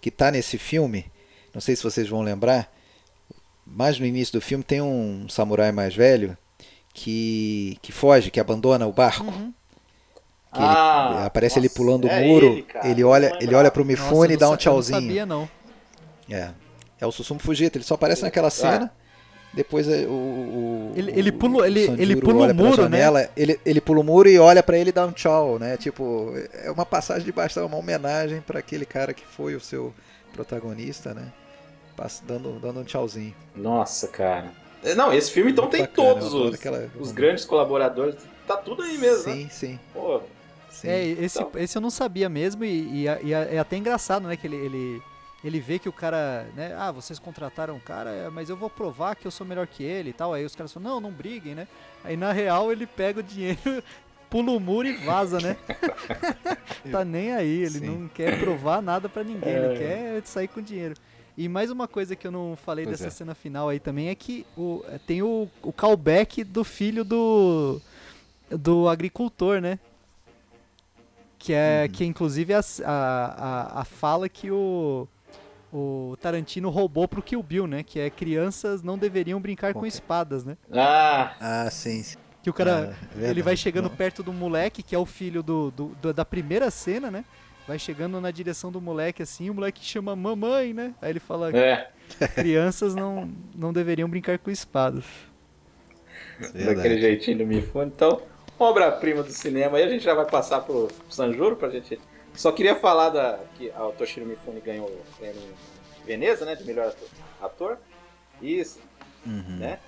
que 0.00 0.10
tá 0.10 0.30
nesse 0.30 0.58
filme. 0.58 1.10
Não 1.54 1.60
sei 1.60 1.74
se 1.74 1.82
vocês 1.82 2.08
vão 2.08 2.22
lembrar, 2.22 2.72
mas 3.74 3.98
no 3.98 4.06
início 4.06 4.32
do 4.34 4.40
filme 4.40 4.62
tem 4.62 4.80
um 4.80 5.26
samurai 5.28 5.72
mais 5.72 5.94
velho 5.94 6.36
que, 6.94 7.78
que 7.82 7.92
foge, 7.92 8.30
que 8.30 8.38
abandona 8.40 8.86
o 8.86 8.92
barco. 8.92 9.24
Uhum. 9.24 9.52
Que 10.52 10.58
ele- 10.58 10.66
Ah, 10.68 11.24
aparece 11.26 11.58
ele 11.58 11.66
nossa, 11.68 11.76
pulando 11.76 12.06
é 12.08 12.20
o 12.20 12.26
muro, 12.26 12.46
ele, 12.46 12.62
cara, 12.62 12.86
ele 12.88 13.02
olha, 13.04 13.38
ele 13.40 13.54
olha 13.54 13.70
pro 13.70 13.84
Mifune 13.84 14.34
e 14.34 14.36
dá 14.36 14.50
um 14.50 14.56
tchauzinho. 14.56 14.98
Eu 14.98 15.00
não 15.00 15.08
sabia, 15.08 15.26
não. 15.26 15.48
É. 16.30 16.50
É 17.00 17.06
o 17.06 17.10
Susumu 17.12 17.40
Fujita, 17.40 17.78
ele 17.78 17.84
só 17.84 17.94
aparece 17.94 18.22
naquela 18.22 18.50
cena. 18.50 18.92
Depois 19.54 19.86
é, 19.88 20.06
o, 20.06 20.10
o- 20.10 20.92
Ele- 20.94 21.12
ele 21.14 21.30
o- 21.30 21.32
pula- 21.34 21.66
ele- 21.66 21.84
ele 21.98 22.16
pula 22.16 22.50
o 22.50 22.54
muro, 22.54 22.88
né? 22.88 22.98
janela, 22.98 23.28
Ele, 23.36 23.60
ele 23.66 23.80
pula 23.82 24.00
o 24.00 24.04
muro 24.04 24.28
e 24.28 24.38
olha 24.38 24.62
pra 24.62 24.78
ele 24.78 24.88
e 24.90 24.92
dá 24.92 25.04
um 25.06 25.12
tchau, 25.12 25.58
né? 25.58 25.76
Tipo, 25.76 26.32
é 26.54 26.70
uma 26.70 26.86
passagem 26.86 27.24
de 27.24 27.32
bastão, 27.32 27.66
uma 27.66 27.76
homenagem 27.76 28.40
pra 28.40 28.60
aquele 28.60 28.86
cara 28.86 29.12
que 29.12 29.24
foi 29.26 29.54
o 29.54 29.60
seu 29.60 29.92
protagonista, 30.32 31.12
né? 31.12 31.32
Dando, 32.24 32.58
dando 32.60 32.80
um 32.80 32.84
tchauzinho. 32.84 33.34
Nossa, 33.54 34.08
cara. 34.08 34.50
É, 34.84 34.94
Não, 34.94 35.12
esse 35.12 35.30
filme 35.30 35.52
então 35.52 35.64
Muito 35.64 35.72
tem 35.76 35.82
bacana, 35.86 36.08
todos 36.20 36.34
os, 36.34 36.54
aquela- 36.54 36.88
os 36.98 37.12
grandes 37.12 37.44
colaboradores. 37.44 38.16
Tá 38.46 38.56
tudo 38.56 38.82
aí 38.82 38.98
mesmo, 38.98 39.28
né? 39.32 39.34
Sim, 39.42 39.48
sim, 39.48 39.80
Pô, 39.94 40.20
sim. 40.70 40.88
É, 40.88 41.04
esse, 41.06 41.38
Então. 41.40 41.50
esse 41.60 41.78
eu 41.78 41.82
não 41.82 41.90
sabia 41.90 42.28
mesmo 42.28 42.64
e, 42.64 43.04
e- 43.04 43.26
e 43.28 43.32
é 43.32 43.58
até 43.58 43.76
engraçado, 43.76 44.26
né? 44.26 44.36
Que 44.36 44.48
ele, 44.48 44.56
ele, 44.56 45.02
ele 45.44 45.60
vê 45.60 45.78
que 45.78 45.88
o 45.88 45.92
cara, 45.92 46.44
né? 46.56 46.74
Ah, 46.76 46.90
vocês 46.90 47.20
contrataram 47.20 47.76
um 47.76 47.80
cara, 47.80 48.10
é, 48.10 48.28
mas 48.28 48.50
eu 48.50 48.56
vou 48.56 48.68
provar 48.68 49.14
que 49.14 49.24
eu 49.24 49.30
sou 49.30 49.46
melhor 49.46 49.66
que 49.68 49.84
ele 49.84 50.10
e 50.10 50.12
tal. 50.12 50.34
Aí 50.34 50.44
os 50.44 50.56
caras 50.56 50.72
falam, 50.72 50.90
não, 50.94 51.00
não 51.00 51.10
briguem, 51.12 51.54
né? 51.54 51.68
Aí 52.02 52.16
na 52.16 52.32
real 52.32 52.72
ele 52.72 52.84
pega 52.86 53.20
o 53.20 53.22
dinheiro, 53.22 53.60
pula 54.28 54.50
o 54.50 54.58
muro 54.58 54.88
e 54.88 54.96
vaza, 54.96 55.38
né? 55.38 55.56
tá 56.90 57.04
nem 57.04 57.32
aí, 57.32 57.62
ele 57.62 57.78
Sim. 57.78 57.86
não 57.86 58.08
quer 58.08 58.40
provar 58.40 58.82
nada 58.82 59.08
pra 59.08 59.22
ninguém, 59.22 59.52
É. 59.52 59.64
ele 59.66 59.78
quer 59.78 60.22
sair 60.26 60.48
com 60.48 60.60
dinheiro. 60.60 60.94
E 61.36 61.48
mais 61.48 61.70
uma 61.70 61.88
coisa 61.88 62.14
que 62.14 62.26
eu 62.26 62.30
não 62.30 62.54
falei 62.56 62.84
Pois 62.84 62.98
dessa 62.98 63.08
é. 63.08 63.10
cena 63.10 63.34
final 63.34 63.68
aí 63.68 63.80
também 63.80 64.08
é 64.08 64.14
que 64.14 64.46
o, 64.56 64.84
tem 65.06 65.22
o, 65.22 65.48
o 65.62 65.72
callback 65.72 66.44
do 66.44 66.62
filho 66.62 67.04
do, 67.04 67.80
do 68.50 68.88
agricultor, 68.88 69.60
né? 69.60 69.78
Que 71.38 71.52
é 71.54 71.88
que 71.92 72.04
é, 72.04 72.06
inclusive 72.06 72.52
a, 72.54 72.60
a, 72.84 73.24
a, 73.78 73.80
a 73.80 73.84
fala 73.84 74.28
que 74.28 74.50
o, 74.50 75.08
o 75.72 76.16
Tarantino 76.20 76.68
roubou 76.70 77.08
pro 77.08 77.22
Kill 77.22 77.42
Bill, 77.42 77.66
né? 77.66 77.82
Que 77.82 77.98
é 77.98 78.10
crianças 78.10 78.82
não 78.82 78.96
deveriam 78.98 79.40
brincar 79.40 79.72
com 79.74 79.86
espadas, 79.86 80.44
né? 80.44 80.56
Ah, 80.70 81.34
Ah, 81.40 81.70
sim, 81.70 82.02
sim. 82.02 82.16
Que 82.42 82.50
o 82.50 82.52
cara, 82.52 82.96
Ah, 83.16 83.22
é 83.24 83.30
ele 83.30 83.42
vai 83.42 83.56
chegando 83.56 83.88
Não. 83.88 83.96
perto 83.96 84.22
do 84.22 84.32
moleque, 84.32 84.82
que 84.82 84.94
é 84.94 84.98
o 84.98 85.06
filho 85.06 85.42
do, 85.42 85.70
do- 85.70 85.96
do- 86.00 86.12
da 86.12 86.24
primeira 86.24 86.70
cena, 86.70 87.10
né? 87.10 87.24
Vai 87.66 87.78
chegando 87.78 88.20
na 88.20 88.30
direção 88.30 88.72
do 88.72 88.80
moleque 88.80 89.22
assim, 89.22 89.48
o 89.48 89.54
moleque 89.54 89.84
chama 89.84 90.16
mamãe, 90.16 90.72
né? 90.74 90.94
Aí 91.00 91.10
ele 91.10 91.20
fala 91.20 91.56
é. 91.56 91.90
crianças 92.34 92.94
não, 92.94 93.30
não 93.54 93.72
deveriam 93.72 94.08
brincar 94.08 94.38
com 94.38 94.50
espadas. 94.50 95.04
Daquele 96.40 96.64
Verdade. 96.64 97.00
jeitinho 97.00 97.38
do 97.38 97.46
Mifune. 97.46 97.86
Então, 97.94 98.20
obra-prima 98.58 99.22
do 99.22 99.30
cinema. 99.30 99.76
Aí 99.76 99.84
a 99.84 99.88
gente 99.88 100.02
já 100.02 100.12
vai 100.14 100.26
passar 100.28 100.60
pro 100.62 100.88
Sanjuro 101.08 101.54
pra 101.56 101.68
gente. 101.70 102.00
Só 102.34 102.50
queria 102.50 102.74
falar 102.74 103.10
da 103.10 103.38
que 103.56 103.70
o 103.70 103.92
Toshiro 103.92 104.26
Mifune 104.26 104.60
ganhou 104.60 104.88
o 104.88 105.16
prêmio 105.18 105.40
em 105.40 106.04
Veneza, 106.06 106.44
né? 106.44 106.56
De 106.56 106.64
melhor 106.64 106.88
ator. 106.88 107.08
ator. 107.40 107.78
Isso, 108.40 108.80
Uhum. 109.24 109.56
né? 109.58 109.78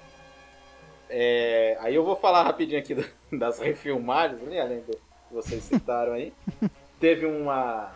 É, 1.10 1.76
aí 1.80 1.94
eu 1.94 2.04
vou 2.04 2.14
falar 2.16 2.44
rapidinho 2.44 2.78
aqui 2.78 2.94
do- 2.94 3.04
das 3.36 3.58
refilmagens, 3.58 4.40
né? 4.42 4.60
Além 4.60 4.78
do 4.80 4.92
que 4.92 4.98
vocês 5.32 5.62
citaram 5.64 6.12
aí. 6.12 6.32
Teve 7.00 7.26
uma 7.26 7.92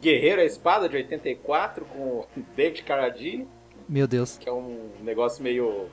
Guerreiro 0.00 0.40
à 0.40 0.44
Espada 0.44 0.88
de 0.88 0.96
84 0.96 1.84
com 1.84 1.98
o 1.98 2.26
David 2.56 2.82
Carradine, 2.84 3.46
Meu 3.88 4.06
Deus. 4.06 4.36
que 4.38 4.48
é 4.48 4.52
um 4.52 4.90
negócio 5.02 5.42
meio 5.42 5.88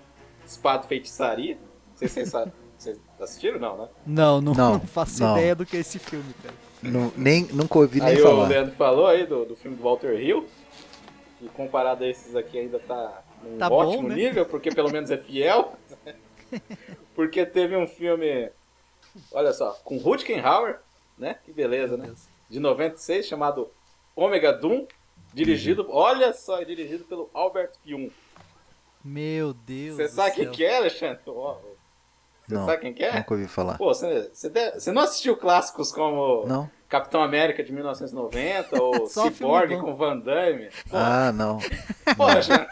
espada 0.46 0.88
feitiçaria. 0.88 1.56
Não 1.56 1.98
sei 1.98 2.08
se 2.08 2.14
vocês 2.16 2.30
sabem. 2.30 2.54
Vocês 2.78 3.00
assistiram? 3.20 3.60
Não, 3.60 3.76
né? 3.78 3.88
Não, 4.06 4.40
não, 4.42 4.54
Não, 4.54 4.74
não 4.74 4.80
faço 4.82 5.22
não. 5.24 5.36
ideia 5.38 5.56
do 5.56 5.66
que 5.66 5.76
é 5.78 5.80
esse 5.80 5.98
filme, 5.98 6.32
cara. 6.44 6.54
Nu- 6.84 7.12
nem, 7.18 7.44
nunca 7.46 7.80
ouvi 7.80 8.00
nem 8.00 8.10
aí 8.10 8.22
o 8.22 8.24
falar. 8.24 8.48
Leandro 8.48 8.76
falou 8.76 9.08
aí 9.08 9.26
do, 9.26 9.46
do 9.46 9.56
filme 9.56 9.76
do 9.76 9.82
Walter 9.84 10.14
Hill. 10.14 10.48
E 11.42 11.48
comparado 11.50 12.04
a 12.04 12.08
esses 12.08 12.36
aqui 12.36 12.58
ainda 12.58 12.80
tá 12.80 13.24
num 13.44 13.58
Tá 13.58 13.68
bom, 13.70 13.78
ótimo 13.78 14.08
né? 14.10 14.16
nível, 14.16 14.46
porque 14.46 14.70
pelo 14.72 14.92
menos 14.92 15.10
é 15.10 15.18
fiel. 15.18 15.74
porque 17.16 17.46
teve 17.48 17.76
um 17.76 17.88
filme, 17.88 18.50
olha 19.32 19.52
só, 19.54 19.72
com 19.84 19.98
Rutgenhauer, 19.98 20.80
né? 21.18 21.36
Que 21.44 21.52
beleza, 21.52 21.98
né? 21.98 22.06
Deus. 22.08 22.28
De 22.50 22.60
96, 22.60 23.26
chamado 23.26 23.70
Omega 24.16 24.52
Doom. 24.54 24.86
Dirigido, 25.34 25.84
Uhum. 25.84 25.94
olha 25.96 26.34
só, 26.34 26.62
é 26.62 26.66
dirigido 26.66 27.04
pelo 27.04 27.30
Albert 27.34 27.72
Pyun. 27.84 28.10
Meu 29.04 29.54
Deus. 29.54 29.96
Você 29.98 30.08
sabe 30.10 30.36
quem 30.36 30.52
que 30.52 30.64
é, 30.66 30.78
Alexandre? 30.78 31.20
Você 31.26 32.54
Não, 32.54 32.66
sabe 32.66 32.82
quem 32.82 32.94
que 32.94 33.04
é? 33.04 33.14
Nunca 33.16 33.34
ouvi 33.34 33.48
falar. 33.48 33.78
Pô, 33.78 33.94
você, 33.94 34.30
você 34.34 34.92
não 34.92 35.02
assistiu 35.02 35.36
clássicos 35.38 35.92
como 35.92 36.46
Não? 36.46 36.70
Capitão 36.90 37.22
América 37.22 37.64
de 37.64 37.72
1990 37.74 38.82
ou 38.82 39.08
Cyborg 39.12 39.78
com 39.78 39.94
Van 39.96 40.18
Damme? 40.18 40.70
Pô, 40.90 40.96
Ah, 40.98 41.32
não. 41.34 41.60
poxa, 42.16 42.68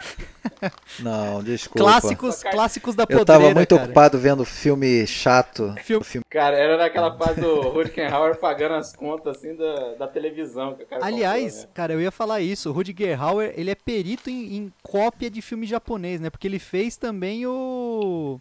Não, 1.00 1.42
desculpa. 1.42 1.80
Clássicos, 1.90 2.42
clássicos 2.42 2.94
da 2.94 3.02
Eu 3.02 3.18
podreira, 3.18 3.42
tava 3.42 3.54
muito 3.54 3.74
cara. 3.74 3.84
ocupado 3.86 4.18
vendo 4.18 4.44
filme 4.44 5.06
chato. 5.06 5.74
Filme- 5.82 6.04
Filme... 6.04 6.24
cara, 6.30 6.56
era 6.56 6.76
naquela 6.76 7.12
fase 7.16 7.40
do 7.40 7.60
Rutgenhauer 7.68 8.36
pagando 8.36 8.74
as 8.76 8.94
contas 8.94 9.36
assim 9.36 9.54
da, 9.54 9.94
da 9.94 10.06
televisão 10.08 10.74
que 10.74 10.84
o 10.84 10.86
cara 10.86 11.04
Aliás, 11.04 11.52
comprou, 11.52 11.66
né? 11.66 11.70
cara, 11.74 11.92
eu 11.92 12.00
ia 12.00 12.10
falar 12.10 12.40
isso. 12.40 12.70
O 12.70 12.72
Rutger 12.72 13.20
Hauer, 13.22 13.52
ele 13.56 13.70
é 13.70 13.74
perito 13.74 14.30
em, 14.30 14.56
em 14.56 14.72
cópia 14.82 15.28
de 15.28 15.42
filme 15.42 15.66
japonês, 15.66 16.20
né? 16.20 16.30
Porque 16.30 16.46
ele 16.46 16.58
fez 16.58 16.96
também 16.96 17.46
o... 17.46 18.38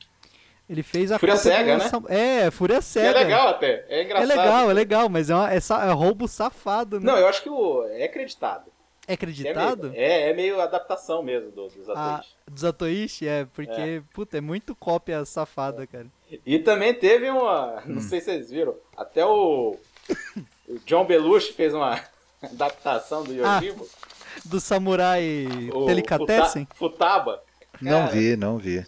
Ele 0.69 0.81
fez 0.81 1.11
a 1.11 1.19
Fúria 1.19 1.35
Cega, 1.37 1.77
né? 1.77 1.85
É, 2.09 2.49
Fúria 2.51 2.77
Que 2.77 2.83
Cega. 2.85 3.19
é 3.19 3.23
legal 3.23 3.47
até, 3.49 3.85
é 3.87 3.99
É 3.99 4.03
engraçado. 4.03 4.27
legal, 4.29 4.71
é 4.71 4.73
legal, 4.73 5.09
mas 5.09 5.29
é, 5.29 5.35
uma, 5.35 5.53
é, 5.53 5.59
sa- 5.59 5.85
é 5.85 5.91
roubo 5.91 6.27
safado, 6.27 6.99
né? 6.99 7.05
Não, 7.05 7.17
eu 7.17 7.27
acho 7.27 7.43
que 7.43 7.49
o, 7.49 7.83
é 7.89 8.05
acreditado. 8.05 8.71
é 9.07 9.11
É 9.11 9.13
acreditado? 9.13 9.91
meio, 9.91 10.01
é, 10.01 10.29
é 10.31 10.33
meio 10.33 10.59
adaptação 10.59 11.21
mesmo 11.21 11.51
do- 11.51 11.67
dos 11.67 11.87
Ah, 11.91 12.15
atores. 12.15 12.35
dos 12.49 12.63
Atoishi, 12.65 13.27
é, 13.27 13.45
porque, 13.53 14.01
puta, 14.11 14.39
é 14.39 14.41
muito 14.41 14.75
cópia 14.75 15.23
safada, 15.23 15.85
cara. 15.85 16.07
E 16.43 16.57
também 16.57 16.93
teve 16.95 17.29
uma. 17.29 17.81
Não 17.85 18.01
sei 18.01 18.19
se 18.19 18.25
vocês 18.25 18.49
viram. 18.49 18.75
Até 18.97 19.23
o. 19.23 19.77
O 20.67 20.79
John 20.83 21.05
Belushi 21.05 21.53
fez 21.53 21.75
uma 21.75 22.01
adaptação 22.41 23.23
do 23.23 23.31
Ah, 23.45 23.59
Yojimbo. 23.59 23.87
Do 24.43 24.59
Samurai 24.59 25.47
o 25.73 25.85
Delicatessen? 25.85 26.67
Futa- 26.73 26.75
Futaba. 26.97 27.43
Não 27.79 27.99
Cara, 28.05 28.11
vi, 28.11 28.35
não 28.35 28.57
vi. 28.57 28.85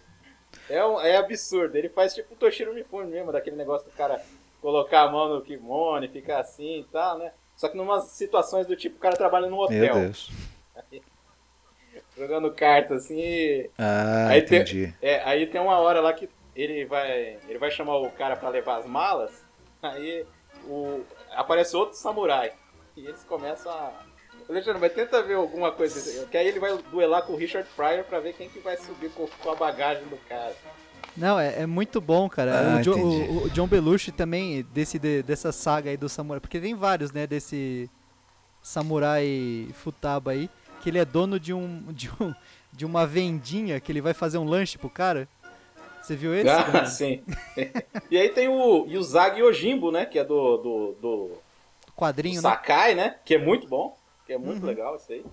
É, 0.68 0.84
um- 0.84 1.00
é 1.00 1.16
absurdo. 1.16 1.76
Ele 1.76 1.88
faz 1.88 2.14
tipo 2.14 2.34
o 2.34 2.36
Toshiro 2.36 2.74
Mifune 2.74 3.10
mesmo, 3.10 3.32
daquele 3.32 3.56
negócio 3.56 3.88
do 3.90 3.96
cara 3.96 4.20
colocar 4.60 5.02
a 5.02 5.10
mão 5.10 5.28
no 5.28 5.42
kimono 5.42 6.04
e 6.04 6.08
ficar 6.08 6.40
assim 6.40 6.80
e 6.80 6.84
tal, 6.84 7.18
né? 7.18 7.32
Só 7.56 7.68
que 7.68 7.76
numas 7.76 8.04
situações 8.08 8.66
do 8.66 8.76
tipo, 8.76 8.96
o 8.96 9.00
cara 9.00 9.16
trabalha 9.16 9.46
num 9.48 9.56
Meu 9.56 9.64
hotel, 9.64 9.94
Deus. 9.94 10.30
jogando 12.16 12.52
carta 12.52 12.94
assim 12.94 13.18
e... 13.20 13.70
Ah, 13.78 14.28
Aí 14.28 14.42
tem- 14.42 14.60
entendi. 14.60 14.94
É, 15.00 15.22
aí 15.24 15.46
tem 15.46 15.60
uma 15.60 15.78
hora 15.78 16.00
lá 16.00 16.12
que 16.12 16.28
ele 16.54 16.84
vai, 16.84 17.38
ele 17.48 17.58
vai 17.58 17.70
chamar 17.70 17.96
o 17.98 18.10
cara 18.10 18.36
pra 18.36 18.48
levar 18.48 18.78
as 18.78 18.86
malas, 18.86 19.44
aí 19.80 20.26
o, 20.64 21.02
aparece 21.30 21.76
outro 21.76 21.96
samurai. 21.96 22.52
E 22.96 23.06
eles 23.06 23.22
começam 23.22 23.70
a. 23.70 23.92
Alexandre, 24.48 24.80
mas 24.80 24.92
tenta 24.92 25.22
ver 25.22 25.34
alguma 25.34 25.70
coisa. 25.72 26.24
Que 26.26 26.36
aí 26.36 26.46
ele 26.48 26.58
vai 26.58 26.76
duelar 26.90 27.22
com 27.22 27.34
o 27.34 27.36
Richard 27.36 27.68
Pryor 27.76 28.04
pra 28.04 28.18
ver 28.20 28.32
quem 28.34 28.48
que 28.48 28.58
vai 28.60 28.76
subir 28.78 29.10
com, 29.10 29.26
com 29.26 29.50
a 29.50 29.54
bagagem 29.54 30.04
do 30.04 30.16
cara. 30.28 30.54
Não, 31.16 31.38
é, 31.38 31.62
é 31.62 31.66
muito 31.66 32.00
bom, 32.00 32.28
cara. 32.28 32.76
Ah, 32.76 32.78
o, 32.78 32.82
Jo- 32.82 32.92
entendi. 32.92 33.30
o- 33.30 33.44
o 33.44 33.50
John 33.50 33.66
Belushi 33.66 34.10
também, 34.12 34.62
desse, 34.72 34.98
de- 34.98 35.22
dessa 35.22 35.52
saga 35.52 35.90
aí 35.90 35.96
do 35.96 36.08
Samurai, 36.08 36.40
porque 36.40 36.60
tem 36.60 36.74
vários, 36.74 37.12
né, 37.12 37.26
desse 37.26 37.90
Samurai 38.62 39.68
Futaba 39.74 40.30
aí, 40.32 40.48
que 40.80 40.88
ele 40.90 40.98
é 40.98 41.04
dono 41.04 41.38
de 41.40 41.52
um, 41.52 41.82
de 41.92 42.08
um 42.20 42.34
de 42.70 42.84
uma 42.86 43.06
vendinha 43.06 43.80
que 43.80 43.90
ele 43.90 44.00
vai 44.00 44.12
fazer 44.14 44.38
um 44.38 44.44
lanche 44.44 44.78
pro 44.78 44.88
cara. 44.90 45.26
Você 46.02 46.14
viu 46.14 46.32
esse? 46.34 46.48
Ah, 46.48 46.62
cara? 46.62 46.84
sim. 46.86 47.22
e 48.10 48.16
aí 48.16 48.28
tem 48.28 48.46
o 48.48 48.86
Yuzagi 48.86 49.40
Yojimbo, 49.40 49.90
né? 49.90 50.06
Que 50.06 50.18
é 50.20 50.24
do, 50.24 50.56
do, 50.58 50.96
do 51.00 51.30
Quadrinho, 51.96 52.36
né? 52.36 52.40
Sakai, 52.42 52.94
né? 52.94 53.16
Que 53.24 53.34
é 53.34 53.38
muito 53.38 53.66
bom. 53.66 53.97
Que 54.28 54.34
é 54.34 54.38
muito 54.38 54.60
Uhum. 54.60 54.66
legal 54.68 54.94
isso 54.94 55.10
aí. 55.12 55.24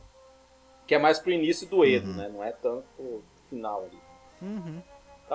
Que 0.88 0.96
é 0.96 0.98
mais 0.98 1.20
pro 1.20 1.32
início 1.32 1.68
do 1.68 1.86
Edo, 1.86 2.10
Uhum. 2.10 2.16
né? 2.18 2.30
Não 2.34 2.44
é 2.44 2.52
tanto 2.52 2.84
pro 2.98 3.24
final 3.50 3.84
ali. 3.84 4.00
Uhum. 4.42 4.82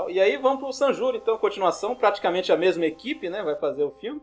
E 0.09 0.21
aí 0.21 0.37
vamos 0.37 0.61
pro 0.61 0.73
Sanjuro, 0.73 1.17
então, 1.17 1.37
continuação, 1.39 1.95
praticamente 1.95 2.51
a 2.53 2.57
mesma 2.57 2.87
equipe, 2.87 3.29
né? 3.29 3.43
Vai 3.43 3.55
fazer 3.57 3.83
o 3.85 3.91
filme. 3.91 4.21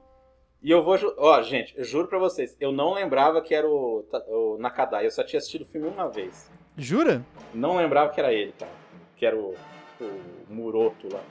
E 0.63 0.71
eu 0.71 0.81
vou. 0.83 0.97
Ó, 1.17 1.41
gente, 1.43 1.77
eu 1.77 1.83
juro 1.83 2.07
pra 2.07 2.17
vocês, 2.17 2.57
eu 2.59 2.71
não 2.71 2.93
lembrava 2.93 3.41
que 3.41 3.53
era 3.53 3.69
o, 3.69 4.03
o 4.27 4.57
Nakadai, 4.59 5.05
eu 5.05 5.11
só 5.11 5.23
tinha 5.23 5.37
assistido 5.37 5.61
o 5.61 5.65
filme 5.65 5.87
uma 5.87 6.09
vez. 6.09 6.49
Jura? 6.75 7.23
Não 7.53 7.75
lembrava 7.77 8.11
que 8.11 8.19
era 8.19 8.33
ele, 8.33 8.53
cara. 8.57 8.71
Que 9.15 9.25
era 9.25 9.35
o, 9.37 9.53
o 10.01 10.53
Muroto 10.53 11.07
lá. 11.13 11.21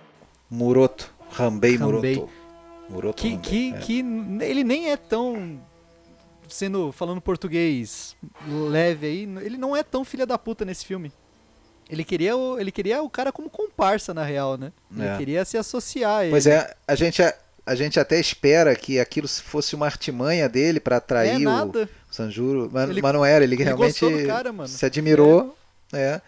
Muroto. 0.51 1.13
Rambei. 1.31 1.77
Muroto. 1.79 2.29
Muroto 2.89 3.21
Que, 3.23 3.31
Rambei, 3.31 3.43
que, 3.51 3.75
é. 3.75 3.79
que 3.79 3.99
ele 4.45 4.63
nem 4.63 4.91
é 4.93 4.97
tão. 4.97 5.61
Sendo. 6.49 6.93
falando 6.93 7.21
português 7.21 8.17
leve 8.49 9.07
aí, 9.07 9.23
ele 9.43 9.57
não 9.57 9.77
é 9.77 9.83
tão 9.83 10.05
filha 10.05 10.27
da 10.27 10.39
puta 10.39 10.65
nesse 10.65 10.85
filme. 10.85 11.13
Ele 11.89 12.03
queria 12.05 12.37
o, 12.37 12.59
ele 12.59 12.73
queria 12.73 13.01
o 13.03 13.09
cara 13.09 13.31
como 13.31 13.49
comparsa, 13.49 14.13
na 14.13 14.25
real, 14.25 14.57
né? 14.59 14.73
Ele 14.95 15.07
É. 15.07 15.17
queria 15.19 15.45
se 15.45 15.57
associar 15.57 16.17
a 16.19 16.23
ele. 16.25 16.31
Pois 16.33 16.47
é, 16.47 16.75
a 16.87 16.95
gente, 16.97 17.23
a, 17.23 17.33
a 17.65 17.75
gente 17.77 18.01
até 18.01 18.19
espera 18.19 18.75
que 18.75 18.99
aquilo 18.99 19.29
fosse 19.29 19.77
uma 19.77 19.87
artimanha 19.87 20.49
dele 20.49 20.81
pra 20.81 20.97
é 20.97 20.99
atrair 20.99 21.37
o 21.37 21.51
nada. 21.51 21.89
Sanjuro, 22.11 22.69
mas, 22.73 22.91
Ele- 22.91 23.01
mas 23.03 23.13
não 23.15 23.25
era, 23.25 23.45
ele, 23.45 23.55
ele 23.55 23.63
realmente 23.65 24.27
cara, 24.27 24.53
se 24.67 24.85
admirou, 24.85 25.57
é. 25.93 26.21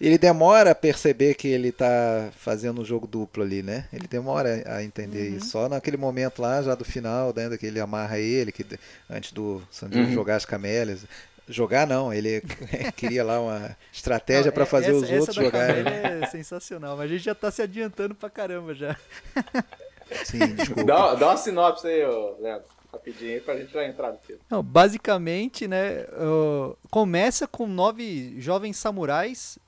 Ele 0.00 0.16
demora 0.16 0.70
a 0.70 0.74
perceber 0.74 1.34
que 1.34 1.46
ele 1.46 1.70
tá 1.70 2.30
fazendo 2.36 2.80
um 2.80 2.84
jogo 2.84 3.06
duplo 3.06 3.42
ali, 3.42 3.62
né? 3.62 3.86
Ele 3.92 4.08
demora 4.08 4.62
a 4.66 4.82
entender 4.82 5.30
Uhum. 5.30 5.36
isso. 5.36 5.50
Só 5.50 5.68
naquele 5.68 5.98
momento 5.98 6.40
lá, 6.40 6.62
já 6.62 6.74
do 6.74 6.84
final, 6.86 7.34
né, 7.36 7.54
que 7.58 7.66
ele 7.66 7.78
amarra 7.78 8.18
ele, 8.18 8.50
que 8.50 8.64
antes 9.10 9.32
do 9.32 9.62
Sanjuro 9.70 10.04
Uhum. 10.06 10.12
jogar 10.12 10.36
as 10.36 10.46
camélias. 10.46 11.04
Jogar 11.46 11.86
não, 11.86 12.12
ele 12.14 12.40
queria 12.96 13.22
lá 13.24 13.40
uma 13.40 13.76
estratégia 13.92 14.50
pra 14.52 14.62
é- 14.62 14.66
fazer 14.66 14.86
essa, 14.94 14.96
os 15.04 15.10
outros 15.10 15.28
essa 15.28 15.32
da 15.40 15.44
jogarem. 15.44 15.84
É 16.22 16.26
sensacional, 16.28 16.96
mas 16.96 17.10
a 17.10 17.12
gente 17.12 17.24
já 17.24 17.34
tá 17.34 17.50
se 17.50 17.60
adiantando 17.60 18.14
pra 18.14 18.30
caramba 18.30 18.72
já. 18.74 18.96
Sim, 20.24 20.54
desculpa. 20.54 20.84
Dá, 20.84 21.14
dá 21.14 21.26
uma 21.28 21.36
sinopse 21.36 21.86
aí, 21.86 22.02
Leandro. 22.40 22.64
Rapidinho 22.92 23.34
aí 23.34 23.40
pra 23.40 23.56
gente 23.56 23.72
já 23.72 23.84
entrar 23.86 24.10
no 24.12 24.18
filme. 24.18 24.40
Não, 24.50 24.62
basicamente, 24.62 25.68
né, 25.68 26.04
uh, 26.18 26.76
começa 26.90 27.46
com 27.46 27.66
nove 27.66 28.34
jovens 28.40 28.76
samurais 28.78 29.58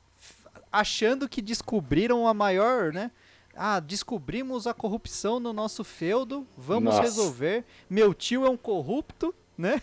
achando 0.72 1.28
que 1.28 1.42
descobriram 1.42 2.26
a 2.26 2.32
maior, 2.32 2.92
né? 2.92 3.10
Ah, 3.54 3.78
descobrimos 3.78 4.66
a 4.66 4.72
corrupção 4.72 5.38
no 5.38 5.52
nosso 5.52 5.84
feudo, 5.84 6.46
vamos 6.56 6.94
Nossa. 6.94 7.02
resolver. 7.02 7.64
Meu 7.88 8.14
tio 8.14 8.46
é 8.46 8.50
um 8.50 8.56
corrupto, 8.56 9.34
né? 9.58 9.82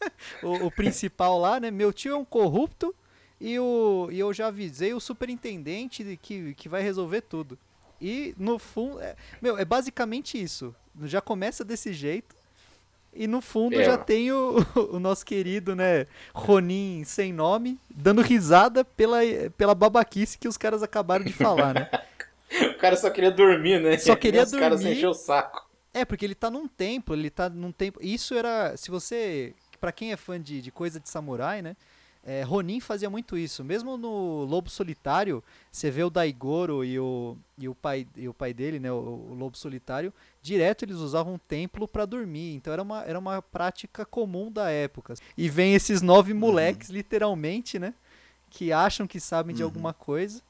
o, 0.42 0.66
o 0.66 0.70
principal 0.70 1.38
lá, 1.38 1.60
né? 1.60 1.70
Meu 1.70 1.92
tio 1.92 2.12
é 2.12 2.16
um 2.16 2.24
corrupto 2.24 2.94
e, 3.40 3.58
o, 3.58 4.08
e 4.10 4.18
eu 4.18 4.32
já 4.32 4.48
avisei 4.48 4.92
o 4.92 5.00
superintendente 5.00 6.02
de 6.02 6.16
que, 6.16 6.54
que 6.54 6.68
vai 6.68 6.82
resolver 6.82 7.20
tudo. 7.20 7.56
E 8.00 8.34
no 8.36 8.58
fundo, 8.58 9.00
é, 9.00 9.14
meu, 9.40 9.56
é 9.56 9.64
basicamente 9.64 10.42
isso. 10.42 10.74
Já 11.02 11.20
começa 11.20 11.64
desse 11.64 11.92
jeito. 11.92 12.34
E 13.16 13.26
no 13.26 13.40
fundo 13.40 13.80
É. 13.80 13.84
já 13.84 13.96
tem 13.96 14.32
o, 14.32 14.56
o 14.92 14.98
nosso 14.98 15.24
querido, 15.24 15.74
né, 15.76 16.06
Ronin 16.34 17.02
sem 17.04 17.32
nome, 17.32 17.78
dando 17.90 18.20
risada 18.22 18.84
pela, 18.84 19.18
pela 19.56 19.74
babaquice 19.74 20.36
que 20.38 20.48
os 20.48 20.56
caras 20.56 20.82
acabaram 20.82 21.24
de 21.24 21.32
falar, 21.32 21.74
né? 21.74 21.90
O 22.70 22.78
cara 22.78 22.94
só 22.96 23.10
queria 23.10 23.32
dormir, 23.32 23.80
né? 23.80 23.98
Só 23.98 24.14
queria 24.14 24.44
Os 24.44 24.52
caras 24.52 24.80
dormir. 24.80 24.96
encheu 24.96 25.10
o 25.10 25.14
saco. 25.14 25.68
É, 25.92 26.04
porque 26.04 26.24
ele 26.24 26.36
tá 26.36 26.48
num 26.48 26.68
templo, 26.68 27.14
ele 27.14 27.28
tá 27.30 27.48
num 27.48 27.72
templo. 27.72 28.00
Isso 28.04 28.34
era. 28.34 28.76
Se 28.76 28.90
você. 28.92 29.52
Pra 29.80 29.90
quem 29.90 30.12
é 30.12 30.16
fã 30.16 30.40
de, 30.40 30.60
de 30.62 30.70
coisa 30.70 31.00
de 31.00 31.08
samurai, 31.08 31.62
né? 31.62 31.74
É, 32.26 32.42
Ronin 32.42 32.80
fazia 32.80 33.10
muito 33.10 33.36
isso. 33.36 33.62
Mesmo 33.62 33.98
no 33.98 34.44
Lobo 34.44 34.70
Solitário, 34.70 35.44
você 35.70 35.90
vê 35.90 36.02
o 36.02 36.08
Daigoro 36.08 36.82
e 36.82 36.98
o, 36.98 37.36
e 37.58 37.68
o, 37.68 37.74
pai, 37.74 38.06
e 38.16 38.26
o 38.26 38.32
pai 38.32 38.54
dele, 38.54 38.80
né? 38.80 38.90
O, 38.90 38.96
o 38.96 39.34
Lobo 39.34 39.56
Solitário, 39.58 40.10
direto 40.40 40.84
eles 40.86 40.96
usavam 40.96 41.34
um 41.34 41.38
templo 41.38 41.86
pra 41.86 42.06
dormir. 42.06 42.54
Então 42.54 42.72
era 42.72 42.82
uma, 42.82 43.02
era 43.04 43.18
uma 43.18 43.42
prática 43.42 44.06
comum 44.06 44.50
da 44.50 44.70
época. 44.70 45.14
E 45.36 45.48
vem 45.50 45.74
esses 45.74 46.00
nove 46.00 46.32
moleques, 46.32 46.88
literalmente, 46.88 47.78
né? 47.78 47.92
Que 48.48 48.72
acham 48.72 49.06
que 49.06 49.20
sabem 49.20 49.54
de 49.54 49.62
Uhum. 49.62 49.68
alguma 49.68 49.92
coisa. 49.92 50.40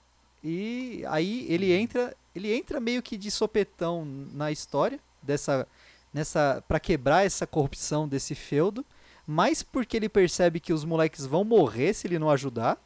E 0.45 1.03
aí 1.09 1.45
ele 1.49 1.73
entra, 1.73 2.15
ele 2.35 2.55
entra 2.55 2.79
meio 2.79 3.03
que 3.03 3.17
de 3.17 3.31
sopetão 3.31 4.05
na 4.33 4.53
história 4.53 5.01
dessa 5.23 5.67
nessa 6.13 6.63
para 6.69 6.79
quebrar 6.79 7.27
essa 7.27 7.45
corrupção 7.47 8.07
desse 8.07 8.37
feudo, 8.37 8.85
mas 9.27 9.63
porque 9.63 9.97
ele 9.97 10.09
percebe 10.09 10.61
que 10.61 10.73
os 10.73 10.85
moleques 10.85 11.25
vão 11.27 11.45
morrer 11.45 11.95
se 11.95 12.07
ele 12.07 12.19
não 12.19 12.31
ajudar, 12.31 12.79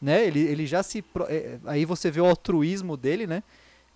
né? 0.00 0.24
Ele, 0.26 0.40
ele 0.40 0.66
já 0.66 0.82
se 0.82 1.02
pro- 1.02 1.26
é, 1.28 1.58
aí 1.66 1.84
você 1.84 2.10
vê 2.10 2.20
o 2.20 2.26
altruísmo 2.26 2.96
dele, 2.96 3.26
né? 3.26 3.42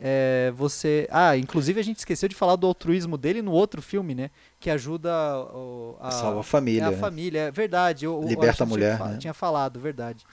É, 0.04 0.52
você 0.56 1.06
ah, 1.12 1.36
inclusive 1.36 1.78
a 1.78 1.82
gente 1.84 1.98
esqueceu 1.98 2.28
de 2.28 2.34
falar 2.34 2.56
do 2.56 2.66
altruísmo 2.66 3.16
dele 3.16 3.40
no 3.40 3.52
outro 3.52 3.80
filme, 3.80 4.14
né? 4.14 4.30
Que 4.58 4.68
ajuda 4.68 5.10
o, 5.54 5.96
a, 6.00 6.10
Salva 6.10 6.38
a 6.38 6.40
é 6.40 6.42
família. 6.42 6.88
a 6.88 6.90
né? 6.90 6.96
família, 6.96 7.40
é 7.42 7.50
verdade. 7.52 8.06
o- 8.06 8.20
Liberta 8.26 8.46
eu 8.46 8.50
a 8.50 8.54
tinha 8.54 8.66
mulher, 8.66 8.98
fa- 8.98 9.08
né? 9.10 9.16
Tinha 9.18 9.34
falado, 9.34 9.78
verdade. 9.78 10.24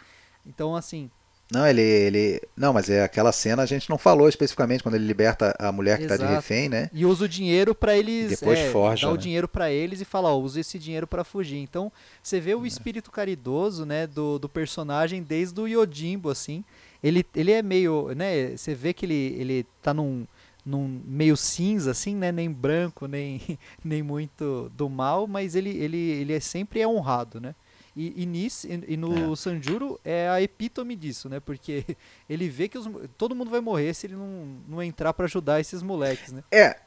Então 0.45 0.75
assim, 0.75 1.11
Não, 1.51 1.65
ele, 1.65 1.81
ele. 1.81 2.41
Não, 2.55 2.71
mas 2.71 2.89
é 2.91 3.03
aquela 3.03 3.31
cena 3.31 3.63
a 3.63 3.65
gente 3.65 3.89
não 3.89 3.97
falou 3.97 4.29
especificamente 4.29 4.83
quando 4.83 4.95
ele 4.95 5.07
liberta 5.07 5.55
a 5.57 5.71
mulher 5.71 5.97
que 5.97 6.05
tá 6.05 6.15
de 6.15 6.21
Exato. 6.21 6.35
refém, 6.35 6.69
né? 6.69 6.91
E 6.93 7.05
usa 7.05 7.25
o 7.25 7.29
dinheiro 7.29 7.73
pra 7.73 7.97
eles. 7.97 8.33
E 8.33 8.35
depois 8.35 8.59
é, 8.59 8.69
forja, 8.69 9.07
Dá 9.07 9.11
o 9.11 9.15
né? 9.15 9.21
dinheiro 9.21 9.47
pra 9.47 9.71
eles 9.71 9.99
e 9.99 10.05
fala, 10.05 10.29
ó, 10.29 10.37
usa 10.37 10.59
esse 10.59 10.77
dinheiro 10.77 11.07
pra 11.07 11.23
fugir. 11.23 11.57
Então, 11.57 11.91
você 12.21 12.39
vê 12.39 12.53
o 12.53 12.67
espírito 12.67 13.09
caridoso, 13.09 13.83
né, 13.83 14.05
do, 14.05 14.37
do 14.37 14.47
personagem 14.47 15.23
desde 15.23 15.59
o 15.59 15.67
Yojimbo, 15.67 16.29
assim. 16.29 16.63
Ele, 17.03 17.25
ele 17.35 17.51
é 17.51 17.63
meio, 17.63 18.13
né, 18.15 18.55
você 18.55 18.75
vê 18.75 18.93
que 18.93 19.05
ele, 19.05 19.35
ele 19.39 19.65
tá 19.81 19.91
num, 19.91 20.27
num 20.63 21.01
meio 21.03 21.35
cinza, 21.35 21.91
assim, 21.91 22.13
né, 22.13 22.31
nem 22.31 22.51
branco, 22.51 23.07
nem, 23.07 23.41
nem 23.83 24.03
muito 24.03 24.71
do 24.77 24.87
mal, 24.87 25.25
mas 25.25 25.55
ele, 25.55 25.71
ele, 25.71 25.97
ele 25.97 26.33
é 26.33 26.39
sempre 26.39 26.79
é 26.79 26.87
honrado, 26.87 27.39
né. 27.41 27.55
E, 28.01 28.23
e, 28.23 28.25
nisso, 28.25 28.65
e, 28.65 28.93
e 28.93 28.95
no 28.95 29.33
É. 29.33 29.35
Sanjuro 29.35 29.99
é 30.05 30.29
a 30.29 30.41
epítome 30.41 30.95
disso, 30.95 31.27
né? 31.27 31.41
Porque 31.41 31.83
ele 32.29 32.47
vê 32.47 32.69
que 32.69 32.77
os, 32.77 32.87
todo 33.17 33.35
mundo 33.35 33.51
vai 33.51 33.59
morrer 33.59 33.93
se 33.93 34.07
ele 34.07 34.15
não, 34.15 34.57
não 34.69 34.81
entrar 34.81 35.11
pra 35.11 35.25
ajudar 35.25 35.59
esses 35.59 35.83
moleques, 35.83 36.31
né? 36.31 36.41
É. 36.49 36.77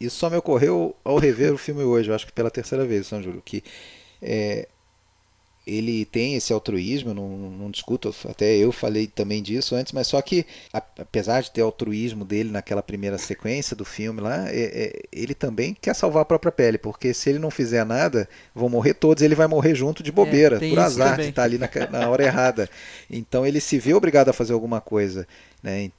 Isso 0.00 0.16
só 0.16 0.30
me 0.30 0.36
ocorreu 0.36 0.96
ao 1.04 1.18
rever 1.18 1.52
o 1.52 1.58
filme 1.58 1.82
hoje, 1.82 2.10
eu 2.10 2.14
acho 2.14 2.26
que 2.26 2.32
pela 2.32 2.50
terceira 2.50 2.86
vez, 2.86 3.06
Sanjuro, 3.06 3.42
que 3.44 3.62
é, 4.22 4.66
ele 5.66 6.04
tem 6.04 6.34
esse 6.34 6.52
altruísmo, 6.52 7.14
não, 7.14 7.28
não 7.28 7.70
discuto, 7.70 8.14
até 8.28 8.54
eu 8.56 8.70
falei 8.70 9.06
também 9.06 9.42
disso 9.42 9.74
antes, 9.74 9.92
mas 9.92 10.06
só 10.06 10.20
que, 10.20 10.44
apesar 10.72 11.40
de 11.42 11.50
ter 11.50 11.62
altruísmo 11.62 12.24
dele 12.24 12.50
naquela 12.50 12.82
primeira 12.82 13.16
sequência 13.16 13.74
do 13.74 13.84
filme 13.84 14.20
lá, 14.20 14.48
é- 14.50 14.70
é, 14.84 15.02
ele 15.12 15.34
também 15.34 15.74
quer 15.80 15.94
salvar 15.94 16.22
a 16.22 16.26
própria 16.26 16.52
pele, 16.52 16.76
porque 16.76 17.14
se 17.14 17.30
ele 17.30 17.38
não 17.38 17.50
fizer 17.50 17.84
nada, 17.84 18.28
vão 18.54 18.68
morrer 18.68 18.94
todos, 18.94 19.22
ele 19.22 19.34
vai 19.34 19.46
morrer 19.46 19.74
junto 19.74 20.02
de 20.02 20.12
bobeira, 20.12 20.58
tem 20.58 20.68
por 20.70 20.78
azar, 20.78 21.12
também. 21.12 21.24
de 21.26 21.30
estar 21.30 21.42
ali 21.44 21.58
na, 21.58 21.68
na 21.90 22.08
hora 22.10 22.24
errada. 22.24 22.68
Então 23.10 23.46
ele 23.46 23.60
se 23.60 23.78
vê 23.78 23.94
obrigado 23.94 24.28
a 24.28 24.32
fazer 24.32 24.52
alguma 24.52 24.80
coisa. 24.80 25.26
Né? 25.62 25.90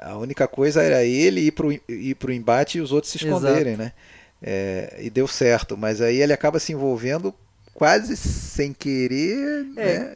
A- 0.00 0.16
única 0.18 0.46
coisa 0.46 0.82
era 0.82 1.04
ele 1.04 1.40
ir 1.40 1.52
pro, 1.52 1.72
ir 1.72 2.14
pro 2.16 2.32
embate 2.32 2.78
e 2.78 2.80
os 2.80 2.92
outros 2.92 3.12
se 3.12 3.18
Exato. 3.18 3.34
esconderem, 3.36 3.76
né? 3.76 3.92
É, 4.42 4.98
e 5.00 5.08
deu 5.08 5.26
certo, 5.26 5.76
mas 5.78 6.00
aí 6.02 6.20
ele 6.20 6.32
acaba 6.32 6.58
se 6.58 6.70
envolvendo 6.72 7.34
quase 7.76 8.16
sem 8.16 8.72
querer, 8.72 9.66
É. 9.76 9.98
né? 9.98 10.14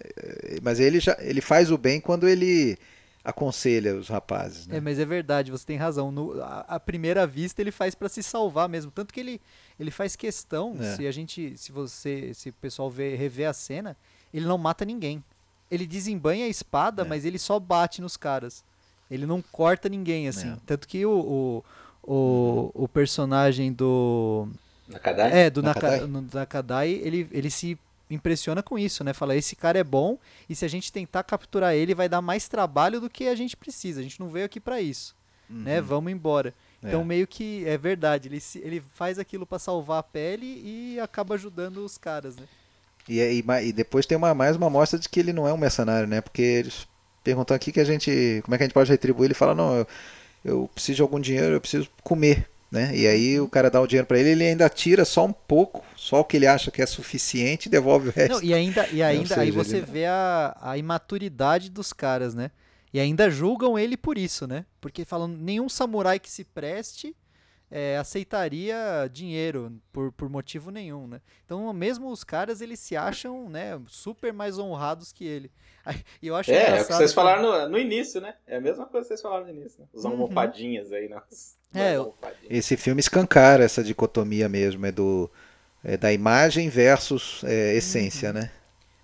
Mas 0.62 0.80
ele 0.80 0.98
já 0.98 1.14
ele 1.20 1.42
faz 1.42 1.70
o 1.70 1.76
bem 1.76 2.00
quando 2.00 2.26
ele 2.26 2.78
aconselha 3.22 3.94
os 3.96 4.08
rapazes, 4.08 4.66
né? 4.66 4.78
É, 4.78 4.80
mas 4.80 4.98
é 4.98 5.04
verdade, 5.04 5.50
você 5.50 5.66
tem 5.66 5.76
razão. 5.76 6.10
No, 6.10 6.40
a, 6.42 6.60
a 6.66 6.80
primeira 6.80 7.26
vista 7.26 7.60
ele 7.60 7.70
faz 7.70 7.94
pra 7.94 8.08
se 8.08 8.22
salvar 8.22 8.66
mesmo. 8.66 8.90
Tanto 8.90 9.12
que 9.12 9.20
ele, 9.20 9.40
ele 9.78 9.90
faz 9.90 10.16
questão, 10.16 10.74
É. 10.80 10.96
se 10.96 11.06
a 11.06 11.12
gente. 11.12 11.52
Se 11.58 11.70
você. 11.70 12.32
Se 12.34 12.48
o 12.48 12.52
pessoal 12.54 12.90
vê, 12.90 13.14
rever 13.16 13.46
a 13.48 13.52
cena, 13.52 13.94
ele 14.32 14.46
não 14.46 14.56
mata 14.56 14.84
ninguém. 14.86 15.22
Ele 15.70 15.86
desembanha 15.86 16.46
a 16.46 16.48
espada, 16.48 17.02
É. 17.02 17.04
mas 17.04 17.24
ele 17.26 17.38
só 17.38 17.60
bate 17.60 18.00
nos 18.00 18.16
caras. 18.16 18.64
Ele 19.10 19.26
não 19.26 19.42
corta 19.42 19.86
ninguém, 19.88 20.26
assim. 20.28 20.56
Tanto 20.64 20.88
que 20.88 21.04
o, 21.04 21.10
o, 22.02 22.10
o, 22.14 22.70
o 22.84 22.88
personagem 22.88 23.70
do. 23.72 24.48
Nakadai? 24.90 25.32
É, 25.32 25.50
do 25.50 25.62
Nakadai? 25.62 26.00
Nakadai, 26.34 26.90
ele, 26.90 27.28
ele 27.30 27.50
se 27.50 27.78
impressiona 28.10 28.62
com 28.62 28.78
isso, 28.78 29.04
né? 29.04 29.12
Fala, 29.12 29.36
esse 29.36 29.54
cara 29.54 29.78
é 29.78 29.84
bom 29.84 30.18
e 30.48 30.54
se 30.54 30.64
a 30.64 30.68
gente 30.68 30.92
tentar 30.92 31.22
capturar 31.22 31.74
ele, 31.74 31.94
vai 31.94 32.08
dar 32.08 32.20
mais 32.20 32.48
trabalho 32.48 33.00
do 33.00 33.08
que 33.08 33.28
a 33.28 33.34
gente 33.34 33.56
precisa. 33.56 34.00
A 34.00 34.02
gente 34.02 34.18
não 34.18 34.28
veio 34.28 34.44
aqui 34.46 34.58
pra 34.58 34.80
isso, 34.80 35.14
né? 35.48 35.80
Vamos 35.80 36.12
embora. 36.12 36.52
Então, 36.82 37.00
Uhum. 37.00 37.04
É. 37.04 37.08
meio 37.08 37.26
que 37.26 37.62
é 37.66 37.76
verdade, 37.76 38.28
ele, 38.28 38.40
se- 38.40 38.58
ele 38.60 38.82
faz 38.94 39.18
aquilo 39.18 39.44
pra 39.46 39.58
salvar 39.58 39.98
a 39.98 40.02
pele 40.02 40.46
e 40.64 40.98
acaba 40.98 41.34
ajudando 41.34 41.84
os 41.84 41.98
caras, 41.98 42.36
né? 42.36 42.44
E, 43.08 43.20
aí, 43.20 43.42
ma- 43.42 43.60
e 43.62 43.72
depois 43.72 44.06
tem 44.06 44.16
uma, 44.16 44.32
mais 44.34 44.56
uma 44.56 44.66
amostra 44.68 44.98
de 44.98 45.08
que 45.08 45.20
ele 45.20 45.32
não 45.32 45.46
é 45.46 45.52
um 45.52 45.58
mercenário, 45.58 46.08
né? 46.08 46.20
Porque 46.22 46.40
eles 46.42 46.88
perguntam 47.22 47.54
aqui 47.54 47.70
que 47.70 47.80
a 47.80 47.84
gente. 47.84 48.40
Como 48.44 48.54
é 48.54 48.58
que 48.58 48.64
a 48.64 48.66
gente 48.66 48.72
pode 48.74 48.90
retribuir? 48.90 49.26
Ele 49.26 49.34
fala, 49.34 49.54
não, 49.54 49.74
eu, 49.76 49.86
eu 50.44 50.70
preciso 50.74 50.96
de 50.96 51.02
algum 51.02 51.20
dinheiro, 51.20 51.52
eu 51.54 51.60
preciso 51.60 51.88
comer. 52.02 52.48
Né? 52.70 52.96
E 52.96 53.06
aí 53.06 53.40
o 53.40 53.48
cara 53.48 53.68
dá 53.68 53.80
o 53.80 53.86
dinheiro 53.86 54.06
pra 54.06 54.18
ele, 54.18 54.30
ele 54.30 54.44
ainda 54.44 54.68
tira 54.68 55.04
só 55.04 55.26
um 55.26 55.32
pouco, 55.32 55.84
só 55.96 56.20
o 56.20 56.24
que 56.24 56.36
ele 56.36 56.46
acha 56.46 56.70
que 56.70 56.80
é 56.80 56.86
suficiente 56.86 57.66
e 57.66 57.68
devolve 57.68 58.08
o 58.08 58.12
resto. 58.12 58.34
Não, 58.34 58.42
e 58.42 58.54
ainda, 58.54 58.86
e 58.92 59.02
ainda 59.02 59.26
seja, 59.30 59.40
aí 59.40 59.50
você 59.50 59.78
ele- 59.78 59.86
vê 59.86 60.06
a, 60.06 60.56
a 60.60 60.78
imaturidade 60.78 61.68
dos 61.68 61.92
caras, 61.92 62.32
né? 62.32 62.50
E 62.94 63.00
ainda 63.00 63.28
julgam 63.28 63.76
ele 63.78 63.96
por 63.96 64.16
isso, 64.16 64.46
né? 64.46 64.64
Porque 64.80 65.04
falam, 65.04 65.26
nenhum 65.26 65.68
samurai 65.68 66.18
que 66.20 66.30
se 66.30 66.44
preste 66.44 67.14
é, 67.70 67.96
aceitaria 67.96 69.08
dinheiro 69.12 69.72
por, 69.92 70.10
por 70.12 70.28
motivo 70.28 70.70
nenhum, 70.70 71.06
né? 71.06 71.20
Então, 71.46 71.72
mesmo 71.72 72.10
os 72.10 72.24
caras, 72.24 72.60
eles 72.60 72.80
se 72.80 72.96
acham, 72.96 73.48
né, 73.48 73.80
super 73.86 74.32
mais 74.32 74.58
honrados 74.58 75.12
que 75.12 75.24
ele. 75.24 75.50
E 76.20 76.26
eu 76.26 76.36
acho 76.36 76.50
é, 76.50 76.78
é 76.78 76.82
o 76.82 76.86
que 76.86 76.92
vocês 76.92 77.12
falaram 77.12 77.42
no, 77.42 77.68
no, 77.70 77.78
início, 77.78 78.20
né? 78.20 78.34
É 78.46 78.56
a 78.56 78.60
mesma 78.60 78.86
coisa 78.86 79.04
que 79.04 79.08
vocês 79.08 79.22
falaram 79.22 79.46
no 79.46 79.50
início. 79.50 79.80
Né? 79.80 79.86
Os 79.92 80.04
uhum. 80.04 80.10
almofadinhas 80.12 80.92
aí, 80.92 81.08
nas, 81.08 81.56
é, 81.74 81.94
Esse 82.48 82.76
filme 82.76 83.00
escancara 83.00 83.64
essa 83.64 83.82
dicotomia 83.82 84.48
mesmo, 84.48 84.84
é 84.84 84.92
do 84.92 85.30
é 85.82 85.96
da 85.96 86.12
imagem 86.12 86.68
versus 86.68 87.42
é, 87.44 87.74
essência, 87.74 88.28
uhum. 88.28 88.34
né? 88.34 88.50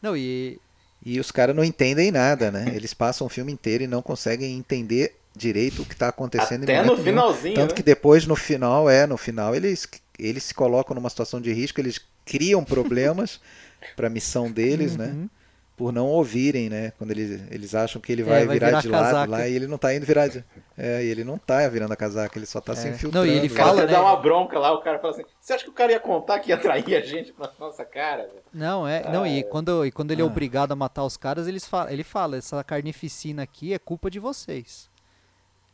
Não, 0.02 0.16
e... 0.16 0.60
E 1.04 1.20
os 1.20 1.30
caras 1.30 1.54
não 1.54 1.62
entendem 1.62 2.10
nada, 2.10 2.50
né? 2.50 2.72
Eles 2.74 2.92
passam 2.92 3.26
o 3.26 3.30
filme 3.30 3.52
inteiro 3.52 3.84
e 3.84 3.86
não 3.86 4.02
conseguem 4.02 4.58
entender 4.58 5.14
direito 5.36 5.82
o 5.82 5.84
que 5.84 5.92
está 5.92 6.08
acontecendo. 6.08 6.64
Até 6.64 6.82
no 6.82 6.96
finalzinho. 6.96 7.54
Tanto 7.54 7.70
né? 7.70 7.76
que 7.76 7.82
depois, 7.82 8.26
no 8.26 8.34
final, 8.34 8.88
é, 8.88 9.06
no 9.06 9.16
final, 9.16 9.54
eles, 9.54 9.86
eles 10.18 10.42
se 10.44 10.54
colocam 10.54 10.94
numa 10.94 11.10
situação 11.10 11.40
de 11.40 11.52
risco, 11.52 11.80
eles 11.80 12.00
criam 12.24 12.64
problemas 12.64 13.40
para 13.94 14.06
a 14.06 14.10
missão 14.10 14.50
deles, 14.50 14.96
né? 14.96 15.06
uhum. 15.06 15.22
né? 15.22 15.28
Por 15.76 15.92
não 15.92 16.06
ouvirem, 16.06 16.70
né? 16.70 16.90
Quando 16.96 17.10
eles, 17.10 17.38
eles 17.50 17.74
acham 17.74 18.00
que 18.00 18.10
ele 18.10 18.22
vai, 18.22 18.44
é, 18.44 18.46
vai 18.46 18.54
virar, 18.54 18.68
virar, 18.68 18.80
de 18.80 18.88
casaca. 18.88 19.12
lado 19.12 19.30
lá 19.30 19.46
e 19.46 19.54
ele 19.54 19.66
não 19.66 19.76
está 19.76 19.94
indo 19.94 20.06
virar 20.06 20.26
de. 20.26 20.42
É, 20.74 21.04
e 21.04 21.06
ele 21.06 21.22
não 21.22 21.36
está 21.36 21.68
virando 21.68 21.92
a 21.92 21.96
casaca, 21.96 22.38
ele 22.38 22.46
só 22.46 22.60
está 22.60 22.72
é. 22.72 22.76
se 22.76 22.88
infiltrando. 22.88 23.26
Não, 23.26 23.30
e 23.30 23.36
ele 23.36 23.50
fala, 23.50 23.84
né? 23.84 23.92
dá 23.92 24.00
uma 24.00 24.16
bronca 24.16 24.58
lá, 24.58 24.72
o 24.72 24.80
cara 24.80 24.98
fala 24.98 25.12
assim: 25.12 25.24
você 25.38 25.52
acha 25.52 25.64
que 25.64 25.68
o 25.68 25.74
cara 25.74 25.92
ia 25.92 26.00
contar 26.00 26.38
que 26.38 26.48
ia 26.48 26.56
trair 26.56 26.96
a 26.96 27.00
gente 27.02 27.30
pra 27.30 27.52
nossa 27.60 27.84
cara? 27.84 28.26
Não, 28.54 28.88
é. 28.88 29.02
Ah, 29.04 29.12
não, 29.12 29.26
e 29.26 29.44
quando, 29.44 29.84
e 29.84 29.92
quando 29.92 30.12
ele 30.12 30.22
é 30.22 30.24
ah. 30.24 30.26
obrigado 30.26 30.72
a 30.72 30.74
matar 30.74 31.04
os 31.04 31.18
caras, 31.18 31.46
eles 31.46 31.66
fala, 31.66 31.92
ele 31.92 32.02
fala: 32.02 32.38
essa 32.38 32.64
carnificina 32.64 33.42
aqui 33.42 33.74
é 33.74 33.78
culpa 33.78 34.10
de 34.10 34.18
vocês. 34.18 34.88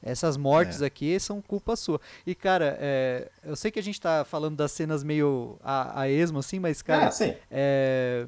Essas 0.03 0.37
mortes 0.37 0.83
é. 0.83 0.87
aqui 0.87 1.19
são 1.21 1.41
culpa 1.41 1.77
sua. 1.77 2.01
E, 2.27 2.35
cara, 2.35 2.77
é, 2.81 3.31
eu 3.45 3.55
sei 3.55 3.71
que 3.71 3.79
a 3.79 3.83
gente 3.83 4.01
tá 4.01 4.25
falando 4.25 4.57
das 4.57 4.73
cenas 4.73 5.05
meio 5.05 5.59
a, 5.63 6.03
a 6.03 6.11
esmo, 6.11 6.41
assim, 6.41 6.59
mas, 6.59 6.83
cara. 6.83 7.09
Ah, 7.09 7.35
é, 7.51 8.27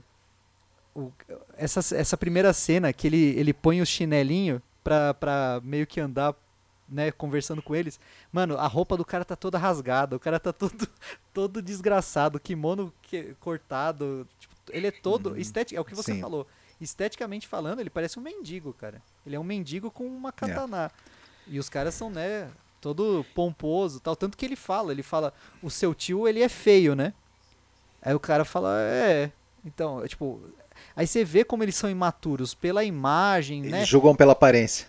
o, 0.95 1.11
essa, 1.57 1.81
essa 1.97 2.17
primeira 2.17 2.53
cena 2.53 2.93
que 2.93 3.09
ele, 3.09 3.37
ele 3.37 3.53
põe 3.53 3.81
o 3.81 3.87
chinelinho 3.87 4.63
pra, 4.85 5.13
pra 5.15 5.61
meio 5.65 5.87
que 5.87 6.01
andar, 6.01 6.35
né, 6.89 7.11
conversando 7.11 7.61
com 7.61 7.75
eles. 7.75 7.99
Mano, 8.31 8.57
a 8.57 8.69
roupa 8.69 8.97
do 8.97 9.05
cara 9.05 9.25
tá 9.25 9.35
toda 9.35 9.59
rasgada, 9.59 10.15
o 10.15 10.21
cara 10.21 10.39
tá 10.39 10.53
todo, 10.53 10.89
todo 11.35 11.61
desgraçado, 11.61 12.39
kimono 12.39 12.93
que, 13.03 13.35
cortado. 13.41 14.29
Tipo, 14.39 14.55
ele 14.71 14.87
é 14.87 14.91
todo. 14.93 15.33
Hum, 15.33 15.37
estético, 15.37 15.77
é 15.77 15.81
o 15.81 15.85
que 15.85 15.95
você 15.95 16.15
sim. 16.15 16.21
falou. 16.21 16.47
Esteticamente 16.81 17.49
falando, 17.49 17.81
ele 17.81 17.91
parece 17.91 18.19
um 18.19 18.23
mendigo, 18.23 18.73
cara. 18.73 19.03
Ele 19.27 19.35
é 19.35 19.41
um 19.41 19.45
mendigo 19.45 19.91
com 19.91 20.07
uma 20.07 20.31
katana. 20.31 20.87
É. 20.87 21.14
E 21.47 21.59
os 21.59 21.69
caras 21.69 21.95
são, 21.95 22.11
né, 22.11 22.51
todo 22.81 23.25
pomposo 23.35 24.01
tal. 24.01 24.15
Tanto 24.15 24.37
que 24.37 24.45
ele 24.45 24.57
fala, 24.57 24.93
ele 24.93 25.03
fala, 25.03 25.33
o 25.63 25.71
seu 25.71 25.95
tio, 25.95 26.29
ele 26.29 26.43
é 26.43 26.49
feio, 26.49 26.95
né? 26.95 27.13
Aí 28.03 28.15
o 28.15 28.21
cara 28.21 28.45
fala, 28.45 28.79
é. 28.81 29.31
Então, 29.65 30.05
é, 30.05 30.09
tipo. 30.09 30.41
Aí 30.95 31.07
você 31.07 31.25
vê 31.25 31.45
como 31.45 31.63
eles 31.63 31.77
são 31.77 31.89
imaturos 31.89 32.55
pela 32.55 32.85
imagem, 32.85 33.61
eles 33.61 33.73
né? 33.73 33.85
julgam 33.85 34.15
pela 34.15 34.33
aparência. 34.33 34.89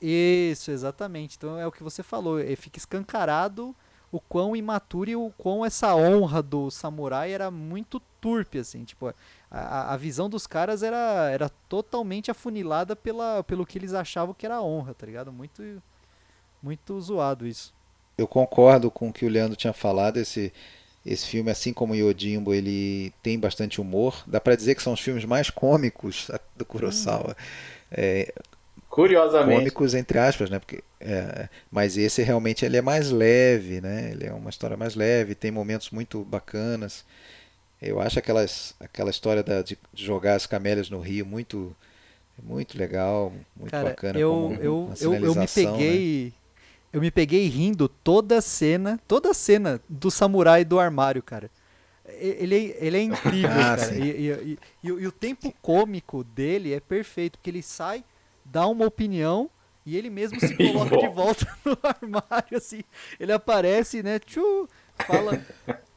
Isso, 0.00 0.70
exatamente. 0.70 1.36
Então 1.36 1.58
é 1.58 1.66
o 1.66 1.72
que 1.72 1.82
você 1.82 2.02
falou. 2.02 2.40
Ele 2.40 2.56
fica 2.56 2.78
escancarado 2.78 3.74
o 4.10 4.20
quão 4.20 4.56
imaturo 4.56 5.10
e 5.10 5.16
o 5.16 5.32
quão 5.36 5.64
essa 5.64 5.94
honra 5.94 6.42
do 6.42 6.70
samurai 6.70 7.32
era 7.32 7.50
muito 7.50 8.00
turpe, 8.20 8.58
assim. 8.58 8.84
Tipo, 8.84 9.12
a, 9.50 9.94
a 9.94 9.96
visão 9.96 10.28
dos 10.28 10.46
caras 10.46 10.82
era, 10.82 11.30
era 11.30 11.48
totalmente 11.68 12.30
afunilada 12.30 12.96
pela, 12.96 13.42
pelo 13.44 13.66
que 13.66 13.78
eles 13.78 13.94
achavam 13.94 14.34
que 14.34 14.46
era 14.46 14.62
honra, 14.62 14.94
tá 14.94 15.06
ligado? 15.06 15.32
Muito, 15.32 15.62
muito 16.62 17.00
zoado 17.00 17.46
isso. 17.46 17.72
Eu 18.16 18.26
concordo 18.26 18.90
com 18.90 19.08
o 19.08 19.12
que 19.12 19.24
o 19.24 19.28
Leandro 19.28 19.56
tinha 19.56 19.72
falado. 19.72 20.16
Esse, 20.16 20.52
esse 21.04 21.26
filme, 21.26 21.50
assim 21.50 21.72
como 21.72 21.92
o 21.92 21.96
Yojimbo, 21.96 22.52
ele 22.52 23.12
tem 23.22 23.38
bastante 23.38 23.80
humor. 23.80 24.24
Dá 24.26 24.40
para 24.40 24.56
dizer 24.56 24.74
que 24.74 24.82
são 24.82 24.92
os 24.92 25.00
filmes 25.00 25.24
mais 25.24 25.50
cômicos 25.50 26.30
do 26.56 26.64
Kurosawa. 26.64 27.36
Hum. 27.38 27.44
É, 27.90 28.34
Curiosamente. 28.88 29.58
Cômicos, 29.58 29.94
entre 29.94 30.18
aspas, 30.18 30.50
né? 30.50 30.58
Porque, 30.58 30.82
é, 31.00 31.48
mas 31.70 31.96
esse 31.96 32.22
realmente 32.22 32.64
ele 32.64 32.76
é 32.76 32.82
mais 32.82 33.10
leve, 33.10 33.80
né? 33.80 34.10
Ele 34.12 34.26
é 34.26 34.32
uma 34.32 34.50
história 34.50 34.76
mais 34.76 34.94
leve, 34.94 35.34
tem 35.34 35.50
momentos 35.50 35.90
muito 35.90 36.24
bacanas. 36.24 37.04
Eu 37.80 38.00
acho 38.00 38.18
aquelas, 38.18 38.74
aquela 38.80 39.10
história 39.10 39.42
da, 39.42 39.62
de 39.62 39.78
jogar 39.94 40.34
as 40.34 40.46
camélias 40.46 40.90
no 40.90 41.00
rio 41.00 41.24
muito 41.24 41.76
muito 42.42 42.78
legal, 42.78 43.32
muito 43.56 43.70
Cara, 43.70 43.90
bacana. 43.90 44.18
Eu, 44.18 44.56
eu, 44.60 44.92
eu, 45.00 45.14
eu 45.14 45.34
me 45.34 45.46
peguei. 45.46 46.24
Né? 46.26 46.32
Eu 46.92 47.00
me 47.00 47.10
peguei 47.10 47.46
rindo 47.48 47.88
toda 47.88 48.38
a 48.38 48.40
cena, 48.40 48.98
toda 49.06 49.30
a 49.30 49.34
cena 49.34 49.80
do 49.88 50.10
samurai 50.10 50.64
do 50.64 50.78
armário, 50.78 51.22
cara. 51.22 51.50
Ele, 52.06 52.74
ele 52.78 52.96
é 52.96 53.02
incrível, 53.02 53.50
ah, 53.50 53.76
cara. 53.76 53.94
E, 53.94 54.02
e, 54.02 54.58
e, 54.82 54.88
e, 54.88 55.06
o 55.06 55.12
tempo 55.12 55.52
cômico 55.60 56.24
dele 56.24 56.72
é 56.72 56.80
perfeito, 56.80 57.38
porque 57.38 57.50
ele 57.50 57.62
sai, 57.62 58.02
dá 58.50 58.66
uma 58.66 58.86
opinião 58.86 59.50
e 59.84 59.96
ele 59.96 60.10
mesmo 60.10 60.38
se 60.38 60.54
coloca 60.56 60.96
de 60.98 61.08
volta 61.08 61.46
no 61.64 61.78
armário, 61.82 62.56
assim. 62.58 62.82
Ele 63.18 63.32
aparece, 63.32 64.02
né? 64.02 64.18
Tchu, 64.18 64.68
fala. 65.06 65.40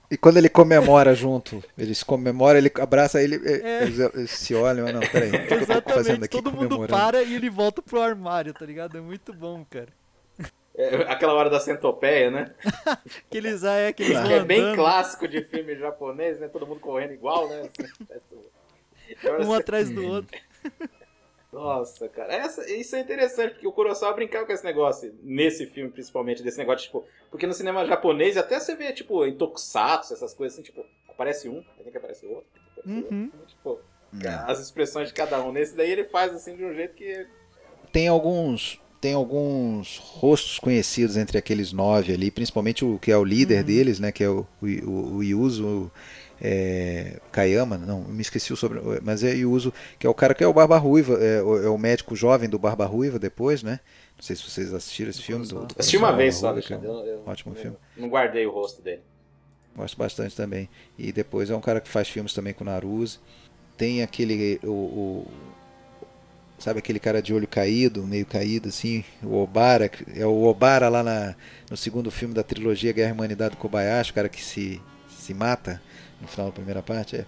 E 0.10 0.18
quando 0.18 0.38
ele 0.38 0.50
comemora 0.50 1.16
junto, 1.16 1.64
eles 1.78 2.04
comemoram, 2.04 2.58
ele 2.58 2.72
abraça 2.80 3.22
ele, 3.22 3.36
é. 3.48 3.84
eles, 3.84 4.00
eles, 4.00 4.32
se 4.32 4.54
olham, 4.54 4.92
não, 4.92 5.00
peraí. 5.00 5.32
Exatamente, 5.62 6.28
todo 6.28 6.52
mundo 6.52 6.86
para 6.88 7.22
e 7.24 7.34
ele 7.34 7.50
volta 7.50 7.82
pro 7.82 8.02
armário, 8.02 8.54
tá 8.54 8.66
ligado? 8.66 8.98
É 8.98 9.02
muito 9.02 9.34
bom, 9.34 9.66
cara. 9.70 9.88
É, 10.76 10.96
aquela 11.12 11.34
hora 11.34 11.50
da 11.50 11.60
centopeia, 11.60 12.32
né? 12.32 12.52
que 13.30 13.38
eles, 13.38 13.64
ah, 13.64 13.76
é, 13.76 13.94
que 13.94 14.04
eles 14.04 14.20
Que 14.22 14.34
é 14.34 14.44
bem 14.44 14.74
clássico 14.74 15.28
de 15.28 15.44
filme 15.44 15.78
japonês, 15.78 16.40
né? 16.40 16.48
Todo 16.48 16.66
mundo 16.66 16.80
correndo 16.80 17.14
igual, 17.14 17.50
né? 17.50 17.70
um 19.46 19.54
atrás 19.54 19.90
do 19.90 20.06
outro. 20.06 20.40
Nossa, 21.52 22.08
cara. 22.08 22.34
Essa, 22.34 22.70
isso 22.72 22.96
é 22.96 23.02
interessante, 23.02 23.54
porque 23.54 23.68
o 23.68 23.74
Kurosawa 23.74 24.14
brincava 24.14 24.46
com 24.46 24.54
esse 24.54 24.64
negócio, 24.64 25.14
nesse 25.22 25.66
filme 25.66 25.92
principalmente, 25.92 26.42
desse 26.42 26.58
negócio, 26.58 26.86
tipo. 26.86 27.06
Porque 27.30 27.46
no 27.46 27.54
cinema 27.54 27.86
japonês 27.86 28.38
até 28.38 28.60
você 28.60 28.76
vê, 28.76 28.94
tipo, 28.94 29.26
em 29.26 29.36
tokusatsu, 29.36 30.14
essas 30.14 30.34
coisas 30.34 30.58
assim, 30.58 30.64
tipo, 30.64 30.86
aparece 31.10 31.50
um, 31.50 31.58
aí 31.78 31.84
tem 31.84 31.92
que 31.92 31.98
aparecer 31.98 32.28
outro, 32.28 32.50
uhum. 32.86 33.32
outro. 33.34 33.48
Tipo, 33.48 33.80
é. 34.24 34.52
as 34.52 34.60
expressões 34.60 35.10
de 35.10 35.14
cada 35.14 35.42
um. 35.44 35.52
Nesse 35.52 35.76
daí 35.76 35.92
ele 35.92 36.06
faz 36.06 36.34
assim 36.34 36.56
de 36.56 36.64
um 36.64 36.74
jeito 36.74 36.96
que. 36.96 37.28
Tem 37.92 38.08
alguns. 38.08 38.82
Tem 39.02 39.14
alguns 39.14 39.98
rostos 39.98 40.60
conhecidos 40.60 41.18
entre 41.18 41.38
aqueles 41.38 41.74
nove 41.74 42.14
ali, 42.14 42.30
principalmente 42.30 42.86
o 42.86 43.00
que 43.00 43.12
é 43.12 43.18
o 43.18 43.24
líder 43.24 43.60
uhum. 43.60 43.66
deles, 43.66 44.00
né? 44.00 44.12
Que 44.12 44.24
é 44.24 44.30
o, 44.30 44.46
o, 44.62 45.16
o 45.16 45.24
Yuzo 45.24 45.92
é, 46.40 47.20
Kayama, 47.32 47.78
não, 47.78 48.02
me 48.02 48.22
esqueci 48.22 48.54
o 48.54 48.56
sobrenome, 48.56 49.00
mas 49.04 49.24
é 49.24 49.34
Yuzo, 49.36 49.74
que 50.00 50.08
é 50.08 50.10
o 50.10 50.14
cara 50.14 50.34
que 50.34 50.44
é 50.44 50.48
o 50.48 50.54
Barba 50.54 50.78
Ruiva, 50.78 51.14
é, 51.16 51.42
o, 51.42 51.64
é 51.64 51.70
o 51.70 51.78
médico 51.78 52.16
jovem 52.16 52.50
do 52.50 52.58
Barba 52.58 52.86
Ruiva 52.86 53.20
depois, 53.20 53.62
né? 53.62 53.80
Não 54.18 54.24
sei 54.24 54.36
se 54.36 54.44
vocês 54.44 54.74
assistiram 54.74 55.10
esse 55.10 55.22
filme. 55.22 55.48
Do, 55.48 55.66
do 55.66 55.76
Assisti 55.78 55.98
uma 55.98 56.12
vez 56.12 56.36
só, 56.36 56.50
Alexandre. 56.50 56.88
É 56.88 57.18
ótimo 57.26 57.56
eu, 57.56 57.62
filme. 57.62 57.78
Não 57.98 58.08
guardei 58.08 58.46
o 58.46 58.52
rosto 58.52 58.82
dele. 58.82 59.02
Gosto 59.76 59.98
bastante 59.98 60.36
também. 60.36 60.70
E 60.98 61.12
depois 61.12 61.50
é 61.50 61.56
um 61.56 61.62
cara 61.62 61.82
que 61.82 61.90
faz 61.90 62.08
filmes 62.08 62.34
também 62.34 62.54
com 62.54 62.64
Naruse. 62.64 63.20
Tem 63.78 64.04
aquele. 64.04 64.60
O, 64.64 64.70
o, 64.70 65.28
sabe 66.62 66.80
aquele 66.80 67.00
cara 67.00 67.22
de 67.22 67.34
olho 67.34 67.48
caído, 67.48 68.06
meio 68.06 68.26
caído 68.26 68.70
assim? 68.70 69.04
O 69.24 69.36
Obara. 69.38 69.90
É 70.16 70.26
o 70.26 70.44
Obara 70.44 70.88
lá 70.90 71.02
na, 71.02 71.36
no 71.70 71.76
segundo 71.76 72.12
filme 72.12 72.34
da 72.34 72.44
trilogia 72.44 72.94
Guerra 72.94 73.10
e 73.10 73.14
Humanidade 73.14 73.56
do 73.56 73.58
Kobayashi, 73.58 74.12
o 74.12 74.14
cara 74.14 74.30
que 74.30 74.44
se, 74.44 74.80
se 75.10 75.34
mata 75.34 75.82
no 76.22 76.28
final 76.28 76.48
da 76.48 76.52
primeira 76.52 76.84
parte, 76.84 77.16
é, 77.16 77.26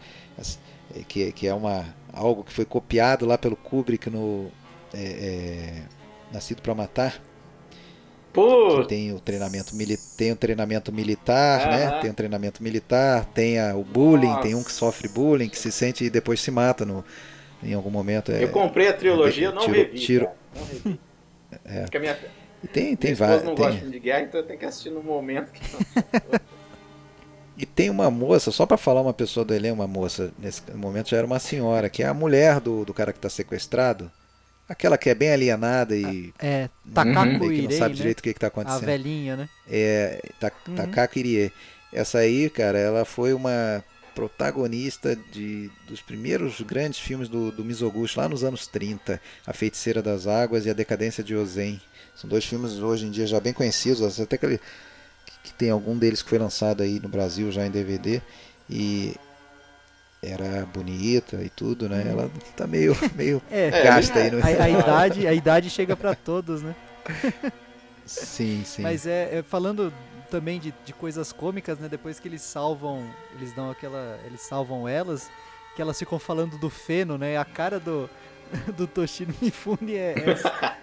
é, 0.96 1.04
que, 1.08 1.32
que 1.32 1.48
é 1.48 1.54
uma, 1.54 1.84
algo 2.14 2.44
que 2.44 2.54
foi 2.54 2.64
copiado 2.64 3.26
lá 3.26 3.38
pelo 3.38 3.56
Kubrick 3.56 4.10
no 4.10 4.52
é, 4.94 5.02
é 5.02 5.82
Nascido 6.32 6.62
para 6.62 6.76
Matar. 6.76 7.20
Pô. 8.32 8.84
Tem 8.86 9.14
o 9.14 9.20
treinamento, 9.20 9.74
tem 10.18 10.32
o 10.32 10.36
treinamento 10.36 10.92
militar, 10.92 11.70
né? 11.70 12.00
Tem 12.02 12.10
o 12.10 12.14
treinamento 12.14 12.64
militar, 12.64 13.26
tem 13.26 13.60
a, 13.60 13.76
o 13.76 13.84
bullying, 13.84 14.28
Nossa. 14.28 14.42
tem 14.42 14.56
um 14.56 14.64
que 14.64 14.72
sofre 14.72 15.08
bullying, 15.08 15.50
que 15.50 15.58
se 15.58 15.72
sente 15.72 16.04
e 16.04 16.10
depois 16.10 16.42
se 16.42 16.50
mata 16.50 16.84
no, 16.84 17.06
em 17.66 17.74
algum 17.74 17.90
momento. 17.90 18.32
É, 18.32 18.44
eu 18.44 18.50
comprei 18.50 18.88
a 18.88 18.94
trilogia, 18.94 19.48
eu 19.48 19.54
não 19.54 19.62
tiro, 19.62 19.78
revi. 19.78 20.00
Tiro... 20.00 20.30
Não 20.56 20.66
revi. 20.66 21.00
É. 21.66 21.82
Porque 21.82 21.98
a 21.98 22.00
minha, 22.00 22.18
tem, 22.72 22.96
tem 22.96 23.14
vários. 23.14 23.44
não 23.44 23.56
tem... 23.56 23.66
gosta 23.66 23.86
de 23.88 24.00
guerra, 24.00 24.22
então 24.22 24.40
eu 24.40 24.46
tenho 24.46 24.60
que 24.60 24.66
assistir 24.66 24.90
no 24.90 25.04
momento 25.04 25.52
que. 25.52 25.62
E 27.56 27.66
tem 27.66 27.90
uma 27.90 28.10
moça, 28.10 28.52
só 28.52 28.66
para 28.66 28.78
falar 28.78 29.02
uma 29.02 29.14
pessoa 29.14 29.46
do 29.46 29.54
elenco, 29.54 29.76
uma 29.76 29.88
moça, 29.88 30.34
nesse 30.40 30.62
momento 30.74 31.10
já 31.10 31.18
era 31.18 31.26
uma 31.26 31.40
senhora, 31.40 31.88
que 31.88 32.02
é 32.02 32.08
a 32.08 32.14
mulher 32.14 32.60
do, 32.60 32.84
do 32.84 32.94
cara 32.94 33.14
que 33.14 33.20
está 33.20 33.30
sequestrado. 33.30 34.12
Aquela 34.68 34.98
que 34.98 35.10
é 35.10 35.14
bem 35.14 35.32
alienada 35.32 35.96
e. 35.96 36.34
É, 36.40 36.70
Takako 36.94 37.46
uhum. 37.46 37.52
Irei, 37.52 37.62
que 37.62 37.74
não 37.74 37.78
sabe 37.78 37.90
né? 37.90 37.96
direito 37.96 38.20
o 38.20 38.24
que 38.24 38.30
está 38.30 38.48
acontecendo. 38.48 38.84
A 38.84 38.86
velhinha, 38.86 39.36
né? 39.36 39.50
É, 39.70 40.22
ta, 40.40 40.52
uhum. 40.68 40.76
Takako 40.76 41.20
Irie. 41.20 41.52
Essa 41.92 42.20
aí, 42.20 42.50
cara, 42.50 42.80
ela 42.80 43.06
foi 43.06 43.34
uma. 43.34 43.84
Protagonista 44.14 45.16
de, 45.16 45.70
dos 45.88 46.02
primeiros 46.02 46.62
grandes 46.62 47.00
filmes 47.00 47.28
do, 47.28 47.52
do 47.52 47.64
Mizoguchi, 47.64 48.18
lá 48.18 48.30
nos 48.30 48.44
anos 48.44 48.68
30, 48.68 49.20
A 49.46 49.54
Feiticeira 49.54 50.02
das 50.02 50.28
Águas 50.28 50.66
e 50.66 50.70
A 50.70 50.74
Decadência 50.74 51.24
de 51.24 51.36
Ozen. 51.36 51.82
São 52.16 52.30
dois 52.30 52.46
filmes 52.46 52.74
hoje 52.74 53.06
em 53.06 53.12
dia 53.12 53.26
já 53.26 53.40
bem 53.40 53.54
conhecidos, 53.54 54.20
até 54.20 54.38
que, 54.38 54.46
ele, 54.46 54.60
que 55.44 55.54
tem 55.54 55.70
algum 55.70 55.98
deles 55.98 56.22
que 56.22 56.30
foi 56.30 56.38
lançado 56.38 56.84
aí 56.84 57.00
no 57.00 57.10
Brasil 57.10 57.52
já 57.52 57.66
em 57.66 57.72
DVD. 57.72 58.22
E 58.70 59.16
era 60.22 60.66
bonita 60.66 61.42
e 61.44 61.50
tudo, 61.50 61.90
né? 61.90 62.06
Ela 62.08 62.32
tá 62.56 62.66
meio, 62.66 62.96
meio 63.16 63.42
É, 63.52 63.70
gasta 63.84 64.20
aí 64.20 64.32
no 64.32 64.40
a, 64.40 64.46
a 64.46 64.70
idade, 64.70 65.28
a 65.28 65.34
idade 65.34 65.70
chega 65.70 65.98
pra 65.98 66.16
todos, 66.16 66.62
né? 66.62 66.74
Sim, 68.06 68.64
sim. 68.66 68.82
Mas 68.82 69.06
é, 69.06 69.40
é, 69.40 69.44
falando 69.44 69.94
também 70.34 70.60
de, 70.60 70.74
de 70.84 70.94
coisas 70.94 71.32
cômicas, 71.32 71.78
né? 71.78 71.88
Depois 71.88 72.20
que 72.20 72.28
eles 72.28 72.42
salvam, 72.42 73.08
eles 73.36 73.54
dão 73.54 73.70
aquela, 73.70 74.20
eles 74.26 74.42
salvam 74.42 74.88
elas, 74.88 75.30
que 75.76 75.82
elas 75.82 76.00
ficam 76.00 76.18
falando 76.18 76.58
do 76.58 76.72
feno, 76.72 77.20
né? 77.20 77.38
A 77.38 77.46
cara 77.46 77.80
do 77.80 78.10
do 78.76 78.88
Toshiro 78.88 79.34
Mifune 79.42 79.96
é, 79.96 80.14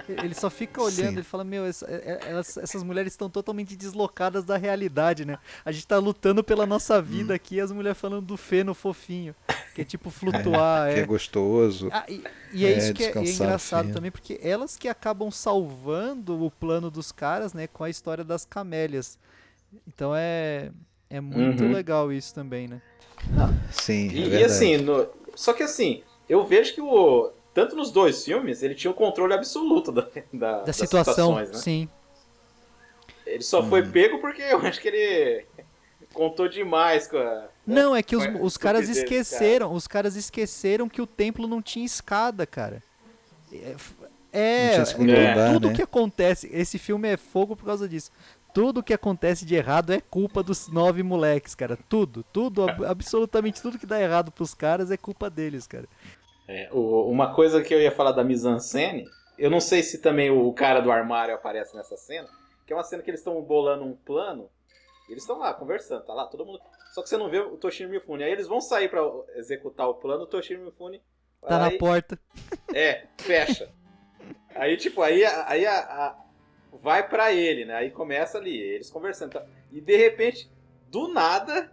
é 0.08 0.24
ele 0.24 0.34
só 0.34 0.48
fica 0.50 0.80
olhando, 0.80 1.10
Sim. 1.10 1.14
ele 1.16 1.22
fala, 1.24 1.42
meu, 1.44 1.64
essa- 1.66 1.84
é- 1.86 2.18
é- 2.24 2.30
elas- 2.30 2.56
essas 2.56 2.82
mulheres 2.84 3.12
estão 3.12 3.28
totalmente 3.28 3.76
deslocadas 3.76 4.44
da 4.44 4.56
realidade, 4.56 5.24
né? 5.24 5.36
A 5.64 5.70
gente 5.72 5.86
tá 5.86 5.98
lutando 5.98 6.42
pela 6.44 6.64
nossa 6.66 7.02
vida 7.02 7.34
aqui, 7.34 7.56
e 7.56 7.60
as 7.60 7.70
mulheres 7.72 7.98
falando 7.98 8.24
do 8.26 8.36
feno 8.36 8.72
fofinho, 8.72 9.34
que 9.74 9.82
é 9.82 9.84
tipo 9.84 10.10
flutuar, 10.54 10.92
que 10.92 11.00
é 11.00 11.02
é, 11.02 11.06
gostoso. 11.06 11.88
ah, 11.92 12.04
e, 12.08 12.22
e 12.52 12.66
é, 12.66 12.72
É, 12.72 12.78
isso 12.78 12.94
que 12.94 13.04
é, 13.04 13.12
é 13.16 13.22
engraçado 13.30 13.82
fino. 13.86 13.94
também, 13.94 14.10
porque 14.12 14.38
elas 14.42 14.76
que 14.76 14.88
acabam 14.88 15.30
salvando 15.30 16.44
o 16.44 16.50
plano 16.50 16.88
dos 16.90 17.10
caras, 17.12 17.52
né, 17.52 17.66
com 17.66 17.82
a 17.84 17.90
história 17.90 18.22
das 18.24 18.44
camélias. 18.44 19.18
Então 19.86 20.14
é, 20.14 20.70
é 21.08 21.20
muito 21.20 21.64
Uhum. 21.64 21.72
legal 21.72 22.12
isso 22.12 22.34
também, 22.34 22.68
né? 22.68 22.80
Sim, 23.72 24.08
é 24.08 24.12
E, 24.14 24.28
e 24.38 24.44
assim, 24.44 24.76
no- 24.78 25.08
só 25.34 25.52
que 25.52 25.62
assim, 25.62 26.02
eu 26.28 26.44
vejo 26.44 26.74
que 26.74 26.80
o. 26.80 27.32
Tanto 27.52 27.74
nos 27.74 27.90
dois 27.90 28.24
filmes, 28.24 28.62
ele 28.62 28.74
tinha 28.74 28.90
o 28.90 28.94
controle 28.94 29.34
absoluto 29.34 29.90
da, 29.90 30.08
da, 30.32 30.62
Da 30.62 30.72
situação, 30.72 31.34
né? 31.34 31.46
sim. 31.52 31.88
Ele 33.26 33.42
só 33.42 33.60
Uhum. 33.60 33.68
foi 33.68 33.82
pego 33.88 34.18
porque 34.18 34.42
eu 34.42 34.58
acho 34.66 34.80
que 34.80 34.88
ele 34.88 35.44
contou 36.12 36.48
demais 36.48 37.06
com 37.06 37.18
a. 37.18 37.48
Não, 37.66 37.94
é 37.94 38.02
que 38.02 38.16
os, 38.16 38.24
os 38.40 38.56
caras 38.56 38.88
esqueceram, 38.88 39.72
os 39.72 39.86
caras 39.86 40.16
esqueceram 40.16 40.88
que 40.88 41.00
o 41.00 41.06
templo 41.06 41.46
não 41.46 41.62
tinha 41.62 41.84
escada, 41.84 42.46
cara. 42.46 42.82
É, 43.52 43.76
é, 44.32 44.76
é, 44.76 44.84
tudo 45.52 45.68
né? 45.68 45.74
que 45.74 45.82
acontece, 45.82 46.48
esse 46.52 46.78
filme 46.78 47.08
é 47.08 47.16
fogo 47.16 47.56
por 47.56 47.66
causa 47.66 47.88
disso. 47.88 48.10
Tudo 48.52 48.82
que 48.82 48.92
acontece 48.92 49.44
de 49.44 49.54
errado 49.54 49.92
é 49.92 50.00
culpa 50.00 50.42
dos 50.42 50.68
nove 50.68 51.02
moleques, 51.02 51.54
cara. 51.54 51.76
Tudo, 51.88 52.22
tudo, 52.32 52.68
ab- 52.68 52.84
absolutamente 52.84 53.62
tudo 53.62 53.78
que 53.78 53.86
dá 53.86 54.00
errado 54.00 54.32
pros 54.32 54.54
caras 54.54 54.90
é 54.90 54.96
culpa 54.96 55.30
deles, 55.30 55.66
cara. 55.66 55.86
É, 56.48 56.68
o- 56.72 57.08
uma 57.08 57.32
coisa 57.32 57.62
que 57.62 57.72
eu 57.72 57.80
ia 57.80 57.92
falar 57.92 58.12
da 58.12 58.24
mise-en-scène, 58.24 59.04
eu 59.38 59.50
não 59.50 59.60
sei 59.60 59.82
se 59.82 59.98
também 59.98 60.30
o 60.30 60.52
cara 60.52 60.80
do 60.80 60.90
armário 60.90 61.34
aparece 61.34 61.76
nessa 61.76 61.96
cena, 61.96 62.28
que 62.66 62.72
é 62.72 62.76
uma 62.76 62.82
cena 62.82 63.02
que 63.02 63.10
eles 63.10 63.20
estão 63.20 63.40
bolando 63.42 63.84
um 63.84 63.94
plano, 63.94 64.48
e 65.08 65.12
eles 65.12 65.22
estão 65.22 65.38
lá 65.38 65.54
conversando, 65.54 66.04
tá 66.04 66.12
lá 66.12 66.26
todo 66.26 66.44
mundo. 66.44 66.60
Só 66.92 67.02
que 67.02 67.08
você 67.08 67.16
não 67.16 67.28
vê 67.28 67.38
o 67.38 67.56
Toshiro 67.56 67.88
Mifune. 67.88 68.24
Aí 68.24 68.32
eles 68.32 68.48
vão 68.48 68.60
sair 68.60 68.88
pra 68.88 69.00
executar 69.36 69.88
o 69.88 69.94
plano, 69.94 70.24
o 70.24 70.26
Toshiro 70.26 70.64
Mifune 70.64 71.00
Tá 71.40 71.58
na 71.58 71.66
aí- 71.68 71.78
porta. 71.78 72.18
É, 72.74 73.06
fecha. 73.16 73.70
aí, 74.54 74.76
tipo, 74.76 75.00
aí, 75.02 75.24
aí 75.24 75.64
a, 75.66 75.78
a- 75.78 76.16
vai 76.72 77.08
pra 77.08 77.32
ele, 77.32 77.64
né? 77.64 77.74
Aí 77.74 77.90
começa 77.90 78.38
ali, 78.38 78.56
eles 78.56 78.90
conversando. 78.90 79.32
tá? 79.32 79.44
E 79.70 79.80
de 79.80 79.96
repente, 79.96 80.50
do 80.88 81.08
nada, 81.12 81.72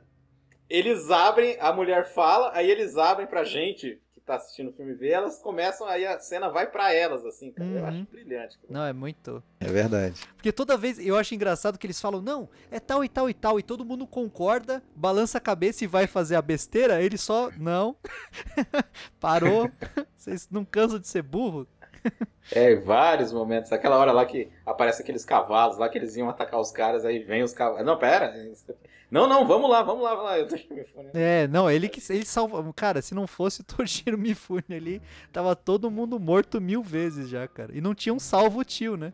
eles 0.69 1.09
abrem, 1.09 1.57
a 1.59 1.71
mulher 1.73 2.05
fala, 2.13 2.51
aí 2.53 2.69
eles 2.69 2.97
abrem 2.97 3.25
pra 3.27 3.43
gente 3.43 4.01
que 4.11 4.19
tá 4.21 4.35
assistindo 4.35 4.69
o 4.69 4.73
filme 4.73 4.93
ver, 4.93 5.11
elas 5.11 5.39
começam, 5.39 5.87
aí 5.87 6.05
a 6.05 6.19
cena 6.19 6.49
vai 6.49 6.69
pra 6.69 6.91
elas, 6.93 7.25
assim, 7.25 7.51
cara. 7.51 7.69
Eu 7.69 7.81
Uhum. 7.81 7.87
acho 7.87 8.03
brilhante. 8.11 8.57
cara. 8.57 8.67
Não, 8.73 8.83
é 8.85 8.91
muito. 8.91 9.41
É 9.59 9.67
verdade. 9.67 10.19
Porque 10.35 10.51
toda 10.51 10.75
vez 10.77 10.99
eu 10.99 11.15
acho 11.15 11.33
engraçado 11.33 11.77
que 11.77 11.87
eles 11.87 12.01
falam, 12.01 12.21
não, 12.21 12.49
é 12.69 12.79
tal 12.79 13.03
e 13.05 13.07
tal 13.09 13.29
e 13.29 13.33
tal, 13.33 13.57
e 13.59 13.63
todo 13.63 13.85
mundo 13.85 14.05
concorda, 14.05 14.83
balança 14.95 15.37
a 15.37 15.41
cabeça 15.41 15.83
e 15.83 15.87
vai 15.87 16.07
fazer 16.07 16.35
a 16.35 16.41
besteira, 16.41 17.01
ele 17.01 17.17
só, 17.17 17.49
não, 17.57 17.95
parou, 19.19 19.69
vocês 20.17 20.47
não 20.51 20.65
cansam 20.65 20.99
de 20.99 21.07
ser 21.07 21.21
burro? 21.21 21.67
É, 22.51 22.75
vários 22.75 23.33
momentos. 23.33 23.71
Aquela 23.71 23.97
hora 23.97 24.11
lá 24.11 24.25
que 24.25 24.49
aparece 24.65 25.01
aqueles 25.01 25.25
cavalos 25.25 25.77
lá 25.77 25.89
que 25.89 25.97
eles 25.97 26.15
iam 26.15 26.29
atacar 26.29 26.59
os 26.59 26.71
caras, 26.71 27.03
aí 27.03 27.19
vem 27.19 27.43
os 27.43 27.53
cavalos. 27.53 27.85
Não, 27.85 27.97
pera. 27.97 28.33
Não, 29.09 29.27
não, 29.27 29.47
vamos 29.47 29.69
lá, 29.69 29.83
vamos 29.83 30.03
lá, 30.03 30.15
vamos 30.15 30.25
lá. 30.25 30.39
Eu 30.39 30.47
tô. 30.47 30.55
É, 31.13 31.47
não, 31.47 31.69
ele 31.69 31.87
que 31.87 32.01
ele 32.11 32.25
salva, 32.25 32.73
cara, 32.73 33.01
se 33.01 33.13
não 33.13 33.25
fosse 33.25 33.61
o 33.61 33.63
Toshiro 33.63 34.17
Mifune 34.17 34.63
ali, 34.69 35.01
tava 35.31 35.55
todo 35.55 35.91
mundo 35.91 36.19
morto 36.19 36.59
mil 36.59 36.83
vezes 36.83 37.29
já, 37.29 37.47
cara, 37.47 37.71
e 37.73 37.81
não 37.81 37.95
tinha 37.95 38.13
um 38.13 38.19
salvo 38.19 38.63
tio, 38.63 38.97
né? 38.97 39.13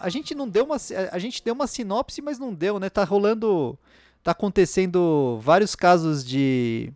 A 0.00 0.08
gente 0.08 0.34
não 0.34 0.48
deu 0.48 0.64
uma, 0.64 0.76
a 1.10 1.18
gente 1.18 1.42
deu 1.42 1.52
uma 1.52 1.66
sinopse, 1.66 2.22
mas 2.22 2.38
não 2.38 2.54
deu, 2.54 2.78
né? 2.78 2.88
Tá 2.88 3.02
rolando, 3.02 3.76
tá 4.22 4.30
acontecendo 4.30 5.38
vários 5.40 5.74
casos 5.74 6.24
de, 6.24 6.92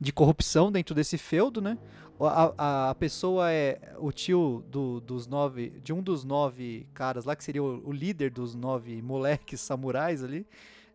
de 0.00 0.12
corrupção 0.12 0.70
dentro 0.70 0.94
desse 0.94 1.18
feudo, 1.18 1.60
né? 1.60 1.76
A, 2.24 2.90
a, 2.90 2.94
pessoa 2.94 3.50
é 3.50 3.94
o 3.98 4.12
tio 4.12 4.64
do- 4.68 5.00
dos 5.00 5.26
nove, 5.26 5.70
de 5.82 5.92
um 5.92 6.02
dos 6.02 6.24
nove 6.24 6.86
caras 6.94 7.24
lá, 7.24 7.34
que 7.34 7.42
seria 7.42 7.62
o, 7.62 7.88
o 7.88 7.92
líder 7.92 8.30
dos 8.30 8.54
nove 8.54 9.02
moleques 9.02 9.60
samurais 9.60 10.22
ali, 10.22 10.46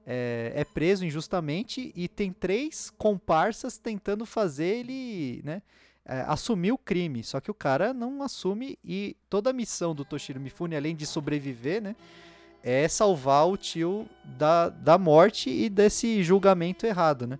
é, 0.05 0.53
é 0.55 0.63
preso 0.63 1.05
injustamente 1.05 1.91
e 1.93 2.07
tem 2.07 2.31
três 2.31 2.89
comparsas 2.97 3.77
tentando 3.77 4.25
fazer 4.25 4.77
ele, 4.77 5.41
né, 5.43 5.61
é, 6.05 6.21
assumir 6.21 6.71
o 6.71 6.77
crime. 6.77 7.23
Só 7.23 7.41
que 7.41 7.51
o 7.51 7.53
cara 7.53 7.93
não 7.93 8.23
assume 8.23 8.79
e 8.83 9.17
toda 9.29 9.49
a 9.49 9.53
missão 9.53 9.93
do 9.93 10.05
Toshiro 10.05 10.39
Mifune, 10.39 10.77
além 10.77 10.95
de 10.95 11.05
sobreviver, 11.05 11.81
né, 11.81 11.95
é 12.63 12.87
salvar 12.87 13.47
o 13.47 13.57
tio 13.57 14.07
da, 14.23 14.69
da 14.69 14.97
morte 14.97 15.49
e 15.49 15.69
desse 15.69 16.23
julgamento 16.23 16.85
errado, 16.85 17.27
né? 17.27 17.37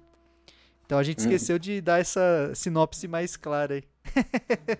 Então 0.87 0.97
a 0.97 1.03
gente 1.03 1.19
Hum. 1.19 1.21
esqueceu 1.21 1.59
de 1.59 1.79
dar 1.81 1.99
essa 1.99 2.51
sinopse 2.55 3.07
mais 3.07 3.35
clara 3.37 3.75
aí. 3.75 3.83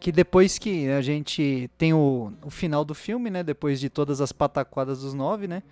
que 0.00 0.12
depois 0.12 0.58
que 0.58 0.88
a 0.88 1.02
gente 1.02 1.68
tem 1.76 1.92
o, 1.92 2.32
o 2.42 2.50
final 2.50 2.84
do 2.84 2.94
filme, 2.94 3.28
né? 3.30 3.42
Depois 3.42 3.80
de 3.80 3.90
todas 3.90 4.20
as 4.20 4.30
pataquadas 4.32 5.00
dos 5.00 5.12
nove, 5.12 5.48
né? 5.48 5.62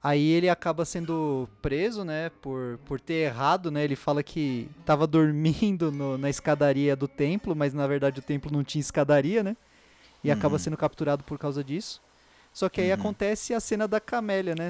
Aí 0.00 0.28
ele 0.30 0.48
acaba 0.48 0.84
sendo 0.84 1.48
preso, 1.60 2.04
né? 2.04 2.30
Por, 2.40 2.78
por 2.84 3.00
ter 3.00 3.14
errado, 3.26 3.70
né? 3.72 3.82
Ele 3.82 3.96
fala 3.96 4.22
que 4.22 4.68
tava 4.86 5.04
dormindo 5.06 5.90
no- 5.90 6.16
na 6.16 6.30
escadaria 6.30 6.94
do 6.94 7.08
templo, 7.08 7.56
mas 7.56 7.74
na 7.74 7.86
verdade 7.88 8.20
o 8.20 8.22
templo 8.22 8.52
não 8.52 8.62
tinha 8.62 8.80
escadaria, 8.80 9.42
né? 9.42 9.56
E 10.22 10.30
acaba 10.30 10.54
Uhum. 10.54 10.58
sendo 10.60 10.76
capturado 10.76 11.24
por 11.24 11.36
causa 11.38 11.64
disso. 11.64 12.00
Só 12.52 12.68
que 12.68 12.80
aí 12.80 12.88
Uhum. 12.88 12.94
acontece 12.94 13.52
a 13.52 13.58
cena 13.58 13.88
da 13.88 13.98
camélia, 13.98 14.54
né? 14.54 14.68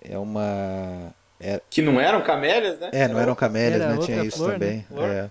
É 0.00 0.18
uma. 0.18 1.14
Que 1.68 1.82
não 1.82 2.00
eram 2.00 2.22
camélias, 2.22 2.78
né? 2.78 2.90
É, 2.92 3.08
não 3.08 3.18
eram 3.18 3.34
camélias, 3.34 3.82
Era 3.82 3.96
né? 3.96 3.98
Tinha 4.04 4.24
isso 4.24 4.36
flor, 4.36 4.50
né? 4.50 4.58
também. 4.58 4.86
Flor. 4.88 5.08
É. 5.08 5.30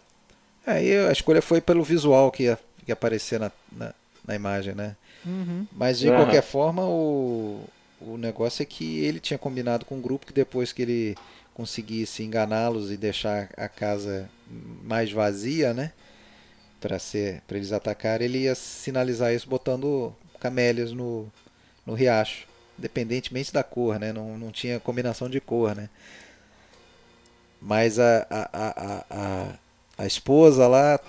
Aí 0.66 0.96
a 1.08 1.12
escolha 1.12 1.42
foi 1.42 1.62
pelo 1.62 1.84
visual 1.84 2.32
que 2.32 2.44
ia, 2.44 2.60
que 2.86 2.92
ia 2.92 2.94
aparecer 2.94 3.40
na, 3.40 3.52
na, 3.72 3.94
na 4.26 4.36
imagem, 4.36 4.76
né? 4.76 4.96
Uhum. 5.26 5.66
Mas 5.72 6.00
de 6.00 6.10
Aham. 6.10 6.18
qualquer 6.24 6.44
forma, 6.44 6.84
o, 6.86 7.64
o 8.00 8.18
negócio 8.18 8.62
é 8.62 8.66
que 8.66 9.04
ele 9.04 9.20
tinha 9.20 9.38
combinado 9.38 9.86
com 9.86 9.98
o 9.98 10.02
grupo 10.02 10.26
que 10.26 10.34
depois 10.34 10.72
que 10.72 10.82
ele 10.82 11.16
conseguisse 11.54 12.24
enganá-los 12.24 12.92
e 12.92 12.98
deixar 12.98 13.50
a 13.58 13.68
casa 13.68 14.30
mais 14.84 15.12
vazia, 15.12 15.74
né? 15.74 15.92
Para 16.80 16.98
ser, 16.98 17.42
para 17.48 17.58
eles 17.58 17.72
atacarem, 17.72 18.26
ele 18.26 18.40
ia 18.40 18.56
sinalizar 18.56 19.34
isso 19.34 19.48
botando 19.48 20.16
camélias 20.40 20.92
no, 20.92 21.32
no 21.86 21.94
riacho, 21.94 22.48
independentemente 22.82 23.54
da 23.54 23.64
cor, 23.64 24.00
né? 24.00 24.12
Não, 24.12 24.38
não 24.38 24.52
tinha 24.52 24.80
combinação 24.80 25.30
de 25.30 25.40
cor, 25.40 25.76
né? 25.76 25.88
Mas 27.62 28.00
a, 28.00 28.26
a, 28.30 29.06
a, 29.10 29.54
a, 30.00 30.06
esposa 30.08 30.68
lá, 30.68 31.00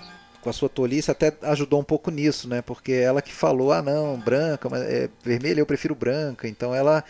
com 0.41 0.49
a 0.49 0.53
sua 0.53 0.69
tolice, 0.69 1.09
até 1.09 1.33
ajudou 1.41 1.79
um 1.79 1.83
pouco 1.83 2.11
nisso, 2.11 2.47
né? 2.47 2.61
Porque 2.61 2.91
ela 2.91 3.21
que 3.23 3.33
falou, 3.33 3.71
ah 3.71 3.81
não, 3.81 4.19
branca, 4.19 4.69
mas 4.69 4.83
é 4.83 5.09
vermelha, 5.23 5.59
eu 5.59 5.65
prefiro 5.65 5.95
branca. 5.95 6.47
Então 6.47 6.73
ela 6.75 7.03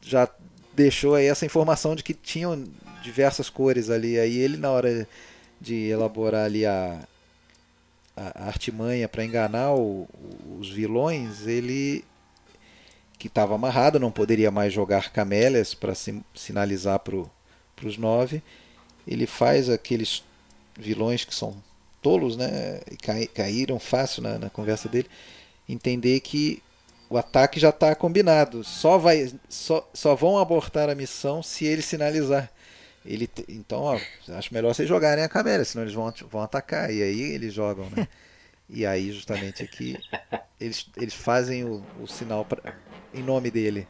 já 0.00 0.26
deixou 0.74 1.14
aí 1.14 1.26
essa 1.26 1.44
informação 1.44 1.94
de 1.94 2.02
que 2.02 2.14
tinham 2.14 2.64
diversas 3.02 3.50
cores 3.50 3.90
ali. 3.90 4.18
Aí 4.18 4.38
ele 4.38 4.56
na 4.56 4.70
hora 4.70 5.06
de 5.60 5.88
elaborar 5.88 6.46
ali 6.46 6.64
a, 6.64 6.98
a 8.16 8.46
artimanha 8.46 9.08
para 9.08 9.24
enganar 9.24 9.74
o- 9.74 10.08
os 10.58 10.70
vilões, 10.70 11.46
ele 11.46 12.02
que 13.20 13.26
estava 13.28 13.54
amarrado, 13.54 14.00
não 14.00 14.10
poderia 14.10 14.50
mais 14.50 14.72
jogar 14.72 15.12
camélias 15.12 15.74
para 15.74 15.92
sinalizar 16.34 16.98
para 17.00 17.18
os 17.86 17.98
nove. 17.98 18.42
Ele 19.06 19.26
faz 19.26 19.68
aqueles 19.68 20.24
vilões 20.74 21.22
que 21.22 21.34
são 21.34 21.54
tolos, 22.00 22.34
né? 22.34 22.80
E 22.90 22.96
cai- 22.96 23.26
caíram 23.26 23.78
fácil 23.78 24.22
na, 24.22 24.38
na 24.38 24.48
conversa 24.48 24.88
dele. 24.88 25.06
Entender 25.68 26.18
que 26.20 26.62
o 27.10 27.18
ataque 27.18 27.60
já 27.60 27.68
está 27.68 27.94
combinado. 27.94 28.64
Só, 28.64 28.96
vai, 28.96 29.30
só, 29.50 29.86
só 29.92 30.14
vão 30.14 30.38
abortar 30.38 30.88
a 30.88 30.94
missão 30.94 31.42
se 31.42 31.66
ele 31.66 31.82
sinalizar. 31.82 32.50
Ele, 33.04 33.28
então, 33.50 33.82
ó, 33.82 34.00
acho 34.30 34.54
melhor 34.54 34.74
vocês 34.74 34.88
jogarem 34.88 35.22
a 35.24 35.28
camélia, 35.28 35.64
senão 35.66 35.84
eles 35.84 35.94
vão, 35.94 36.10
vão 36.30 36.40
atacar. 36.40 36.90
E 36.90 37.02
aí 37.02 37.20
eles 37.20 37.52
jogam, 37.52 37.84
né? 37.90 38.08
E 38.72 38.86
aí, 38.86 39.10
justamente 39.12 39.62
aqui, 39.62 39.96
eles, 40.60 40.86
eles 40.96 41.14
fazem 41.14 41.64
o, 41.64 41.82
o 42.00 42.06
sinal 42.06 42.44
pra, 42.44 42.72
em 43.12 43.22
nome 43.22 43.50
dele. 43.50 43.86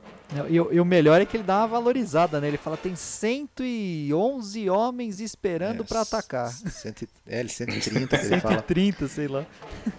E, 0.48 0.60
o- 0.60 0.72
e 0.72 0.80
o 0.80 0.84
melhor 0.84 1.20
é 1.20 1.26
que 1.26 1.36
ele 1.36 1.42
dá 1.44 1.58
uma 1.58 1.66
valorizada, 1.66 2.40
né? 2.40 2.48
Ele 2.48 2.56
fala, 2.56 2.76
tem 2.76 2.94
111 2.94 4.70
homens 4.70 5.20
esperando 5.20 5.82
É, 5.82 5.86
pra 5.86 6.00
atacar. 6.02 6.48
Cento, 6.50 7.02
e- 7.02 7.08
é, 7.26 7.40
ele 7.40 7.48
130 7.48 8.16
que 8.18 8.26
ele 8.26 8.40
fala. 8.40 8.56
130, 8.58 9.08
sei 9.08 9.28
lá. 9.28 9.44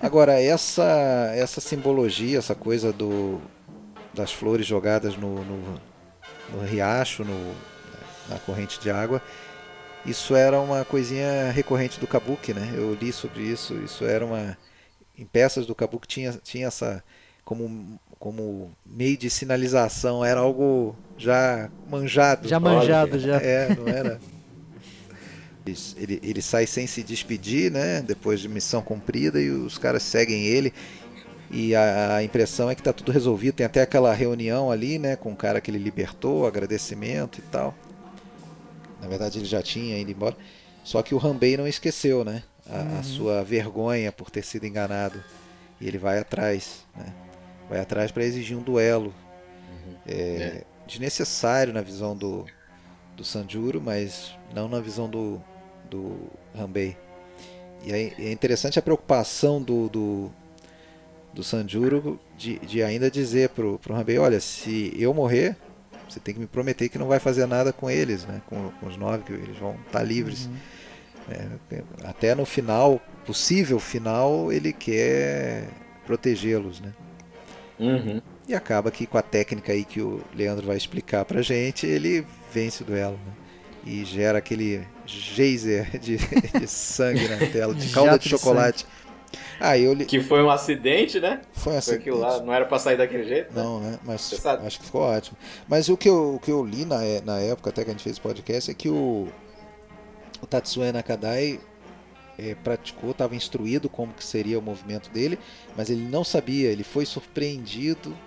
Agora, 0.01 0.41
essa, 0.41 1.31
essa 1.35 1.61
simbologia, 1.61 2.37
essa 2.39 2.55
coisa 2.55 2.91
do, 2.93 3.39
das 4.13 4.31
flores 4.31 4.65
jogadas 4.65 5.15
no, 5.17 5.43
no, 5.43 5.81
no 6.53 6.63
riacho, 6.65 7.23
no, 7.23 7.53
na 8.29 8.39
corrente 8.39 8.79
de 8.79 8.89
água, 8.89 9.21
isso 10.05 10.33
era 10.35 10.59
uma 10.59 10.83
coisinha 10.85 11.51
recorrente 11.51 11.99
do 11.99 12.07
kabuki, 12.07 12.53
né? 12.53 12.71
Eu 12.73 12.93
li 12.95 13.11
sobre 13.11 13.43
isso, 13.43 13.75
isso 13.83 14.05
era 14.05 14.25
uma... 14.25 14.57
Em 15.21 15.25
peças 15.25 15.67
do 15.67 15.75
kabuki 15.75 16.07
tinha, 16.07 16.31
tinha 16.43 16.65
essa... 16.65 17.03
Como, 17.45 17.99
como 18.17 18.71
meio 18.85 19.15
de 19.17 19.29
sinalização, 19.29 20.25
era 20.25 20.39
algo 20.39 20.95
já 21.15 21.69
manjado. 21.87 22.47
Já 22.47 22.59
manjado, 22.59 23.19
já. 23.19 23.37
É, 23.37 23.75
não 23.75 23.87
era... 23.87 24.19
Ele, 25.95 26.19
ele, 26.23 26.41
sai 26.41 26.65
sem 26.65 26.87
se 26.87 27.03
despedir, 27.03 27.71
né? 27.71 28.01
Depois 28.01 28.39
de 28.39 28.49
missão 28.49 28.81
cumprida 28.81 29.39
e 29.39 29.51
os 29.51 29.77
caras 29.77 30.01
seguem 30.01 30.43
ele. 30.43 30.73
E 31.51 31.75
a, 31.75 32.15
a 32.15 32.23
impressão 32.23 32.67
é 32.67 32.73
que 32.73 32.81
tá 32.81 32.91
tudo 32.91 33.11
resolvido. 33.11 33.53
Tem 33.55 33.65
até 33.67 33.83
aquela 33.83 34.11
reunião 34.11 34.71
ali, 34.71 34.97
né? 34.97 35.15
Com 35.15 35.33
o 35.33 35.35
cara 35.35 35.61
que 35.61 35.69
ele 35.69 35.77
libertou, 35.77 36.47
agradecimento 36.47 37.37
e 37.37 37.41
tal. 37.43 37.75
Na 38.99 39.07
verdade 39.07 39.37
ele 39.37 39.45
já 39.45 39.61
tinha 39.61 39.99
ido 39.99 40.09
embora. 40.09 40.35
Só 40.83 41.03
que 41.03 41.13
o 41.13 41.17
Rambei 41.17 41.55
não 41.55 41.67
esqueceu, 41.67 42.25
né? 42.25 42.41
A, 42.69 42.99
a 42.99 43.03
sua 43.03 43.43
vergonha 43.43 44.11
por 44.11 44.29
ter 44.29 44.43
sido 44.43 44.65
enganado. 44.65 45.23
E 45.79 45.87
ele 45.87 45.97
vai 45.97 46.19
atrás, 46.19 46.85
né? 46.95 47.11
Vai 47.69 47.79
atrás 47.79 48.11
para 48.11 48.23
exigir 48.23 48.57
um 48.57 48.61
duelo. 48.61 49.13
É, 50.07 50.63
Desnecessário 50.87 51.73
na 51.73 51.81
visão 51.81 52.15
do, 52.15 52.45
do 53.15 53.23
Sanjuro, 53.23 53.81
mas 53.81 54.35
não 54.53 54.67
na 54.67 54.79
visão 54.79 55.09
do, 55.09 55.41
do 55.89 56.29
Rambei. 56.53 56.97
E 57.83 57.91
é 57.91 58.31
interessante 58.31 58.77
a 58.77 58.81
preocupação 58.81 59.61
do, 59.61 59.89
do, 59.89 60.31
do 61.33 61.43
Sanjuro 61.43 62.19
de, 62.37 62.59
de 62.59 62.83
ainda 62.83 63.09
dizer 63.09 63.49
pro, 63.49 63.79
pro 63.79 63.93
Rambei, 63.93 64.17
olha, 64.17 64.39
se 64.39 64.93
eu 64.97 65.13
morrer, 65.13 65.55
você 66.07 66.19
tem 66.19 66.33
que 66.33 66.39
me 66.39 66.47
prometer 66.47 66.89
que 66.89 66.97
não 66.97 67.07
vai 67.07 67.19
fazer 67.19 67.45
nada 67.45 67.71
com 67.71 67.89
eles, 67.89 68.25
né? 68.25 68.41
Com, 68.47 68.69
com 68.71 68.87
os 68.87 68.97
nove, 68.97 69.23
que 69.23 69.31
eles 69.31 69.57
vão 69.57 69.75
estar 69.85 70.03
livres. 70.03 70.49
É, 71.29 71.81
até 72.03 72.33
no 72.35 72.45
final, 72.45 72.99
possível 73.25 73.79
final, 73.79 74.51
ele 74.51 74.73
quer 74.73 75.67
protegê-los, 76.05 76.79
né? 76.81 76.93
Uhum. 77.79 78.21
E 78.47 78.53
acaba 78.53 78.91
que 78.91 79.05
com 79.05 79.17
a 79.17 79.21
técnica 79.21 79.71
aí 79.71 79.83
que 79.85 80.01
o 80.01 80.21
Leandro 80.35 80.67
vai 80.67 80.77
explicar 80.77 81.25
pra 81.25 81.41
gente, 81.41 81.85
ele 81.85 82.25
vence 82.53 82.83
o 82.83 82.85
duelo, 82.85 83.13
né? 83.25 83.33
E 83.85 84.05
gera 84.05 84.37
aquele 84.37 84.85
geyser 85.05 85.99
de, 85.99 86.17
de 86.59 86.67
sangue 86.67 87.27
na 87.27 87.37
tela, 87.47 87.73
de 87.73 87.89
calda 87.93 88.19
de 88.19 88.29
chocolate. 88.29 88.85
Ah, 89.59 89.77
eu 89.77 89.93
li... 89.93 90.05
Que 90.05 90.19
foi 90.21 90.43
um 90.43 90.49
acidente, 90.49 91.19
né? 91.19 91.41
Foi 91.53 91.73
Foi 91.73 91.77
assim. 91.77 91.95
aquilo 91.95 92.17
lá, 92.19 92.39
não 92.41 92.51
era 92.53 92.65
pra 92.65 92.77
sair 92.77 92.97
daquele 92.97 93.23
jeito? 93.23 93.53
né? 93.53 93.63
Não, 93.63 93.79
né? 93.79 93.99
Mas 94.03 94.33
acho 94.45 94.79
que 94.79 94.85
ficou 94.85 95.01
ótimo. 95.01 95.37
Mas 95.67 95.87
o 95.87 95.95
que 95.95 96.09
eu, 96.09 96.35
o 96.35 96.39
que 96.39 96.51
eu 96.51 96.63
li 96.65 96.83
na, 96.83 97.03
é- 97.03 97.21
na 97.21 97.39
época, 97.39 97.69
até 97.69 97.83
que 97.83 97.89
a 97.89 97.93
gente 97.93 98.03
fez 98.03 98.15
esse 98.15 98.21
podcast, 98.21 98.69
é 98.69 98.73
que 98.73 98.89
o, 98.89 99.27
o 100.41 100.47
Tatsuya 100.47 100.91
Nakadai 100.91 101.59
é, 102.37 102.55
praticou, 102.55 103.11
estava 103.11 103.35
instruído 103.35 103.89
como 103.89 104.13
que 104.13 104.23
seria 104.23 104.57
o 104.57 104.61
movimento 104.61 105.09
dele, 105.11 105.37
mas 105.77 105.89
ele 105.89 106.01
não 106.01 106.23
sabia, 106.23 106.69
ele 106.69 106.83
foi 106.83 107.05
surpreendido 107.05 108.17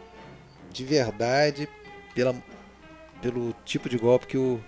de 0.73 0.85
verdade 0.85 1.69
pela, 2.15 2.35
pelo 3.21 3.55
tipo 3.65 3.89
de 3.89 3.97
golpe 3.97 4.27
que 4.27 4.39
o, 4.39 4.61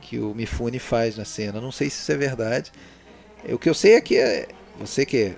que 0.00 0.18
o 0.18 0.34
Mifune 0.34 0.78
faz 0.78 1.16
na 1.16 1.24
cena. 1.24 1.60
Não 1.60 1.72
sei 1.72 1.90
se 1.90 2.00
isso 2.00 2.12
é 2.12 2.16
verdade. 2.16 2.72
É, 3.44 3.54
O 3.54 3.58
que 3.58 3.68
eu 3.68 3.74
sei 3.74 3.94
é 3.94 4.00
que 4.00 4.16
é, 4.16 4.48
você 4.78 5.04
que 5.06 5.16
é 5.16 5.36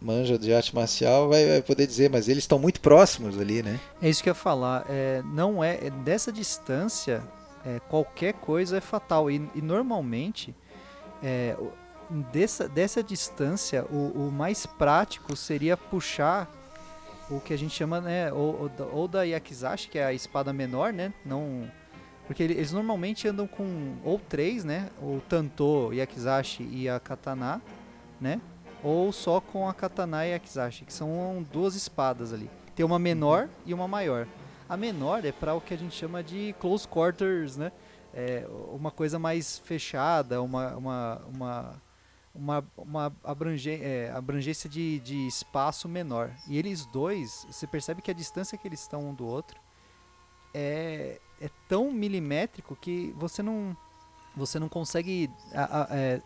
manja 0.00 0.38
de 0.38 0.52
arte 0.52 0.74
marcial 0.74 1.28
vai 1.28 1.62
poder 1.62 1.86
dizer, 1.86 2.10
mas 2.10 2.28
eles 2.28 2.44
estão 2.44 2.58
muito 2.58 2.80
próximos 2.80 3.40
ali, 3.40 3.62
né? 3.62 3.80
É 4.00 4.08
isso 4.08 4.22
que 4.22 4.28
eu 4.28 4.32
ia 4.32 4.34
falar. 4.34 4.84
É, 4.88 5.22
não 5.32 5.64
é, 5.64 5.86
é 5.86 5.90
dessa 5.90 6.30
distância, 6.30 7.22
é, 7.66 7.80
qualquer 7.88 8.34
coisa 8.34 8.78
é 8.78 8.80
fatal. 8.80 9.30
E, 9.30 9.50
e 9.54 9.60
normalmente, 9.60 10.54
é, 11.22 11.56
dessa, 12.32 12.68
dessa 12.68 13.02
distância, 13.02 13.84
o, 13.90 14.28
o 14.28 14.32
mais 14.32 14.64
prático 14.66 15.34
seria 15.34 15.76
puxar 15.76 16.48
o 17.28 17.40
que 17.40 17.52
a 17.52 17.58
gente 17.58 17.74
chama, 17.74 18.00
né, 18.00 18.32
ou, 18.32 18.70
ou 18.92 19.08
da- 19.08 19.24
Yakizashi, 19.24 19.88
que 19.88 19.98
é 19.98 20.04
a 20.04 20.12
espada 20.12 20.52
menor, 20.52 20.92
né? 20.92 21.12
Não, 21.24 21.68
porque 22.24 22.40
ele- 22.42 22.54
eles 22.54 22.70
normalmente 22.72 23.26
andam 23.26 23.48
com 23.48 23.96
ou 24.04 24.20
três, 24.28 24.64
né? 24.64 24.88
O 25.02 25.20
Tanto, 25.28 25.92
Yakizashi 25.92 26.62
e 26.70 26.88
a 26.88 27.00
Katana, 27.00 27.60
né? 28.20 28.40
Ou 28.80 29.10
só 29.10 29.40
com 29.40 29.68
a 29.68 29.74
Katana 29.74 30.24
e 30.24 30.28
a 30.30 30.32
Yakizashi, 30.34 30.84
que 30.84 30.92
são 30.92 31.44
duas 31.52 31.74
espadas 31.74 32.32
ali. 32.32 32.48
Tem 32.76 32.86
uma 32.86 32.98
menor 32.98 33.48
e 33.64 33.74
uma 33.74 33.88
maior. 33.88 34.28
A 34.68 34.76
menor 34.76 35.24
é 35.24 35.32
para 35.32 35.54
o 35.54 35.60
que 35.60 35.72
a 35.74 35.78
gente 35.78 35.94
chama 35.94 36.22
de 36.22 36.54
close 36.58 36.86
quarters, 36.88 37.56
né? 37.56 37.70
É 38.12 38.46
uma 38.72 38.90
coisa 38.90 39.18
mais 39.18 39.58
fechada, 39.58 40.40
uma, 40.42 40.74
uma, 40.76 41.22
uma, 41.32 41.82
uma, 42.34 42.64
uma 42.76 43.12
abrange- 43.22 43.80
é, 43.82 44.10
abrangência 44.14 44.68
de, 44.68 44.98
de 45.00 45.26
espaço 45.26 45.88
menor. 45.88 46.30
E 46.48 46.56
eles 46.58 46.86
dois, 46.86 47.46
você 47.50 47.66
percebe 47.66 48.00
que 48.02 48.10
a 48.10 48.14
distância 48.14 48.56
que 48.58 48.66
eles 48.66 48.80
estão 48.80 49.08
um 49.10 49.14
do 49.14 49.26
outro 49.26 49.60
é, 50.54 51.20
é 51.40 51.50
tão 51.68 51.92
milimétrico 51.92 52.74
que 52.74 53.14
você 53.18 53.42
não, 53.42 53.76
você 54.34 54.58
não 54.58 54.68
consegue 54.68 55.30
a- 55.54 55.82
a- 55.82 55.88
é, 55.90 56.22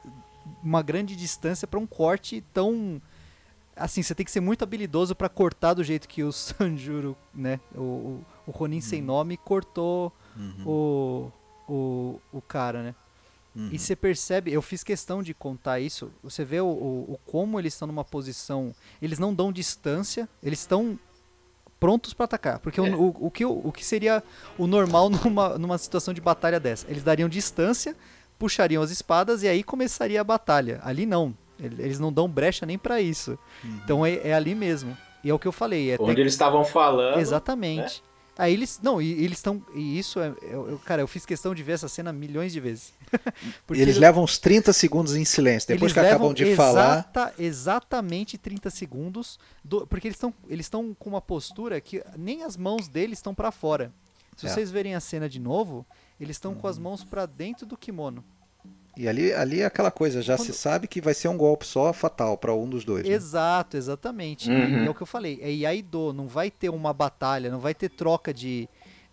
uma 0.62 0.81
grande 0.83 1.17
distância 1.17 1.67
para 1.67 1.79
um 1.81 1.87
corte 1.87 2.41
tão 2.55 3.03
assim, 3.77 4.03
você 4.03 4.15
tem 4.15 4.25
que 4.27 4.31
ser 4.33 4.41
muito 4.41 4.62
habilidoso 4.62 5.15
para 5.15 5.29
cortar 5.29 5.73
do 5.75 5.83
jeito 5.83 6.07
que 6.07 6.23
o 6.23 6.31
Sanjuro, 6.33 7.17
né, 7.35 7.59
o, 7.75 8.21
o, 8.51 8.57
o 8.57 8.59
Ronin 8.59 8.81
sem 8.81 9.01
nome 9.03 9.37
cortou 9.37 10.13
o, 10.67 11.31
o, 11.69 12.21
o 12.33 12.41
cara, 12.41 12.83
né? 12.83 12.95
E 13.73 13.79
você 13.81 13.97
percebe, 13.97 14.53
eu 14.53 14.63
fiz 14.63 14.85
questão 14.85 15.23
de 15.23 15.35
contar 15.35 15.81
isso. 15.81 16.11
Você 16.23 16.45
vê 16.45 16.61
o, 16.61 16.67
o, 16.67 17.15
o 17.15 17.19
como 17.27 17.59
eles 17.59 17.75
estão 17.75 17.87
numa 17.89 18.05
posição. 18.05 18.73
Eles 19.03 19.19
não 19.19 19.35
dão 19.35 19.51
distância, 19.53 20.29
eles 20.43 20.61
estão 20.61 20.97
prontos 21.81 22.15
para 22.15 22.25
atacar. 22.27 22.59
Porque 22.61 22.81
o- 22.81 22.87
É. 22.87 22.95
o, 22.95 23.15
o, 23.19 23.31
que, 23.31 23.45
o, 23.45 23.61
o 23.65 23.73
que 23.73 23.85
seria 23.85 24.23
o 24.57 24.67
normal 24.69 25.11
numa, 25.11 25.59
numa 25.59 25.79
situação 25.79 26.15
de 26.15 26.21
batalha 26.21 26.61
dessa? 26.61 26.87
Eles 26.89 27.03
dariam 27.03 27.29
distância, 27.29 27.97
puxariam 28.39 28.83
as 28.83 28.91
espadas 28.93 29.43
e 29.43 29.49
aí 29.49 29.63
começaria 29.65 30.21
a 30.21 30.25
batalha. 30.25 30.81
Ali 30.85 31.05
não. 31.05 31.35
Ele- 31.59 31.83
Eles 31.83 31.99
não 31.99 32.13
dão 32.13 32.29
brecha 32.29 32.65
nem 32.65 32.79
para 32.79 33.01
isso. 33.01 33.37
Então 33.65 34.07
é, 34.07 34.29
é 34.29 34.33
ali 34.33 34.55
mesmo. 34.55 34.97
E 35.25 35.29
é 35.29 35.35
o 35.35 35.39
que 35.41 35.49
eu 35.49 35.53
falei. 35.53 35.91
É 35.91 35.97
Onde 35.99 36.21
eles 36.21 36.33
estavam 36.33 36.65
falando. 36.65 37.19
Exatamente. 37.19 38.03
Aí 38.41 38.53
eles. 38.55 38.81
Não, 38.83 39.01
e 39.03 39.12
eles 39.25 39.39
estão. 39.39 39.62
E 39.75 39.99
isso 39.99 40.19
é. 40.21 40.35
Eu, 40.43 40.71
eu- 40.71 40.79
cara, 40.79 41.03
eu 41.03 41.07
fiz 41.09 41.25
questão 41.27 41.55
de 41.55 41.62
ver 41.62 41.73
essa 41.73 41.89
cena 41.89 42.12
milhões 42.12 42.53
de 42.53 42.61
vezes. 42.61 42.93
Porque 43.67 43.81
eles 43.81 43.97
levam 43.97 44.25
uns 44.25 44.39
30 44.39 44.73
segundos 44.73 45.15
em 45.17 45.25
silêncio, 45.25 45.69
depois 45.69 45.93
que 45.93 46.01
acabam 46.01 46.33
de 46.33 46.55
falar. 46.57 46.99
exata- 47.01 47.35
exatamente 47.39 48.39
30 48.39 48.71
segundos. 48.71 49.39
do- 49.65 49.87
porque 49.87 50.09
eles 50.09 50.17
estão 50.17 50.33
eles 50.49 50.67
estão 50.67 50.95
com 50.99 51.11
uma 51.11 51.21
postura 51.21 51.81
que 51.81 52.03
nem 52.17 52.43
as 52.45 52.57
mãos 52.57 52.89
deles 52.89 53.19
estão 53.19 53.35
pra 53.35 53.51
fora. 53.53 53.93
Se 54.37 54.47
É. 54.47 54.49
vocês 54.49 54.71
verem 54.71 54.95
a 54.95 55.01
cena 55.01 55.29
de 55.29 55.39
novo, 55.39 55.85
eles 56.19 56.37
estão 56.37 56.55
com 56.55 56.67
as 56.67 56.79
mãos 56.79 57.05
pra 57.05 57.27
dentro 57.27 57.67
do 57.67 57.77
kimono. 57.77 58.25
E 58.97 59.09
ali, 59.09 59.33
ali 59.33 59.61
é 59.61 59.65
aquela 59.65 59.91
coisa, 59.91 60.21
já 60.21 60.37
se 60.37 60.53
sabe 60.53 60.87
que 60.89 61.01
vai 61.01 61.15
ser 61.15 61.29
um 61.29 61.37
golpe 61.37 61.65
só 61.67 61.93
fatal 61.93 62.37
para 62.37 62.55
um 62.55 62.69
dos 62.69 62.85
dois. 62.85 63.07
né? 63.09 63.15
Exato, 63.15 63.77
exatamente. 63.77 64.51
Uhum. 64.51 64.83
E 64.83 64.87
é 64.87 64.91
o 64.91 64.95
que 64.95 65.03
eu 65.03 65.07
falei. 65.07 65.39
É 65.43 65.51
Iaido, 65.51 66.12
não 66.12 66.27
vai 66.27 66.51
ter 66.51 66.69
uma 66.69 66.93
batalha, 66.93 67.51
não 67.51 67.61
vai 67.61 67.75
ter 67.75 67.89
troca 67.89 68.35
de. 68.35 68.69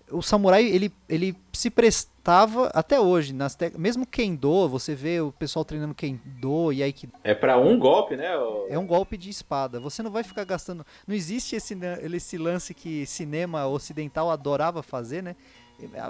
O 0.09 0.21
samurai, 0.21 0.65
ele, 0.65 0.91
ele 1.09 1.35
se 1.51 1.69
prestava 1.69 2.67
até 2.73 2.97
hoje, 2.99 3.33
nas 3.33 3.55
tec... 3.55 3.77
mesmo 3.77 4.05
Kendo, 4.05 4.67
você 4.69 4.95
vê 4.95 5.19
o 5.19 5.31
pessoal 5.33 5.65
treinando 5.65 5.93
Kendo 5.93 6.71
e 6.71 6.81
Aikido. 6.81 7.11
É 7.23 7.33
pra 7.35 7.57
um 7.57 7.77
golpe, 7.77 8.15
né? 8.15 8.37
o- 8.37 8.67
É 8.69 8.79
um 8.79 8.87
golpe 8.87 9.17
de 9.17 9.29
espada. 9.29 9.79
Você 9.81 10.01
não 10.01 10.09
vai 10.11 10.23
ficar 10.23 10.45
gastando. 10.45 10.85
Não 11.05 11.13
existe 11.13 11.55
esse, 11.57 11.75
na- 11.75 11.97
esse 12.01 12.37
lance 12.37 12.73
que 12.73 13.05
cinema 13.05 13.67
ocidental 13.67 14.31
adorava 14.31 14.81
fazer, 14.81 15.21
né? 15.21 15.35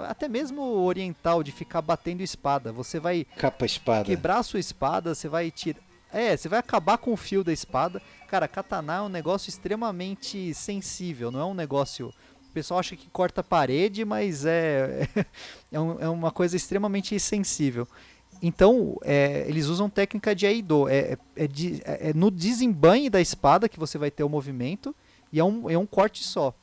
Até 0.08 0.28
mesmo 0.28 0.62
oriental, 0.62 1.42
de 1.42 1.52
ficar 1.52 1.82
batendo 1.82 2.22
espada. 2.22 2.72
Você 2.72 2.98
vai 2.98 3.26
Capa 3.36 3.66
espada. 3.66 4.04
quebrar 4.04 4.38
a 4.38 4.42
sua 4.42 4.58
espada, 4.60 5.14
você 5.14 5.28
vai 5.28 5.50
tirar. 5.50 5.80
É, 6.12 6.34
você 6.36 6.48
vai 6.48 6.58
acabar 6.58 6.96
com 6.96 7.12
o 7.12 7.16
fio 7.16 7.44
da 7.44 7.52
espada. 7.52 8.00
Cara, 8.28 8.48
katana 8.48 8.96
é 8.96 9.00
um 9.02 9.08
negócio 9.10 9.50
extremamente 9.50 10.54
sensível, 10.54 11.30
não 11.30 11.40
é 11.40 11.44
um 11.44 11.52
negócio. 11.54 12.08
O 12.48 12.52
pessoal 12.52 12.80
acha 12.80 12.96
que 12.96 13.08
corta 13.10 13.42
a 13.42 13.44
parede, 13.44 14.04
mas 14.06 14.44
é, 14.46 15.06
é, 15.70 15.78
um- 15.78 16.00
é 16.00 16.08
uma 16.08 16.30
coisa 16.30 16.56
extremamente 16.56 17.18
sensível. 17.20 17.86
Então, 18.40 18.96
é, 19.02 19.44
eles 19.48 19.66
usam 19.66 19.90
técnica 19.90 20.34
de 20.34 20.46
Aido. 20.46 20.88
É, 20.88 20.98
é- 21.12 21.18
é 21.36 21.46
de- 21.46 21.82
é- 21.84 22.10
é 22.10 22.14
no 22.14 22.30
desembanhe 22.30 23.10
da 23.10 23.20
espada 23.20 23.68
que 23.68 23.78
você 23.78 23.98
vai 23.98 24.10
ter 24.10 24.22
o 24.24 24.28
movimento, 24.28 24.94
e 25.32 25.38
é 25.38 25.44
um, 25.44 25.68
é 25.68 25.76
um 25.76 25.86
corte 25.86 26.24
só. 26.24 26.54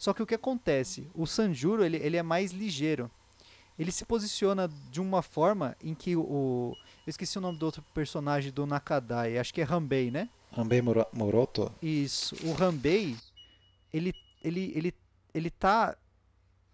Só 0.00 0.14
que 0.14 0.22
o 0.22 0.26
que 0.26 0.34
acontece? 0.34 1.06
O 1.14 1.26
Sanjuro 1.26 1.84
ele, 1.84 1.98
ele 1.98 2.16
é 2.16 2.22
mais 2.22 2.52
ligeiro. 2.52 3.10
Ele 3.78 3.92
se 3.92 4.02
posiciona 4.06 4.66
de 4.90 4.98
uma 4.98 5.20
forma 5.20 5.76
em 5.84 5.94
que 5.94 6.16
o. 6.16 6.74
Eu 7.06 7.10
esqueci 7.10 7.36
o 7.36 7.40
nome 7.42 7.58
do 7.58 7.66
outro 7.66 7.82
personagem 7.92 8.50
do 8.50 8.64
Nakadai, 8.64 9.36
acho 9.36 9.52
que 9.52 9.60
é 9.60 9.64
Hanbei, 9.64 10.10
né? 10.10 10.30
Rambei 10.52 10.80
Moro- 10.80 11.06
Moroto? 11.12 11.70
Isso. 11.82 12.34
O 12.46 12.54
Hanbei, 12.62 13.14
ele, 13.92 14.14
ele, 14.42 14.72
ele, 14.74 14.94
ele 15.34 15.50
tá. 15.50 15.94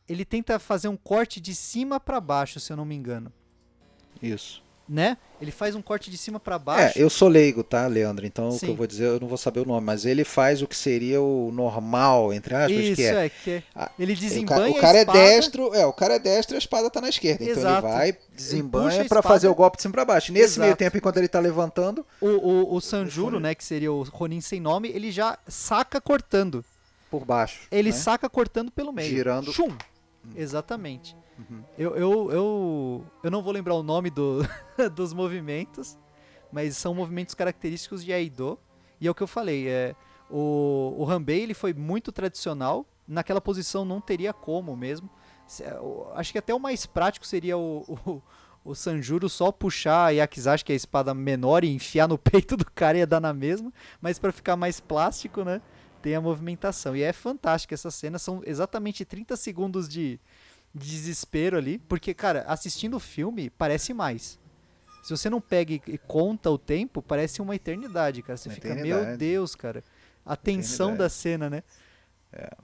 Ele 0.08 0.24
tenta 0.24 0.56
fazer 0.60 0.86
um 0.86 0.96
corte 0.96 1.40
de 1.40 1.52
cima 1.52 1.98
pra 1.98 2.20
baixo, 2.20 2.60
se 2.60 2.72
eu 2.72 2.76
não 2.76 2.84
me 2.84 2.94
engano. 2.94 3.32
Isso. 4.22 4.62
Né? 4.88 5.16
Ele 5.40 5.50
faz 5.50 5.74
um 5.74 5.82
corte 5.82 6.10
de 6.12 6.16
cima 6.16 6.38
pra 6.38 6.54
É, 6.54 6.58
baixo. 6.58 6.98
eu 6.98 7.10
sou 7.10 7.26
leigo, 7.28 7.64
tá, 7.64 7.88
Leandro? 7.88 8.24
Então 8.24 8.48
o 8.48 8.52
que 8.52 8.58
Sim. 8.60 8.68
eu 8.68 8.76
vou 8.76 8.86
dizer, 8.86 9.04
eu 9.06 9.18
não 9.20 9.26
vou 9.26 9.36
saber 9.36 9.58
o 9.60 9.64
nome, 9.66 9.84
mas 9.84 10.06
ele 10.06 10.22
faz 10.22 10.62
o 10.62 10.66
que 10.68 10.76
seria 10.76 11.20
o 11.20 11.50
normal, 11.52 12.32
entre 12.32 12.54
aspas, 12.54 12.70
Isso, 12.84 12.94
que 12.94 13.02
é. 13.02 13.24
é, 13.26 13.28
que 13.28 13.50
é. 13.50 13.62
Ele 13.98 14.12
O 14.12 14.16
desembanha 14.16 14.70
o 14.72 14.80
cara 14.80 14.92
a 14.94 14.98
é 14.98 15.00
espada, 15.00 15.18
destro, 15.18 15.74
é, 15.74 15.84
o 15.84 15.92
cara 15.92 16.14
é 16.14 16.18
destro 16.20 16.54
e 16.54 16.56
a 16.56 16.58
espada 16.58 16.88
tá 16.88 17.00
na 17.00 17.08
esquerda. 17.08 17.42
Então 17.42 17.56
Exato. 17.58 17.86
ele 17.86 17.92
vai, 17.94 18.18
desembanha 18.32 18.88
a 18.88 18.94
pra 18.96 19.02
espada- 19.18 19.22
fazer 19.28 19.48
o 19.48 19.54
golpe 19.56 19.76
de 19.76 19.82
cima 19.82 19.92
pra 19.92 20.04
baixo. 20.04 20.32
Nesse 20.32 20.44
Exato. 20.54 20.60
meio 20.60 20.76
tempo, 20.76 20.96
enquanto 20.96 21.16
ele 21.16 21.28
tá 21.28 21.40
levantando, 21.40 22.06
O, 22.20 22.26
o, 22.28 22.74
o 22.76 22.80
Sanjuro, 22.80 23.40
né, 23.40 23.54
que 23.56 23.64
seria 23.64 23.92
o 23.92 24.04
Ronin 24.04 24.40
sem 24.40 24.60
nome, 24.60 24.88
ele 24.88 25.10
já 25.10 25.36
saca 25.48 26.00
cortando. 26.00 26.64
por 27.10 27.24
baixo. 27.24 27.62
Ele 27.72 27.90
né? 27.90 27.96
saca 27.96 28.30
cortando 28.30 28.70
pelo 28.70 28.92
meio. 28.92 29.08
Girando. 29.10 29.52
Chum! 29.52 29.76
Exatamente. 30.36 31.16
Uhum. 31.38 31.62
Eu, 31.76 31.96
eu, 31.96 32.32
eu, 32.32 33.04
eu 33.22 33.30
não 33.30 33.42
vou 33.42 33.52
lembrar 33.52 33.74
o 33.74 33.82
nome 33.82 34.10
do, 34.10 34.40
dos 34.94 35.12
movimentos, 35.12 35.98
mas 36.50 36.76
são 36.76 36.94
movimentos 36.94 37.34
característicos 37.34 38.04
de 38.04 38.12
Aido. 38.12 38.58
E 39.00 39.06
é 39.06 39.10
o 39.10 39.14
que 39.14 39.22
eu 39.22 39.26
falei, 39.26 39.68
é, 39.68 39.94
o, 40.30 40.94
o 40.98 41.10
Hanbei 41.10 41.42
ele 41.42 41.54
foi 41.54 41.74
muito 41.74 42.10
tradicional, 42.10 42.86
naquela 43.06 43.40
posição 43.40 43.84
não 43.84 44.00
teria 44.00 44.32
como 44.32 44.76
mesmo. 44.76 45.08
É, 45.60 45.78
Acho 46.14 46.32
que 46.32 46.38
até 46.38 46.54
o 46.54 46.58
mais 46.58 46.86
prático 46.86 47.26
seria 47.26 47.56
o, 47.56 47.84
o, 48.06 48.22
o 48.64 48.74
Sanjuro 48.74 49.28
só 49.28 49.52
puxar 49.52 50.06
a 50.06 50.10
Yakizashi, 50.10 50.64
que 50.64 50.72
é 50.72 50.74
a 50.74 50.76
espada 50.76 51.14
menor, 51.14 51.62
e 51.64 51.72
enfiar 51.72 52.08
no 52.08 52.18
peito 52.18 52.56
do 52.56 52.64
cara 52.64 52.96
e 52.96 53.00
ia 53.00 53.06
dar 53.06 53.20
na 53.20 53.32
mesma, 53.32 53.72
mas 54.00 54.18
para 54.18 54.32
ficar 54.32 54.56
mais 54.56 54.80
plástico, 54.80 55.44
né? 55.44 55.60
Tem 56.02 56.14
a 56.14 56.20
movimentação. 56.20 56.94
E 56.96 57.02
é 57.02 57.12
fantástica 57.12 57.74
essa 57.74 57.90
cena, 57.90 58.18
são 58.18 58.42
exatamente 58.44 59.04
30 59.04 59.36
segundos 59.36 59.88
de 59.88 60.20
desespero 60.76 61.56
ali, 61.56 61.78
porque, 61.78 62.12
cara, 62.14 62.44
assistindo 62.46 62.96
o 62.96 63.00
filme 63.00 63.50
parece 63.50 63.92
mais. 63.94 64.38
Se 65.02 65.10
você 65.10 65.30
não 65.30 65.40
pega 65.40 65.72
e, 65.72 65.98
conta 65.98 66.50
o 66.50 66.58
tempo, 66.58 67.00
parece 67.00 67.40
uma 67.40 67.54
eternidade, 67.54 68.22
cara. 68.22 68.36
Você 68.36 68.48
Uma 68.48 68.54
fica, 68.56 68.68
meu 68.74 68.84
eternidade. 68.86 69.16
Deus, 69.18 69.54
cara. 69.54 69.82
A 70.24 70.34
tensão 70.36 70.88
Eternidade. 70.88 70.98
da 70.98 71.08
cena, 71.08 71.50
né? 71.50 71.62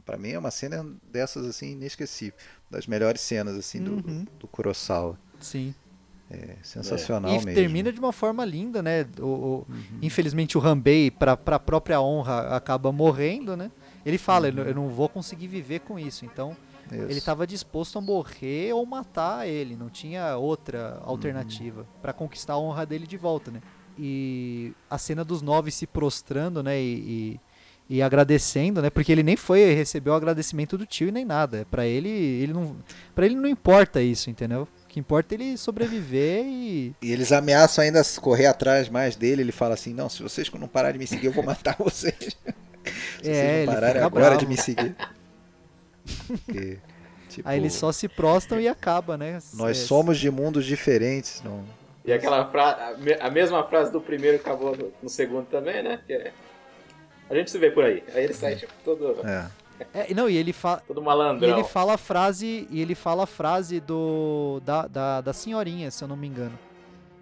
Pra 0.05 0.18
mim 0.18 0.30
é 0.30 0.39
uma 0.39 0.51
cena 0.51 0.84
dessas 1.10 1.47
assim 1.47 1.72
inesquecível, 1.72 2.34
das 2.70 2.86
melhores 2.86 3.20
cenas 3.22 3.56
assim 3.56 3.82
do, 3.82 3.93
Uhum. 3.93 4.26
do 4.39 4.47
Kurosawa. 4.48 5.18
Sim. 5.40 5.74
É 6.30 6.56
sensacional 6.62 7.30
e 7.30 7.34
mesmo. 7.36 7.55
termina 7.55 7.93
de 7.93 7.98
uma 8.01 8.12
forma 8.12 8.44
linda, 8.44 8.82
né? 8.82 9.06
O, 9.20 9.24
o- 9.24 9.66
Infelizmente 10.02 10.59
o 10.59 10.60
Hanbei, 10.60 11.10
pra, 11.10 11.36
pra 11.36 11.59
própria 11.59 12.01
honra, 12.01 12.56
acaba 12.56 12.90
morrendo, 12.90 13.56
né? 13.56 13.70
Ele 14.05 14.18
fala, 14.18 14.48
"Eu 14.48 14.52
não- 14.55 14.62
eu 14.64 14.74
não 14.74 14.89
vou 14.89 15.09
conseguir 15.09 15.47
viver 15.47 15.80
com 15.80 15.98
isso. 15.98 16.24
Então, 16.24 16.56
Isso. 16.93 17.05
ele 17.05 17.19
estava 17.19 17.47
disposto 17.47 17.98
a 17.98 18.01
morrer 18.01 18.73
ou 18.73 18.85
matar 18.86 19.48
ele, 19.48 19.77
não 19.77 19.89
tinha 19.89 20.36
outra 20.36 21.01
alternativa 21.05 21.86
pra 22.01 22.12
conquistar 22.12 22.55
a 22.55 22.59
honra 22.59 22.85
dele 22.86 23.06
de 23.06 23.16
volta, 23.16 23.51
né? 23.51 23.60
E 23.98 24.73
a 24.89 24.97
cena 24.98 25.24
dos 25.24 25.43
nove 25.43 25.70
se 25.70 25.86
prostrando, 25.86 26.62
né, 26.62 26.81
e, 26.81 27.39
e, 27.89 27.97
e 27.98 28.02
agradecendo, 28.02 28.81
né? 28.81 28.89
Porque 28.90 29.12
ele 29.12 29.23
nem 29.23 29.36
foi 29.36 29.73
receber 29.74 30.10
o 30.10 30.14
agradecimento 30.14 30.78
do 30.78 30.86
tio 30.86 31.09
e 31.09 31.12
nem 31.12 31.24
nada. 31.24 31.66
Para 31.70 31.86
ele, 31.86 32.09
ele 32.09 32.52
não, 32.55 32.77
para 33.14 33.27
ele 33.27 33.35
não 33.36 33.48
importa 33.48 34.01
isso, 34.01 34.31
entendeu? 34.31 34.66
O 34.85 34.86
que 34.89 34.98
importa 35.01 35.35
é 35.35 35.36
ele 35.36 35.56
sobreviver 35.59 36.44
e 36.47 36.94
E 37.02 37.12
eles 37.12 37.32
ameaçam 37.32 37.85
ainda 37.85 38.02
correr 38.20 38.47
atrás 38.47 38.89
mais 38.89 39.14
dele. 39.16 39.43
Ele 39.43 39.52
fala 39.52 39.74
assim: 39.74 39.93
Não, 39.94 40.09
se 40.09 40.23
vocês 40.23 40.51
não 40.52 40.69
pararem 40.69 40.94
de 40.94 40.98
me 41.01 41.06
seguir, 41.06 41.27
eu 41.27 41.32
vou 41.32 41.44
matar 41.44 41.77
vocês. 41.81 42.14
se 43.23 43.31
É, 43.31 43.64
vocês 43.64 43.66
não 43.66 43.74
pararem 43.74 44.02
agora 44.02 44.24
bravo. 44.24 44.40
de 44.40 44.47
me 44.47 44.56
seguir. 44.56 44.94
Porque, 46.26 46.78
tipo, 47.28 47.48
aí 47.48 47.58
eles 47.58 47.74
só 47.74 47.92
se 47.92 48.08
prostam 48.08 48.60
e 48.60 48.68
acaba, 48.68 49.16
né? 49.16 49.38
Nós 49.54 49.78
É, 49.82 49.86
somos 49.86 50.18
de 50.18 50.30
mundos 50.30 50.64
diferentes. 50.64 51.42
Não... 51.44 51.64
E 52.04 52.12
aquela 52.12 52.44
frase, 52.50 52.80
a, 52.80 52.96
me- 52.98 53.14
a 53.20 53.30
mesma 53.30 53.62
frase 53.64 53.92
do 53.92 54.00
primeiro 54.00 54.36
acabou 54.36 54.76
no, 54.76 54.92
no 55.02 55.08
segundo 55.08 55.46
também, 55.46 55.82
né? 55.82 56.00
Que 56.06 56.12
é, 56.14 56.32
a 57.30 57.34
gente 57.34 57.50
se 57.50 57.58
vê 57.58 57.70
por 57.70 57.84
aí. 57.84 58.02
Aí 58.14 58.24
ele 58.24 58.34
sai 58.34 58.56
tipo 58.56 58.72
todo, 58.84 59.16
É. 59.26 59.46
É, 59.94 60.14
não, 60.14 60.28
e 60.30 60.36
ele 60.36 60.52
fala 60.52 60.82
todo 60.86 61.00
E 61.00 61.04
malandrão. 61.04 61.48
ele 61.58 61.64
fala 61.64 61.94
a 61.94 61.98
frase, 61.98 62.68
e 62.70 62.80
ele 62.80 62.94
fala 62.94 63.24
a 63.24 63.26
frase 63.26 63.80
do 63.80 64.60
da, 64.64 64.86
da, 64.86 65.20
da 65.20 65.32
senhorinha, 65.32 65.90
se 65.90 66.04
eu 66.04 66.08
não 66.08 66.16
me 66.16 66.26
engano. 66.28 66.56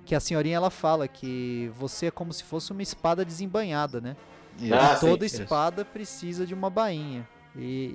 Que 0.04 0.14
a 0.14 0.20
senhorinha 0.20 0.56
ela 0.56 0.70
fala 0.70 1.06
que 1.06 1.70
você 1.78 2.06
é 2.06 2.10
como 2.10 2.32
se 2.32 2.42
fosse 2.44 2.72
uma 2.72 2.82
espada 2.82 3.24
desembanhada, 3.24 4.00
né? 4.00 4.16
Isso. 4.58 4.74
Ah, 4.74 4.96
sim. 4.96 5.06
Toda 5.08 5.24
Isso. 5.24 5.42
espada 5.42 5.84
precisa 5.84 6.44
de 6.46 6.52
uma 6.52 6.68
bainha. 6.68 7.26
E, 7.56 7.94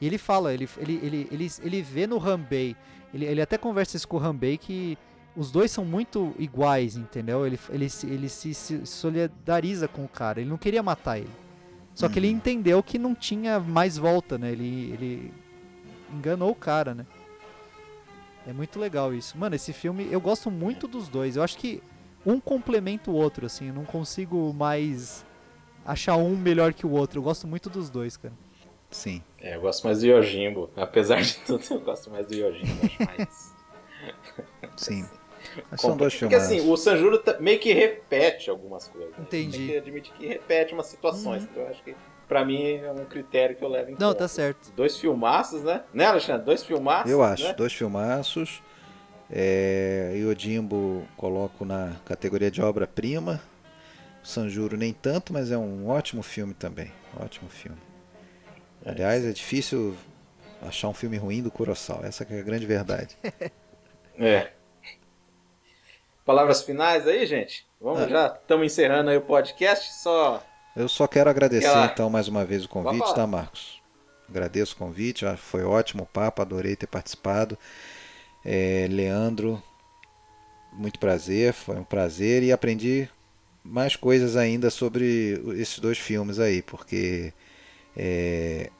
e 0.00 0.06
ele 0.06 0.18
fala, 0.18 0.52
ele, 0.52 0.68
ele, 0.78 1.00
ele, 1.02 1.28
ele, 1.30 1.50
ele 1.62 1.82
vê 1.82 2.06
no 2.06 2.18
Hanbei, 2.18 2.76
ele, 3.12 3.24
ele 3.24 3.40
até 3.40 3.56
conversa 3.56 3.96
isso 3.96 4.08
com 4.08 4.16
o 4.16 4.20
Hanbei 4.20 4.58
que 4.58 4.98
os 5.36 5.50
dois 5.50 5.70
são 5.70 5.84
muito 5.84 6.34
iguais, 6.38 6.96
entendeu? 6.96 7.46
Ele, 7.46 7.58
ele, 7.70 7.88
se- 7.88 8.06
ele 8.06 8.28
se, 8.28 8.54
se 8.54 8.86
solidariza 8.86 9.88
com 9.88 10.04
o 10.04 10.08
cara, 10.08 10.40
ele 10.40 10.50
não 10.50 10.58
queria 10.58 10.82
matar 10.82 11.18
ele. 11.18 11.30
Só 11.94 12.08
que 12.08 12.18
ele 12.18 12.28
Uhum. 12.28 12.34
entendeu 12.34 12.82
que 12.82 12.98
não 12.98 13.14
tinha 13.14 13.60
mais 13.60 13.96
volta, 13.96 14.36
né? 14.36 14.50
Ele, 14.50 14.90
ele 14.92 15.32
enganou 16.12 16.50
o 16.50 16.54
cara, 16.54 16.92
né? 16.94 17.06
É 18.46 18.52
muito 18.52 18.78
legal 18.78 19.14
isso. 19.14 19.38
Mano, 19.38 19.54
esse 19.54 19.72
filme, 19.72 20.06
eu 20.10 20.20
gosto 20.20 20.50
muito 20.50 20.86
dos 20.86 21.08
dois. 21.08 21.36
Eu 21.36 21.42
acho 21.42 21.56
que 21.56 21.82
um 22.26 22.38
complementa 22.40 23.10
o 23.10 23.14
outro, 23.14 23.46
assim. 23.46 23.68
Eu 23.68 23.74
não 23.74 23.84
consigo 23.84 24.52
mais 24.52 25.24
achar 25.84 26.16
um 26.16 26.36
melhor 26.36 26.74
que 26.74 26.84
o 26.84 26.90
outro. 26.90 27.18
Eu 27.20 27.22
gosto 27.22 27.46
muito 27.46 27.70
dos 27.70 27.88
dois, 27.88 28.16
cara. 28.16 28.34
Sim. 28.90 29.22
É, 29.44 29.56
eu 29.56 29.60
gosto 29.60 29.84
mais 29.84 30.00
do 30.00 30.06
Yojimbo. 30.06 30.70
Apesar 30.74 31.20
de 31.20 31.34
tudo, 31.46 31.62
eu 31.70 31.80
gosto 31.80 32.10
mais 32.10 32.26
do 32.26 32.34
Yojimbo. 32.34 32.80
Acho 32.86 33.04
mais... 33.04 33.54
Sim. 34.76 35.06
Mas 35.70 35.80
são 35.82 35.96
dois 35.96 36.14
Porque 36.14 36.34
filmes. 36.34 36.46
assim, 36.60 36.70
o 36.70 36.76
Sanjuro 36.78 37.18
tá- 37.18 37.36
meio 37.38 37.58
que 37.60 37.72
repete 37.72 38.48
algumas 38.48 38.88
coisas. 38.88 39.10
né? 39.10 39.18
Entendi. 39.20 39.58
Tem 39.58 39.66
que 39.68 39.76
admitir 39.76 40.12
que 40.14 40.26
repete 40.26 40.72
umas 40.72 40.86
situações. 40.86 41.42
Uhum. 41.42 41.48
Então 41.50 41.62
eu 41.62 41.68
acho 41.68 41.82
que 41.82 41.94
pra 42.26 42.42
mim 42.44 42.76
é 42.76 42.90
um 42.90 43.04
critério 43.04 43.54
que 43.54 43.62
eu 43.62 43.68
levo 43.68 43.90
em 43.90 43.92
Não, 43.92 44.08
conta. 44.08 44.14
tá 44.20 44.28
certo. 44.28 44.72
Dois 44.74 44.96
filmaços, 44.98 45.62
né? 45.62 45.82
Né, 45.92 46.06
Alexandre? 46.06 46.44
Dois 46.46 46.62
filmaços. 46.64 47.10
Eu 47.10 47.22
acho. 47.22 47.44
Né? 47.44 47.52
Dois 47.52 47.72
filmaços. 47.74 48.62
É, 49.30 50.14
Yojimbo 50.16 51.06
coloco 51.16 51.64
na 51.66 51.92
categoria 52.06 52.50
de 52.50 52.62
obra-prima. 52.62 53.40
Sanjuro 54.22 54.76
nem 54.76 54.92
tanto, 54.94 55.32
mas 55.34 55.50
é 55.50 55.58
um 55.58 55.86
ótimo 55.88 56.22
filme 56.22 56.54
também. 56.54 56.90
Ótimo 57.22 57.48
filme. 57.50 57.76
Aliás, 58.84 59.24
é 59.24 59.32
difícil 59.32 59.96
achar 60.62 60.88
um 60.88 60.94
filme 60.94 61.16
ruim 61.16 61.42
do 61.42 61.50
Kurosawa. 61.50 62.06
Essa 62.06 62.24
que 62.24 62.34
é 62.34 62.40
a 62.40 62.42
grande 62.42 62.66
verdade. 62.66 63.16
É. 64.16 64.52
Palavras 66.24 66.62
finais 66.62 67.04
aí, 67.06 67.26
gente? 67.26 67.66
Vamos, 67.80 68.02
Ah. 68.02 68.08
já 68.08 68.26
estamos 68.40 68.64
encerrando 68.66 69.10
aí 69.10 69.16
o 69.16 69.20
podcast. 69.22 69.92
Só 69.94 70.40
Eu 70.76 70.88
só 70.88 71.06
quero 71.08 71.28
agradecer 71.28 71.66
Aquela- 71.66 71.86
então 71.86 72.08
mais 72.08 72.28
uma 72.28 72.44
vez 72.44 72.64
o 72.64 72.68
convite, 72.68 73.12
tá, 73.14 73.26
Marcos? 73.26 73.82
Agradeço 74.28 74.74
o 74.74 74.78
convite, 74.78 75.24
foi 75.36 75.64
ótimo 75.64 76.04
o 76.04 76.06
papo, 76.06 76.42
adorei 76.42 76.76
ter 76.76 76.86
participado. 76.86 77.58
É, 78.44 78.86
Leandro, 78.90 79.62
muito 80.72 80.98
prazer, 81.00 81.52
foi 81.52 81.76
um 81.76 81.84
prazer 81.84 82.42
e 82.44 82.52
aprendi 82.52 83.08
mais 83.64 83.96
coisas 83.96 84.36
ainda 84.36 84.70
sobre 84.70 85.40
esses 85.56 85.78
dois 85.80 85.98
filmes 85.98 86.38
aí, 86.38 86.62
porque 86.62 87.32
é, 87.96 88.70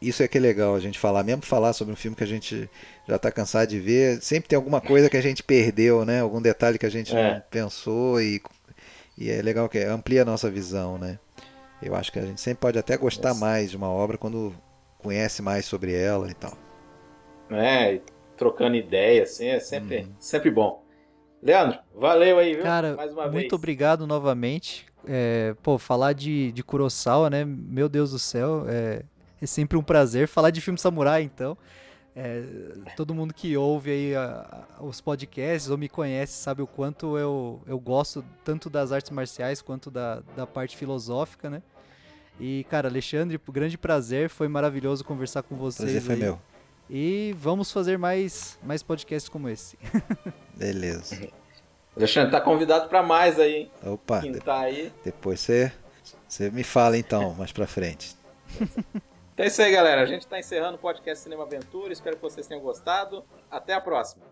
isso 0.00 0.22
é 0.22 0.28
que 0.28 0.36
é 0.36 0.40
legal 0.40 0.74
a 0.74 0.80
gente 0.80 0.98
falar, 0.98 1.22
mesmo 1.24 1.42
falar 1.42 1.72
sobre 1.72 1.92
um 1.94 1.96
filme 1.96 2.16
que 2.16 2.24
a 2.24 2.26
gente 2.26 2.68
já 3.08 3.16
está 3.16 3.30
cansado 3.32 3.68
de 3.68 3.80
ver, 3.80 4.20
sempre 4.22 4.48
tem 4.48 4.56
alguma 4.56 4.80
coisa 4.80 5.08
que 5.08 5.16
a 5.16 5.22
gente 5.22 5.42
perdeu, 5.42 6.04
né? 6.04 6.20
Algum 6.20 6.42
detalhe 6.42 6.78
que 6.78 6.84
a 6.86 6.90
gente 6.90 7.14
É. 7.16 7.34
não 7.34 7.42
pensou 7.50 8.20
e, 8.20 8.42
e 9.16 9.30
é 9.30 9.40
legal 9.40 9.68
que 9.68 9.78
amplia 9.78 10.22
a 10.22 10.24
nossa 10.26 10.50
visão, 10.50 10.98
né? 10.98 11.18
Eu 11.82 11.94
acho 11.94 12.12
que 12.12 12.18
a 12.18 12.26
gente 12.26 12.40
sempre 12.40 12.60
pode 12.60 12.78
até 12.78 12.96
gostar 12.96 13.34
mais 13.34 13.70
de 13.70 13.76
uma 13.76 13.88
obra 13.90 14.18
quando 14.18 14.54
conhece 14.98 15.42
mais 15.42 15.64
sobre 15.64 15.94
ela 15.94 16.30
e 16.30 16.34
tal. 16.34 16.56
e 17.50 18.02
trocando 18.36 18.76
ideia, 18.76 19.22
assim, 19.22 19.46
é 19.48 19.60
sempre, 19.60 20.00
Uhum. 20.00 20.14
sempre 20.18 20.50
bom. 20.50 20.83
Leandro, 21.44 21.78
valeu 21.94 22.38
aí, 22.38 22.54
viu? 22.54 22.62
Cara, 22.62 22.96
Mais 22.96 23.12
uma 23.12 23.24
muito 23.24 23.34
vez. 23.40 23.52
obrigado 23.52 24.06
novamente. 24.06 24.86
É, 25.06 25.54
pô, 25.62 25.76
falar 25.78 26.14
de, 26.14 26.50
de 26.52 26.64
Kurosawa, 26.64 27.28
né? 27.28 27.44
Meu 27.44 27.86
Deus 27.88 28.12
do 28.12 28.18
céu. 28.18 28.64
É, 28.66 29.02
É 29.42 29.46
sempre 29.46 29.76
um 29.76 29.82
prazer 29.82 30.26
falar 30.26 30.50
de 30.50 30.62
filme 30.62 30.78
samurai, 30.78 31.22
então. 31.22 31.56
É, 32.16 32.42
todo 32.96 33.12
mundo 33.14 33.34
que 33.34 33.56
ouve 33.56 33.90
aí 33.90 34.14
a, 34.14 34.66
a, 34.78 34.82
os 34.84 35.00
podcasts 35.00 35.68
ou 35.68 35.76
me 35.76 35.88
conhece 35.88 36.32
sabe 36.32 36.62
o 36.62 36.66
quanto 36.66 37.18
eu, 37.18 37.60
eu 37.66 37.78
gosto 37.78 38.24
tanto 38.44 38.70
das 38.70 38.92
artes 38.92 39.10
marciais 39.10 39.60
quanto 39.60 39.90
da, 39.90 40.22
da 40.36 40.46
parte 40.46 40.76
filosófica, 40.76 41.50
né? 41.50 41.60
E, 42.40 42.64
cara, 42.70 42.88
Alexandre, 42.88 43.38
grande 43.52 43.76
prazer, 43.76 44.30
foi 44.30 44.48
maravilhoso 44.48 45.04
conversar 45.04 45.42
com 45.42 45.56
vocês. 45.56 45.90
Prazer 45.90 46.00
foi 46.02 46.14
aí. 46.14 46.20
meu. 46.20 46.40
E 46.88 47.34
vamos 47.38 47.72
fazer 47.72 47.98
mais, 47.98 48.58
mais 48.62 48.82
podcasts 48.82 49.28
como 49.28 49.48
esse. 49.48 49.78
Beleza. 50.54 51.28
Alexandre, 51.96 52.30
tá 52.30 52.40
convidado 52.40 52.88
para 52.88 53.02
mais 53.02 53.38
aí, 53.38 53.54
hein? 53.54 53.70
Opa, 53.84 54.20
Quem 54.20 54.32
tá 54.34 54.60
aí. 54.60 54.92
depois 55.04 55.40
você 55.40 55.72
você 56.28 56.50
me 56.50 56.64
fala 56.64 56.98
então, 56.98 57.34
mais 57.34 57.52
pra 57.52 57.66
frente. 57.66 58.16
Então 59.34 59.44
é 59.44 59.48
isso 59.48 59.60
aí, 59.60 59.72
galera. 59.72 60.00
A 60.00 60.06
gente 60.06 60.28
tá 60.28 60.38
encerrando 60.38 60.76
o 60.76 60.78
podcast 60.78 61.24
Cinema 61.24 61.42
Aventura. 61.42 61.92
Espero 61.92 62.14
que 62.14 62.22
vocês 62.22 62.46
tenham 62.46 62.62
gostado. 62.62 63.24
Até 63.50 63.74
a 63.74 63.80
próxima. 63.80 64.22